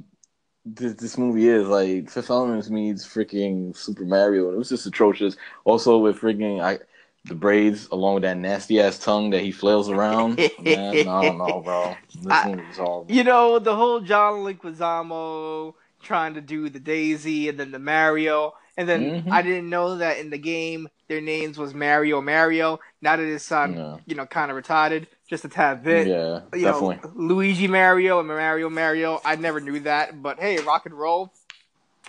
this, 0.65 0.93
this 0.95 1.17
movie 1.17 1.47
is 1.47 1.67
like. 1.67 2.09
Fifth 2.09 2.29
Element 2.29 2.69
means 2.69 3.05
freaking 3.05 3.75
Super 3.75 4.05
Mario, 4.05 4.45
and 4.47 4.55
it 4.55 4.57
was 4.57 4.69
just 4.69 4.85
atrocious. 4.85 5.37
Also 5.65 5.97
with 5.97 6.19
freaking 6.19 6.61
I, 6.61 6.79
the 7.27 7.35
braids 7.35 7.87
along 7.91 8.15
with 8.15 8.23
that 8.23 8.37
nasty 8.37 8.79
ass 8.79 8.97
tongue 8.99 9.29
that 9.31 9.41
he 9.41 9.51
flails 9.51 9.89
around. 9.89 10.37
Man, 10.61 11.07
I 11.07 11.21
don't 11.23 11.37
know, 11.37 11.61
bro. 11.63 11.95
This 12.15 12.31
I- 12.31 12.51
is 12.51 12.77
horrible. 12.77 13.05
You 13.09 13.23
know 13.23 13.59
the 13.59 13.75
whole 13.75 13.99
John 14.01 14.43
Leguizamo 14.45 15.73
trying 16.01 16.33
to 16.35 16.41
do 16.41 16.69
the 16.69 16.79
Daisy 16.79 17.49
and 17.49 17.59
then 17.59 17.71
the 17.71 17.79
Mario, 17.79 18.53
and 18.77 18.87
then 18.87 19.23
Mhm. 19.23 19.31
I 19.31 19.41
didn't 19.41 19.69
know 19.69 19.97
that 19.97 20.19
in 20.19 20.29
the 20.29 20.37
game 20.37 20.87
their 21.07 21.21
names 21.21 21.57
was 21.57 21.73
Mario 21.73 22.21
Mario. 22.21 22.79
Now 23.01 23.15
that 23.15 23.25
it 23.25 23.39
sound 23.39 23.75
Yeah. 23.75 23.97
you 24.05 24.15
know 24.15 24.25
kind 24.25 24.51
of 24.51 24.57
retarded, 24.57 25.07
just 25.29 25.43
a 25.45 25.49
tad 25.49 25.83
bit. 25.83 26.07
yeah, 26.07 26.41
you 26.53 26.61
definitely. 26.65 26.97
know, 27.03 27.11
Luigi 27.15 27.67
Mario 27.67 28.19
and 28.19 28.27
Mario 28.27 28.69
Mario. 28.69 29.19
I 29.25 29.35
never 29.35 29.59
knew 29.59 29.79
that, 29.81 30.21
but 30.21 30.39
hey, 30.39 30.57
rock 30.59 30.85
and 30.85 30.93
roll. 30.95 31.33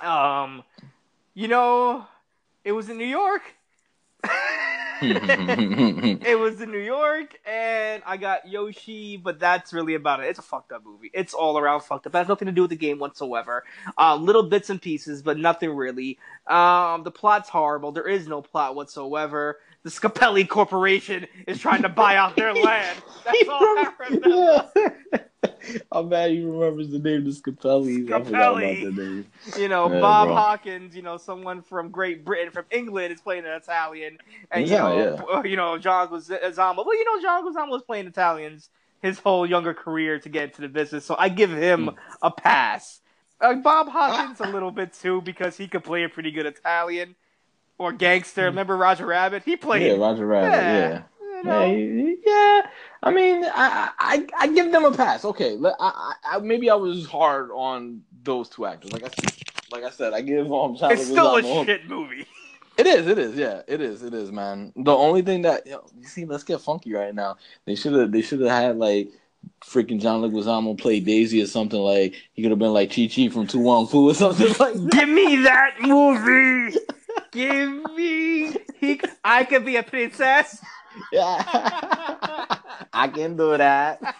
Um, 0.00 0.62
you 1.34 1.48
know, 1.48 2.06
it 2.64 2.72
was 2.72 2.88
in 2.88 2.98
New 2.98 3.04
York. 3.06 3.42
it 5.02 6.38
was 6.38 6.60
in 6.60 6.70
New 6.70 6.78
York, 6.78 7.38
and 7.46 8.02
I 8.06 8.16
got 8.16 8.48
Yoshi, 8.48 9.16
but 9.16 9.38
that's 9.38 9.72
really 9.72 9.94
about 9.94 10.20
it. 10.20 10.26
It's 10.26 10.38
a 10.38 10.42
fucked 10.42 10.72
up 10.72 10.84
movie. 10.84 11.10
It's 11.14 11.34
all 11.34 11.58
around 11.58 11.82
fucked 11.82 12.06
up. 12.06 12.14
It 12.14 12.18
has 12.18 12.28
nothing 12.28 12.46
to 12.46 12.52
do 12.52 12.62
with 12.62 12.70
the 12.70 12.76
game 12.76 12.98
whatsoever. 12.98 13.64
Uh, 13.96 14.16
little 14.16 14.42
bits 14.44 14.70
and 14.70 14.80
pieces, 14.82 15.22
but 15.22 15.38
nothing 15.38 15.70
really. 15.70 16.18
Um, 16.46 17.04
the 17.04 17.10
plot's 17.10 17.48
horrible. 17.48 17.92
There 17.92 18.08
is 18.08 18.26
no 18.26 18.42
plot 18.42 18.74
whatsoever. 18.74 19.58
The 19.84 19.90
Scapelli 19.90 20.48
Corporation 20.48 21.26
is 21.46 21.60
trying 21.60 21.82
to 21.82 21.88
buy 21.88 22.16
out 22.16 22.36
their 22.36 22.52
land. 22.64 22.98
That's 23.24 23.48
all 23.48 23.78
I 23.78 23.92
remember. 24.10 24.70
I'm 25.92 26.08
mad 26.08 26.30
he 26.32 26.42
remembers 26.42 26.88
the 26.90 26.98
name 26.98 27.26
of 27.26 27.32
Scapelli. 27.34 28.12
I 28.12 28.22
forgot 28.24 28.58
about 28.58 28.76
Scapelli. 28.76 29.24
You 29.56 29.68
know, 29.68 29.88
Yeah, 29.88 30.00
Bob 30.00 30.26
bro. 30.26 30.34
Hoskins, 30.34 30.96
you 30.96 31.02
know, 31.02 31.16
someone 31.16 31.62
from 31.62 31.90
Great 31.90 32.24
Britain, 32.24 32.50
from 32.50 32.64
England, 32.70 33.12
is 33.12 33.20
playing 33.20 33.44
an 33.44 33.52
Italian, 33.52 34.18
and 34.50 34.66
Yeah, 34.66 34.76
you 34.76 34.78
know, 35.16 35.26
uh, 35.32 35.42
you 35.44 35.56
know, 35.56 35.78
John 35.78 36.08
Guizamo. 36.08 36.84
Well, 36.84 36.96
you 36.98 37.04
know, 37.04 37.22
John 37.22 37.44
Guizamo 37.44 37.70
was 37.70 37.82
playing 37.82 38.06
Italians 38.08 38.68
his 39.00 39.18
whole 39.20 39.46
younger 39.46 39.74
career 39.74 40.18
to 40.18 40.28
get 40.28 40.44
into 40.48 40.60
the 40.60 40.68
business, 40.68 41.04
so 41.04 41.14
I 41.16 41.28
give 41.28 41.50
him 41.52 41.84
Hmm. 41.90 41.94
a 42.20 42.30
pass. 42.32 43.00
Uh, 43.40 43.54
Bob 43.54 43.88
Hoskins 43.88 44.40
a 44.40 44.50
little 44.52 44.72
bit 44.72 44.92
too 44.92 45.20
because 45.22 45.56
he 45.56 45.68
could 45.68 45.84
play 45.84 46.02
a 46.02 46.08
pretty 46.08 46.32
good 46.32 46.46
Italian 46.46 47.14
or 47.78 47.92
gangster. 47.92 48.44
Remember 48.44 48.76
Roger 48.76 49.06
Rabbit? 49.06 49.42
He 49.44 49.56
played. 49.56 49.82
Hmm. 49.82 50.00
Yeah, 50.00 50.06
Roger 50.06 50.26
Rabbit. 50.26 50.50
Yeah. 50.50 51.02
Yeah. 51.30 51.36
you 51.38 51.44
know, 51.44 51.66
Yeah, 51.66 52.14
yeah. 52.26 52.66
I 53.02 53.12
mean, 53.12 53.44
I, 53.44 53.90
I 53.98 54.26
I 54.38 54.46
give 54.48 54.72
them 54.72 54.84
a 54.84 54.92
pass. 54.92 55.24
Okay, 55.24 55.56
I, 55.64 55.72
I, 55.78 56.14
I 56.24 56.38
maybe 56.40 56.68
I 56.68 56.74
was 56.74 57.06
hard 57.06 57.50
on 57.52 58.02
those 58.24 58.48
two 58.48 58.66
actors. 58.66 58.92
Like 58.92 59.04
I 59.04 59.10
like 59.70 59.84
I 59.84 59.90
said, 59.90 60.12
I 60.12 60.20
give 60.20 60.52
um. 60.52 60.76
Chadwick 60.76 60.98
it's 60.98 61.08
still 61.08 61.36
a 61.36 61.42
Boseman- 61.42 61.66
shit 61.66 61.88
movie. 61.88 62.26
It 62.76 62.86
is. 62.86 63.06
It 63.08 63.18
is. 63.18 63.34
Yeah. 63.34 63.62
It 63.66 63.80
is. 63.80 64.02
It 64.04 64.14
is, 64.14 64.30
man. 64.30 64.72
The 64.76 64.94
only 64.94 65.22
thing 65.22 65.42
that 65.42 65.66
you, 65.66 65.72
know, 65.72 65.84
you 65.98 66.06
see, 66.06 66.24
let's 66.24 66.44
get 66.44 66.60
funky 66.60 66.92
right 66.92 67.12
now. 67.14 67.36
They 67.64 67.74
should 67.74 67.92
have. 67.94 68.12
They 68.12 68.22
should 68.22 68.40
have 68.40 68.50
had 68.50 68.76
like 68.78 69.10
freaking 69.64 70.00
John 70.00 70.22
Leguizamo 70.22 70.78
play 70.78 71.00
Daisy 71.00 71.42
or 71.42 71.46
something. 71.46 71.78
Like 71.80 72.14
he 72.34 72.42
could 72.42 72.50
have 72.52 72.58
been 72.58 72.72
like 72.72 72.94
Chi 72.94 73.08
Chi 73.12 73.28
from 73.28 73.46
To 73.48 73.58
Wong 73.58 73.86
Foo 73.88 74.10
or 74.10 74.14
something 74.14 74.46
like 74.58 74.74
that. 74.74 74.90
Give 74.92 75.08
me 75.08 75.36
that 75.42 75.74
movie. 75.80 76.76
Give 77.32 77.70
me. 77.96 78.56
He, 78.78 79.00
I 79.24 79.44
could 79.44 79.64
be 79.64 79.76
a 79.76 79.82
princess. 79.82 80.62
Yeah. 81.12 81.42
I 82.92 83.08
can 83.08 83.36
do 83.36 83.56
that. 83.56 84.00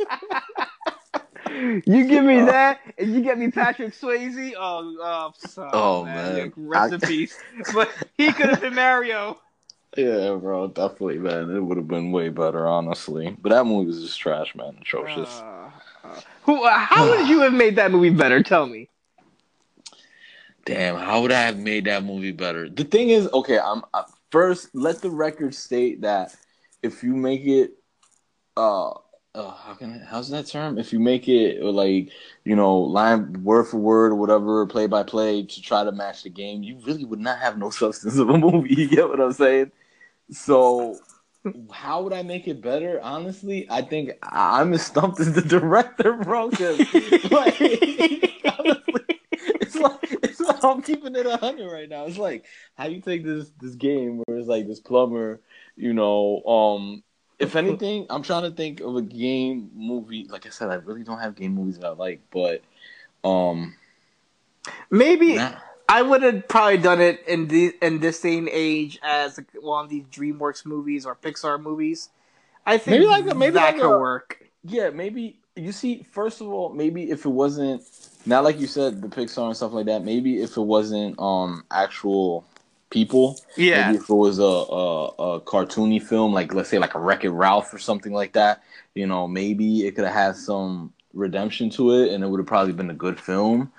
You 1.50 2.06
give 2.06 2.24
me 2.24 2.40
that, 2.42 2.80
and 2.98 3.14
you 3.14 3.22
get 3.22 3.38
me 3.38 3.50
Patrick 3.50 3.94
Swayze. 3.94 4.52
Oh, 4.56 4.96
oh, 5.00 5.32
son, 5.38 5.70
Oh, 5.72 6.04
man. 6.04 6.52
rest 6.56 6.92
I- 6.92 6.94
in 6.96 7.00
peace. 7.00 7.38
But 7.74 7.90
he 8.18 8.32
could 8.32 8.50
have 8.50 8.60
been 8.60 8.74
Mario. 8.74 9.38
Yeah, 9.96 10.34
bro, 10.34 10.68
definitely, 10.68 11.18
man. 11.18 11.50
It 11.50 11.60
would 11.60 11.78
have 11.78 11.88
been 11.88 12.12
way 12.12 12.28
better, 12.28 12.66
honestly. 12.68 13.34
But 13.40 13.48
that 13.50 13.64
movie 13.64 13.86
was 13.86 14.02
just 14.02 14.20
trash, 14.20 14.54
man. 14.54 14.76
Atrocious. 14.80 15.42
Uh, 15.42 15.70
uh, 16.04 16.20
who? 16.42 16.62
Uh, 16.64 16.78
how 16.78 17.08
would 17.08 17.28
you 17.28 17.40
have 17.40 17.54
made 17.54 17.76
that 17.76 17.90
movie 17.90 18.10
better? 18.10 18.42
Tell 18.42 18.66
me. 18.66 18.90
Damn, 20.68 20.96
how 20.96 21.22
would 21.22 21.32
I 21.32 21.40
have 21.40 21.58
made 21.58 21.86
that 21.86 22.04
movie 22.04 22.30
better? 22.30 22.68
The 22.68 22.84
thing 22.84 23.08
is, 23.08 23.26
okay, 23.32 23.58
I'm 23.58 23.82
first. 24.30 24.68
Let 24.74 25.00
the 25.00 25.08
record 25.08 25.54
state 25.54 26.02
that 26.02 26.36
if 26.82 27.02
you 27.02 27.16
make 27.16 27.40
it, 27.46 27.72
uh, 28.54 28.90
uh 29.34 29.50
how 29.50 29.72
can 29.72 30.02
I, 30.02 30.04
how's 30.04 30.28
that 30.28 30.46
term? 30.46 30.76
If 30.76 30.92
you 30.92 31.00
make 31.00 31.26
it 31.26 31.62
uh, 31.62 31.70
like 31.70 32.10
you 32.44 32.54
know 32.54 32.76
line 32.80 33.42
word 33.44 33.64
for 33.64 33.78
word 33.78 34.12
or 34.12 34.16
whatever, 34.16 34.66
play 34.66 34.86
by 34.86 35.04
play 35.04 35.42
to 35.42 35.62
try 35.62 35.84
to 35.84 35.90
match 35.92 36.22
the 36.24 36.28
game, 36.28 36.62
you 36.62 36.78
really 36.84 37.06
would 37.06 37.18
not 37.20 37.38
have 37.38 37.56
no 37.56 37.70
substance 37.82 38.18
of 38.18 38.28
a 38.28 38.36
movie. 38.36 38.74
You 38.74 38.88
get 38.88 39.08
what 39.08 39.20
I'm 39.20 39.32
saying? 39.32 39.72
So. 40.30 40.98
How 41.70 42.02
would 42.02 42.12
I 42.12 42.22
make 42.22 42.46
it 42.46 42.60
better? 42.60 43.00
Honestly, 43.00 43.66
I 43.70 43.80
think 43.80 44.10
I'm 44.22 44.74
as 44.74 44.84
stumped 44.84 45.18
as 45.18 45.32
the 45.32 45.40
director, 45.56 46.12
bro. 46.12 46.50
'cause, 46.50 46.78
like, 47.30 47.58
honestly, 48.58 49.17
like 49.82 50.18
it's 50.22 50.40
like 50.40 50.62
I'm 50.64 50.82
keeping 50.82 51.14
it 51.16 51.26
a 51.26 51.36
hundred 51.36 51.70
right 51.70 51.88
now. 51.88 52.04
It's 52.06 52.18
like 52.18 52.44
how 52.76 52.86
you 52.86 53.00
take 53.00 53.24
this 53.24 53.50
this 53.60 53.74
game 53.74 54.22
where 54.24 54.38
it's 54.38 54.48
like 54.48 54.66
this 54.66 54.80
plumber, 54.80 55.40
you 55.76 55.92
know. 55.92 56.42
Um, 56.44 57.02
if 57.38 57.54
anything, 57.62 58.06
I'm 58.10 58.22
trying 58.22 58.42
to 58.42 58.50
think 58.50 58.80
of 58.80 58.96
a 58.96 59.02
game 59.02 59.70
movie. 59.74 60.26
Like 60.28 60.46
I 60.46 60.50
said, 60.50 60.70
I 60.70 60.74
really 60.76 61.04
don't 61.04 61.20
have 61.20 61.34
game 61.36 61.54
movies 61.54 61.78
that 61.78 61.86
I 61.86 61.90
like, 61.90 62.20
but 62.30 62.62
um, 63.24 63.74
Maybe 64.90 65.36
nah. 65.36 65.54
I 65.88 66.02
would 66.02 66.22
have 66.22 66.46
probably 66.48 66.78
done 66.78 67.00
it 67.00 67.22
in 67.26 67.48
the 67.48 67.74
in 67.80 68.00
this 68.00 68.20
day 68.20 68.36
and 68.38 68.48
age 68.50 68.98
as 69.02 69.40
one 69.60 69.84
of 69.84 69.90
these 69.90 70.04
DreamWorks 70.04 70.66
movies 70.66 71.06
or 71.06 71.14
Pixar 71.16 71.60
movies. 71.60 72.10
I 72.66 72.76
think 72.76 73.00
Maybe 73.00 73.06
like 73.06 73.26
a- 73.26 73.34
maybe 73.34 73.54
that 73.54 73.74
like 73.74 73.76
could 73.82 73.86
a- 73.94 73.98
work. 73.98 74.44
yeah, 74.64 74.90
maybe 74.90 75.38
you 75.56 75.72
see. 75.72 76.06
First 76.10 76.40
of 76.42 76.48
all, 76.48 76.68
maybe 76.70 77.10
if 77.10 77.24
it 77.24 77.30
wasn't 77.30 77.82
not 78.28 78.44
like 78.44 78.60
you 78.60 78.66
said 78.66 79.02
the 79.02 79.08
Pixar 79.08 79.46
and 79.46 79.56
stuff 79.56 79.72
like 79.72 79.86
that. 79.86 80.04
Maybe 80.04 80.42
if 80.42 80.56
it 80.56 80.62
wasn't 80.62 81.18
um 81.18 81.64
actual 81.70 82.44
people. 82.90 83.40
Yeah. 83.56 83.86
Maybe 83.86 83.98
if 83.98 84.08
it 84.08 84.14
was 84.14 84.38
a, 84.38 84.42
a, 84.42 85.06
a 85.06 85.40
cartoony 85.40 86.02
film, 86.02 86.32
like 86.32 86.54
let's 86.54 86.68
say 86.68 86.78
like 86.78 86.94
a 86.94 87.00
Wreck 87.00 87.24
It 87.24 87.30
Ralph 87.30 87.72
or 87.72 87.78
something 87.78 88.12
like 88.12 88.32
that, 88.32 88.62
you 88.94 89.06
know, 89.06 89.28
maybe 89.28 89.86
it 89.86 89.94
could 89.94 90.04
have 90.04 90.14
had 90.14 90.36
some 90.36 90.92
redemption 91.14 91.70
to 91.70 91.92
it, 91.92 92.12
and 92.12 92.22
it 92.22 92.28
would 92.28 92.38
have 92.38 92.46
probably 92.46 92.72
been 92.72 92.90
a 92.90 92.94
good 92.94 93.20
film. 93.20 93.72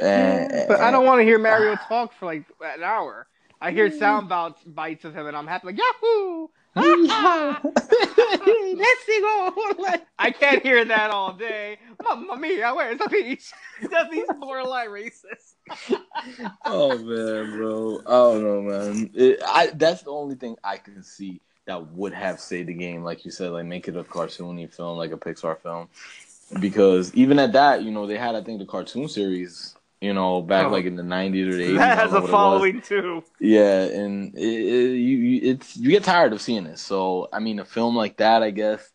And, 0.00 0.68
But 0.68 0.80
I 0.80 0.90
don't 0.90 1.04
want 1.04 1.20
to 1.20 1.24
hear 1.24 1.38
Mario 1.38 1.76
talk 1.76 2.12
for 2.12 2.26
like 2.26 2.44
an 2.62 2.82
hour. 2.82 3.26
I 3.60 3.72
hear 3.72 3.90
sound 3.90 4.28
bites, 4.28 4.62
bites 4.64 5.04
of 5.04 5.14
him, 5.14 5.26
and 5.26 5.36
I'm 5.36 5.46
happy 5.46 5.68
like 5.68 5.78
Yahoo! 5.78 6.48
Let's 6.74 7.08
go! 7.08 7.62
I 10.18 10.30
can't 10.30 10.62
hear 10.62 10.84
that 10.84 11.10
all 11.10 11.32
day. 11.32 11.78
Mamma 12.02 12.36
mia, 12.36 12.74
where's 12.74 12.98
the 12.98 13.08
peach? 13.08 13.50
That 13.90 14.12
he's 14.12 14.26
borderline 14.40 14.88
racist. 14.88 15.54
oh 16.64 16.98
man, 16.98 17.56
bro, 17.56 18.00
I 18.06 18.10
don't 18.10 18.42
know, 18.42 18.62
man. 18.62 19.10
It, 19.14 19.40
I 19.44 19.68
that's 19.68 20.02
the 20.02 20.10
only 20.10 20.34
thing 20.34 20.56
I 20.62 20.76
can 20.76 21.02
see 21.02 21.40
that 21.66 21.92
would 21.92 22.12
have 22.12 22.40
saved 22.40 22.68
the 22.68 22.74
game, 22.74 23.02
like 23.02 23.24
you 23.24 23.30
said, 23.30 23.50
like 23.50 23.66
make 23.66 23.88
it 23.88 23.96
a 23.96 24.04
cartoony 24.04 24.72
film, 24.72 24.98
like 24.98 25.12
a 25.12 25.16
Pixar 25.16 25.58
film. 25.60 25.88
Because 26.60 27.14
even 27.14 27.38
at 27.38 27.52
that, 27.52 27.82
you 27.82 27.90
know, 27.90 28.06
they 28.06 28.18
had 28.18 28.34
I 28.34 28.42
think 28.42 28.58
the 28.58 28.66
cartoon 28.66 29.08
series, 29.08 29.74
you 30.00 30.14
know, 30.14 30.42
back 30.42 30.66
Oh. 30.66 30.70
like 30.70 30.84
in 30.84 30.96
the 30.96 31.02
'90s 31.02 31.48
or 31.48 31.56
the 31.56 31.62
'80s. 31.64 31.78
That 31.78 31.98
has 31.98 32.12
a 32.12 32.20
what 32.20 32.30
it 32.30 32.38
was. 32.38 32.64
following 32.64 32.80
too. 32.82 33.24
Yeah, 33.40 33.82
and 33.84 34.34
it, 34.36 34.40
it, 34.40 34.96
you, 34.96 35.40
it's 35.42 35.76
you 35.76 35.90
get 35.90 36.04
tired 36.04 36.32
of 36.32 36.40
seeing 36.40 36.66
it. 36.66 36.78
So 36.78 37.28
I 37.32 37.40
mean, 37.40 37.58
a 37.58 37.64
film 37.64 37.96
like 37.96 38.16
that, 38.18 38.42
I 38.42 38.50
guess, 38.50 38.88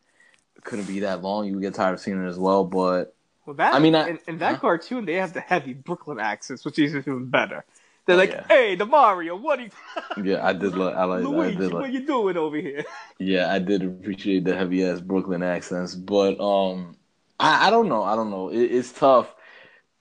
couldn't 0.63 0.85
be 0.87 1.01
that 1.01 1.21
long. 1.21 1.47
You 1.47 1.53
would 1.55 1.61
get 1.61 1.73
tired 1.75 1.93
of 1.93 1.99
seeing 1.99 2.23
it 2.23 2.27
as 2.27 2.39
well. 2.39 2.63
But 2.65 3.15
Well, 3.45 3.55
that 3.57 3.73
I 3.73 3.79
mean, 3.79 3.95
I- 3.95 4.09
in, 4.09 4.19
in 4.27 4.37
that 4.39 4.55
huh? 4.55 4.59
cartoon 4.59 5.05
they 5.05 5.15
have 5.15 5.33
the 5.33 5.41
heavy 5.41 5.73
Brooklyn 5.73 6.19
accents, 6.19 6.65
which 6.65 6.79
is 6.79 6.95
even 6.95 7.25
better. 7.29 7.65
They're 8.05 8.15
Oh, 8.15 8.19
like, 8.19 8.31
yeah. 8.31 8.45
"Hey, 8.49 8.75
the 8.75 8.85
Mario, 8.85 9.35
what 9.37 9.59
are 9.59 9.63
you, 9.63 9.69
yeah, 10.23 10.45
I 10.45 10.53
did. 10.53 10.75
Like, 10.75 10.95
I 10.95 11.05
like. 11.05 11.19
I 11.19 11.21
Luigi? 11.21 11.57
did 11.57 11.73
What 11.73 11.91
you 11.93 12.05
doing 12.05 12.37
over 12.37 12.57
here?" 12.57 12.83
Yeah, 13.19 13.51
I 13.53 13.59
did 13.59 13.83
appreciate 13.83 14.43
the 14.43 14.55
heavy 14.55 14.85
ass 14.85 14.99
Brooklyn 14.99 15.43
accents. 15.43 15.95
But 15.95 16.39
um, 16.39 16.97
I, 17.39 17.67
I 17.67 17.69
don't 17.69 17.87
know. 17.87 18.03
I 18.03 18.15
don't 18.15 18.29
know. 18.29 18.49
It, 18.49 18.63
it's 18.63 18.91
tough 18.91 19.33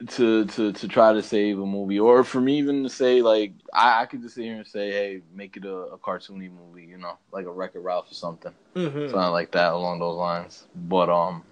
to 0.09 0.45
to 0.47 0.73
to 0.73 0.89
try 0.89 1.13
to 1.13 1.23
save 1.23 1.59
a 1.59 1.67
movie, 1.67 1.99
or 1.99 2.25
for 2.25 2.41
me 2.41 2.59
even 2.59 2.83
to 2.83 2.89
say 2.89 3.23
like 3.23 3.53
I, 3.73 4.03
I 4.03 4.07
could 4.07 4.23
just 4.23 4.35
sit 4.35 4.45
here 4.45 4.57
and 4.57 4.67
say, 4.67 4.91
hey, 4.91 5.23
make 5.35 5.57
it 5.57 5.65
a, 5.65 5.75
a 5.75 5.99
cartoony 5.99 6.51
movie. 6.51 6.85
You 6.85 6.99
know, 6.99 7.19
like 7.33 7.47
a 7.47 7.51
Wreck-It 7.51 7.81
Ralph 7.81 8.11
or 8.11 8.15
something. 8.15 8.53
Mm-hmm. 8.75 9.11
something 9.11 9.33
like 9.33 9.53
that 9.53 9.73
along 9.73 9.99
those 9.99 10.17
lines. 10.17 10.67
But 10.75 11.11
um, 11.11 11.45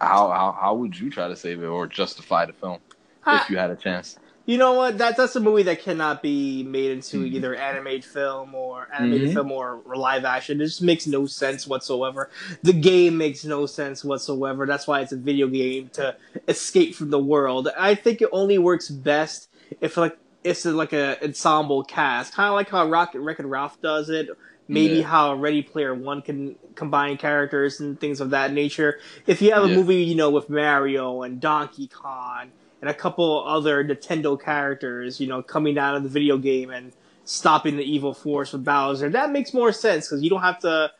how 0.00 0.30
how 0.30 0.56
how 0.60 0.74
would 0.74 0.98
you 0.98 1.10
try 1.10 1.28
to 1.28 1.36
save 1.36 1.62
it 1.62 1.66
or 1.66 1.86
justify 1.86 2.46
the 2.46 2.52
film 2.52 2.78
if 3.26 3.50
you 3.50 3.56
had 3.58 3.70
a 3.70 3.76
chance? 3.76 4.18
You 4.50 4.58
know 4.58 4.72
what? 4.72 4.98
That 4.98 5.16
that's 5.16 5.36
a 5.36 5.40
movie 5.40 5.62
that 5.62 5.80
cannot 5.80 6.24
be 6.24 6.64
made 6.64 6.90
into 6.90 7.18
Mhm. 7.22 7.34
either 7.34 7.54
animated 7.54 8.04
film 8.04 8.52
or 8.52 8.88
animated 8.92 9.28
Mhm. 9.28 9.34
film 9.34 9.52
or 9.52 9.78
live 9.94 10.24
action. 10.24 10.60
It 10.60 10.64
just 10.64 10.82
makes 10.82 11.06
no 11.06 11.26
sense 11.26 11.68
whatsoever. 11.68 12.30
The 12.64 12.72
game 12.72 13.16
makes 13.16 13.44
no 13.44 13.66
sense 13.66 14.04
whatsoever. 14.04 14.66
That's 14.66 14.88
why 14.88 15.02
it's 15.02 15.12
a 15.12 15.16
video 15.16 15.46
game 15.46 15.88
to 15.92 16.16
escape 16.48 16.96
from 16.96 17.10
the 17.10 17.18
world. 17.20 17.68
I 17.78 17.94
think 17.94 18.22
it 18.22 18.28
only 18.32 18.58
works 18.58 18.88
best 18.88 19.48
if 19.80 19.96
like 19.96 20.18
it's 20.42 20.64
like 20.64 20.92
a 20.92 21.22
ensemble 21.22 21.84
cast, 21.84 22.34
kind 22.34 22.48
of 22.48 22.54
like 22.54 22.70
how 22.70 22.88
Rocket 22.88 23.20
Wreck 23.20 23.38
and 23.38 23.48
Ralph 23.48 23.80
does 23.80 24.10
it. 24.10 24.30
Maybe 24.66 24.96
Yeah. 24.96 25.06
how 25.06 25.34
Ready 25.34 25.62
Player 25.62 25.94
One 25.94 26.22
can 26.22 26.56
combine 26.74 27.18
characters 27.18 27.78
and 27.78 28.00
things 28.00 28.20
of 28.20 28.30
that 28.30 28.52
nature. 28.52 28.98
If 29.28 29.42
you 29.42 29.52
have 29.52 29.62
a 29.64 29.68
Yeah. 29.68 29.76
movie, 29.76 30.02
you 30.02 30.16
know, 30.16 30.30
with 30.30 30.50
Mario 30.50 31.22
and 31.22 31.40
Donkey 31.40 31.86
Kong 31.86 32.50
and 32.80 32.90
a 32.90 32.94
couple 32.94 33.44
other 33.46 33.84
Nintendo 33.84 34.40
characters, 34.40 35.20
you 35.20 35.26
know, 35.26 35.42
coming 35.42 35.78
out 35.78 35.96
of 35.96 36.02
the 36.02 36.08
video 36.08 36.38
game 36.38 36.70
and 36.70 36.92
stopping 37.24 37.76
the 37.76 37.84
evil 37.84 38.14
force 38.14 38.52
with 38.52 38.64
Bowser. 38.64 39.10
That 39.10 39.30
makes 39.30 39.52
more 39.52 39.72
sense 39.72 40.08
because 40.08 40.22
you 40.22 40.30
don't 40.30 40.42
have 40.42 40.58
to 40.60 40.90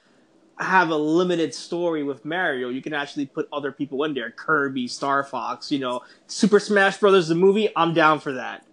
have 0.58 0.90
a 0.90 0.96
limited 0.96 1.54
story 1.54 2.02
with 2.02 2.24
Mario. 2.24 2.68
You 2.68 2.82
can 2.82 2.92
actually 2.92 3.26
put 3.26 3.48
other 3.52 3.72
people 3.72 4.04
in 4.04 4.14
there, 4.14 4.30
Kirby, 4.30 4.88
Star 4.88 5.24
Fox, 5.24 5.72
you 5.72 5.78
know, 5.78 6.02
Super 6.26 6.60
Smash 6.60 6.98
Brothers 6.98 7.28
the 7.28 7.34
movie. 7.34 7.70
I'm 7.74 7.94
down 7.94 8.20
for 8.20 8.34
that. 8.34 8.66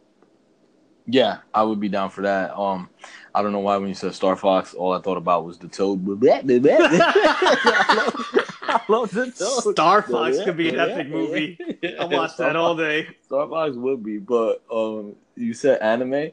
Yeah, 1.10 1.38
I 1.54 1.64
would 1.64 1.80
be 1.80 1.88
down 1.88 2.10
for 2.10 2.24
that. 2.24 2.58
Um, 2.58 2.90
I 3.34 3.42
don't 3.42 3.54
know 3.54 3.60
why 3.60 3.78
when 3.78 3.88
you 3.88 3.96
said 3.96 4.14
Star 4.14 4.36
Fox, 4.36 4.74
all 4.74 4.92
I 4.92 5.00
thought 5.00 5.16
about 5.16 5.46
was 5.46 5.58
the 5.58 5.70
toad. 5.70 6.06
I 8.70 8.82
love 8.88 9.12
the 9.12 9.32
toad. 9.32 9.74
Star 9.74 10.02
Fox 10.02 10.42
could 10.44 10.58
be 10.58 10.70
an 10.70 10.80
epic 10.80 11.10
movie. 11.10 11.58
I 12.00 12.06
watched 12.06 12.38
that 12.38 12.56
all 12.56 12.76
day. 12.76 13.08
Star 13.26 13.48
Fox 13.48 13.76
would 13.76 14.04
be, 14.04 14.18
but 14.18 14.62
um, 14.72 15.16
you 15.36 15.54
said 15.54 15.80
anime. 15.82 16.32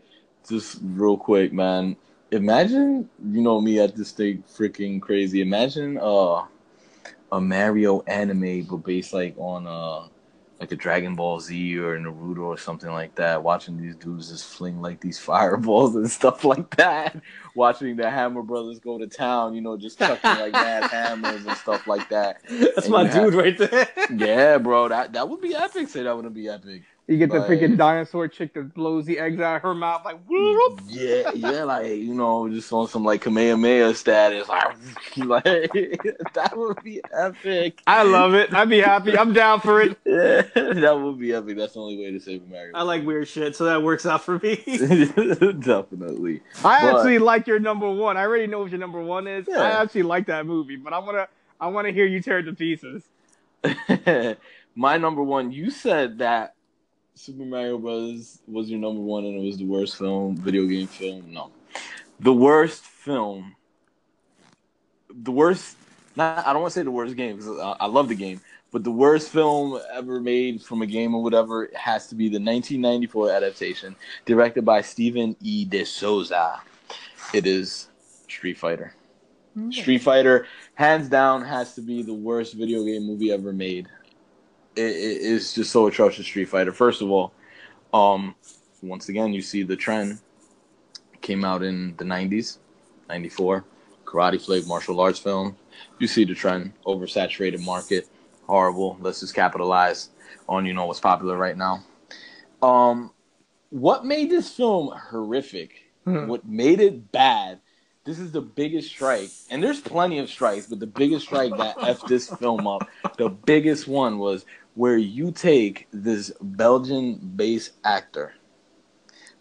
Just 0.49 0.79
real 0.83 1.17
quick, 1.17 1.53
man. 1.53 1.97
Imagine, 2.31 3.09
you 3.31 3.41
know 3.41 3.61
me 3.61 3.79
at 3.79 3.95
this 3.95 4.11
thing 4.11 4.43
freaking 4.43 5.01
crazy. 5.01 5.41
Imagine 5.41 5.99
uh 5.99 6.45
a 7.33 7.41
Mario 7.41 8.03
anime, 8.03 8.63
but 8.65 8.79
based 8.79 9.13
like 9.13 9.35
on 9.39 9.67
uh 9.67 10.09
like 10.65 10.73
a 10.73 10.77
Dragon 10.77 11.15
Ball 11.15 11.41
Z 11.41 11.79
or 11.79 11.99
Naruto 11.99 12.45
or 12.45 12.57
something 12.57 12.91
like 12.91 13.15
that. 13.17 13.43
Watching 13.43 13.77
these 13.77 13.97
dudes 13.97 14.31
just 14.31 14.47
fling 14.47 14.81
like 14.81 14.99
these 15.01 15.19
fireballs 15.19 15.95
and 15.95 16.11
stuff 16.19 16.43
like 16.43 16.75
that. 16.77 17.21
Watching 17.55 17.97
the 17.97 18.11
Hammer 18.11 18.43
Brothers 18.43 18.79
go 18.79 18.97
to 18.97 19.07
town, 19.07 19.55
you 19.55 19.61
know, 19.61 19.77
just 19.77 19.99
chucking 19.99 20.31
like 20.41 20.53
mad 20.55 20.85
hammers 20.91 21.45
and 21.45 21.57
stuff 21.59 21.87
like 21.87 22.09
that. 22.09 22.41
That's 22.49 22.87
And 22.87 22.93
my 22.93 23.03
you 23.03 23.09
have- 23.09 23.25
dude 23.31 23.35
right 23.35 23.59
there. 23.59 23.89
Yeah, 24.17 24.57
bro, 24.59 24.89
that 24.89 25.13
that 25.13 25.29
would 25.29 25.43
be 25.43 25.55
epic. 25.55 25.89
Say 25.89 26.03
that 26.05 26.17
would 26.17 26.33
be 26.33 26.49
epic. 26.49 26.83
You 27.07 27.19
get 27.19 27.31
the 27.31 27.41
Like- 27.41 27.51
freaking 27.51 27.77
dinosaur 27.77 28.29
chick 28.29 28.55
that 28.55 28.73
blows 28.73 29.05
the 29.05 29.19
eggs 29.19 29.39
out 29.39 29.57
of 29.57 29.63
her 29.63 29.75
mouth 29.75 30.07
like 30.07 30.21
whoop. 30.27 30.81
Yeah, 30.89 31.33
yeah, 31.35 31.65
like 31.65 31.87
you 31.87 32.15
know, 32.15 32.49
just 32.49 32.73
on 32.73 32.89
some 32.89 33.05
like 33.05 33.21
Kamehameha 33.21 33.93
status, 33.95 34.49
like, 34.49 34.75
like 35.19 35.45
that 36.33 36.53
would 36.57 36.83
be 36.83 37.03
epic. 37.13 37.83
I 37.87 38.05
love 38.05 38.33
it. 38.33 38.55
I'd 38.55 38.71
be 38.71 38.81
happy. 38.81 39.19
I'm 39.19 39.35
down 39.35 39.61
for 39.61 39.83
it. 39.83 39.99
Yeah, 40.07 40.43
that 40.55 40.99
would 40.99 41.19
be 41.19 41.35
epic. 41.35 41.59
That's 41.59 41.75
the 41.75 41.81
only 41.81 41.99
way 41.99 42.11
to 42.13 42.19
save 42.21 42.43
America. 42.45 42.75
I 42.79 42.83
like 42.85 43.05
weird 43.05 43.29
shit, 43.29 43.55
so 43.55 43.65
that 43.65 43.83
works 43.83 44.07
out 44.07 44.25
for 44.25 44.39
me. 44.39 44.57
Definitely. 45.61 46.41
I 46.65 46.81
But- 46.81 46.97
actually 46.97 47.19
like 47.19 47.47
your 47.47 47.59
number 47.59 47.91
one. 47.91 48.17
I 48.17 48.23
already 48.23 48.47
know 48.47 48.61
what 48.61 48.71
your 48.71 48.81
number 48.81 49.03
one 49.03 49.27
is. 49.27 49.47
Yeah. 49.47 49.61
I 49.61 49.83
actually 49.83 50.05
like 50.05 50.27
that 50.29 50.47
movie, 50.47 50.77
but 50.77 50.95
I 50.95 51.01
wanna 51.01 51.29
I 51.61 51.67
wanna 51.67 51.91
hear 51.91 52.07
you 52.07 52.23
tear 52.23 52.39
it 52.39 52.45
to 52.45 52.55
pieces. 52.55 53.03
My 54.77 54.97
number 54.97 55.23
one, 55.23 55.53
you 55.53 55.71
said 55.71 56.19
that 56.19 56.54
Super 57.15 57.45
Mario 57.45 57.79
Bros. 57.79 58.41
was 58.47 58.69
your 58.69 58.81
number 58.81 59.01
one 59.01 59.25
and 59.25 59.41
it 59.41 59.45
was 59.45 59.57
the 59.57 59.65
worst 59.65 59.97
film, 59.97 60.37
video 60.37 60.67
game 60.67 60.87
film. 60.87 61.33
No. 61.33 61.51
The 62.21 62.33
worst 62.33 62.85
film, 62.85 63.55
the 65.11 65.31
worst, 65.31 65.77
not, 66.17 66.47
I 66.47 66.53
don't 66.53 66.63
want 66.63 66.75
to 66.75 66.81
say 66.81 66.85
the 66.85 66.91
worst 66.91 67.17
game 67.17 67.37
because 67.37 67.59
I, 67.59 67.77
I 67.81 67.87
love 67.87 68.09
the 68.09 68.15
game, 68.15 68.41
but 68.73 68.83
the 68.83 68.91
worst 68.91 69.31
film 69.31 69.81
ever 69.93 70.21
made 70.21 70.61
from 70.63 70.83
a 70.83 70.87
game 70.87 71.15
or 71.15 71.23
whatever 71.23 71.71
has 71.75 72.09
to 72.09 72.17
be 72.17 72.29
the 72.29 72.41
1994 72.41 73.31
adaptation 73.31 73.95
directed 74.27 74.65
by 74.65 74.81
Steven 74.81 75.37
E. 75.41 75.65
De 75.65 75.85
Souza. 75.85 76.61
It 77.33 77.47
is 77.47 77.89
Street 78.29 78.59
Fighter. 78.59 78.93
Mm-hmm. 79.57 79.71
Street 79.71 79.99
Fighter, 79.99 80.47
hands 80.75 81.09
down, 81.09 81.43
has 81.43 81.77
to 81.77 81.81
be 81.81 82.03
the 82.03 82.15
worst 82.15 82.55
video 82.55 82.85
game 82.85 83.07
movie 83.07 83.31
ever 83.31 83.53
made. 83.53 83.89
It, 84.77 84.83
it 84.83 85.23
is 85.23 85.55
just 85.55 85.71
so 85.71 85.87
atrocious. 85.87 86.27
Street 86.27 86.47
Fighter. 86.47 86.73
First 86.73 87.03
of 87.03 87.11
all, 87.11 87.33
um, 87.93 88.35
once 88.83 89.09
again, 89.09 89.33
you 89.33 89.43
see 89.43 89.63
the 89.63 89.77
trend. 89.77 90.19
Came 91.21 91.45
out 91.45 91.63
in 91.63 91.97
the 91.97 92.05
'90s, 92.05 92.59
'94, 93.09 93.65
karate 94.05 94.45
flick, 94.45 94.67
martial 94.67 95.01
arts 95.01 95.19
film. 95.19 95.57
You 95.99 96.07
see 96.07 96.25
the 96.25 96.35
trend. 96.35 96.73
Oversaturated 96.85 97.65
market, 97.65 98.09
horrible. 98.47 98.99
Let's 99.01 99.21
just 99.21 99.35
capitalize 99.35 100.11
on 100.49 100.67
you 100.67 100.75
know 100.75 100.87
what's 100.87 101.01
popular 101.01 101.37
right 101.37 101.57
now. 101.57 101.83
Um, 102.63 103.11
what 103.71 104.05
made 104.05 104.31
this 104.31 104.51
film 104.51 104.95
horrific? 105.11 105.81
Hmm. 106.05 106.27
What 106.27 106.47
made 106.47 106.81
it 106.81 107.11
bad? 107.11 107.61
This 108.05 108.19
is 108.19 108.33
the 108.33 108.43
biggest 108.43 108.91
strike, 108.91 109.31
and 109.51 109.63
there's 109.63 109.81
plenty 109.81 110.19
of 110.19 110.29
strikes, 110.29 110.67
but 110.67 110.79
the 110.79 110.87
biggest 110.87 111.25
strike 111.25 111.57
that 111.57 111.77
f 111.83 112.03
this 112.07 112.29
film 112.29 112.67
up, 112.67 112.87
the 113.17 113.31
biggest 113.31 113.89
one 113.89 114.19
was 114.19 114.45
where 114.75 114.97
you 114.97 115.31
take 115.31 115.89
this 115.93 116.33
Belgian-based 116.41 117.73
actor, 117.85 118.35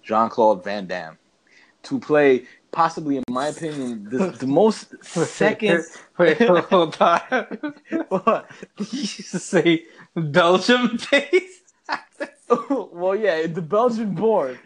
Jean 0.03 0.29
Claude 0.29 0.63
Van 0.63 0.87
Damme, 0.87 1.17
to 1.83 1.99
play 1.99 2.45
possibly, 2.71 3.17
in 3.17 3.23
my 3.29 3.47
opinion, 3.47 4.03
the, 4.09 4.31
the 4.31 4.47
most 4.47 4.93
second. 5.03 5.85
Wait, 6.17 6.41
hold 6.41 6.97
on. 6.99 7.21
What? 8.09 8.49
you 8.77 8.85
used 8.99 9.31
to 9.31 9.39
say 9.39 9.85
Belgium 10.15 10.97
based. 11.09 11.61
well, 12.69 13.15
yeah, 13.15 13.47
the 13.47 13.61
Belgian 13.61 14.13
born. 14.13 14.59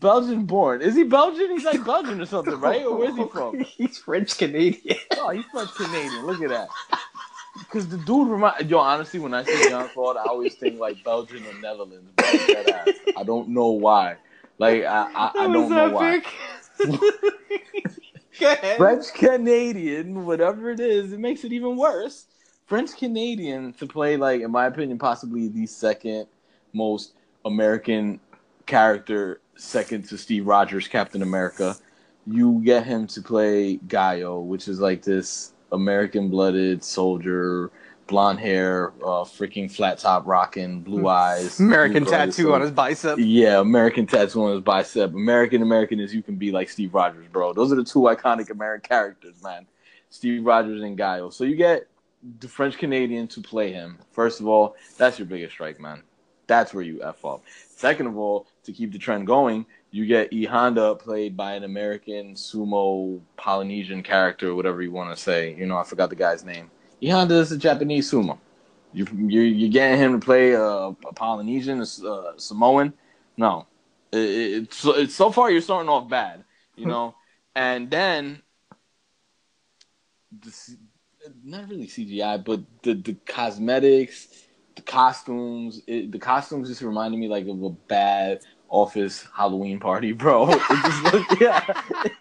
Belgian 0.00 0.46
born. 0.46 0.82
Is 0.82 0.94
he 0.94 1.04
Belgian? 1.04 1.50
He's 1.50 1.64
like 1.64 1.84
Belgian 1.84 2.20
or 2.20 2.26
something, 2.26 2.58
right? 2.58 2.84
Or 2.84 2.96
where's 2.96 3.16
he 3.16 3.26
from? 3.28 3.60
He's 3.60 3.98
French 3.98 4.36
Canadian. 4.38 4.98
Oh, 5.12 5.30
he's 5.30 5.44
French 5.52 5.74
Canadian. 5.74 6.26
Look 6.26 6.42
at 6.42 6.48
that. 6.48 6.68
Because 7.58 7.88
the 7.88 7.98
dude 7.98 8.28
remind 8.28 8.68
yo 8.70 8.78
honestly 8.78 9.20
when 9.20 9.34
I 9.34 9.42
see 9.44 9.68
Jean 9.68 9.88
Claude, 9.88 10.16
I 10.16 10.24
always 10.24 10.54
think 10.54 10.78
like 10.78 11.02
Belgian 11.04 11.44
or 11.46 11.54
Netherlands. 11.60 12.10
I 12.18 13.22
don't 13.24 13.48
know 13.48 13.70
why. 13.70 14.16
Like 14.58 14.84
I 14.84 15.10
I, 15.14 15.30
I 15.34 15.52
don't 15.52 15.70
know 15.70 15.90
why. 15.90 16.22
French 18.76 19.12
Canadian, 19.14 20.26
whatever 20.26 20.70
it 20.70 20.80
is, 20.80 21.12
it 21.12 21.20
makes 21.20 21.44
it 21.44 21.52
even 21.52 21.76
worse. 21.76 22.26
French 22.66 22.96
Canadian 22.96 23.72
to 23.74 23.86
play 23.86 24.16
like, 24.16 24.42
in 24.42 24.50
my 24.50 24.66
opinion, 24.66 24.98
possibly 24.98 25.48
the 25.48 25.66
second 25.66 26.26
most 26.72 27.14
American 27.44 28.20
character, 28.66 29.40
second 29.56 30.08
to 30.08 30.18
Steve 30.18 30.46
Rogers, 30.46 30.88
Captain 30.88 31.22
America. 31.22 31.76
You 32.26 32.60
get 32.64 32.84
him 32.84 33.06
to 33.08 33.22
play 33.22 33.76
Guile, 33.76 34.44
which 34.44 34.66
is 34.68 34.80
like 34.80 35.02
this 35.02 35.52
American-blooded 35.72 36.82
soldier, 36.82 37.70
blonde 38.06 38.38
hair, 38.38 38.92
uh, 39.02 39.24
freaking 39.24 39.70
flat 39.70 39.98
top 39.98 40.26
rocking, 40.26 40.80
blue 40.80 41.08
eyes, 41.08 41.58
American 41.58 42.04
blue 42.04 42.12
tattoo 42.12 42.54
on 42.54 42.60
his 42.60 42.70
bicep. 42.70 43.18
yeah, 43.20 43.60
American 43.60 44.06
tattoo 44.06 44.44
on 44.44 44.52
his 44.52 44.60
bicep. 44.60 45.10
American 45.12 45.62
American 45.62 46.00
as 46.00 46.14
you 46.14 46.22
can 46.22 46.36
be 46.36 46.52
like 46.52 46.68
Steve 46.68 46.94
Rogers, 46.94 47.26
bro. 47.32 47.52
Those 47.52 47.72
are 47.72 47.76
the 47.76 47.84
two 47.84 48.00
iconic 48.00 48.50
American 48.50 48.88
characters, 48.88 49.42
man. 49.42 49.66
Steve 50.10 50.44
Rogers 50.44 50.82
and 50.82 50.96
Guile. 50.96 51.30
So 51.30 51.44
you 51.44 51.56
get 51.56 51.88
the 52.40 52.48
French 52.48 52.78
Canadian 52.78 53.28
to 53.28 53.40
play 53.40 53.72
him. 53.72 53.98
First 54.12 54.40
of 54.40 54.46
all, 54.46 54.76
that's 54.96 55.18
your 55.18 55.26
biggest 55.26 55.52
strike, 55.52 55.80
man. 55.80 56.02
That's 56.46 56.72
where 56.72 56.84
you 56.84 57.02
f 57.02 57.24
up. 57.24 57.42
Second 57.68 58.06
of 58.06 58.16
all, 58.16 58.46
to 58.64 58.72
keep 58.72 58.92
the 58.92 58.98
trend 58.98 59.26
going, 59.26 59.66
you 59.96 60.04
get 60.04 60.30
E 60.30 60.44
Honda 60.44 60.94
played 60.94 61.36
by 61.38 61.54
an 61.54 61.64
American 61.64 62.34
sumo 62.34 63.18
Polynesian 63.38 64.02
character, 64.02 64.54
whatever 64.54 64.82
you 64.82 64.92
want 64.92 65.16
to 65.16 65.20
say. 65.20 65.54
You 65.54 65.64
know, 65.64 65.78
I 65.78 65.84
forgot 65.84 66.10
the 66.10 66.16
guy's 66.16 66.44
name. 66.44 66.70
E 67.00 67.08
Honda 67.08 67.36
is 67.36 67.50
a 67.50 67.56
Japanese 67.56 68.10
sumo. 68.10 68.38
You 68.92 69.06
you 69.14 69.40
you're 69.40 69.70
getting 69.70 69.98
him 69.98 70.20
to 70.20 70.24
play 70.24 70.52
a, 70.52 70.62
a 70.62 71.12
Polynesian, 71.14 71.80
a, 71.80 72.08
uh 72.08 72.32
Samoan. 72.36 72.92
No, 73.38 73.66
it, 74.12 74.18
it, 74.18 74.62
it's 74.64 74.84
it's 74.84 75.14
so 75.14 75.30
far 75.30 75.50
you're 75.50 75.62
starting 75.62 75.88
off 75.88 76.10
bad, 76.10 76.44
you 76.76 76.84
know, 76.84 77.14
and 77.54 77.90
then 77.90 78.42
the, 80.42 80.76
not 81.42 81.70
really 81.70 81.86
CGI, 81.86 82.44
but 82.44 82.60
the 82.82 82.94
the 82.94 83.14
cosmetics, 83.26 84.28
the 84.74 84.82
costumes, 84.82 85.80
it, 85.86 86.12
the 86.12 86.18
costumes 86.18 86.68
just 86.68 86.82
reminded 86.82 87.18
me 87.18 87.28
like 87.28 87.46
of 87.46 87.62
a 87.62 87.70
bad 87.70 88.40
office 88.68 89.26
Halloween 89.34 89.78
party, 89.80 90.12
bro. 90.12 90.48
It 90.50 90.60
just 90.68 91.12
looked, 91.14 91.40
yeah, 91.40 91.82
it, 92.04 92.12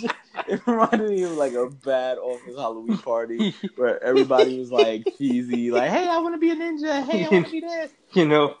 just, 0.00 0.14
it 0.48 0.60
reminded 0.66 1.10
me 1.10 1.22
of 1.24 1.32
like 1.32 1.52
a 1.54 1.68
bad 1.68 2.18
office 2.18 2.56
Halloween 2.56 2.98
party 2.98 3.54
where 3.76 4.02
everybody 4.02 4.58
was 4.58 4.70
like 4.72 5.06
cheesy, 5.18 5.70
like, 5.70 5.90
"Hey, 5.90 6.08
I 6.08 6.18
want 6.18 6.34
to 6.34 6.38
be 6.38 6.50
a 6.50 6.56
ninja. 6.56 7.04
Hey, 7.04 7.24
I 7.24 7.28
want 7.28 7.46
to 7.46 7.52
be 7.52 7.60
this." 7.60 7.90
You 8.12 8.26
know, 8.26 8.56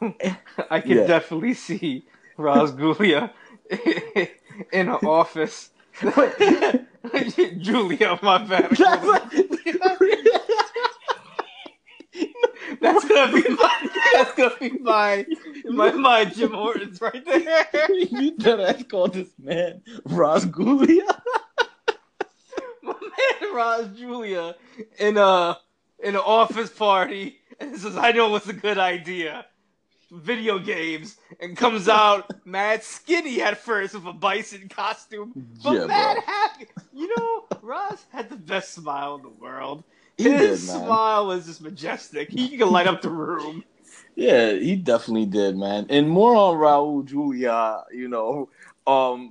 I 0.70 0.80
can 0.80 0.98
Yeah. 0.98 1.06
definitely 1.08 1.54
see 1.54 2.04
Rosgulia 2.38 3.30
in 4.72 4.88
an 4.88 4.90
office. 4.90 5.70
Julia, 7.58 8.16
my 8.22 8.38
bad. 8.38 8.70
That's 8.70 9.04
like- 9.04 9.32
That's 12.80 13.04
gonna 13.06 13.32
be 13.32 13.48
my. 13.48 13.88
That's 14.14 14.32
gonna 14.34 14.54
be 14.58 14.70
my. 14.78 15.26
My 15.66 15.92
my 15.92 16.24
Jim 16.24 16.52
Hortons 16.52 17.00
right 17.00 17.24
there. 17.24 17.66
you 17.94 18.34
thought 18.36 18.60
I 18.60 18.82
called 18.82 19.12
this 19.14 19.28
man 19.38 19.82
Rosgulia? 20.08 21.04
My 22.82 22.92
man 22.92 23.54
Ross 23.54 23.86
Julia 23.96 24.56
in 24.98 25.16
a 25.16 25.58
in 26.02 26.14
an 26.16 26.20
office 26.24 26.70
party 26.70 27.38
and 27.60 27.76
says, 27.78 27.96
"I 27.96 28.12
know 28.12 28.30
what's 28.30 28.48
a 28.48 28.52
good 28.52 28.78
idea." 28.78 29.46
Video 30.10 30.58
games 30.58 31.16
and 31.38 31.56
comes 31.56 31.88
out 31.88 32.28
mad 32.44 32.82
skinny 32.82 33.40
at 33.42 33.58
first 33.58 33.94
with 33.94 34.04
a 34.06 34.12
bison 34.12 34.68
costume, 34.68 35.32
but 35.62 35.72
Yeah, 35.74 35.86
mad 35.86 36.14
bro. 36.14 36.22
happy. 36.34 36.66
You 36.92 37.16
know, 37.16 37.44
Ross 37.62 38.04
had 38.10 38.28
the 38.28 38.34
best 38.36 38.72
smile 38.74 39.14
in 39.16 39.22
the 39.22 39.28
world. 39.28 39.84
His 40.22 40.60
did, 40.60 40.70
smile 40.70 41.26
was 41.26 41.46
just 41.46 41.60
majestic. 41.60 42.30
He 42.30 42.56
could 42.56 42.68
light 42.68 42.86
up 42.86 43.02
the 43.02 43.10
room. 43.10 43.64
Yeah, 44.16 44.52
he 44.52 44.76
definitely 44.76 45.24
did, 45.24 45.56
man. 45.56 45.86
And 45.88 46.10
more 46.10 46.34
on 46.34 46.56
Raul 46.56 47.04
Julia, 47.06 47.84
you 47.90 48.08
know, 48.08 48.50
um, 48.86 49.30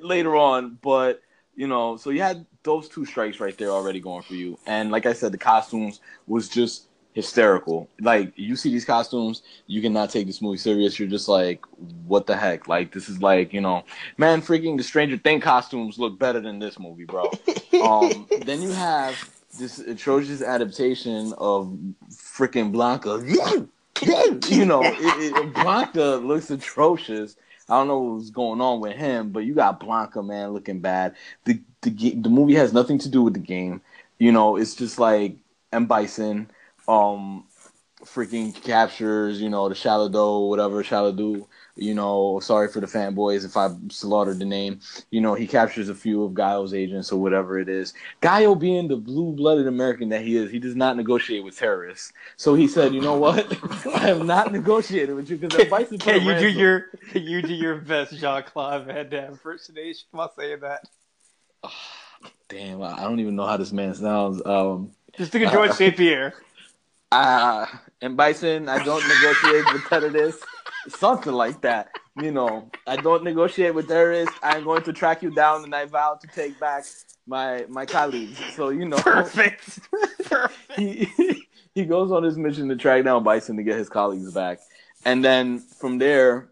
later 0.00 0.34
on. 0.34 0.78
But 0.82 1.22
you 1.54 1.68
know, 1.68 1.96
so 1.96 2.10
you 2.10 2.22
had 2.22 2.44
those 2.64 2.88
two 2.88 3.04
strikes 3.04 3.38
right 3.38 3.56
there 3.56 3.70
already 3.70 4.00
going 4.00 4.22
for 4.22 4.34
you. 4.34 4.58
And 4.66 4.90
like 4.90 5.06
I 5.06 5.12
said, 5.12 5.32
the 5.32 5.38
costumes 5.38 6.00
was 6.26 6.48
just 6.48 6.88
hysterical. 7.12 7.88
Like 8.00 8.32
you 8.36 8.56
see 8.56 8.70
these 8.70 8.84
costumes, 8.84 9.42
you 9.66 9.80
cannot 9.80 10.10
take 10.10 10.26
this 10.26 10.42
movie 10.42 10.58
serious. 10.58 10.98
You're 10.98 11.08
just 11.08 11.28
like, 11.28 11.64
what 12.06 12.26
the 12.26 12.36
heck? 12.36 12.66
Like 12.66 12.92
this 12.92 13.08
is 13.08 13.22
like, 13.22 13.52
you 13.52 13.60
know, 13.60 13.84
man, 14.18 14.42
freaking 14.42 14.76
the 14.76 14.82
Stranger 14.82 15.16
Thing 15.16 15.40
costumes 15.40 15.98
look 15.98 16.18
better 16.18 16.40
than 16.40 16.58
this 16.58 16.78
movie, 16.78 17.04
bro. 17.04 17.30
um, 17.82 18.26
then 18.44 18.62
you 18.62 18.72
have 18.72 19.14
this 19.58 19.78
atrocious 19.78 20.42
adaptation 20.42 21.32
of 21.38 21.76
freaking 22.10 22.72
Blanca. 22.72 23.22
you 24.48 24.64
know, 24.64 24.82
it, 24.84 24.96
it, 25.36 25.54
Blanca 25.54 26.16
looks 26.16 26.50
atrocious. 26.50 27.36
I 27.68 27.78
don't 27.78 27.88
know 27.88 27.98
what's 28.00 28.30
going 28.30 28.60
on 28.60 28.80
with 28.80 28.96
him, 28.96 29.30
but 29.30 29.40
you 29.40 29.54
got 29.54 29.80
Blanca, 29.80 30.22
man, 30.22 30.50
looking 30.50 30.80
bad. 30.80 31.14
The 31.44 31.60
the 31.82 31.90
the 31.90 32.28
movie 32.28 32.54
has 32.54 32.72
nothing 32.72 32.98
to 32.98 33.08
do 33.08 33.22
with 33.22 33.34
the 33.34 33.40
game. 33.40 33.80
You 34.18 34.32
know, 34.32 34.56
it's 34.56 34.74
just 34.74 34.98
like 34.98 35.36
M 35.72 35.86
Bison, 35.86 36.50
um, 36.86 37.44
freaking 38.04 38.54
captures, 38.62 39.40
you 39.40 39.48
know, 39.48 39.68
the 39.68 39.74
Shalado, 39.74 40.48
whatever 40.48 40.82
Shalado, 40.82 41.46
you 41.76 41.94
know, 41.94 42.38
sorry 42.40 42.68
for 42.68 42.80
the 42.80 42.86
fanboys 42.86 43.44
if 43.44 43.56
I 43.56 43.70
slaughtered 43.88 44.38
the 44.38 44.44
name. 44.44 44.80
You 45.10 45.20
know, 45.20 45.34
he 45.34 45.46
captures 45.46 45.88
a 45.88 45.94
few 45.94 46.22
of 46.22 46.34
Guile's 46.34 46.72
agents 46.72 47.10
or 47.10 47.20
whatever 47.20 47.58
it 47.58 47.68
is. 47.68 47.94
Gaio 48.22 48.58
being 48.58 48.86
the 48.86 48.96
blue-blooded 48.96 49.66
American 49.66 50.08
that 50.10 50.22
he 50.22 50.36
is, 50.36 50.50
he 50.50 50.58
does 50.60 50.76
not 50.76 50.96
negotiate 50.96 51.42
with 51.42 51.58
terrorists. 51.58 52.12
So 52.36 52.54
he 52.54 52.68
said, 52.68 52.94
you 52.94 53.00
know 53.00 53.16
what? 53.16 53.46
I 53.94 54.10
am 54.10 54.26
not 54.26 54.52
negotiating 54.52 55.16
with 55.16 55.28
you 55.28 55.36
because 55.36 55.58
if 55.58 55.68
Bison 55.68 55.98
Can 55.98 56.22
you 56.22 56.38
do 56.38 56.48
your 56.48 56.80
can 57.10 57.22
you 57.22 57.42
do 57.42 57.54
your 57.54 57.76
best 57.76 58.16
Jean 58.16 58.42
Claude 58.44 58.86
Van 58.86 59.08
Damme 59.08 59.32
impersonation 59.32 60.06
while 60.12 60.32
saying 60.36 60.60
that? 60.60 60.86
Damn, 62.48 62.82
I 62.82 63.02
don't 63.02 63.20
even 63.20 63.34
know 63.34 63.46
how 63.46 63.56
this 63.56 63.72
man 63.72 63.94
sounds. 63.94 64.40
Um, 64.44 64.92
Just 65.16 65.32
think 65.32 65.46
of 65.46 65.52
George 65.52 65.72
St. 65.72 65.96
Pierre. 65.96 66.34
uh, 67.10 67.66
and 68.00 68.16
Bison, 68.16 68.68
I 68.68 68.84
don't 68.84 69.02
negotiate 69.08 69.64
with 69.72 69.84
terrorists. 69.88 70.44
Something 70.88 71.32
like 71.32 71.60
that. 71.62 71.90
You 72.20 72.30
know, 72.30 72.70
I 72.86 72.96
don't 72.96 73.24
negotiate 73.24 73.74
with 73.74 73.88
terrorists. 73.88 74.34
I'm 74.42 74.64
going 74.64 74.82
to 74.82 74.92
track 74.92 75.22
you 75.22 75.30
down, 75.30 75.64
and 75.64 75.74
I 75.74 75.86
vow 75.86 76.18
to 76.20 76.26
take 76.28 76.58
back 76.60 76.84
my 77.26 77.64
my 77.68 77.86
colleagues. 77.86 78.38
So 78.54 78.68
you 78.68 78.86
know, 78.86 78.98
Perfect. 78.98 79.80
Perfect. 80.24 80.54
he 80.76 81.46
he 81.74 81.84
goes 81.84 82.12
on 82.12 82.22
his 82.22 82.36
mission 82.36 82.68
to 82.68 82.76
track 82.76 83.04
down 83.04 83.24
Bison 83.24 83.56
to 83.56 83.62
get 83.62 83.76
his 83.76 83.88
colleagues 83.88 84.32
back, 84.32 84.60
and 85.04 85.24
then 85.24 85.58
from 85.58 85.98
there, 85.98 86.50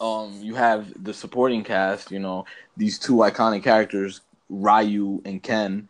um, 0.00 0.38
you 0.40 0.54
have 0.54 1.02
the 1.02 1.12
supporting 1.12 1.64
cast. 1.64 2.10
You 2.10 2.20
know, 2.20 2.44
these 2.76 2.98
two 2.98 3.16
iconic 3.16 3.64
characters, 3.64 4.20
Ryu 4.48 5.22
and 5.24 5.42
Ken. 5.42 5.88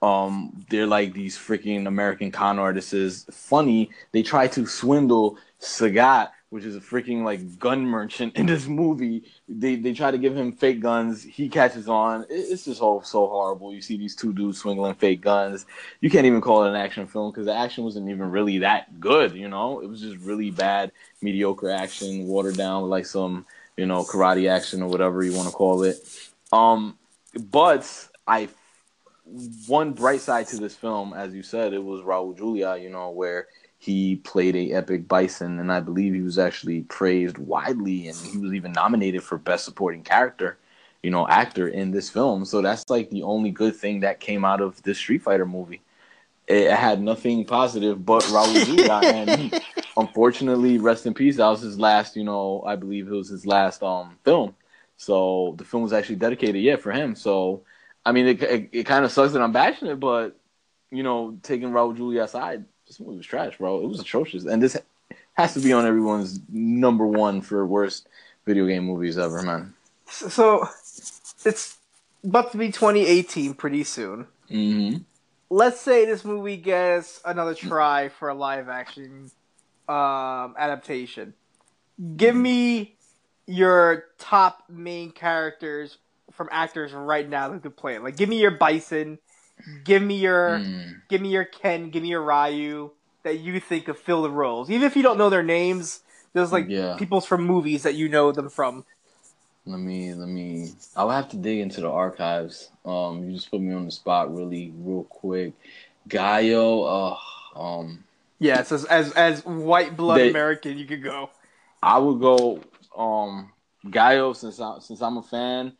Um, 0.00 0.64
they're 0.70 0.86
like 0.86 1.12
these 1.12 1.36
freaking 1.36 1.88
American 1.88 2.30
con 2.30 2.58
artists. 2.58 3.26
Funny, 3.32 3.90
they 4.12 4.22
try 4.22 4.46
to 4.48 4.64
swindle 4.66 5.38
Sagat, 5.60 6.28
which 6.50 6.64
is 6.64 6.76
a 6.76 6.80
freaking 6.80 7.24
like 7.24 7.58
gun 7.58 7.84
merchant 7.84 8.34
in 8.36 8.46
this 8.46 8.66
movie. 8.66 9.24
They 9.48 9.76
they 9.76 9.92
try 9.92 10.10
to 10.10 10.18
give 10.18 10.36
him 10.36 10.52
fake 10.52 10.80
guns. 10.80 11.22
He 11.22 11.48
catches 11.48 11.88
on. 11.88 12.24
It's 12.30 12.64
just 12.64 12.80
all 12.80 13.02
so 13.02 13.26
horrible. 13.26 13.74
You 13.74 13.82
see 13.82 13.98
these 13.98 14.16
two 14.16 14.32
dudes 14.32 14.58
swinging 14.58 14.94
fake 14.94 15.20
guns. 15.20 15.66
You 16.00 16.10
can't 16.10 16.26
even 16.26 16.40
call 16.40 16.64
it 16.64 16.70
an 16.70 16.76
action 16.76 17.06
film 17.06 17.30
because 17.30 17.46
the 17.46 17.54
action 17.54 17.84
wasn't 17.84 18.08
even 18.08 18.30
really 18.30 18.58
that 18.58 18.98
good. 18.98 19.34
You 19.34 19.48
know, 19.48 19.80
it 19.80 19.88
was 19.88 20.00
just 20.00 20.16
really 20.18 20.50
bad, 20.50 20.92
mediocre 21.20 21.70
action, 21.70 22.26
watered 22.26 22.56
down 22.56 22.88
like 22.88 23.06
some 23.06 23.44
you 23.76 23.86
know 23.86 24.02
karate 24.04 24.50
action 24.50 24.82
or 24.82 24.88
whatever 24.88 25.22
you 25.22 25.34
want 25.34 25.48
to 25.48 25.54
call 25.54 25.82
it. 25.82 25.96
Um, 26.52 26.96
but 27.50 28.08
I 28.26 28.48
one 29.66 29.92
bright 29.92 30.22
side 30.22 30.46
to 30.48 30.56
this 30.56 30.74
film, 30.74 31.12
as 31.12 31.34
you 31.34 31.42
said, 31.42 31.74
it 31.74 31.84
was 31.84 32.00
Raul 32.00 32.36
Julia. 32.36 32.76
You 32.76 32.88
know 32.88 33.10
where 33.10 33.48
he 33.78 34.16
played 34.16 34.56
a 34.56 34.72
epic 34.72 35.06
bison, 35.08 35.58
and 35.60 35.72
I 35.72 35.80
believe 35.80 36.14
he 36.14 36.20
was 36.20 36.38
actually 36.38 36.82
praised 36.82 37.38
widely, 37.38 38.08
and 38.08 38.16
he 38.16 38.38
was 38.38 38.52
even 38.52 38.72
nominated 38.72 39.22
for 39.22 39.38
best 39.38 39.64
supporting 39.64 40.02
character, 40.02 40.58
you 41.02 41.10
know, 41.10 41.28
actor 41.28 41.68
in 41.68 41.92
this 41.92 42.10
film. 42.10 42.44
So 42.44 42.60
that's 42.60 42.84
like 42.90 43.10
the 43.10 43.22
only 43.22 43.50
good 43.50 43.76
thing 43.76 44.00
that 44.00 44.20
came 44.20 44.44
out 44.44 44.60
of 44.60 44.82
this 44.82 44.98
Street 44.98 45.22
Fighter 45.22 45.46
movie. 45.46 45.82
It 46.48 46.72
had 46.72 47.00
nothing 47.02 47.44
positive 47.44 48.04
but 48.04 48.22
Raul 48.24 48.64
Julia, 48.66 48.92
and 48.92 49.60
unfortunately, 49.96 50.78
rest 50.78 51.06
in 51.06 51.14
peace. 51.14 51.36
That 51.36 51.48
was 51.48 51.60
his 51.60 51.78
last, 51.78 52.16
you 52.16 52.24
know, 52.24 52.62
I 52.66 52.76
believe 52.76 53.06
it 53.08 53.12
was 53.14 53.28
his 53.28 53.46
last 53.46 53.82
um 53.82 54.18
film. 54.24 54.56
So 54.96 55.54
the 55.58 55.64
film 55.64 55.84
was 55.84 55.92
actually 55.92 56.16
dedicated, 56.16 56.62
yeah, 56.62 56.76
for 56.76 56.90
him. 56.92 57.14
So 57.14 57.62
I 58.04 58.12
mean, 58.12 58.26
it 58.26 58.42
it, 58.42 58.68
it 58.72 58.84
kind 58.84 59.04
of 59.04 59.12
sucks 59.12 59.32
that 59.34 59.42
I'm 59.42 59.52
bashing 59.52 59.88
it, 59.88 60.00
but 60.00 60.38
you 60.90 61.02
know, 61.02 61.38
taking 61.42 61.70
Raul 61.70 61.96
Julia 61.96 62.24
aside, 62.24 62.64
this 62.88 62.98
movie 62.98 63.18
was 63.18 63.26
trash, 63.26 63.58
bro. 63.58 63.82
It 63.84 63.86
was 63.86 64.00
atrocious, 64.00 64.44
and 64.44 64.62
this 64.62 64.76
has 65.34 65.54
to 65.54 65.60
be 65.60 65.72
on 65.72 65.86
everyone's 65.86 66.40
number 66.48 67.06
one 67.06 67.40
for 67.40 67.64
worst 67.64 68.08
video 68.44 68.66
game 68.66 68.84
movies 68.84 69.16
ever, 69.18 69.42
man. 69.42 69.74
So 70.06 70.66
it's 71.44 71.76
about 72.24 72.50
to 72.52 72.58
be 72.58 72.72
2018 72.72 73.54
pretty 73.54 73.84
soon. 73.84 74.26
hmm 74.48 74.96
Let's 75.50 75.80
say 75.80 76.04
this 76.04 76.26
movie 76.26 76.58
gets 76.58 77.22
another 77.24 77.54
try 77.54 78.10
for 78.10 78.28
a 78.28 78.34
live 78.34 78.68
action 78.68 79.30
um, 79.88 80.54
adaptation. 80.58 81.32
Give 82.16 82.36
me 82.36 82.96
your 83.46 84.04
top 84.18 84.64
main 84.68 85.10
characters 85.10 85.96
from 86.32 86.48
actors 86.52 86.92
right 86.92 87.26
now 87.26 87.48
that 87.48 87.62
could 87.62 87.76
play 87.76 87.94
it. 87.94 88.02
Like, 88.02 88.16
give 88.16 88.28
me 88.28 88.38
your 88.40 88.50
Bison. 88.50 89.18
Give 89.84 90.02
me 90.02 90.16
your 90.16 90.58
Mm. 90.60 91.02
give 91.08 91.20
me 91.20 91.28
your 91.30 91.44
Ken. 91.44 91.90
Give 91.90 92.02
me 92.02 92.08
your 92.10 92.22
Ryu 92.22 92.90
that 93.22 93.38
you 93.40 93.58
think 93.60 93.86
could 93.86 93.96
fill 93.98 94.22
the 94.22 94.30
roles. 94.30 94.70
Even 94.70 94.86
if 94.86 94.96
you 94.96 95.02
don't 95.02 95.18
know 95.18 95.28
their 95.30 95.42
names, 95.42 96.02
there's 96.32 96.52
like 96.52 96.66
Yeah. 96.68 96.96
people's 96.96 97.26
from 97.26 97.44
movies 97.44 97.82
that 97.82 97.94
you 97.94 98.08
know 98.08 98.32
them 98.32 98.48
from. 98.48 98.84
Let 99.66 99.80
me 99.80 100.14
let 100.14 100.28
me. 100.28 100.72
I'll 100.96 101.10
have 101.10 101.28
to 101.30 101.36
dig 101.36 101.58
into 101.58 101.80
the 101.82 101.90
archives. 101.90 102.70
Um, 102.86 103.24
you 103.28 103.34
just 103.34 103.50
put 103.50 103.60
me 103.60 103.74
on 103.74 103.84
the 103.84 103.90
spot, 103.90 104.34
really, 104.34 104.72
real 104.78 105.04
quick. 105.04 105.52
Guile, 106.08 107.18
uh, 107.54 107.58
um, 107.60 108.04
Yeah, 108.38 108.62
so 108.62 108.76
as 108.76 108.84
as, 108.86 109.12
as 109.12 109.44
white 109.44 109.96
blood 109.96 110.18
They- 110.20 110.30
American, 110.30 110.78
you 110.78 110.86
could 110.86 111.02
go. 111.02 111.30
I 111.82 111.98
would 111.98 112.20
go 112.20 112.60
um 112.96 113.52
Guile 113.90 114.32
since 114.34 114.58
I 114.60 114.78
since 114.80 115.02
I'm 115.02 115.18
a 115.18 115.22
fan. 115.22 115.72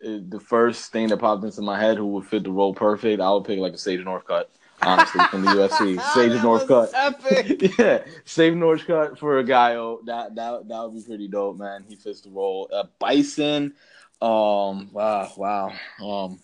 The 0.00 0.40
first 0.40 0.92
thing 0.92 1.08
that 1.08 1.16
popped 1.18 1.44
into 1.44 1.62
my 1.62 1.80
head 1.80 1.96
who 1.96 2.06
would 2.08 2.26
fit 2.26 2.44
the 2.44 2.50
role 2.50 2.74
perfect, 2.74 3.20
I 3.20 3.30
would 3.32 3.44
pick 3.44 3.58
like 3.58 3.72
a 3.72 3.78
Sage 3.78 4.00
Northcutt, 4.00 4.44
honestly, 4.82 5.24
from 5.30 5.42
the 5.42 5.50
UFC. 5.50 6.00
Sage 6.14 6.32
That 6.32 6.44
Northcutt. 6.44 6.90
Epic. 6.92 7.72
yeah, 7.78 8.02
Sage 8.24 8.54
Northcutt 8.54 9.18
for 9.18 9.38
a 9.38 9.44
Guile. 9.44 10.00
That 10.04 10.34
that 10.34 10.68
that 10.68 10.82
would 10.82 10.94
be 10.94 11.02
pretty 11.02 11.28
dope, 11.28 11.56
man. 11.58 11.84
He 11.88 11.96
fits 11.96 12.20
the 12.20 12.30
role. 12.30 12.68
Uh, 12.72 12.84
Bison. 12.98 13.74
Um. 14.20 14.90
Wow. 14.92 15.32
Wow. 15.36 15.72
Um. 16.02 16.40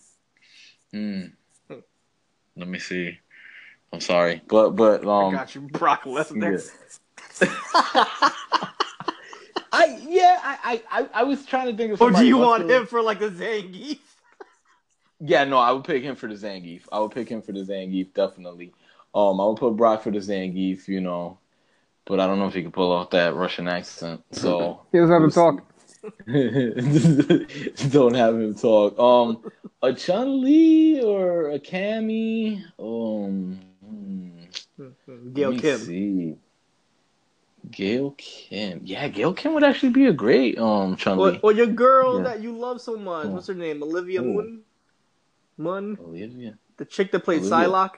Hmm. 0.92 1.22
Let 2.56 2.68
me 2.68 2.78
see. 2.78 3.18
I'm 3.92 4.00
sorry, 4.00 4.42
but 4.48 4.70
but 4.70 5.06
I 5.06 5.26
um. 5.26 5.32
got 5.32 5.54
you, 5.54 5.62
Brock 5.62 6.04
Lesnar. 6.04 6.70
yeah. 7.40 8.68
I 9.82 9.98
yeah 10.08 10.40
I, 10.42 10.82
I 10.90 11.00
I 11.00 11.08
I 11.14 11.22
was 11.24 11.44
trying 11.44 11.70
to 11.70 11.76
think 11.76 11.92
of. 11.92 12.00
Or 12.02 12.10
do 12.10 12.24
you 12.24 12.38
want 12.38 12.66
to- 12.68 12.76
him 12.76 12.86
for 12.86 13.02
like 13.02 13.18
the 13.18 13.30
Zangief? 13.30 13.98
Yeah, 15.24 15.44
no, 15.44 15.56
I 15.58 15.70
would 15.70 15.84
pick 15.84 16.02
him 16.02 16.16
for 16.16 16.26
the 16.26 16.34
Zangief. 16.34 16.82
I 16.90 16.98
would 16.98 17.12
pick 17.12 17.28
him 17.28 17.42
for 17.42 17.52
the 17.52 17.60
Zangief 17.60 18.12
definitely. 18.12 18.72
Um, 19.14 19.40
I 19.40 19.46
would 19.46 19.56
put 19.56 19.76
Brock 19.76 20.02
for 20.02 20.10
the 20.10 20.18
Zangief, 20.18 20.88
you 20.88 21.00
know, 21.00 21.38
but 22.06 22.18
I 22.18 22.26
don't 22.26 22.40
know 22.40 22.48
if 22.48 22.54
he 22.54 22.64
could 22.64 22.72
pull 22.72 22.90
off 22.90 23.10
that 23.10 23.34
Russian 23.36 23.68
accent. 23.68 24.24
So 24.32 24.80
He 24.92 24.98
doesn't 24.98 25.22
have 25.22 25.30
to 25.30 25.34
talk. 25.34 25.62
don't 27.92 28.14
have 28.14 28.34
him 28.34 28.54
talk. 28.56 28.98
Um, 28.98 29.44
a 29.82 29.92
Chun 29.92 30.42
Li 30.42 31.00
or 31.00 31.50
a 31.50 31.60
Cammy? 31.60 32.64
Um, 32.80 33.60
hmm, 33.84 35.28
Gail 35.32 35.52
Kim. 35.52 35.78
See. 35.78 36.34
Gail 37.72 38.14
Kim. 38.18 38.80
Yeah, 38.84 39.08
Gail 39.08 39.32
Kim 39.34 39.54
would 39.54 39.64
actually 39.64 39.90
be 39.90 40.06
a 40.06 40.12
great 40.12 40.58
um 40.58 40.96
Chun 40.96 41.18
Li. 41.18 41.40
Or, 41.42 41.50
or 41.50 41.52
your 41.52 41.66
girl 41.66 42.18
Yeah. 42.18 42.24
that 42.24 42.40
you 42.42 42.56
love 42.56 42.80
so 42.80 42.96
much. 42.96 43.26
Oh. 43.26 43.30
What's 43.30 43.48
her 43.48 43.54
name? 43.54 43.82
Olivia 43.82 44.20
Oh. 44.20 44.24
Munn? 44.34 44.60
Munn? 45.58 45.98
Olivia. 46.00 46.58
The 46.76 46.84
chick 46.84 47.10
that 47.12 47.20
played 47.24 47.40
Olivia. 47.40 47.68
Psylocke? 47.68 47.94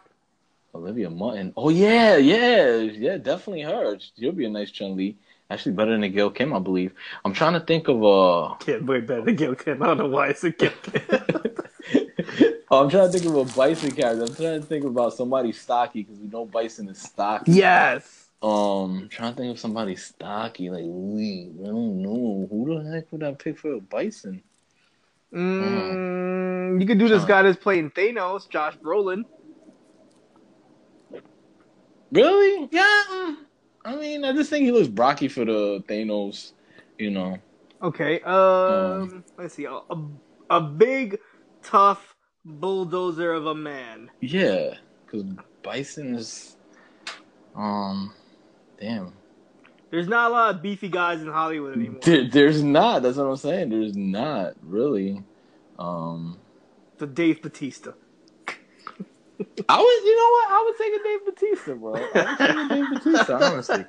Olivia 0.74 1.10
Mutton. 1.10 1.52
Oh 1.56 1.68
yeah, 1.68 2.16
yeah, 2.16 2.76
yeah, 2.78 3.16
definitely 3.16 3.62
her. 3.62 3.96
She'll 4.18 4.32
be 4.32 4.44
a 4.46 4.50
nice 4.50 4.70
Chun 4.70 4.96
Li. 4.96 5.16
Actually, 5.50 5.72
better 5.72 5.96
than 5.96 6.10
Gail 6.12 6.30
Kim, 6.30 6.52
I 6.54 6.58
believe. 6.58 6.92
I'm 7.24 7.32
trying 7.34 7.52
to 7.52 7.60
think 7.60 7.86
of 7.88 8.02
uh 8.02 8.54
Can't 8.60 8.84
way 8.86 9.00
better 9.00 9.22
than 9.22 9.36
Gail 9.36 9.54
Kim. 9.54 9.82
I 9.82 9.86
don't 9.88 9.98
know 9.98 10.06
why 10.08 10.28
it's 10.28 10.42
a 10.42 10.50
Gail 10.50 10.72
Kim. 10.82 11.02
oh, 12.70 12.82
I'm 12.82 12.90
trying 12.90 13.12
to 13.12 13.18
think 13.18 13.24
of 13.26 13.36
a 13.36 13.44
Bison 13.56 13.90
character. 13.92 14.24
I'm 14.24 14.34
trying 14.34 14.60
to 14.60 14.66
think 14.66 14.84
about 14.84 15.12
somebody 15.14 15.52
stocky 15.52 16.02
because 16.02 16.18
we 16.18 16.28
know 16.28 16.44
Bison 16.46 16.88
is 16.88 16.98
stocky. 16.98 17.52
yes. 17.52 18.23
Um, 18.42 19.08
trying 19.10 19.32
to 19.32 19.40
think 19.40 19.52
of 19.52 19.58
somebody 19.58 19.96
stocky 19.96 20.68
like 20.68 20.84
Lee. 20.86 21.50
I 21.62 21.66
don't 21.66 22.02
know 22.02 22.46
who 22.50 22.82
the 22.82 22.90
heck 22.90 23.10
would 23.10 23.22
I 23.22 23.32
pick 23.32 23.58
for 23.58 23.74
a 23.74 23.80
Bison. 23.80 24.42
Mm, 25.32 26.80
you 26.80 26.86
could 26.86 26.98
do 26.98 27.08
this 27.08 27.24
guy 27.24 27.42
that's 27.42 27.58
playing 27.58 27.90
Thanos, 27.90 28.48
Josh 28.48 28.76
Brolin. 28.76 29.24
Really? 32.12 32.68
Yeah. 32.70 33.34
I 33.84 33.96
mean, 33.96 34.24
I 34.24 34.32
just 34.32 34.50
think 34.50 34.64
he 34.64 34.72
looks 34.72 34.88
Brocky 34.88 35.28
for 35.28 35.44
the 35.44 35.82
Thanos. 35.88 36.52
You 36.98 37.10
know. 37.10 37.38
Okay. 37.82 38.20
Um, 38.20 39.24
let's 39.36 39.54
see. 39.54 39.64
A, 39.64 39.72
a, 39.72 40.08
a 40.50 40.60
big, 40.60 41.18
tough 41.62 42.14
bulldozer 42.44 43.32
of 43.32 43.46
a 43.46 43.54
man. 43.54 44.10
Yeah, 44.20 44.74
because 45.04 45.24
Bison 45.62 46.14
is. 46.14 46.56
Um, 47.56 48.12
damn. 48.84 49.12
There's 49.90 50.08
not 50.08 50.30
a 50.30 50.34
lot 50.34 50.54
of 50.54 50.62
beefy 50.62 50.88
guys 50.88 51.20
in 51.22 51.28
Hollywood 51.28 51.76
anymore. 51.76 52.00
There, 52.02 52.26
there's 52.28 52.62
not. 52.62 53.02
That's 53.02 53.16
what 53.16 53.24
I'm 53.24 53.36
saying. 53.36 53.70
There's 53.70 53.96
not 53.96 54.54
really. 54.62 55.22
Um, 55.78 56.38
The 56.98 57.06
Dave 57.06 57.40
Batista. 57.42 57.92
I 59.68 59.78
would, 59.78 60.04
you 60.04 60.16
know 60.16 60.30
what? 60.30 60.50
I 60.50 60.62
would 60.64 60.76
take 60.78 60.94
a 60.94 61.02
Dave 61.02 61.24
Batista, 61.24 61.74
bro. 61.74 61.94
I 61.94 62.00
would 62.00 62.12
take 62.38 62.56
a 62.56 62.68
Dave 62.68 62.86
Batista, 62.92 63.34
honestly. 63.52 63.84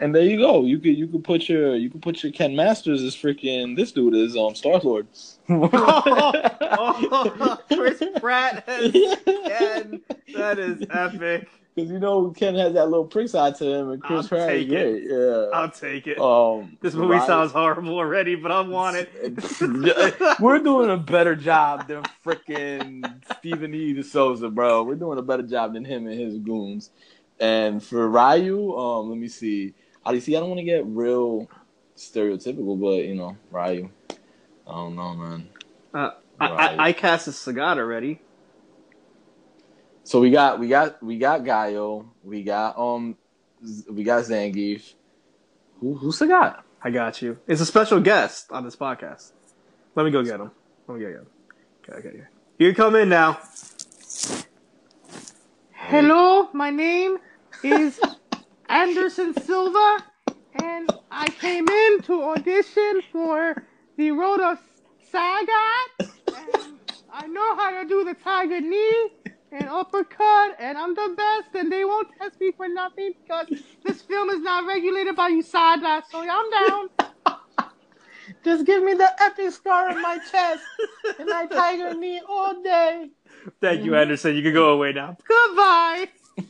And 0.00 0.14
there 0.14 0.22
you 0.22 0.38
go. 0.38 0.64
You 0.64 0.78
could 0.78 0.96
you 0.96 1.06
could 1.06 1.24
put 1.24 1.48
your 1.48 1.74
you 1.74 1.88
could 1.88 2.02
put 2.02 2.22
your 2.22 2.30
Ken 2.32 2.54
Masters 2.54 3.02
as 3.02 3.16
freaking 3.16 3.74
this 3.76 3.92
dude 3.92 4.14
is 4.14 4.36
um 4.36 4.54
Star 4.54 4.78
Lord. 4.80 5.06
oh, 5.48 7.58
Chris 7.72 8.02
Pratt 8.20 8.68
as 8.68 8.92
Ken. 8.92 10.02
That 10.34 10.58
is 10.58 10.82
epic. 10.90 11.48
Because 11.76 11.90
you 11.90 11.98
know 11.98 12.30
Ken 12.30 12.54
has 12.54 12.72
that 12.72 12.88
little 12.88 13.04
prick 13.04 13.28
side 13.28 13.54
to 13.56 13.66
him, 13.66 13.90
and 13.90 14.02
Chris 14.02 14.22
I'll 14.22 14.28
Pratt 14.28 14.66
great. 14.66 15.04
Yeah. 15.10 15.46
I'll 15.52 15.70
take 15.70 16.06
it. 16.06 16.18
Um, 16.18 16.78
this 16.80 16.94
movie 16.94 17.16
Ryan- 17.16 17.26
sounds 17.26 17.52
horrible 17.52 17.98
already, 17.98 18.34
but 18.34 18.50
I 18.50 18.62
want 18.62 18.96
it. 18.96 20.40
We're 20.40 20.58
doing 20.60 20.88
a 20.88 20.96
better 20.96 21.36
job 21.36 21.86
than 21.86 22.02
freaking 22.24 23.04
Steven 23.36 23.74
E. 23.74 23.92
DeSouza, 23.92 24.54
bro. 24.54 24.84
We're 24.84 24.94
doing 24.94 25.18
a 25.18 25.22
better 25.22 25.42
job 25.42 25.74
than 25.74 25.84
him 25.84 26.06
and 26.06 26.18
his 26.18 26.38
goons. 26.38 26.92
And 27.38 27.82
for 27.82 28.08
Ryu, 28.08 28.74
um, 28.74 29.10
let 29.10 29.18
me 29.18 29.28
see. 29.28 29.74
I 30.02 30.18
see. 30.18 30.34
I 30.34 30.40
don't 30.40 30.48
want 30.48 30.60
to 30.60 30.64
get 30.64 30.86
real 30.86 31.46
stereotypical, 31.94 32.80
but 32.80 33.04
you 33.04 33.16
know, 33.16 33.36
Ryu. 33.50 33.90
I 34.66 34.72
don't 34.72 34.96
know, 34.96 35.14
man. 35.14 35.48
Uh, 35.92 36.10
I, 36.40 36.46
I, 36.46 36.84
I 36.88 36.92
cast 36.94 37.28
a 37.28 37.32
Sagat 37.32 37.76
already. 37.76 38.22
So 40.06 40.20
we 40.20 40.30
got 40.30 40.60
we 40.60 40.68
got 40.68 41.02
we 41.02 41.18
got 41.18 41.44
Guile. 41.44 42.06
We 42.22 42.44
got 42.44 42.78
um 42.78 43.16
we 43.90 44.04
got 44.04 44.22
Zangief. 44.22 44.94
Who 45.80 45.96
who's 45.96 46.20
the 46.20 46.28
guy? 46.28 46.54
I 46.80 46.90
got 46.90 47.20
you. 47.22 47.38
It's 47.48 47.60
a 47.60 47.66
special 47.66 47.98
guest 47.98 48.52
on 48.52 48.62
this 48.64 48.76
podcast. 48.76 49.32
Let 49.96 50.04
me 50.04 50.12
go 50.12 50.22
get 50.22 50.38
him. 50.38 50.52
Let 50.86 50.96
me 50.96 51.04
go 51.04 51.10
get 51.10 51.18
him. 51.22 51.26
Okay, 51.82 51.98
okay, 51.98 52.08
okay. 52.20 52.26
You 52.56 52.68
can 52.68 52.76
come 52.76 52.94
in 52.94 53.08
now. 53.08 53.40
Hello, 55.72 56.50
my 56.52 56.70
name 56.70 57.18
is 57.64 57.98
Anderson 58.68 59.34
Silva, 59.34 60.04
and 60.62 60.88
I 61.10 61.26
came 61.30 61.68
in 61.68 62.02
to 62.02 62.22
audition 62.22 63.02
for 63.10 63.60
the 63.96 64.12
Road 64.12 64.38
of 64.38 64.58
Sagat. 65.12 66.12
And 66.28 66.78
I 67.12 67.26
know 67.26 67.56
how 67.56 67.82
to 67.82 67.88
do 67.88 68.04
the 68.04 68.14
tiger 68.14 68.60
knee 68.60 69.10
and 69.52 69.68
uppercut, 69.68 70.56
and 70.58 70.76
I'm 70.76 70.94
the 70.94 71.14
best, 71.16 71.54
and 71.54 71.70
they 71.70 71.84
won't 71.84 72.08
test 72.18 72.40
me 72.40 72.52
for 72.56 72.68
nothing 72.68 73.12
because 73.22 73.46
this 73.84 74.02
film 74.02 74.30
is 74.30 74.40
not 74.40 74.66
regulated 74.66 75.16
by 75.16 75.30
USADA, 75.30 76.02
so 76.10 76.20
I'm 76.20 76.50
down. 76.50 76.88
Just 78.44 78.66
give 78.66 78.82
me 78.82 78.94
the 78.94 79.08
epic 79.22 79.52
scar 79.52 79.90
on 79.90 80.02
my 80.02 80.18
chest 80.18 80.62
and 81.18 81.30
I 81.32 81.46
tiger 81.46 81.94
knee 81.94 82.20
all 82.28 82.60
day. 82.62 83.10
Thank 83.60 83.84
you, 83.84 83.94
Anderson. 83.94 84.34
You 84.34 84.42
can 84.42 84.52
go 84.52 84.70
away 84.70 84.92
now. 84.92 85.16
Goodbye. 85.28 86.08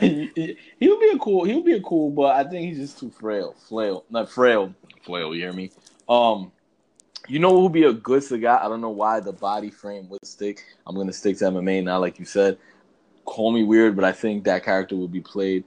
he'll 0.00 1.00
be 1.00 1.10
a 1.14 1.18
cool. 1.18 1.44
He'll 1.44 1.62
be 1.62 1.72
a 1.72 1.80
cool, 1.80 2.10
but 2.10 2.34
I 2.34 2.48
think 2.48 2.68
he's 2.68 2.78
just 2.78 2.98
too 2.98 3.10
frail. 3.10 3.54
Flail, 3.68 4.04
not 4.10 4.30
frail. 4.30 4.74
Flail. 5.04 5.34
You 5.34 5.42
hear 5.42 5.52
me? 5.52 5.70
Um, 6.08 6.52
you 7.28 7.38
know 7.38 7.50
who 7.50 7.64
would 7.64 7.72
be 7.72 7.84
a 7.84 7.92
good 7.92 8.22
Sagat? 8.22 8.62
I 8.62 8.68
don't 8.68 8.80
know 8.80 8.90
why 8.90 9.20
the 9.20 9.32
body 9.32 9.70
frame 9.70 10.08
would 10.08 10.24
stick. 10.24 10.64
I'm 10.86 10.96
gonna 10.96 11.12
stick 11.12 11.36
to 11.38 11.44
MMA 11.44 11.84
now, 11.84 12.00
like 12.00 12.18
you 12.18 12.24
said. 12.24 12.58
Call 13.24 13.52
me 13.52 13.62
weird, 13.62 13.94
but 13.94 14.04
I 14.04 14.12
think 14.12 14.44
that 14.44 14.64
character 14.64 14.96
would 14.96 15.12
be 15.12 15.20
played. 15.20 15.64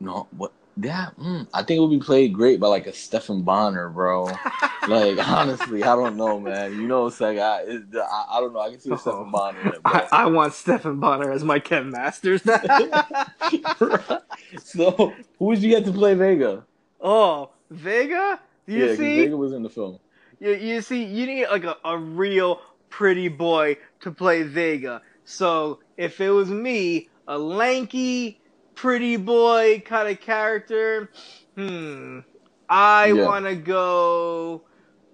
No, 0.00 0.26
what? 0.36 0.52
Yeah, 0.78 1.08
mm, 1.18 1.46
I 1.54 1.62
think 1.62 1.78
it 1.78 1.80
would 1.80 1.98
be 1.98 2.04
played 2.04 2.34
great 2.34 2.60
by 2.60 2.66
like 2.66 2.86
a 2.86 2.92
Stephan 2.92 3.42
Bonnar, 3.42 3.88
bro. 3.88 4.24
like 4.88 5.26
honestly, 5.26 5.82
I 5.82 5.94
don't 5.94 6.16
know, 6.16 6.38
man. 6.38 6.72
You 6.72 6.86
know, 6.86 7.06
Sagat. 7.06 7.68
Is, 7.68 7.82
I, 7.94 8.24
I 8.32 8.40
don't 8.40 8.52
know. 8.52 8.60
I 8.60 8.70
can 8.70 8.80
see 8.80 8.92
a 8.92 8.98
Stephan 8.98 9.30
Bonnar 9.30 9.60
in 9.60 9.68
it. 9.68 9.80
I, 9.84 10.08
I 10.10 10.26
want 10.26 10.52
Stephan 10.52 11.00
Bonnar 11.00 11.32
as 11.32 11.44
my 11.44 11.60
Ken 11.60 11.90
Masters. 11.90 12.42
so 14.64 15.14
who 15.38 15.44
would 15.44 15.62
you 15.62 15.70
get 15.70 15.84
to 15.86 15.92
play 15.92 16.14
Vega? 16.14 16.64
oh, 17.00 17.50
Vega? 17.70 18.40
Do 18.66 18.72
You 18.72 18.86
yeah, 18.86 18.96
see, 18.96 19.22
Vega 19.22 19.36
was 19.36 19.52
in 19.52 19.62
the 19.62 19.70
film. 19.70 20.00
You, 20.40 20.52
you 20.54 20.80
see, 20.82 21.04
you 21.04 21.26
need 21.26 21.46
like 21.48 21.64
a, 21.64 21.76
a 21.84 21.98
real 21.98 22.60
pretty 22.90 23.28
boy 23.28 23.76
to 24.00 24.12
play 24.12 24.42
Vega. 24.42 25.02
So 25.24 25.80
if 25.96 26.20
it 26.20 26.30
was 26.30 26.50
me, 26.50 27.08
a 27.26 27.38
lanky, 27.38 28.40
pretty 28.74 29.16
boy 29.16 29.82
kind 29.84 30.08
of 30.08 30.20
character, 30.20 31.10
hmm, 31.56 32.20
I 32.68 33.12
Yeah. 33.12 33.24
want 33.24 33.46
to 33.46 33.56
go 33.56 34.64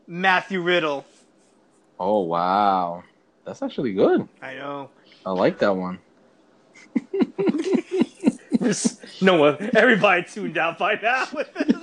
Matthew 0.07 0.63
Riddle. 0.63 1.07
Oh 1.99 2.21
wow, 2.21 3.05
that's 3.45 3.63
actually 3.63 3.93
good. 3.95 4.29
I 4.41 4.55
know. 4.55 4.91
I 5.25 5.31
like 5.33 5.59
that 5.61 5.77
one. 5.77 6.01
no 9.21 9.37
one, 9.39 9.71
everybody 9.75 10.25
tuned 10.25 10.59
out 10.59 10.79
by 10.79 10.95
now 11.03 11.27
with 11.33 11.53
this. 11.55 11.82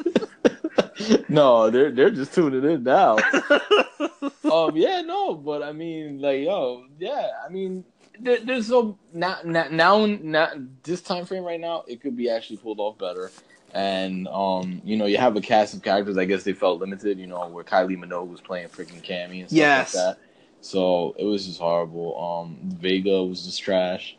no, 1.30 1.69
they're 1.69 1.91
they're 1.91 2.10
just 2.10 2.34
tuning 2.34 2.64
in 2.69 2.84
now. 2.84 3.18
um, 4.51 4.76
yeah, 4.76 5.01
no, 5.01 5.35
but 5.35 5.64
I 5.64 5.72
mean, 5.72 6.19
like, 6.19 6.41
yo, 6.41 6.85
yeah, 6.99 7.30
I 7.45 7.49
mean, 7.49 7.84
there, 8.19 8.39
there's 8.39 8.68
so 8.68 8.97
now, 9.14 9.38
now, 9.43 9.68
now, 9.69 10.06
now, 10.06 10.49
this 10.84 11.01
time 11.01 11.26
frame 11.26 11.43
right 11.43 11.60
now, 11.60 11.84
it 11.88 12.01
could 12.01 12.15
be 12.15 12.30
actually 12.30 12.57
pulled 12.57 12.80
off 12.80 12.97
better. 12.97 13.31
And 13.73 14.27
um, 14.30 14.81
you 14.84 14.97
know, 14.97 15.06
you 15.06 15.18
have 15.18 15.35
a 15.35 15.41
cast 15.41 15.76
of 15.76 15.84
characters. 15.84 16.18
I 16.18 16.26
guess 16.26 16.43
they 16.43 16.53
felt 16.53 16.80
limited. 16.80 17.19
You 17.19 17.27
know, 17.27 17.47
where 17.47 17.64
Kylie 17.64 17.97
Minogue 17.97 18.27
was 18.30 18.41
playing 18.41 18.69
freaking 18.69 19.01
Cammy 19.03 19.41
and 19.41 19.49
stuff 19.49 19.57
Yes. 19.57 19.95
like 19.95 20.03
that. 20.03 20.18
So 20.61 21.15
it 21.19 21.23
was 21.23 21.45
just 21.45 21.60
horrible. 21.60 22.19
Um, 22.19 22.57
Vega 22.64 23.23
was 23.23 23.45
just 23.45 23.61
trash. 23.61 24.18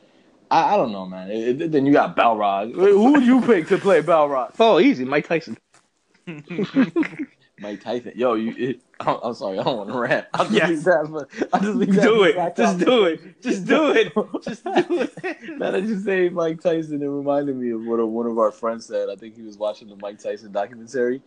I, 0.52 0.74
I 0.74 0.76
don't 0.76 0.92
know, 0.92 1.04
man. 1.06 1.30
It- 1.30 1.60
it- 1.62 1.72
then 1.72 1.84
you 1.84 1.92
got 1.92 2.16
Balrog. 2.16 2.74
Who 2.74 3.12
would 3.12 3.24
you 3.24 3.40
pick 3.42 3.66
to 3.68 3.78
play 3.78 4.02
Balrog? 4.02 4.52
oh, 4.60 4.78
easy, 4.80 5.04
Mike 5.04 5.26
Tyson. 5.28 5.58
Mike 7.60 7.82
Tyson. 7.82 8.12
Yo, 8.16 8.34
you. 8.34 8.54
It, 8.56 8.80
I'm, 9.00 9.18
I'm 9.22 9.34
sorry, 9.34 9.58
I 9.58 9.62
don't 9.64 9.76
want 9.76 9.90
to 9.90 9.98
rant. 9.98 10.26
I'll 10.34 10.44
just 10.46 10.56
Yes. 10.56 10.68
leave 10.70 10.84
that. 10.84 11.48
I'll 11.52 11.60
just 11.60 11.74
leave 11.76 11.94
that 11.94 12.02
Do 12.02 12.22
it. 12.24 12.56
Just 12.56 12.78
do 12.78 13.04
it. 13.04 13.20
Just 13.42 13.66
do 13.66 13.90
it. 13.90 14.12
Just 14.42 14.64
do 14.64 14.72
it. 14.72 15.58
Now 15.58 15.70
that 15.70 15.82
you 15.82 15.98
say 16.00 16.28
Mike 16.30 16.60
Tyson, 16.60 17.02
it 17.02 17.06
reminded 17.06 17.56
me 17.56 17.70
of 17.70 17.84
what 17.84 18.00
a, 18.00 18.06
one 18.06 18.26
of 18.26 18.38
our 18.38 18.50
friends 18.50 18.86
said. 18.86 19.08
I 19.10 19.16
think 19.16 19.36
he 19.36 19.42
was 19.42 19.58
watching 19.58 19.88
the 19.88 19.96
Mike 19.96 20.18
Tyson 20.18 20.52
documentary, 20.52 21.20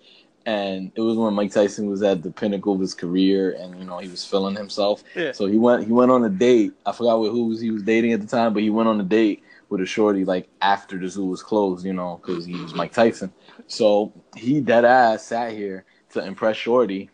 and 0.45 0.91
it 0.95 1.01
was 1.01 1.17
when 1.17 1.34
Mike 1.35 1.51
Tyson 1.51 1.88
was 1.88 2.01
at 2.01 2.23
the 2.23 2.31
pinnacle 2.31 2.73
of 2.73 2.80
his 2.80 2.93
career, 2.95 3.51
and 3.59 3.77
you 3.77 3.85
know 3.85 3.99
he 3.99 4.07
was 4.09 4.25
feeling 4.25 4.55
himself. 4.55 5.03
Yeah. 5.15 5.31
So 5.34 5.45
he 5.45 5.57
went 5.57 5.85
he 5.85 5.91
went 5.91 6.09
on 6.11 6.23
a 6.23 6.30
date. 6.30 6.73
I 6.85 6.91
forgot 6.93 7.19
with 7.19 7.31
who 7.31 7.45
was 7.45 7.59
he 7.61 7.69
was 7.71 7.84
dating 7.84 8.13
at 8.13 8.21
the 8.21 8.27
time, 8.27 8.53
but 8.53 8.63
he 8.63 8.69
went 8.71 8.89
on 8.89 8.99
a 8.99 9.03
date 9.03 9.43
with 9.74 9.82
a 9.82 9.86
shorty 9.88 10.24
like 10.24 10.48
after 10.62 11.00
the 11.00 11.10
zoo 11.10 11.26
was 11.26 11.41
closed, 11.41 11.84
you 11.84 11.94
know, 11.94 12.22
because 12.22 12.45
he 12.45 12.54
was 12.62 12.76
Mike 12.76 12.94
Tyson. 12.94 13.34
So 13.66 14.14
he 14.36 14.62
dead 14.62 14.86
ass 14.86 15.26
sat 15.26 15.52
here 15.54 15.84
to 16.12 16.24
impress 16.24 16.58
Shorty. 16.58 17.10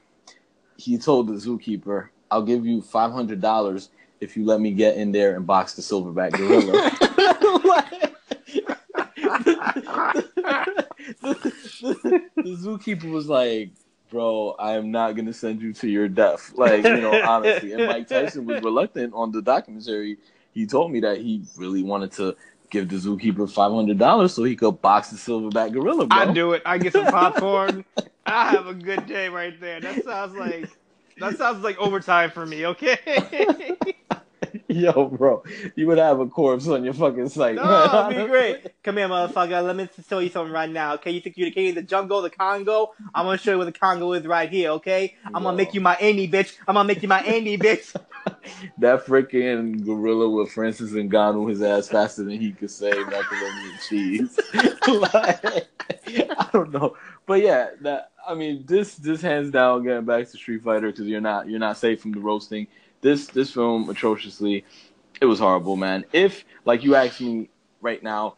He 0.75 0.97
told 0.97 1.27
the 1.27 1.35
zookeeper, 1.35 2.09
"I'll 2.29 2.43
give 2.43 2.65
you 2.65 2.81
five 2.81 3.13
hundred 3.13 3.39
dollars 3.39 3.91
if 4.19 4.35
you 4.35 4.45
let 4.45 4.59
me 4.59 4.71
get 4.71 4.97
in 4.97 5.13
there 5.13 5.37
and 5.37 5.47
box 5.47 5.73
the 5.73 5.81
silverback 5.81 6.33
gorilla." 6.33 6.91
the, 11.21 11.53
the 12.35 12.57
zookeeper 12.57 13.09
was 13.09 13.29
like, 13.29 13.71
"Bro, 14.11 14.57
I 14.59 14.73
am 14.73 14.91
not 14.91 15.15
gonna 15.15 15.31
send 15.31 15.61
you 15.61 15.71
to 15.75 15.87
your 15.87 16.09
death." 16.09 16.51
Like 16.55 16.83
you 16.83 16.99
know, 16.99 17.21
honestly. 17.23 17.71
And 17.71 17.87
Mike 17.87 18.09
Tyson 18.09 18.45
was 18.45 18.61
reluctant 18.61 19.13
on 19.13 19.31
the 19.31 19.41
documentary. 19.41 20.17
He 20.51 20.65
told 20.65 20.91
me 20.91 20.99
that 21.01 21.19
he 21.19 21.43
really 21.55 21.83
wanted 21.83 22.11
to 22.13 22.35
give 22.69 22.89
the 22.89 22.95
zookeeper 22.95 23.49
five 23.51 23.71
hundred 23.71 23.97
dollars 23.97 24.33
so 24.33 24.43
he 24.43 24.55
could 24.55 24.81
box 24.81 25.09
the 25.09 25.17
silverback 25.17 25.73
gorilla. 25.73 26.07
Bro. 26.07 26.17
I 26.17 26.33
do 26.33 26.53
it. 26.53 26.61
I 26.65 26.77
get 26.77 26.93
some 26.93 27.05
popcorn. 27.05 27.85
I 28.25 28.51
have 28.51 28.67
a 28.67 28.73
good 28.73 29.05
day 29.07 29.29
right 29.29 29.59
there. 29.59 29.81
That 29.81 30.03
sounds 30.03 30.35
like 30.35 30.69
that 31.17 31.37
sounds 31.37 31.63
like 31.63 31.77
overtime 31.79 32.31
for 32.31 32.45
me. 32.45 32.65
Okay. 32.67 33.77
Yo, 34.71 35.05
bro, 35.05 35.41
you 35.75 35.87
would 35.87 35.97
have 35.97 36.19
a 36.19 36.27
corpse 36.27 36.67
on 36.67 36.83
your 36.83 36.93
fucking 36.93 37.29
site. 37.29 37.55
No, 37.55 37.63
man. 37.63 38.11
it'd 38.11 38.25
be 38.25 38.29
great. 38.29 38.67
Come 38.83 38.97
here, 38.97 39.07
motherfucker. 39.07 39.65
Let 39.65 39.75
me 39.75 39.89
tell 40.07 40.21
you 40.21 40.29
something 40.29 40.53
right 40.53 40.69
now. 40.69 40.93
Okay, 40.93 41.09
you 41.09 41.21
think 41.21 41.37
you're 41.37 41.49
the 41.49 41.55
king 41.55 41.69
of 41.69 41.75
the 41.75 41.81
jungle, 41.81 42.21
the 42.21 42.29
Congo? 42.29 42.93
I'm 43.15 43.25
gonna 43.25 43.39
show 43.39 43.49
you 43.49 43.57
where 43.57 43.65
the 43.65 43.71
Congo 43.71 44.13
is 44.13 44.27
right 44.27 44.47
here. 44.47 44.69
Okay, 44.71 45.15
I'm 45.25 45.41
Yo. 45.41 45.47
gonna 45.47 45.57
make 45.57 45.73
you 45.73 45.81
my 45.81 45.97
Amy 45.99 46.27
bitch. 46.27 46.55
I'm 46.67 46.75
gonna 46.75 46.85
make 46.85 47.01
you 47.01 47.07
my 47.07 47.23
Amy 47.23 47.57
bitch. 47.57 47.95
that 48.77 49.07
freaking 49.07 49.83
gorilla 49.83 50.29
with 50.29 50.51
Francis 50.51 50.93
and 50.93 51.11
Ngannou 51.11 51.49
his 51.49 51.63
ass 51.63 51.87
faster 51.87 52.23
than 52.23 52.39
he 52.39 52.51
could 52.51 52.69
say 52.69 52.91
macaroni 52.91 53.71
and 53.71 53.79
cheese. 53.89 54.39
like, 54.87 55.67
I 56.05 56.49
don't 56.53 56.71
know, 56.71 56.95
but 57.25 57.41
yeah, 57.41 57.69
that 57.81 58.11
I 58.27 58.35
mean, 58.35 58.65
this 58.67 58.93
this 58.97 59.23
hands 59.23 59.49
down 59.49 59.83
getting 59.83 60.05
back 60.05 60.29
to 60.29 60.37
Street 60.37 60.61
Fighter 60.61 60.91
because 60.91 61.07
you're 61.07 61.21
not 61.21 61.49
you're 61.49 61.57
not 61.57 61.77
safe 61.77 62.01
from 62.01 62.11
the 62.11 62.19
roasting. 62.19 62.67
This 63.01 63.27
this 63.27 63.51
film 63.51 63.89
atrociously, 63.89 64.65
it 65.21 65.25
was 65.25 65.39
horrible, 65.39 65.75
man. 65.75 66.05
If 66.11 66.43
like 66.65 66.83
you 66.83 66.95
ask 66.95 67.21
me 67.21 67.49
right 67.81 68.01
now, 68.03 68.35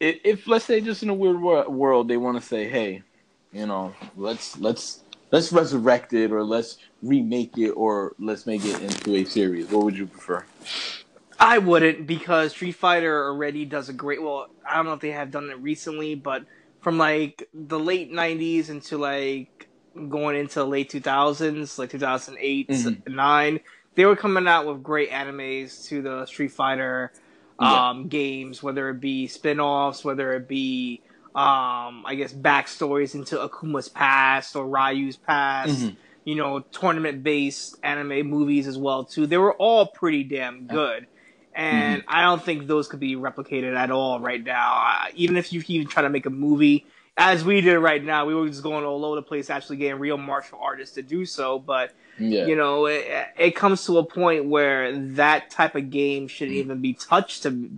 if, 0.00 0.16
if 0.24 0.46
let's 0.46 0.64
say 0.64 0.80
just 0.80 1.02
in 1.02 1.10
a 1.10 1.14
weird 1.14 1.40
wor- 1.40 1.68
world 1.68 2.08
they 2.08 2.16
want 2.16 2.40
to 2.40 2.46
say, 2.46 2.68
hey, 2.68 3.02
you 3.52 3.66
know, 3.66 3.94
let's 4.16 4.58
let's 4.58 5.04
let's 5.30 5.52
resurrect 5.52 6.12
it 6.14 6.32
or 6.32 6.42
let's 6.42 6.78
remake 7.02 7.56
it 7.58 7.70
or 7.72 8.14
let's 8.18 8.46
make 8.46 8.64
it 8.64 8.80
into 8.82 9.14
a 9.16 9.24
series. 9.24 9.70
What 9.70 9.84
would 9.84 9.96
you 9.96 10.06
prefer? 10.06 10.44
I 11.40 11.58
wouldn't 11.58 12.06
because 12.06 12.52
Street 12.52 12.72
Fighter 12.72 13.26
already 13.28 13.64
does 13.64 13.88
a 13.88 13.92
great. 13.92 14.22
Well, 14.22 14.48
I 14.68 14.76
don't 14.76 14.86
know 14.86 14.94
if 14.94 15.00
they 15.00 15.10
have 15.10 15.30
done 15.30 15.50
it 15.50 15.58
recently, 15.60 16.14
but 16.14 16.42
from 16.80 16.98
like 16.98 17.48
the 17.54 17.78
late 17.78 18.10
'90s 18.10 18.70
into 18.70 18.98
like 18.98 19.68
going 20.08 20.36
into 20.36 20.56
the 20.60 20.66
late 20.66 20.90
2000s, 20.90 21.78
like 21.78 21.90
2008, 21.90 22.68
Mhm. 22.70 23.08
nine, 23.08 23.60
they 23.98 24.04
were 24.06 24.14
coming 24.14 24.46
out 24.46 24.64
with 24.64 24.80
great 24.80 25.10
animes 25.10 25.84
to 25.88 26.00
the 26.02 26.24
Street 26.26 26.52
Fighter 26.52 27.10
Yeah. 27.60 27.88
um, 27.88 28.06
games, 28.06 28.62
whether 28.62 28.88
it 28.90 29.00
be 29.00 29.26
spin-offs, 29.26 30.04
whether 30.04 30.34
it 30.34 30.46
be 30.46 31.02
um, 31.34 32.04
I 32.06 32.14
guess 32.16 32.32
backstories 32.32 33.14
into 33.14 33.36
Akuma's 33.36 33.88
past 33.88 34.54
or 34.56 34.66
Ryu's 34.66 35.16
past. 35.16 35.82
Mhm. 35.82 35.96
You 36.24 36.34
know, 36.36 36.60
tournament-based 36.60 37.76
anime 37.82 38.26
movies 38.28 38.66
as 38.68 38.78
well 38.78 39.04
too. 39.04 39.26
They 39.26 39.36
were 39.38 39.54
all 39.54 39.86
pretty 39.86 40.24
damn 40.24 40.66
good, 40.66 41.06
and 41.54 42.04
I 42.06 42.22
don't 42.22 42.42
think 42.42 42.66
those 42.66 42.86
could 42.88 43.00
be 43.00 43.16
replicated 43.16 43.76
at 43.76 43.90
all 43.90 44.20
right 44.20 44.42
now. 44.44 44.74
Uh, 44.86 45.06
even 45.14 45.36
if 45.36 45.52
you 45.52 45.62
even 45.68 45.86
try 45.88 46.02
to 46.02 46.10
make 46.10 46.26
a 46.26 46.30
movie, 46.30 46.86
as 47.16 47.44
we 47.44 47.60
did 47.60 47.78
right 47.78 48.02
now, 48.02 48.26
we 48.26 48.34
were 48.34 48.46
just 48.46 48.62
going 48.62 48.84
all 48.84 49.04
over 49.04 49.16
the 49.16 49.22
place, 49.22 49.48
actually 49.50 49.76
getting 49.78 49.98
real 50.00 50.18
martial 50.18 50.58
artists 50.60 50.94
to 50.96 51.02
do 51.02 51.24
so. 51.24 51.58
But 51.58 51.92
Yeah. 52.18 52.46
you 52.46 52.56
know, 52.56 52.86
it, 52.86 53.06
it 53.38 53.56
comes 53.56 53.84
to 53.86 53.98
a 53.98 54.04
point 54.04 54.46
where 54.46 54.96
that 54.98 55.50
type 55.50 55.74
of 55.74 55.90
game 55.90 56.28
shouldn't 56.28 56.56
Mm. 56.56 56.60
even 56.60 56.80
be 56.80 56.94
touched 56.94 57.44
to 57.44 57.70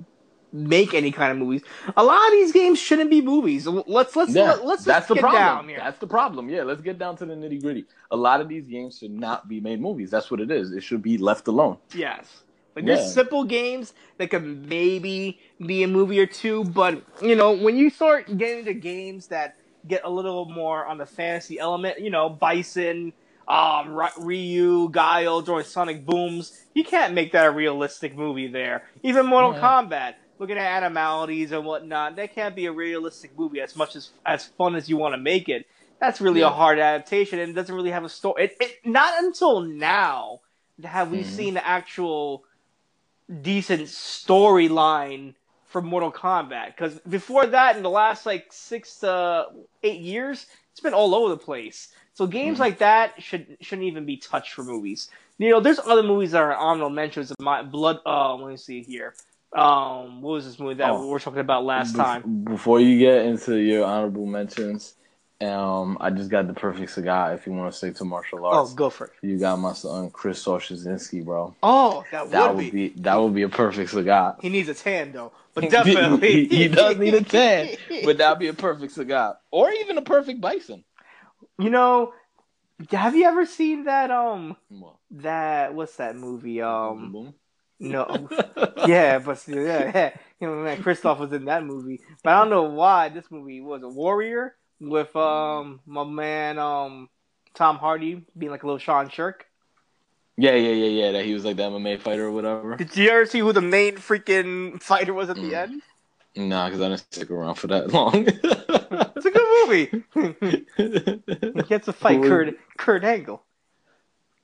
make 0.53 0.95
any 0.95 1.13
kind 1.13 1.31
of 1.31 1.39
movies. 1.39 1.63
A 1.97 2.03
lot 2.03 2.27
of 2.27 2.33
these 2.33 2.51
games 2.53 2.79
shouldn't 2.79 3.11
be 3.11 3.21
movies. 3.21 3.67
Let's 3.67 4.17
let's 4.17 4.35
yeah, 4.35 4.53
let, 4.55 4.65
let's 4.67 4.85
that's 4.85 5.07
just 5.07 5.09
the 5.09 5.15
get 5.15 5.21
problem. 5.21 5.43
down 5.43 5.69
here. 5.69 5.79
That's 5.79 5.99
the 5.99 6.07
problem. 6.09 6.49
Yeah, 6.49 6.63
let's 6.65 6.81
get 6.81 6.99
down 6.99 7.17
to 7.19 7.27
the 7.27 7.35
nitty 7.35 7.63
gritty. 7.63 7.85
A 8.11 8.17
lot 8.17 8.41
of 8.41 8.49
these 8.49 8.67
games 8.67 8.99
should 8.99 9.13
not 9.13 9.49
be 9.49 9.61
made 9.61 9.81
movies. 9.81 10.11
That's 10.11 10.31
what 10.31 10.41
it 10.41 10.51
is. 10.51 10.73
It 10.73 10.83
should 10.83 11.03
be 11.03 11.19
left 11.19 11.47
alone. 11.47 11.79
Yes. 11.95 12.43
Like 12.75 12.85
Yeah. 12.85 12.97
there's 12.97 13.13
simple 13.13 13.45
games 13.45 13.95
that 14.19 14.31
could 14.31 14.69
maybe 14.69 15.39
be 15.65 15.83
a 15.85 15.89
movie 15.89 16.19
or 16.19 16.27
two, 16.27 16.65
but 16.65 17.03
you 17.23 17.37
know, 17.37 17.53
when 17.53 17.77
you 17.77 17.89
start 17.91 18.27
getting 18.37 18.61
into 18.61 18.75
games 18.75 19.29
that 19.29 19.57
get 19.87 20.03
a 20.05 20.11
little 20.11 20.47
more 20.47 20.85
on 20.85 20.99
the 20.99 21.07
fantasy 21.07 21.59
element, 21.59 22.01
you 22.01 22.11
know, 22.11 22.29
Bison, 22.29 23.13
um, 23.51 23.89
Ry- 23.91 24.13
Ryu, 24.19 24.89
Guile, 24.91 25.41
during 25.43 25.65
Sonic 25.65 26.07
Booms, 26.07 26.67
you 26.75 26.85
can't 26.85 27.15
make 27.15 27.33
that 27.33 27.47
a 27.47 27.51
realistic 27.51 28.17
movie 28.17 28.47
there. 28.49 28.85
Even 29.03 29.27
Mortal 29.27 29.55
Yeah. 29.55 29.61
Kombat, 29.61 30.15
looking 30.39 30.57
at 30.57 30.65
animalities 30.83 31.51
and 31.53 31.65
whatnot, 31.65 32.17
that 32.17 32.35
can't 32.35 32.55
be 32.55 32.67
a 32.67 32.73
realistic 32.73 33.37
movie 33.37 33.61
as 33.61 33.75
much 33.75 33.97
as 33.97 34.11
as 34.25 34.47
fun 34.47 34.77
as 34.77 34.89
you 34.89 34.97
want 34.97 35.15
to 35.15 35.19
make 35.19 35.49
it. 35.49 35.67
That's 36.01 36.21
really 36.21 36.41
a 36.43 36.49
hard 36.49 36.79
adaptation 36.79 37.39
and 37.41 37.51
it 37.51 37.55
doesn't 37.55 37.75
really 37.75 37.91
have 37.91 38.05
a 38.05 38.09
story. 38.09 38.45
It, 38.45 38.57
it, 38.61 38.79
not 38.87 39.23
until 39.23 39.61
now 39.61 40.41
have 40.85 41.11
we 41.11 41.23
Mhm. 41.25 41.27
seen 41.27 41.55
the 41.55 41.67
actual 41.67 42.45
decent 43.43 43.83
storyline 43.83 45.35
for 45.67 45.83
Mortal 45.83 46.11
Kombat. 46.13 46.69
Because 46.69 46.99
before 47.01 47.47
that, 47.47 47.77
in 47.77 47.83
the 47.83 47.91
last 47.91 48.27
like 48.27 48.47
six 48.51 48.97
to 49.01 49.47
eight 49.83 50.01
years, 50.01 50.47
it's 50.73 50.81
been 50.81 50.95
all 50.95 51.15
over 51.15 51.29
the 51.31 51.37
place. 51.37 51.89
So 52.21 52.27
games 52.27 52.59
Mhm. 52.59 52.61
like 52.61 52.79
that 52.81 53.15
should 53.23 53.57
shouldn't 53.63 53.87
even 53.89 54.05
be 54.05 54.19
touched 54.19 54.53
for 54.53 54.63
movies. 54.63 55.09
You 55.39 55.49
know, 55.49 55.61
there's 55.61 55.79
other 55.79 56.03
movies 56.03 56.33
that 56.33 56.43
are 56.43 56.55
honorable 56.55 56.91
mentions 56.91 57.31
of 57.31 57.39
my 57.41 57.63
blood. 57.63 58.01
Uh, 58.05 58.35
let 58.35 58.51
me 58.51 58.59
see 58.59 58.83
here. 58.83 59.15
Um, 59.57 60.21
what 60.21 60.33
was 60.33 60.45
this 60.45 60.59
movie 60.59 60.75
that 60.75 60.91
Oh. 60.91 61.01
we 61.01 61.07
were 61.11 61.19
talking 61.19 61.41
about 61.41 61.65
last 61.65 61.95
Bef- 61.95 62.05
time? 62.05 62.45
Before 62.45 62.79
you 62.79 62.99
get 62.99 63.25
into 63.25 63.57
your 63.57 63.87
honorable 63.87 64.27
mentions, 64.27 64.97
um, 65.41 65.97
I 65.99 66.11
just 66.11 66.29
got 66.29 66.47
the 66.47 66.53
perfect 66.53 66.91
cigar. 66.91 67.33
If 67.33 67.47
you 67.47 67.55
want 67.55 67.73
to 67.73 67.77
stick 67.79 67.95
to 67.97 68.05
martial 68.05 68.45
arts, 68.45 68.55
Oh, 68.55 68.61
arts, 68.61 68.75
go 68.75 68.91
for 68.91 69.07
it. 69.07 69.13
you 69.23 69.39
got 69.39 69.59
my 69.59 69.73
son 69.73 70.11
Chris 70.11 70.45
Soszynski, 70.45 71.25
bro. 71.25 71.55
Oh, 71.63 72.05
that, 72.13 72.31
That 72.31 72.49
would 72.55 72.65
would 72.65 72.73
be. 72.73 72.89
be 72.91 73.01
that 73.01 73.17
would 73.17 73.35
be 73.35 73.43
a 73.45 73.49
perfect 73.49 73.93
cigar. 73.93 74.37
He 74.43 74.51
needs 74.51 74.69
a 74.69 74.75
tan 74.75 75.13
though, 75.13 75.33
but 75.55 75.71
definitely 75.71 76.47
he, 76.47 76.57
he 76.65 76.69
does 76.69 76.99
need 76.99 77.15
a 77.15 77.23
tan, 77.25 77.71
but 78.05 78.19
that'd 78.19 78.39
be 78.39 78.49
a 78.49 78.53
perfect 78.53 78.93
cigar, 78.93 79.39
or 79.51 79.71
even 79.73 79.97
a 79.97 80.03
perfect 80.03 80.43
bison. 80.43 80.85
You 81.61 81.71
know, 81.71 82.13
have 82.91 83.15
you 83.17 83.25
ever 83.27 83.47
seen 83.47 83.85
that? 83.85 84.11
Um, 84.11 84.57
Well, 84.71 85.01
that 85.13 85.75
what's 85.75 85.97
that 85.97 86.17
movie? 86.17 86.63
Um, 86.63 87.13
boom. 87.13 87.35
no, 87.81 88.31
yeah, 88.87 89.19
but 89.19 89.43
yeah, 89.49 89.93
yeah. 89.95 90.17
You 90.41 90.49
know, 90.49 90.57
man, 90.65 90.79
Christoph 90.79 91.19
was 91.19 91.33
in 91.33 91.47
that 91.47 91.65
movie, 91.65 92.01
but 92.23 92.33
I 92.35 92.41
don't 92.41 92.51
know 92.51 92.65
why 92.65 93.11
this 93.11 93.31
movie 93.31 93.61
was 93.61 93.83
a 93.83 93.89
Warrior 93.89 94.57
with 94.81 95.15
um 95.17 95.81
my 95.87 96.05
man 96.05 96.59
um 96.59 97.09
Tom 97.55 97.79
Hardy 97.79 98.25
being 98.39 98.53
like 98.53 98.63
a 98.63 98.67
little 98.67 98.79
Sean 98.79 99.09
Sherk. 99.09 99.43
Yeah, 100.37 100.55
yeah, 100.55 100.73
yeah, 100.73 100.87
yeah. 101.07 101.13
That 101.13 101.25
he 101.25 101.35
was 101.35 101.45
like 101.45 101.57
the 101.57 101.65
MMA 101.65 101.97
fighter 101.99 102.27
or 102.27 102.33
whatever. 102.33 102.77
Did 102.77 102.97
you 102.97 103.11
ever 103.11 103.27
see 103.27 103.41
who 103.41 103.53
the 103.53 103.61
main 103.61 103.97
freaking 103.97 104.83
fighter 104.83 105.13
was 105.13 105.29
at 105.31 105.37
the 105.37 105.43
Mm. 105.43 105.55
end? 105.55 105.83
Nah, 106.37 106.67
because 106.69 106.81
I 106.81 106.89
didn't 106.89 107.01
stick 107.13 107.31
around 107.31 107.57
for 107.57 107.67
that 107.69 107.89
long. 107.93 108.27
Movie. 109.67 110.05
he 111.55 111.63
gets 111.69 111.87
to 111.87 111.93
fight 111.93 112.23
Kurt 112.23 112.57
Kurt 112.77 113.05
Angle. 113.05 113.43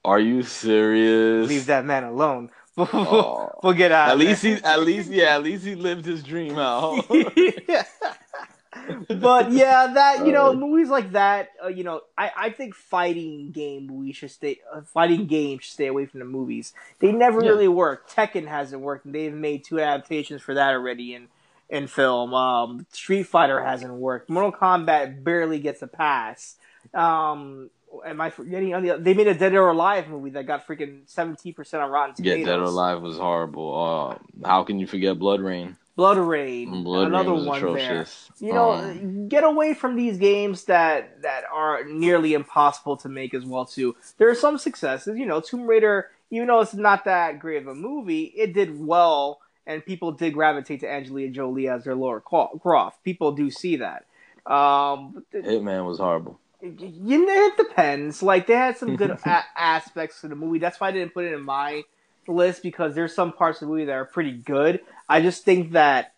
Are 0.04 0.20
you 0.20 0.42
serious? 0.42 1.48
Leave 1.48 1.66
that 1.66 1.84
man 1.84 2.04
alone. 2.04 2.50
Oh. 2.78 3.58
we'll 3.62 3.72
get 3.72 3.90
out. 3.90 4.08
At 4.08 4.14
of 4.16 4.20
least 4.20 4.42
he, 4.42 4.52
at 4.52 4.82
least, 4.82 5.10
yeah, 5.10 5.36
at 5.36 5.42
least 5.42 5.64
he 5.64 5.74
lived 5.74 6.04
his 6.04 6.22
dream 6.22 6.58
out. 6.58 7.06
but 9.08 9.50
yeah, 9.50 9.86
that 9.94 10.26
you 10.26 10.32
know, 10.32 10.52
movies 10.54 10.88
like 10.90 11.12
that, 11.12 11.48
uh, 11.64 11.68
you 11.68 11.84
know, 11.84 12.02
I, 12.18 12.30
I 12.36 12.50
think 12.50 12.74
fighting 12.74 13.50
game 13.50 13.86
movies 13.86 14.16
should 14.16 14.30
stay. 14.30 14.58
Uh, 14.72 14.82
fighting 14.82 15.26
games 15.26 15.64
should 15.64 15.72
stay 15.72 15.86
away 15.86 16.04
from 16.06 16.20
the 16.20 16.26
movies. 16.26 16.74
They 16.98 17.12
never 17.12 17.42
Yeah. 17.42 17.50
really 17.50 17.68
work. 17.68 18.10
Tekken 18.10 18.46
hasn't 18.46 18.82
worked, 18.82 19.06
and 19.06 19.14
they've 19.14 19.32
made 19.32 19.64
two 19.64 19.80
adaptations 19.80 20.42
for 20.42 20.54
that 20.54 20.74
already 20.74 21.14
in 21.14 21.28
in 21.68 21.86
film. 21.86 22.32
Um, 22.34 22.86
Street 22.92 23.24
Fighter 23.24 23.62
hasn't 23.62 23.92
worked. 23.92 24.30
Mortal 24.30 24.52
Kombat 24.52 25.24
barely 25.24 25.58
gets 25.58 25.82
a 25.82 25.86
pass. 25.86 26.56
Um, 26.94 27.70
am 28.04 28.20
I 28.20 28.30
forgetting? 28.30 28.74
on 28.74 28.82
the- 28.82 28.98
They 28.98 29.14
made 29.14 29.26
a 29.26 29.34
Dead 29.34 29.54
or 29.54 29.68
Alive 29.68 30.08
movie 30.08 30.30
that 30.30 30.46
got 30.46 30.66
freaking 30.66 31.00
seventeen 31.06 31.54
percent 31.54 31.82
on 31.82 31.90
Rotten 31.90 32.14
Tomatoes. 32.14 32.38
yeah, 32.40 32.46
Dead 32.46 32.58
or 32.60 32.64
Alive 32.64 33.02
was 33.02 33.18
horrible. 33.18 34.18
Uh, 34.42 34.46
how 34.48 34.64
can 34.64 34.78
you 34.78 34.86
forget 34.86 35.16
BloodRayne? 35.18 35.76
Blood 35.96 36.18
Rain, 36.18 36.84
Blood 36.84 37.06
another 37.06 37.32
Rain 37.32 37.46
one 37.46 37.60
there. 37.62 37.68
atrocious. 37.74 38.30
You 38.38 38.52
know, 38.52 38.72
Um, 38.72 39.28
get 39.28 39.44
away 39.44 39.72
from 39.72 39.96
these 39.96 40.18
games 40.18 40.64
that 40.64 41.22
that 41.22 41.44
are 41.50 41.84
nearly 41.84 42.34
impossible 42.34 42.98
to 42.98 43.08
make 43.08 43.32
as 43.32 43.46
well 43.46 43.64
too. 43.64 43.96
There 44.18 44.28
are 44.28 44.34
some 44.34 44.58
successes. 44.58 45.16
You 45.18 45.24
know, 45.24 45.40
Tomb 45.40 45.66
Raider, 45.66 46.10
even 46.30 46.48
though 46.48 46.60
it's 46.60 46.74
not 46.74 47.06
that 47.06 47.38
great 47.38 47.62
of 47.62 47.68
a 47.68 47.74
movie, 47.74 48.24
it 48.36 48.52
did 48.52 48.78
well, 48.78 49.40
and 49.66 49.84
people 49.84 50.12
did 50.12 50.32
gravitate 50.32 50.80
to 50.80 50.90
Angelina 50.90 51.32
Jolie 51.32 51.68
as 51.68 51.84
their 51.84 51.94
Lara 51.94 52.20
Croft. 52.20 53.02
People 53.02 53.32
do 53.32 53.50
see 53.50 53.76
that. 53.76 54.06
Um, 54.46 55.24
Hitman 55.34 55.86
was 55.86 55.98
horrible. 55.98 56.38
you 56.62 57.26
know, 57.26 57.32
it 57.46 57.56
depends. 57.56 58.22
Like 58.22 58.46
they 58.46 58.54
had 58.54 58.76
some 58.76 58.96
good 58.96 59.10
a- 59.24 59.44
aspects 59.56 60.20
to 60.20 60.28
the 60.28 60.36
movie. 60.36 60.58
That's 60.58 60.78
why 60.80 60.88
I 60.88 60.92
didn't 60.92 61.14
put 61.14 61.24
it 61.24 61.32
in 61.32 61.42
my 61.42 61.82
list 62.28 62.62
because 62.62 62.94
there's 62.94 63.14
some 63.14 63.32
parts 63.32 63.60
of 63.60 63.68
the 63.68 63.72
movie 63.72 63.84
that 63.86 63.92
are 63.92 64.04
pretty 64.04 64.32
good. 64.32 64.80
I 65.08 65.20
just 65.20 65.44
think 65.44 65.72
that 65.72 66.14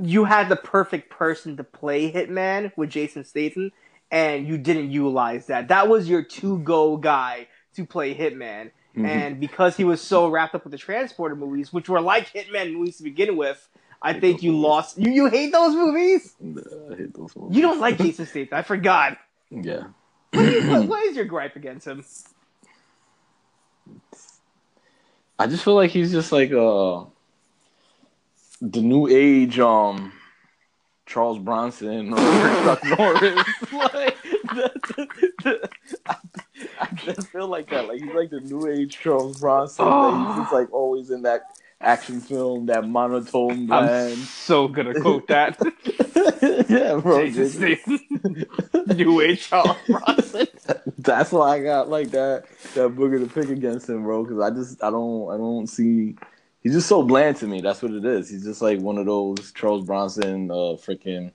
you 0.00 0.24
had 0.24 0.48
the 0.48 0.56
perfect 0.56 1.10
person 1.10 1.56
to 1.56 1.64
play 1.64 2.10
Hitman 2.10 2.72
with 2.76 2.90
Jason 2.90 3.24
Statham, 3.24 3.72
and 4.10 4.46
you 4.46 4.56
didn't 4.56 4.90
utilize 4.90 5.46
that. 5.46 5.68
That 5.68 5.88
was 5.88 6.08
your 6.08 6.22
to 6.22 6.58
go 6.60 6.96
guy 6.96 7.48
to 7.74 7.84
play 7.84 8.14
Hitman. 8.14 8.70
Mm-hmm. 8.96 9.06
And 9.06 9.40
because 9.40 9.76
he 9.76 9.84
was 9.84 10.00
so 10.00 10.28
wrapped 10.28 10.54
up 10.54 10.64
with 10.64 10.72
the 10.72 10.78
Transporter 10.78 11.36
movies, 11.36 11.72
which 11.72 11.88
were 11.88 12.00
like 12.00 12.32
Hitman 12.32 12.72
movies 12.72 12.96
to 12.98 13.02
begin 13.04 13.36
with, 13.36 13.68
I 14.02 14.12
Hate 14.14 14.20
think 14.20 14.42
you 14.42 14.52
movies. 14.52 14.64
lost. 14.64 14.98
You 14.98 15.10
you 15.12 15.26
hate 15.26 15.52
those 15.52 15.74
movies? 15.74 16.34
I 16.40 16.96
hate 16.96 17.14
those 17.14 17.34
movies. 17.36 17.56
You 17.56 17.62
don't 17.62 17.80
like 17.80 17.98
Jason 17.98 18.26
Statham. 18.26 18.56
I 18.58 18.62
forgot. 18.62 19.18
Yeah. 19.50 19.84
What, 20.32 20.42
you- 20.52 20.68
what- 20.70 20.86
what 20.88 21.04
is 21.06 21.16
your 21.16 21.24
gripe 21.26 21.56
against 21.56 21.86
him? 21.86 22.04
I 25.38 25.46
just 25.46 25.62
feel 25.64 25.74
like 25.74 25.90
he's 25.90 26.10
just 26.10 26.32
like 26.32 26.50
uh 26.52 27.04
the 28.60 28.80
new 28.80 29.06
age 29.08 29.58
um 29.60 30.12
Charles 31.06 31.38
Bronson 31.38 32.12
or 32.12 32.16
Chuck 32.64 32.84
Norris. 32.84 33.44
like, 33.72 34.16
the, 34.22 34.70
the, 34.96 35.28
the, 35.44 35.70
I, 36.06 36.16
I 36.80 36.88
just 36.94 37.28
feel 37.28 37.48
like 37.48 37.70
that. 37.70 37.88
Like 37.88 38.00
he's 38.02 38.14
like 38.14 38.30
the 38.30 38.40
new 38.40 38.68
age 38.68 38.98
Charles 38.98 39.40
Bronson. 39.40 39.86
Like, 39.86 40.28
he's 40.28 40.36
just 40.42 40.52
like 40.52 40.68
always 40.72 41.10
in 41.10 41.22
that 41.22 41.58
action 41.80 42.20
film, 42.20 42.66
that 42.66 42.86
monotone 42.88 43.70
I'm 43.70 44.16
so 44.16 44.68
gonna 44.68 45.00
quote 45.00 45.28
that. 45.28 45.56
yeah, 46.68 46.96
bro. 46.96 47.24
New 48.94 49.20
age 49.20 49.48
Charles 49.48 49.76
Bronson. 49.86 50.48
That's 50.98 51.32
why 51.32 51.56
I 51.56 51.62
got 51.62 51.88
like 51.88 52.10
that 52.10 52.44
that 52.74 52.90
booger 52.90 53.20
to 53.20 53.32
pick 53.32 53.50
against 53.50 53.88
him, 53.88 54.02
bro. 54.02 54.24
Because 54.24 54.40
I 54.40 54.50
just 54.50 54.82
I 54.82 54.90
don't 54.90 55.30
I 55.30 55.36
don't 55.36 55.66
see. 55.66 56.16
He's 56.62 56.72
just 56.72 56.88
so 56.88 57.02
bland 57.02 57.36
to 57.36 57.46
me. 57.46 57.60
That's 57.60 57.80
what 57.82 57.92
it 57.92 58.04
is. 58.04 58.28
He's 58.28 58.44
just 58.44 58.60
like 58.60 58.80
one 58.80 58.98
of 58.98 59.06
those 59.06 59.52
Charles 59.52 59.84
Bronson, 59.84 60.50
uh, 60.50 60.76
freaking 60.76 61.32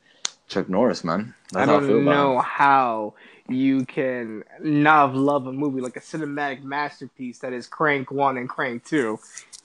Chuck 0.48 0.68
Norris, 0.70 1.04
man. 1.04 1.34
That's 1.52 1.70
I 1.70 1.72
how 1.72 1.78
I 1.78 1.88
don't 1.88 2.06
know 2.06 2.40
how 2.40 3.14
you 3.50 3.86
can 3.86 4.44
not 4.62 5.16
love 5.16 5.48
a 5.48 5.52
movie 5.54 5.82
like 5.82 5.98
a 5.98 6.02
cinematic 6.02 6.64
masterpiece 6.64 7.40
that 7.40 7.54
is 7.54 7.68
Crank 7.68 8.12
One 8.12 8.38
and 8.38 8.48
Crank 8.48 8.86
Two. 8.86 9.20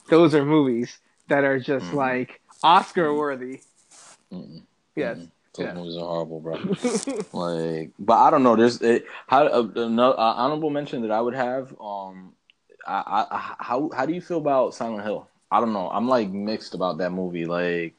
Those 0.08 0.34
are 0.34 0.44
movies 0.44 0.98
that 1.28 1.44
are 1.44 1.58
just 1.58 1.92
Mhm. 1.92 1.94
like 1.94 2.40
Oscar 2.62 3.14
worthy. 3.14 3.60
Mm-mm. 4.32 4.62
Yes. 4.96 5.18
Mm-mm. 5.18 5.30
Those 5.54 5.66
Yeah. 5.66 5.74
movies 5.74 5.96
are 5.96 6.06
horrible, 6.06 6.40
bro. 6.40 6.56
like, 7.32 7.90
but 7.98 8.14
I 8.18 8.30
don't 8.30 8.42
know. 8.42 8.56
There's 8.56 8.80
it, 8.82 9.06
how 9.26 9.44
uh, 9.46 9.68
another 9.76 10.18
uh, 10.18 10.34
honorable 10.34 10.70
mention 10.70 11.02
that 11.02 11.10
I 11.10 11.20
would 11.20 11.34
have. 11.34 11.74
Um, 11.80 12.32
I, 12.86 13.02
I, 13.06 13.36
I- 13.36 13.54
how 13.58 13.90
how 13.94 14.06
do 14.06 14.12
you 14.12 14.20
feel 14.20 14.38
about 14.38 14.74
Silent 14.74 15.02
Hill? 15.04 15.28
I 15.50 15.60
don't 15.60 15.72
know. 15.72 15.88
I'm 15.90 16.08
like 16.08 16.28
mixed 16.30 16.74
about 16.74 16.98
that 16.98 17.10
movie. 17.10 17.46
Like, 17.46 17.94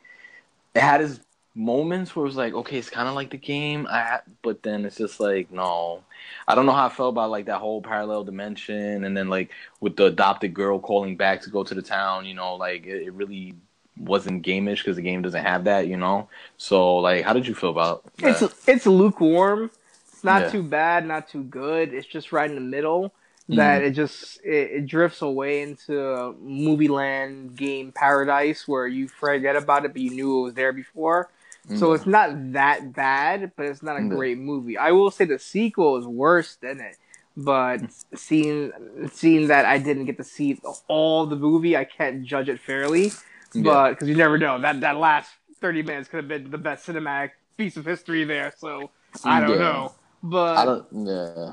it 0.75 0.81
had 0.81 1.01
its 1.01 1.19
moments 1.55 2.15
where 2.15 2.25
it 2.25 2.29
was 2.29 2.35
like, 2.37 2.53
okay, 2.53 2.77
it's 2.77 2.89
kind 2.89 3.07
of 3.07 3.15
like 3.15 3.31
the 3.31 3.37
game. 3.37 3.87
I, 3.89 4.19
but 4.41 4.63
then 4.63 4.85
it's 4.85 4.97
just 4.97 5.19
like, 5.19 5.51
no. 5.51 6.03
I 6.47 6.55
don't 6.55 6.65
know 6.65 6.71
how 6.71 6.87
I 6.87 6.89
felt 6.89 7.13
about 7.13 7.31
like 7.31 7.45
that 7.45 7.59
whole 7.59 7.81
parallel 7.81 8.23
dimension, 8.23 9.03
and 9.03 9.15
then 9.15 9.29
like 9.29 9.51
with 9.79 9.95
the 9.95 10.05
adopted 10.05 10.53
girl 10.53 10.79
calling 10.79 11.15
back 11.15 11.41
to 11.43 11.49
go 11.49 11.63
to 11.63 11.73
the 11.73 11.81
town. 11.81 12.25
You 12.25 12.33
know, 12.33 12.55
like 12.55 12.85
it, 12.85 13.03
it 13.07 13.13
really 13.13 13.55
wasn't 13.97 14.45
gameish 14.45 14.77
because 14.77 14.95
the 14.95 15.01
game 15.01 15.21
doesn't 15.21 15.43
have 15.43 15.65
that. 15.65 15.87
You 15.87 15.97
know. 15.97 16.27
So 16.57 16.97
like, 16.97 17.23
how 17.23 17.33
did 17.33 17.47
you 17.47 17.55
feel 17.55 17.69
about 17.69 18.03
that? 18.17 18.41
it's 18.41 18.67
it's 18.67 18.85
lukewarm. 18.85 19.71
It's 20.13 20.23
not 20.23 20.41
Yeah. 20.43 20.49
too 20.49 20.63
bad, 20.63 21.05
not 21.05 21.29
too 21.29 21.43
good. 21.43 21.93
It's 21.93 22.07
just 22.07 22.31
right 22.31 22.49
in 22.49 22.55
the 22.55 22.61
middle. 22.61 23.13
Mm. 23.49 23.55
That 23.55 23.81
it 23.83 23.91
just 23.91 24.39
it, 24.43 24.71
it 24.71 24.85
drifts 24.85 25.21
away 25.21 25.61
into 25.61 26.35
movie 26.41 26.87
land 26.87 27.55
game 27.55 27.91
paradise 27.91 28.67
where 28.67 28.87
you 28.87 29.07
forget 29.07 29.55
about 29.55 29.85
it, 29.85 29.93
but 29.93 30.01
you 30.01 30.11
knew 30.11 30.39
it 30.39 30.43
was 30.43 30.53
there 30.53 30.73
before. 30.73 31.29
So 31.75 31.89
mm. 31.89 31.95
it's 31.95 32.05
not 32.05 32.53
that 32.53 32.93
bad, 32.93 33.51
but 33.55 33.65
it's 33.67 33.83
not 33.83 33.97
a 33.97 34.01
Yeah. 34.01 34.09
great 34.09 34.37
movie. 34.37 34.77
I 34.77 34.91
will 34.91 35.11
say 35.11 35.25
the 35.25 35.39
sequel 35.39 35.97
is 35.97 36.07
worse 36.07 36.55
than 36.55 36.79
it. 36.79 36.97
But 37.37 37.81
mm. 37.81 38.05
seeing 38.15 38.71
seeing 39.11 39.47
that 39.47 39.65
I 39.65 39.77
didn't 39.77 40.05
get 40.05 40.17
to 40.17 40.23
see 40.23 40.59
all 40.87 41.25
the 41.25 41.35
movie, 41.35 41.77
I 41.77 41.85
can't 41.85 42.23
judge 42.23 42.49
it 42.49 42.59
fairly. 42.59 43.11
Yeah. 43.53 43.63
But 43.63 43.89
because 43.91 44.09
you 44.09 44.15
never 44.15 44.37
know, 44.37 44.59
that 44.59 44.81
that 44.81 44.97
last 44.97 45.31
thirty 45.61 45.83
minutes 45.83 46.09
could 46.09 46.17
have 46.17 46.27
been 46.27 46.49
the 46.51 46.57
best 46.57 46.87
cinematic 46.87 47.31
piece 47.57 47.77
of 47.77 47.85
history 47.85 48.23
there. 48.23 48.53
So 48.57 48.91
I 49.23 49.39
don't 49.41 49.51
Yeah. 49.51 49.57
know. 49.57 49.93
But 50.23 50.57
I 50.57 50.65
don't. 50.65 50.85
Yeah. 51.07 51.51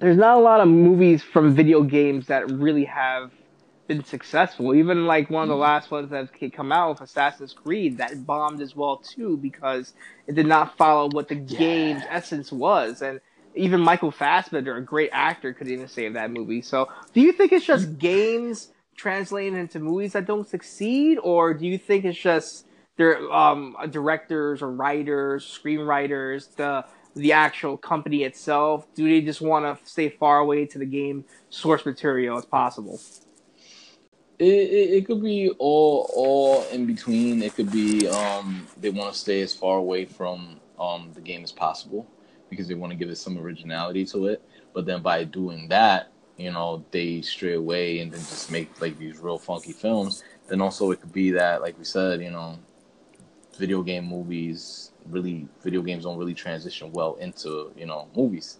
there's 0.00 0.16
not 0.16 0.36
a 0.36 0.40
lot 0.40 0.60
of 0.60 0.68
movies 0.68 1.22
from 1.22 1.54
video 1.54 1.82
games 1.82 2.26
that 2.28 2.50
really 2.50 2.84
have 2.84 3.32
been 3.88 4.04
successful. 4.04 4.74
Even 4.74 5.06
like 5.06 5.30
one 5.30 5.42
of 5.42 5.48
the 5.48 5.54
Mm. 5.56 5.60
last 5.60 5.90
ones 5.90 6.10
that 6.10 6.28
come 6.52 6.70
out 6.70 6.90
with 6.90 7.00
Assassin's 7.00 7.54
Creed 7.54 7.98
that 7.98 8.26
bombed 8.26 8.60
as 8.60 8.76
well 8.76 8.98
too 8.98 9.36
because 9.38 9.94
it 10.28 10.34
did 10.34 10.46
not 10.46 10.76
follow 10.76 11.08
what 11.08 11.28
the 11.28 11.34
Yeah. 11.36 11.58
game's 11.58 12.04
essence 12.10 12.52
was. 12.52 13.02
And 13.02 13.20
even 13.54 13.80
Michael 13.80 14.12
Fassbender, 14.12 14.76
a 14.76 14.82
great 14.82 15.10
actor, 15.12 15.52
couldn't 15.52 15.72
even 15.72 15.88
save 15.88 16.12
that 16.12 16.30
movie. 16.30 16.62
So 16.62 16.88
do 17.14 17.20
you 17.20 17.32
think 17.32 17.52
it's 17.52 17.66
just 17.66 17.98
games 17.98 18.72
translating 18.96 19.58
into 19.58 19.80
movies 19.80 20.12
that 20.12 20.26
don't 20.26 20.46
succeed, 20.48 21.18
or 21.22 21.54
do 21.54 21.66
you 21.66 21.78
think 21.78 22.04
it's 22.04 22.18
just 22.18 22.66
they're 22.96 23.32
um, 23.32 23.76
directors 23.90 24.60
or 24.62 24.70
writers, 24.72 25.44
screenwriters, 25.46 26.54
the 26.56 26.84
the 27.16 27.32
actual 27.32 27.76
company 27.76 28.22
itself? 28.24 28.86
Do 28.94 29.08
they 29.08 29.20
just 29.22 29.40
want 29.40 29.64
to 29.64 29.84
stay 29.90 30.08
far 30.10 30.38
away 30.38 30.66
to 30.66 30.78
the 30.78 30.86
game 30.86 31.24
source 31.48 31.86
material 31.86 32.38
as 32.38 32.44
possible? 32.46 33.00
It, 34.38 34.44
it, 34.44 34.90
it 34.98 35.06
could 35.06 35.22
be 35.22 35.50
all 35.58 36.10
all 36.14 36.62
in 36.72 36.86
between. 36.86 37.42
It 37.42 37.54
could 37.54 37.70
be 37.72 38.08
um 38.08 38.66
they 38.80 38.90
want 38.90 39.12
to 39.12 39.18
stay 39.18 39.42
as 39.42 39.54
far 39.54 39.78
away 39.78 40.04
from 40.04 40.60
um 40.78 41.10
the 41.14 41.20
game 41.20 41.42
as 41.42 41.52
possible 41.52 42.06
because 42.50 42.68
they 42.68 42.74
want 42.74 42.92
to 42.92 42.96
give 42.98 43.10
it 43.10 43.16
some 43.16 43.38
originality 43.38 44.04
to 44.06 44.26
it. 44.26 44.42
But 44.72 44.86
then 44.86 45.02
by 45.02 45.24
doing 45.24 45.68
that, 45.68 46.12
you 46.36 46.52
know, 46.52 46.84
they 46.92 47.20
stray 47.20 47.54
away 47.54 47.98
and 47.98 48.12
then 48.12 48.20
just 48.20 48.50
make 48.50 48.80
like 48.80 48.96
these 48.98 49.18
real 49.18 49.38
funky 49.38 49.72
films. 49.72 50.22
Then 50.46 50.60
also 50.60 50.90
it 50.92 51.00
could 51.00 51.12
be 51.12 51.30
that, 51.32 51.60
like 51.60 51.76
we 51.76 51.84
said, 51.84 52.22
you 52.22 52.30
know, 52.30 52.58
video 53.58 53.82
game 53.82 54.04
movies 54.06 54.92
really 55.10 55.48
video 55.62 55.82
games 55.82 56.04
don't 56.04 56.18
really 56.18 56.34
transition 56.34 56.92
well 56.92 57.16
into 57.16 57.72
you 57.76 57.86
know 57.86 58.08
movies 58.16 58.58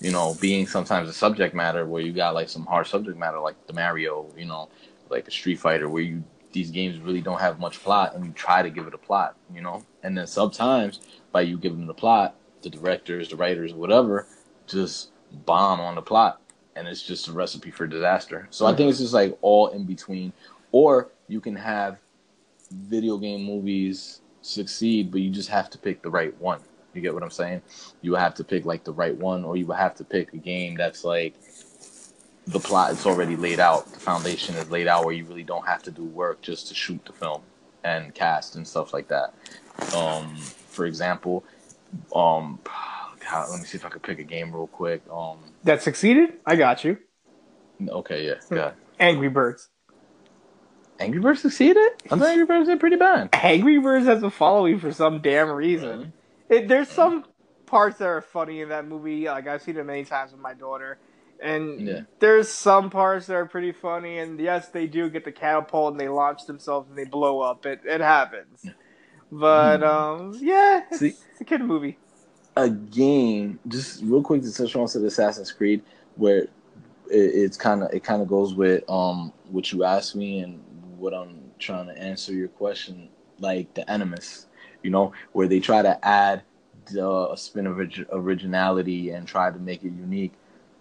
you 0.00 0.10
know 0.10 0.34
being 0.40 0.66
sometimes 0.66 1.08
a 1.08 1.12
subject 1.12 1.54
matter 1.54 1.86
where 1.86 2.02
you 2.02 2.12
got 2.12 2.34
like 2.34 2.48
some 2.48 2.66
hard 2.66 2.86
subject 2.86 3.16
matter 3.16 3.38
like 3.38 3.56
the 3.66 3.72
mario 3.72 4.26
you 4.36 4.44
know 4.44 4.68
like 5.12 5.28
a 5.28 5.30
street 5.30 5.58
fighter 5.60 5.88
where 5.88 6.02
you 6.02 6.24
these 6.52 6.70
games 6.70 6.98
really 6.98 7.20
don't 7.20 7.40
have 7.40 7.58
much 7.58 7.82
plot 7.82 8.14
and 8.14 8.26
you 8.26 8.32
try 8.32 8.62
to 8.62 8.70
give 8.70 8.86
it 8.86 8.94
a 8.94 8.98
plot 8.98 9.36
you 9.54 9.60
know 9.60 9.84
and 10.02 10.18
then 10.18 10.26
sometimes 10.26 11.00
by 11.30 11.40
you 11.40 11.56
giving 11.56 11.88
a 11.88 11.94
plot 11.94 12.34
the 12.62 12.70
directors 12.70 13.28
the 13.28 13.36
writers 13.36 13.72
whatever 13.72 14.26
just 14.66 15.10
bomb 15.46 15.80
on 15.80 15.94
the 15.94 16.02
plot 16.02 16.40
and 16.76 16.86
it's 16.88 17.02
just 17.02 17.28
a 17.28 17.32
recipe 17.32 17.70
for 17.70 17.86
disaster 17.86 18.46
so 18.50 18.66
i 18.66 18.74
think 18.74 18.90
it's 18.90 18.98
just 18.98 19.14
like 19.14 19.36
all 19.40 19.68
in 19.68 19.84
between 19.84 20.32
or 20.72 21.10
you 21.28 21.40
can 21.40 21.56
have 21.56 21.98
video 22.70 23.16
game 23.18 23.44
movies 23.44 24.22
succeed, 24.42 25.10
but 25.10 25.20
you 25.20 25.30
just 25.30 25.48
have 25.48 25.70
to 25.70 25.78
pick 25.78 26.02
the 26.02 26.10
right 26.10 26.38
one. 26.40 26.60
You 26.94 27.00
get 27.00 27.14
what 27.14 27.22
I'm 27.22 27.30
saying? 27.30 27.62
You 28.02 28.14
have 28.14 28.34
to 28.34 28.44
pick 28.44 28.66
like 28.66 28.84
the 28.84 28.92
right 28.92 29.16
one, 29.16 29.44
or 29.44 29.56
you 29.56 29.70
have 29.70 29.94
to 29.96 30.04
pick 30.04 30.34
a 30.34 30.36
game 30.36 30.76
that's 30.76 31.04
like 31.04 31.34
the 32.46 32.58
plot 32.58 32.92
is 32.92 33.06
already 33.06 33.36
laid 33.36 33.60
out, 33.60 33.86
the 33.92 34.00
foundation 34.00 34.54
is 34.56 34.70
laid 34.70 34.86
out, 34.88 35.04
where 35.04 35.14
you 35.14 35.24
really 35.24 35.42
don't 35.44 35.66
have 35.66 35.82
to 35.84 35.90
do 35.90 36.02
work 36.04 36.40
just 36.42 36.68
to 36.68 36.74
shoot 36.74 37.04
the 37.04 37.12
film 37.12 37.42
and 37.84 38.14
cast 38.14 38.56
and 38.56 38.66
stuff 38.66 38.92
like 38.92 39.08
that. 39.08 39.34
Um, 39.96 40.36
for 40.36 40.86
example, 40.86 41.44
um, 42.14 42.58
God, 43.30 43.50
let 43.50 43.60
me 43.60 43.66
see 43.66 43.76
if 43.76 43.84
I 43.84 43.88
could 43.88 44.02
pick 44.02 44.18
a 44.18 44.24
game 44.24 44.52
real 44.52 44.66
quick. 44.66 45.02
Um, 45.10 45.38
That 45.64 45.82
succeeded? 45.82 46.34
I 46.46 46.56
got 46.56 46.84
you. 46.84 46.98
okay, 47.88 48.26
yeah, 48.26 48.34
yeah. 48.50 48.72
Angry 48.98 49.28
Birds. 49.28 49.68
Angry 51.00 51.20
Birds 51.20 51.40
succeeded. 51.42 51.88
I 52.10 52.16
thought 52.16 52.22
Angry 52.28 52.46
Birds 52.46 52.68
did 52.68 52.78
pretty 52.80 52.96
bad. 52.96 53.30
Angry 53.32 53.78
Birds 53.78 54.06
has 54.06 54.22
a 54.22 54.30
following 54.30 54.78
for 54.78 54.92
some 54.92 55.20
damn 55.20 55.50
reason. 55.50 56.12
It, 56.48 56.68
there's 56.68 56.88
some 56.88 57.24
parts 57.66 57.98
that 57.98 58.06
are 58.06 58.20
funny 58.20 58.60
in 58.60 58.68
that 58.68 58.86
movie. 58.86 59.24
Like 59.26 59.48
I've 59.48 59.62
seen 59.62 59.76
it 59.76 59.84
many 59.86 60.04
times 60.04 60.32
with 60.32 60.40
my 60.40 60.54
daughter, 60.54 60.98
and 61.42 61.86
Yeah. 61.88 62.00
there's 62.20 62.48
some 62.48 62.90
parts 62.90 63.26
that 63.26 63.34
are 63.36 63.46
pretty 63.46 63.72
funny. 63.72 64.18
And 64.18 64.40
yes, 64.40 64.68
they 64.70 64.86
do 64.86 65.10
get 65.10 65.24
the 65.24 65.32
catapult 65.32 65.92
and 65.92 66.00
they 66.00 66.08
launch 66.08 66.46
themselves 66.46 66.88
and 66.88 66.98
they 66.98 67.04
blow 67.04 67.40
up. 67.40 67.66
It 67.66 67.80
it 67.84 68.00
happens, 68.00 68.64
but 69.30 69.78
Hmm. 69.78 69.84
um, 69.84 70.38
yeah, 70.40 70.84
it's, 70.90 70.98
See- 71.00 71.16
it's 71.32 71.40
a 71.40 71.44
kid 71.44 71.62
movie. 71.62 71.98
a 72.56 72.68
game 72.70 73.58
just 73.68 74.02
real 74.02 74.22
quick 74.22 74.42
to 74.42 74.52
touch 74.52 74.76
on 74.76 74.86
to 74.88 74.98
the 74.98 75.06
Assassin's 75.08 75.52
Creed 75.52 75.82
where 76.16 76.40
it, 76.42 76.50
it's 77.10 77.56
kind 77.56 77.82
of 77.82 77.92
it 77.92 78.04
kind 78.04 78.22
of 78.22 78.28
goes 78.28 78.54
with 78.54 78.88
um 78.90 79.32
what 79.50 79.72
you 79.72 79.84
asked 79.84 80.16
me 80.16 80.40
and 80.40 80.62
what 80.98 81.14
I'm 81.14 81.40
trying 81.58 81.86
to 81.86 81.98
answer 81.98 82.32
your 82.32 82.48
question 82.48 83.08
like 83.38 83.72
the 83.74 83.88
Animus 83.90 84.46
you 84.82 84.90
know 84.90 85.12
where 85.32 85.48
they 85.48 85.60
try 85.60 85.82
to 85.82 86.04
add 86.06 86.42
the, 86.92 87.08
a 87.32 87.36
spin 87.36 87.66
of 87.66 87.78
originality 88.12 89.10
and 89.10 89.26
try 89.26 89.50
to 89.50 89.58
make 89.58 89.82
it 89.84 89.92
unique 89.92 90.32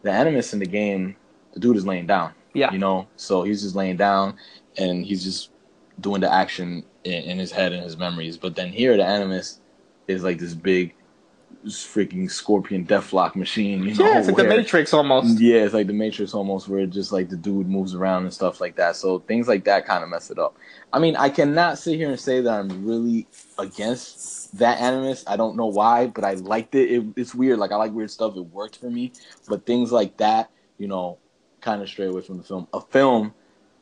the 0.03 0.11
Animus 0.11 0.53
in 0.53 0.59
the 0.59 0.65
game 0.65 1.15
the 1.53 1.59
dude 1.59 1.77
is 1.77 1.85
laying 1.85 2.07
down 2.07 2.33
Yeah. 2.53 2.71
you 2.71 2.79
know 2.79 3.07
so 3.15 3.43
he's 3.43 3.61
just 3.61 3.75
laying 3.75 3.97
down 3.97 4.37
and 4.77 5.05
he's 5.05 5.23
just 5.23 5.51
doing 5.99 6.21
the 6.21 6.31
action 6.31 6.83
in, 7.03 7.23
in 7.23 7.39
his 7.39 7.51
head 7.51 7.73
and 7.73 7.83
his 7.83 7.97
memories 7.97 8.37
but 8.37 8.55
then 8.55 8.71
here 8.71 8.95
the 8.97 9.05
Animus 9.05 9.59
is 10.07 10.23
like 10.23 10.39
this 10.39 10.53
big 10.53 10.93
freaking 11.65 12.29
scorpion 12.29 12.85
deathlock 12.85 13.35
machine, 13.35 13.83
you 13.83 13.95
know. 13.95 14.05
yeah, 14.05 14.19
it's 14.19 14.27
like 14.27 14.37
the 14.37 14.43
Matrix 14.43 14.93
almost. 14.93 15.39
Yeah, 15.39 15.63
it's 15.63 15.73
like 15.73 15.87
the 15.87 15.93
Matrix 15.93 16.33
almost, 16.33 16.67
where 16.67 16.81
it 16.81 16.89
just 16.89 17.11
like 17.11 17.29
the 17.29 17.35
dude 17.35 17.67
moves 17.67 17.95
around 17.95 18.23
and 18.23 18.33
stuff 18.33 18.59
like 18.59 18.75
that. 18.75 18.95
So 18.95 19.19
things 19.19 19.47
like 19.47 19.63
that 19.65 19.85
kind 19.85 20.03
of 20.03 20.09
mess 20.09 20.31
it 20.31 20.39
up. 20.39 20.57
I 20.91 20.99
mean, 20.99 21.15
I 21.15 21.29
cannot 21.29 21.77
sit 21.77 21.97
here 21.97 22.09
and 22.09 22.19
say 22.19 22.41
that 22.41 22.51
I'm 22.51 22.85
really 22.85 23.27
against 23.57 24.57
that 24.57 24.79
animus. 24.79 25.23
I 25.27 25.37
don't 25.37 25.55
know 25.55 25.67
why, 25.67 26.07
but 26.07 26.23
I 26.23 26.33
liked 26.33 26.75
it. 26.75 26.91
it 26.91 27.05
it's 27.15 27.35
weird. 27.35 27.59
Like 27.59 27.71
I 27.71 27.75
like 27.75 27.91
weird 27.91 28.11
stuff. 28.11 28.35
It 28.35 28.41
worked 28.41 28.77
for 28.77 28.89
me. 28.89 29.13
But 29.47 29.65
things 29.65 29.91
like 29.91 30.17
that, 30.17 30.49
you 30.77 30.87
know, 30.87 31.17
kind 31.61 31.81
of 31.81 31.89
stray 31.89 32.07
away 32.07 32.21
from 32.21 32.37
the 32.37 32.43
film. 32.43 32.67
A 32.73 32.81
film 32.81 33.33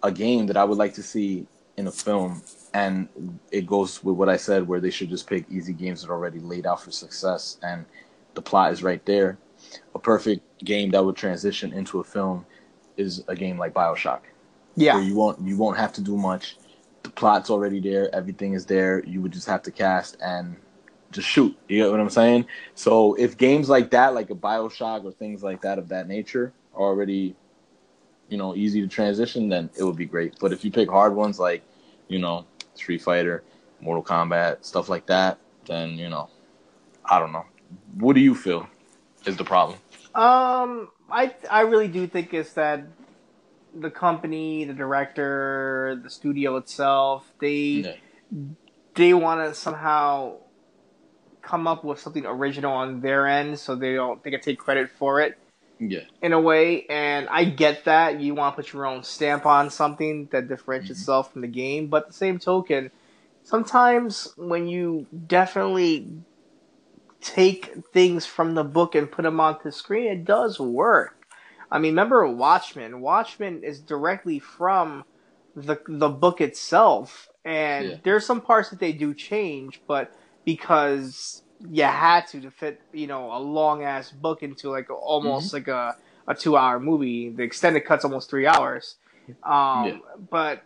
a 0.03 0.11
game 0.11 0.47
that 0.47 0.57
I 0.57 0.63
would 0.63 0.77
like 0.77 0.93
to 0.95 1.03
see 1.03 1.47
in 1.77 1.87
a 1.87 1.91
film, 1.91 2.41
and 2.73 3.07
it 3.51 3.65
goes 3.65 4.03
with 4.03 4.15
what 4.15 4.29
I 4.29 4.37
said, 4.37 4.67
where 4.67 4.79
they 4.79 4.91
should 4.91 5.09
just 5.09 5.27
pick 5.27 5.45
easy 5.49 5.73
games 5.73 6.01
that 6.01 6.09
are 6.09 6.13
already 6.13 6.39
laid 6.39 6.65
out 6.65 6.81
for 6.81 6.91
success, 6.91 7.57
and 7.63 7.85
the 8.35 8.41
plot 8.41 8.71
is 8.71 8.83
right 8.83 9.03
there. 9.05 9.37
A 9.95 9.99
perfect 9.99 10.63
game 10.63 10.91
that 10.91 11.03
would 11.03 11.15
transition 11.15 11.73
into 11.73 11.99
a 11.99 12.03
film 12.03 12.45
is 12.97 13.23
a 13.27 13.35
game 13.35 13.57
like 13.57 13.73
Bioshock, 13.73 14.21
Yeah. 14.75 14.95
where 14.95 15.03
you 15.03 15.15
won't 15.15 15.39
you 15.41 15.57
won't 15.57 15.77
have 15.77 15.93
to 15.93 16.01
do 16.01 16.15
much. 16.17 16.57
The 17.03 17.09
plot's 17.09 17.49
already 17.49 17.79
there, 17.79 18.13
everything 18.13 18.53
is 18.53 18.65
there. 18.65 19.03
You 19.05 19.21
would 19.21 19.31
just 19.31 19.47
have 19.47 19.63
to 19.63 19.71
cast 19.71 20.17
and 20.21 20.55
just 21.11 21.27
shoot. 21.27 21.57
You 21.67 21.83
get 21.83 21.91
what 21.91 21.99
I'm 21.99 22.09
saying? 22.09 22.45
So 22.75 23.15
if 23.15 23.37
games 23.37 23.69
like 23.69 23.89
that, 23.91 24.13
like 24.13 24.29
a 24.29 24.35
Bioshock 24.35 25.05
or 25.05 25.11
things 25.11 25.41
like 25.41 25.61
that 25.61 25.79
of 25.79 25.89
that 25.89 26.07
nature, 26.07 26.53
are 26.75 26.81
already, 26.83 27.35
you 28.29 28.37
know, 28.37 28.55
easy 28.55 28.81
to 28.81 28.87
transition, 28.87 29.49
then 29.49 29.69
it 29.77 29.83
would 29.83 29.95
be 29.95 30.05
great. 30.05 30.35
But 30.39 30.53
if 30.53 30.63
you 30.63 30.71
pick 30.71 30.89
hard 30.89 31.15
ones 31.15 31.39
like, 31.39 31.63
you 32.09 32.19
know, 32.19 32.45
Street 32.79 33.01
Fighter, 33.01 33.43
Mortal 33.81 34.03
Kombat, 34.03 34.65
stuff 34.65 34.89
like 34.89 35.05
that, 35.07 35.37
then 35.65 35.91
you 35.91 36.09
know, 36.09 36.29
I 37.05 37.19
don't 37.19 37.31
know. 37.31 37.45
What 37.95 38.13
do 38.13 38.21
you 38.21 38.33
feel 38.33 38.67
is 39.25 39.37
the 39.37 39.43
problem? 39.43 39.77
Um, 40.15 40.89
I 41.11 41.33
I 41.49 41.61
really 41.61 41.87
do 41.87 42.07
think 42.07 42.33
it's 42.33 42.53
that 42.53 42.83
the 43.73 43.91
company, 43.91 44.65
the 44.65 44.73
director, 44.73 45.99
the 46.03 46.09
studio 46.09 46.57
itself, 46.57 47.31
they 47.39 47.55
Yeah. 47.85 47.95
they 48.95 49.13
want 49.13 49.47
to 49.47 49.53
somehow 49.53 50.37
come 51.41 51.67
up 51.67 51.83
with 51.83 51.99
something 51.99 52.25
original 52.25 52.73
on 52.73 53.01
their 53.01 53.27
end, 53.27 53.59
so 53.59 53.75
they 53.75 53.93
don't 53.93 54.23
they 54.23 54.31
can 54.31 54.41
take 54.41 54.57
credit 54.59 54.89
for 54.89 55.21
it 55.21 55.37
Yeah. 55.79 56.01
in 56.21 56.33
a 56.33 56.39
way. 56.41 56.85
And 56.87 57.29
I 57.29 57.45
get 57.45 57.85
that 57.85 58.19
you 58.19 58.35
want 58.35 58.55
to 58.55 58.61
put 58.63 58.73
your 58.73 58.85
own 58.85 59.03
stamp 59.03 59.45
on 59.45 59.69
something 59.69 60.27
that 60.31 60.47
differentiates 60.49 60.99
Mhm. 60.99 61.03
itself 61.03 61.31
from 61.31 61.41
the 61.41 61.47
game, 61.47 61.87
but 61.87 62.07
the 62.07 62.13
same 62.13 62.39
token, 62.39 62.91
sometimes 63.43 64.33
when 64.37 64.67
you 64.67 65.07
definitely 65.27 66.07
take 67.21 67.73
things 67.93 68.25
from 68.25 68.55
the 68.55 68.63
book 68.63 68.95
and 68.95 69.11
put 69.11 69.23
them 69.23 69.39
onto 69.39 69.63
the 69.63 69.71
screen, 69.71 70.07
it 70.07 70.25
does 70.25 70.59
work. 70.59 71.15
I 71.71 71.79
mean, 71.79 71.91
remember 71.91 72.27
Watchmen? 72.27 73.01
Watchmen 73.01 73.63
is 73.63 73.81
directly 73.81 74.39
from 74.39 75.03
the 75.55 75.77
the 75.87 76.09
book 76.09 76.41
itself, 76.41 77.27
and 77.45 77.89
Yeah. 77.89 77.97
there's 78.03 78.25
some 78.25 78.41
parts 78.41 78.69
that 78.69 78.79
they 78.79 78.93
do 78.93 79.13
change, 79.13 79.81
but 79.87 80.11
because 80.45 81.43
you 81.67 81.83
had 81.83 82.27
to 82.27 82.41
to 82.41 82.51
fit, 82.51 82.81
you 82.93 83.07
know, 83.07 83.35
a 83.35 83.39
long 83.39 83.83
ass 83.83 84.11
book 84.11 84.43
into 84.43 84.69
like 84.69 84.89
almost 84.89 85.53
like 85.53 85.67
a 85.67 85.95
a 86.27 86.35
two 86.35 86.55
hour 86.55 86.79
movie. 86.79 87.29
The 87.29 87.43
extended 87.43 87.81
cut's 87.85 88.05
almost 88.05 88.29
three 88.29 88.45
hours. 88.47 88.95
Um, 89.43 89.85
Yeah. 89.85 89.97
But 90.29 90.63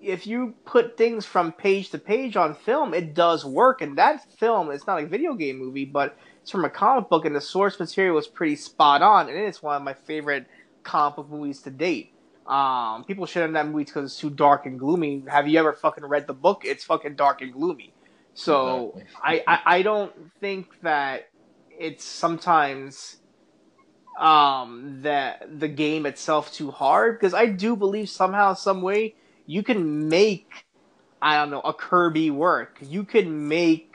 if 0.00 0.26
you 0.26 0.54
put 0.64 0.96
things 0.96 1.24
from 1.24 1.52
page 1.52 1.90
to 1.90 1.98
page 1.98 2.36
on 2.36 2.54
film, 2.54 2.94
it 2.94 3.14
does 3.14 3.44
work. 3.44 3.80
And 3.82 3.96
that 3.98 4.30
film 4.38 4.70
is 4.70 4.86
not 4.86 5.02
a 5.02 5.06
video 5.06 5.34
game 5.34 5.58
movie, 5.58 5.84
but 5.84 6.16
it's 6.42 6.50
from 6.50 6.64
a 6.64 6.70
comic 6.70 7.08
book, 7.08 7.24
and 7.24 7.34
the 7.34 7.40
source 7.40 7.80
material 7.80 8.14
was 8.14 8.28
pretty 8.28 8.56
spot 8.56 9.02
on. 9.02 9.28
And 9.28 9.36
it's 9.38 9.62
one 9.62 9.76
of 9.76 9.82
my 9.82 9.94
favorite 9.94 10.46
comic 10.84 11.16
book 11.16 11.30
movies 11.30 11.62
to 11.62 11.70
date. 11.70 12.12
Um, 12.46 13.02
people 13.04 13.26
shit 13.26 13.42
on 13.42 13.54
that 13.54 13.66
movie 13.66 13.84
because 13.84 14.12
it's 14.12 14.20
too 14.20 14.30
dark 14.30 14.66
and 14.66 14.78
gloomy. 14.78 15.24
Have 15.26 15.48
you 15.48 15.58
ever 15.58 15.72
fucking 15.72 16.04
read 16.04 16.28
the 16.28 16.34
book? 16.34 16.62
It's 16.64 16.84
fucking 16.84 17.16
dark 17.16 17.42
and 17.42 17.52
gloomy. 17.52 17.92
So 18.36 18.96
Exactly. 18.96 19.06
I, 19.22 19.42
I 19.48 19.60
I 19.78 19.82
don't 19.82 20.14
think 20.40 20.68
that 20.82 21.24
it's 21.70 22.04
sometimes 22.04 23.18
um 24.18 25.02
that 25.02 25.42
the 25.60 25.68
game 25.68 26.06
itself 26.06 26.52
too 26.52 26.70
hard 26.70 27.18
because 27.18 27.34
I 27.34 27.46
do 27.46 27.76
believe 27.76 28.08
somehow 28.08 28.54
some 28.54 28.80
way 28.82 29.14
you 29.46 29.62
can 29.62 30.08
make 30.08 30.66
I 31.22 31.36
don't 31.36 31.50
know 31.50 31.60
a 31.62 31.74
Kirby 31.74 32.30
work. 32.30 32.78
You 32.80 33.04
can 33.04 33.48
make 33.48 33.94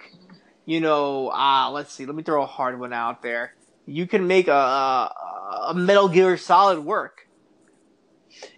you 0.66 0.82
know 0.82 1.30
uh 1.32 1.70
let's 1.72 1.94
see 1.94 2.06
let 2.06 2.16
me 2.16 2.24
throw 2.24 2.44
a 2.44 2.48
hard 2.48 2.80
one 2.80 2.94
out 2.94 3.22
there. 3.24 3.54
You 3.86 4.08
can 4.08 4.28
make 4.28 4.48
a 4.48 4.54
a, 4.54 5.66
a 5.70 5.74
Metal 5.76 6.10
Gear 6.10 6.38
Solid 6.38 6.82
work. 6.82 7.20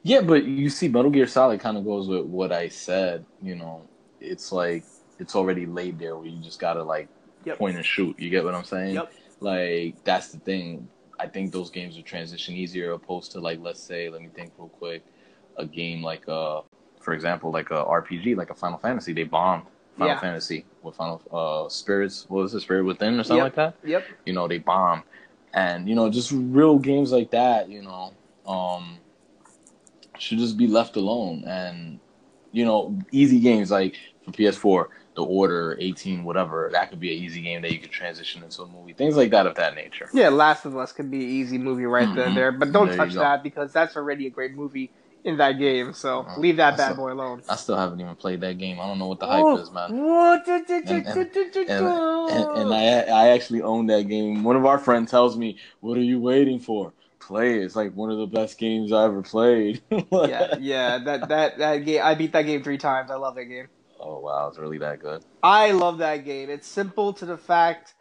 Yeah, 0.03 0.21
but 0.21 0.45
you 0.45 0.69
see, 0.69 0.87
Metal 0.87 1.11
Gear 1.11 1.27
Solid 1.27 1.59
kind 1.59 1.77
of 1.77 1.85
goes 1.85 2.07
with 2.07 2.25
what 2.25 2.51
I 2.51 2.69
said. 2.69 3.25
You 3.41 3.55
know, 3.55 3.89
it's 4.19 4.51
like 4.51 4.87
it's 5.23 5.35
already 5.35 5.65
laid 5.65 5.97
there 5.97 6.15
where 6.17 6.27
you 6.27 6.41
just 6.43 6.59
gotta 6.59 6.83
like 6.83 7.07
Yep. 7.45 7.57
point 7.57 7.75
and 7.77 7.85
shoot. 7.85 8.17
You 8.19 8.29
get 8.29 8.43
what 8.45 8.53
I'm 8.55 8.63
saying? 8.63 8.95
Yep. 8.95 9.11
Like 9.39 9.95
that's 10.03 10.27
the 10.29 10.39
thing. 10.39 10.87
I 11.19 11.27
think 11.27 11.51
those 11.51 11.69
games 11.69 11.95
would 11.95 12.05
transition 12.05 12.55
easier 12.55 12.91
opposed 12.91 13.31
to 13.33 13.39
like 13.39 13.59
let's 13.61 13.81
say, 13.81 14.09
let 14.09 14.21
me 14.21 14.29
think 14.35 14.51
real 14.57 14.69
quick, 14.69 15.03
a 15.57 15.65
game 15.65 16.03
like 16.03 16.27
uh, 16.29 16.61
for 16.99 17.13
example, 17.13 17.51
like 17.51 17.69
a 17.71 17.83
RPG, 17.83 18.35
like 18.35 18.49
a 18.49 18.53
Final 18.55 18.77
Fantasy. 18.77 19.13
They 19.13 19.23
bombed 19.23 19.63
Final 19.97 20.13
Yeah. 20.15 20.19
Fantasy 20.19 20.65
with 20.81 20.95
Final 20.95 21.21
uh 21.31 21.69
Spirits. 21.69 22.25
What 22.29 22.43
was 22.43 22.53
it, 22.53 22.61
Spirit 22.61 22.83
Within 22.85 23.19
or 23.19 23.23
something 23.23 23.37
Yep. 23.43 23.45
like 23.45 23.55
that? 23.55 23.73
Yep. 23.87 24.03
you 24.25 24.33
know 24.33 24.47
they 24.47 24.59
bomb 24.59 25.03
and 25.53 25.87
you 25.89 25.95
know 25.95 26.09
just 26.09 26.31
real 26.33 26.77
games 26.79 27.11
like 27.11 27.29
that 27.31 27.69
you 27.69 27.81
know 27.83 28.11
um 28.47 28.97
should 30.17 30.39
just 30.39 30.57
be 30.57 30.67
left 30.67 30.95
alone 30.95 31.43
and 31.45 31.99
you 32.51 32.65
know 32.65 32.97
easy 33.11 33.39
games 33.39 33.69
like 33.71 33.95
for 34.23 34.31
ps4 34.31 34.87
the 35.15 35.23
order 35.23 35.77
18 35.79 36.23
whatever 36.23 36.69
that 36.71 36.89
could 36.89 36.99
be 36.99 37.15
an 37.15 37.23
easy 37.23 37.41
game 37.41 37.61
that 37.61 37.71
you 37.71 37.79
could 37.79 37.91
transition 37.91 38.43
into 38.43 38.61
a 38.63 38.67
movie 38.67 38.93
things 38.93 39.15
like 39.15 39.31
that 39.31 39.45
of 39.45 39.55
that 39.55 39.75
nature 39.75 40.09
Yeah, 40.13 40.29
Last 40.29 40.65
of 40.65 40.75
Us 40.77 40.91
could 40.91 41.09
be 41.11 41.23
an 41.23 41.29
easy 41.29 41.57
movie 41.57 41.85
right 41.85 42.07
Mhm. 42.07 42.27
and 42.27 42.37
there, 42.37 42.51
but 42.51 42.71
don't 42.71 42.87
There 42.87 42.97
touch 42.97 43.13
that 43.15 43.43
because 43.43 43.71
that's 43.73 43.95
already 43.95 44.27
a 44.27 44.29
great 44.29 44.53
movie 44.53 44.91
in 45.23 45.37
that 45.37 45.53
game. 45.53 45.93
So 45.93 46.25
Uh, 46.27 46.39
leave 46.39 46.57
that 46.57 46.71
that's 46.71 46.81
bad 46.81 46.91
a- 46.93 46.95
boy 46.95 47.13
alone. 47.13 47.41
i 47.49 47.55
still 47.55 47.77
haven't 47.77 47.99
even 48.01 48.15
played 48.15 48.41
that 48.41 48.57
game 48.57 48.79
i 48.79 48.87
don't 48.87 48.99
know 48.99 49.07
what 49.07 49.19
the 49.19 49.27
hype 49.27 49.45
Oh, 49.45 49.57
is 49.57 49.71
man 49.71 49.91
and 52.29 52.73
I 52.73 53.01
I 53.01 53.29
actually 53.29 53.61
own 53.61 53.87
that 53.87 54.03
game. 54.07 54.43
One 54.43 54.55
of 54.55 54.65
our 54.65 54.77
friends 54.77 55.11
tells 55.11 55.37
me, 55.37 55.59
"What 55.79 55.97
are 55.97 56.01
you 56.01 56.19
waiting 56.19 56.59
for? 56.59 56.93
Play. 57.19 57.59
It's 57.59 57.75
like 57.75 57.93
one 57.93 58.11
of 58.11 58.17
the 58.17 58.27
best 58.27 58.57
games 58.57 58.91
I 58.91 59.05
ever 59.05 59.21
played." 59.21 59.81
yeah, 60.11 60.47
yeah, 60.57 60.97
that 60.99 61.27
that 61.29 61.57
that 61.57 61.77
game. 61.85 62.01
I 62.03 62.15
beat 62.15 62.33
that 62.33 62.43
game 62.43 62.63
three 62.63 62.77
times. 62.77 63.11
I 63.11 63.15
love 63.15 63.35
that 63.35 63.45
game. 63.45 63.67
Oh 64.05 64.19
wow, 64.19 64.49
it's 64.49 64.59
really 64.59 64.79
that 64.79 64.99
good. 64.99 65.23
I 65.41 65.71
love 65.71 65.99
that 65.99 66.25
game. 66.25 66.49
It's 66.49 66.67
simple 66.67 67.13
to 67.13 67.25
the 67.25 67.37
fact. 67.37 67.93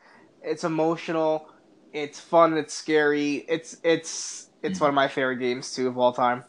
It's 0.42 0.64
emotional. 0.64 1.46
It's 1.92 2.18
fun. 2.18 2.56
It's 2.56 2.74
scary. 2.74 3.44
It's 3.48 3.76
it's 3.84 4.48
it's 4.64 4.78
Mhm. 4.78 4.82
one 4.82 4.88
of 4.90 4.94
my 4.94 5.06
favorite 5.08 5.36
games 5.36 5.72
too 5.72 5.86
of 5.86 5.96
all 5.96 6.12
time. 6.12 6.42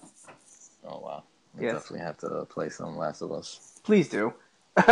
Oh 0.84 1.00
wow. 1.00 1.24
We 1.54 1.66
Yes. 1.66 1.74
definitely 1.74 2.00
have 2.00 2.18
to 2.20 2.46
play 2.46 2.70
some 2.70 2.98
Last 2.98 3.22
of 3.22 3.32
Us. 3.32 3.80
Please 3.84 4.10
do. 4.10 4.34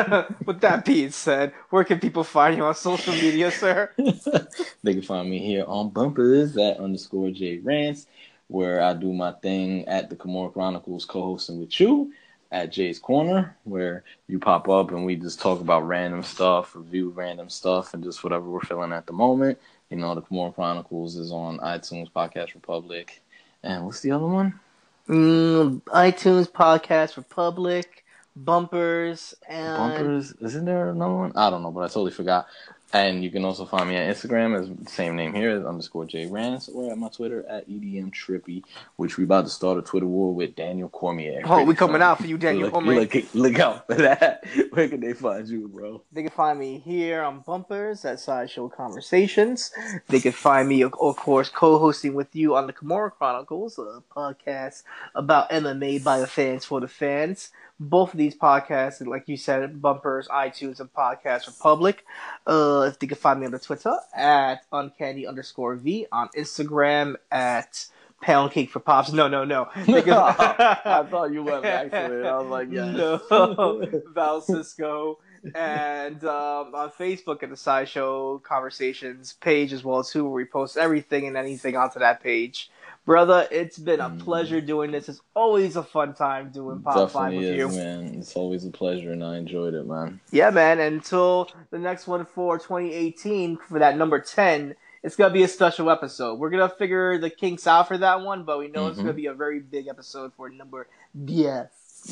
With 0.45 0.61
that 0.61 0.85
being 0.85 1.09
said, 1.09 1.53
where 1.71 1.83
can 1.83 1.99
people 1.99 2.23
find 2.23 2.55
you 2.55 2.63
on 2.65 2.75
social 2.75 3.13
media, 3.15 3.49
sir? 3.49 3.89
they 4.83 4.93
can 4.93 5.01
find 5.01 5.27
me 5.27 5.39
here 5.39 5.65
on 5.67 5.89
Bumpers 5.89 6.55
at 6.55 6.77
underscore 6.77 7.31
J 7.31 7.57
Rance, 7.57 8.05
where 8.47 8.83
I 8.83 8.93
do 8.93 9.11
my 9.11 9.31
thing 9.31 9.87
at 9.87 10.11
the 10.11 10.15
Kimura 10.15 10.53
Chronicles 10.53 11.05
co-hosting 11.05 11.59
with 11.59 11.79
you 11.79 12.13
at 12.51 12.71
Jay's 12.71 12.99
Corner, 12.99 13.55
where 13.63 14.03
you 14.27 14.39
pop 14.39 14.67
up 14.67 14.91
and 14.91 15.05
we 15.05 15.15
just 15.15 15.39
talk 15.39 15.61
about 15.61 15.87
random 15.87 16.21
stuff, 16.23 16.75
review 16.75 17.09
random 17.09 17.49
stuff, 17.49 17.93
and 17.93 18.03
just 18.03 18.23
whatever 18.23 18.49
we're 18.49 18.61
feeling 18.61 18.91
at 18.91 19.07
the 19.07 19.13
moment. 19.13 19.57
You 19.89 19.97
know, 19.97 20.15
the 20.15 20.21
Kimura 20.21 20.53
Chronicles 20.53 21.15
is 21.15 21.31
on 21.31 21.59
iTunes, 21.59 22.11
Podcast 22.11 22.53
Republic, 22.53 23.21
and 23.63 23.85
what's 23.85 24.01
the 24.01 24.11
other 24.11 24.25
one? 24.25 24.59
Mm, 25.07 25.81
iTunes 25.83 26.49
Podcast 26.49 27.17
Republic, 27.17 28.05
Bumpers, 28.35 29.33
and 29.47 29.77
Bumpers. 29.77 30.33
Isn't 30.41 30.65
there 30.65 30.89
another 30.89 31.15
one? 31.15 31.31
I 31.35 31.49
don't 31.49 31.63
know, 31.63 31.71
but 31.71 31.81
I 31.81 31.87
totally 31.87 32.11
forgot. 32.11 32.47
And 32.93 33.23
you 33.23 33.31
can 33.31 33.45
also 33.45 33.65
find 33.65 33.89
me 33.89 33.97
on 33.97 34.03
Instagram 34.03 34.59
as 34.59 34.91
same 34.91 35.15
name 35.15 35.33
here 35.33 35.51
as 35.51 35.65
underscore 35.65 36.05
J 36.05 36.27
Rance 36.27 36.67
or 36.67 36.91
at 36.91 36.97
my 36.97 37.07
Twitter 37.07 37.45
at 37.47 37.69
EDM 37.69 38.11
Trippy, 38.11 38.63
which 38.97 39.17
we 39.17 39.23
about 39.23 39.45
to 39.45 39.49
start 39.49 39.77
a 39.77 39.81
Twitter 39.81 40.05
war 40.05 40.33
with 40.33 40.55
Daniel 40.55 40.89
Cormier. 40.89 41.41
Oh, 41.45 41.63
we 41.63 41.73
coming 41.73 42.01
out 42.01 42.19
for 42.19 42.27
you, 42.27 42.37
Daniel 42.37 42.65
look, 42.65 42.73
Cormier. 42.73 42.99
Look, 43.01 43.33
look 43.33 43.59
out 43.59 43.87
for 43.87 43.95
that. 43.95 44.43
Where 44.71 44.89
can 44.89 44.99
they 44.99 45.13
find 45.13 45.47
you, 45.47 45.69
bro? 45.69 46.01
They 46.11 46.23
can 46.23 46.31
find 46.31 46.59
me 46.59 46.79
here 46.79 47.23
on 47.23 47.39
Bumpers 47.39 48.03
at 48.03 48.19
Sideshow 48.19 48.67
Conversations. 48.69 49.71
They 50.07 50.19
can 50.19 50.33
find 50.33 50.67
me, 50.67 50.81
of 50.81 50.93
of 50.99 51.15
course, 51.15 51.49
co-hosting 51.49 52.13
with 52.13 52.35
you 52.35 52.55
on 52.55 52.67
the 52.67 52.73
Kimura 52.73 53.11
Chronicles, 53.11 53.77
a 53.77 54.03
podcast 54.15 54.83
about 55.15 55.49
MMA 55.49 56.03
by 56.03 56.19
the 56.19 56.27
fans 56.27 56.65
for 56.65 56.81
the 56.81 56.87
fans. 56.87 57.51
Both 57.83 58.13
of 58.13 58.19
these 58.19 58.35
podcasts, 58.35 59.03
like 59.05 59.27
you 59.27 59.37
said, 59.37 59.81
Bumpers, 59.81 60.27
iTunes, 60.27 60.79
and 60.79 60.93
Podcast 60.93 61.47
Republic. 61.47 62.05
Uh, 62.45 62.91
they 62.99 63.07
can 63.07 63.17
find 63.17 63.39
me 63.39 63.47
on 63.47 63.51
the 63.51 63.57
Twitter 63.57 63.95
at 64.15 64.63
uncanny 64.71 65.25
underscore 65.25 65.75
v, 65.75 66.05
on 66.11 66.29
Instagram 66.37 67.15
at 67.31 67.87
pound 68.21 68.51
cake 68.51 68.69
for 68.69 68.79
pops. 68.79 69.11
No, 69.11 69.27
no, 69.27 69.43
no. 69.43 69.67
I 69.75 71.07
thought 71.09 71.31
you 71.33 71.41
went 71.41 71.63
back 71.63 71.89
to 71.89 72.19
it. 72.19 72.25
I 72.25 72.37
was 72.37 72.49
like, 72.49 72.67
yes. 72.71 72.95
No, 72.95 73.83
Val 74.13 74.41
Cisco. 74.41 75.17
And 75.55 76.23
um, 76.23 76.75
on 76.75 76.91
Facebook 76.91 77.41
at 77.41 77.49
the 77.49 77.57
Sideshow 77.57 78.37
Conversations 78.39 79.33
page 79.41 79.73
as 79.73 79.83
well 79.83 80.03
too, 80.03 80.23
where 80.23 80.33
we 80.33 80.45
post 80.45 80.77
everything 80.77 81.25
and 81.27 81.35
anything 81.35 81.75
onto 81.75 81.97
that 81.97 82.21
page. 82.21 82.69
Brother, 83.05 83.47
it's 83.51 83.79
been 83.79 83.99
a 83.99 84.09
Mm. 84.09 84.19
pleasure 84.19 84.61
doing 84.61 84.91
this. 84.91 85.09
It's 85.09 85.21
always 85.35 85.75
a 85.75 85.81
fun 85.83 86.13
time 86.13 86.51
doing 86.51 86.81
Pop 86.81 87.09
5 87.09 87.33
with 87.33 87.41
Definitely 87.41 87.57
you. 87.57 87.67
man. 87.69 88.15
It's 88.19 88.35
always 88.35 88.63
a 88.65 88.69
pleasure, 88.69 89.11
and 89.11 89.23
I 89.23 89.37
enjoyed 89.37 89.73
it, 89.73 89.87
man. 89.87 90.19
Yeah, 90.31 90.51
man. 90.51 90.79
Until 90.79 91.49
the 91.71 91.79
next 91.79 92.05
one 92.07 92.25
for 92.25 92.59
2018 92.59 93.57
for 93.57 93.79
that 93.79 93.97
number 93.97 94.19
10, 94.19 94.75
it's 95.01 95.15
gonna 95.15 95.33
be 95.33 95.41
a 95.41 95.47
special 95.47 95.89
episode. 95.89 96.37
We're 96.37 96.51
gonna 96.51 96.69
figure 96.69 97.17
the 97.17 97.31
kinks 97.31 97.65
out 97.65 97.87
for 97.87 97.97
that 97.97 98.21
one, 98.21 98.43
but 98.43 98.59
we 98.59 98.67
know 98.67 98.85
it's 98.87 98.99
Mhm. 98.99 99.03
gonna 99.03 99.13
be 99.13 99.25
a 99.25 99.33
very 99.33 99.59
big 99.59 99.87
episode 99.87 100.31
for 100.37 100.49
number 100.49 100.87
yes, 101.25 101.69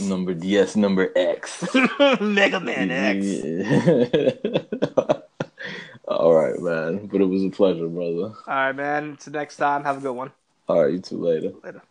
Number 0.08 0.32
yes, 0.34 0.76
number 0.76 1.12
X. 1.16 1.66
Mega 2.20 2.60
Man 2.60 2.90
X. 2.92 3.26
All 6.08 6.34
right, 6.34 6.60
man. 6.60 7.06
But 7.08 7.22
it 7.22 7.26
was 7.26 7.44
a 7.44 7.50
pleasure, 7.50 7.88
brother. 7.88 8.34
All 8.34 8.34
right, 8.48 8.72
man. 8.76 9.04
Until 9.04 9.34
next 9.34 9.58
time, 9.58 9.84
have 9.84 9.98
a 9.98 10.02
good 10.02 10.14
one. 10.14 10.32
All 10.70 10.84
right, 10.84 10.94
you 10.94 11.00
two 11.00 11.18
later. 11.18 11.54
Later. 11.64 11.84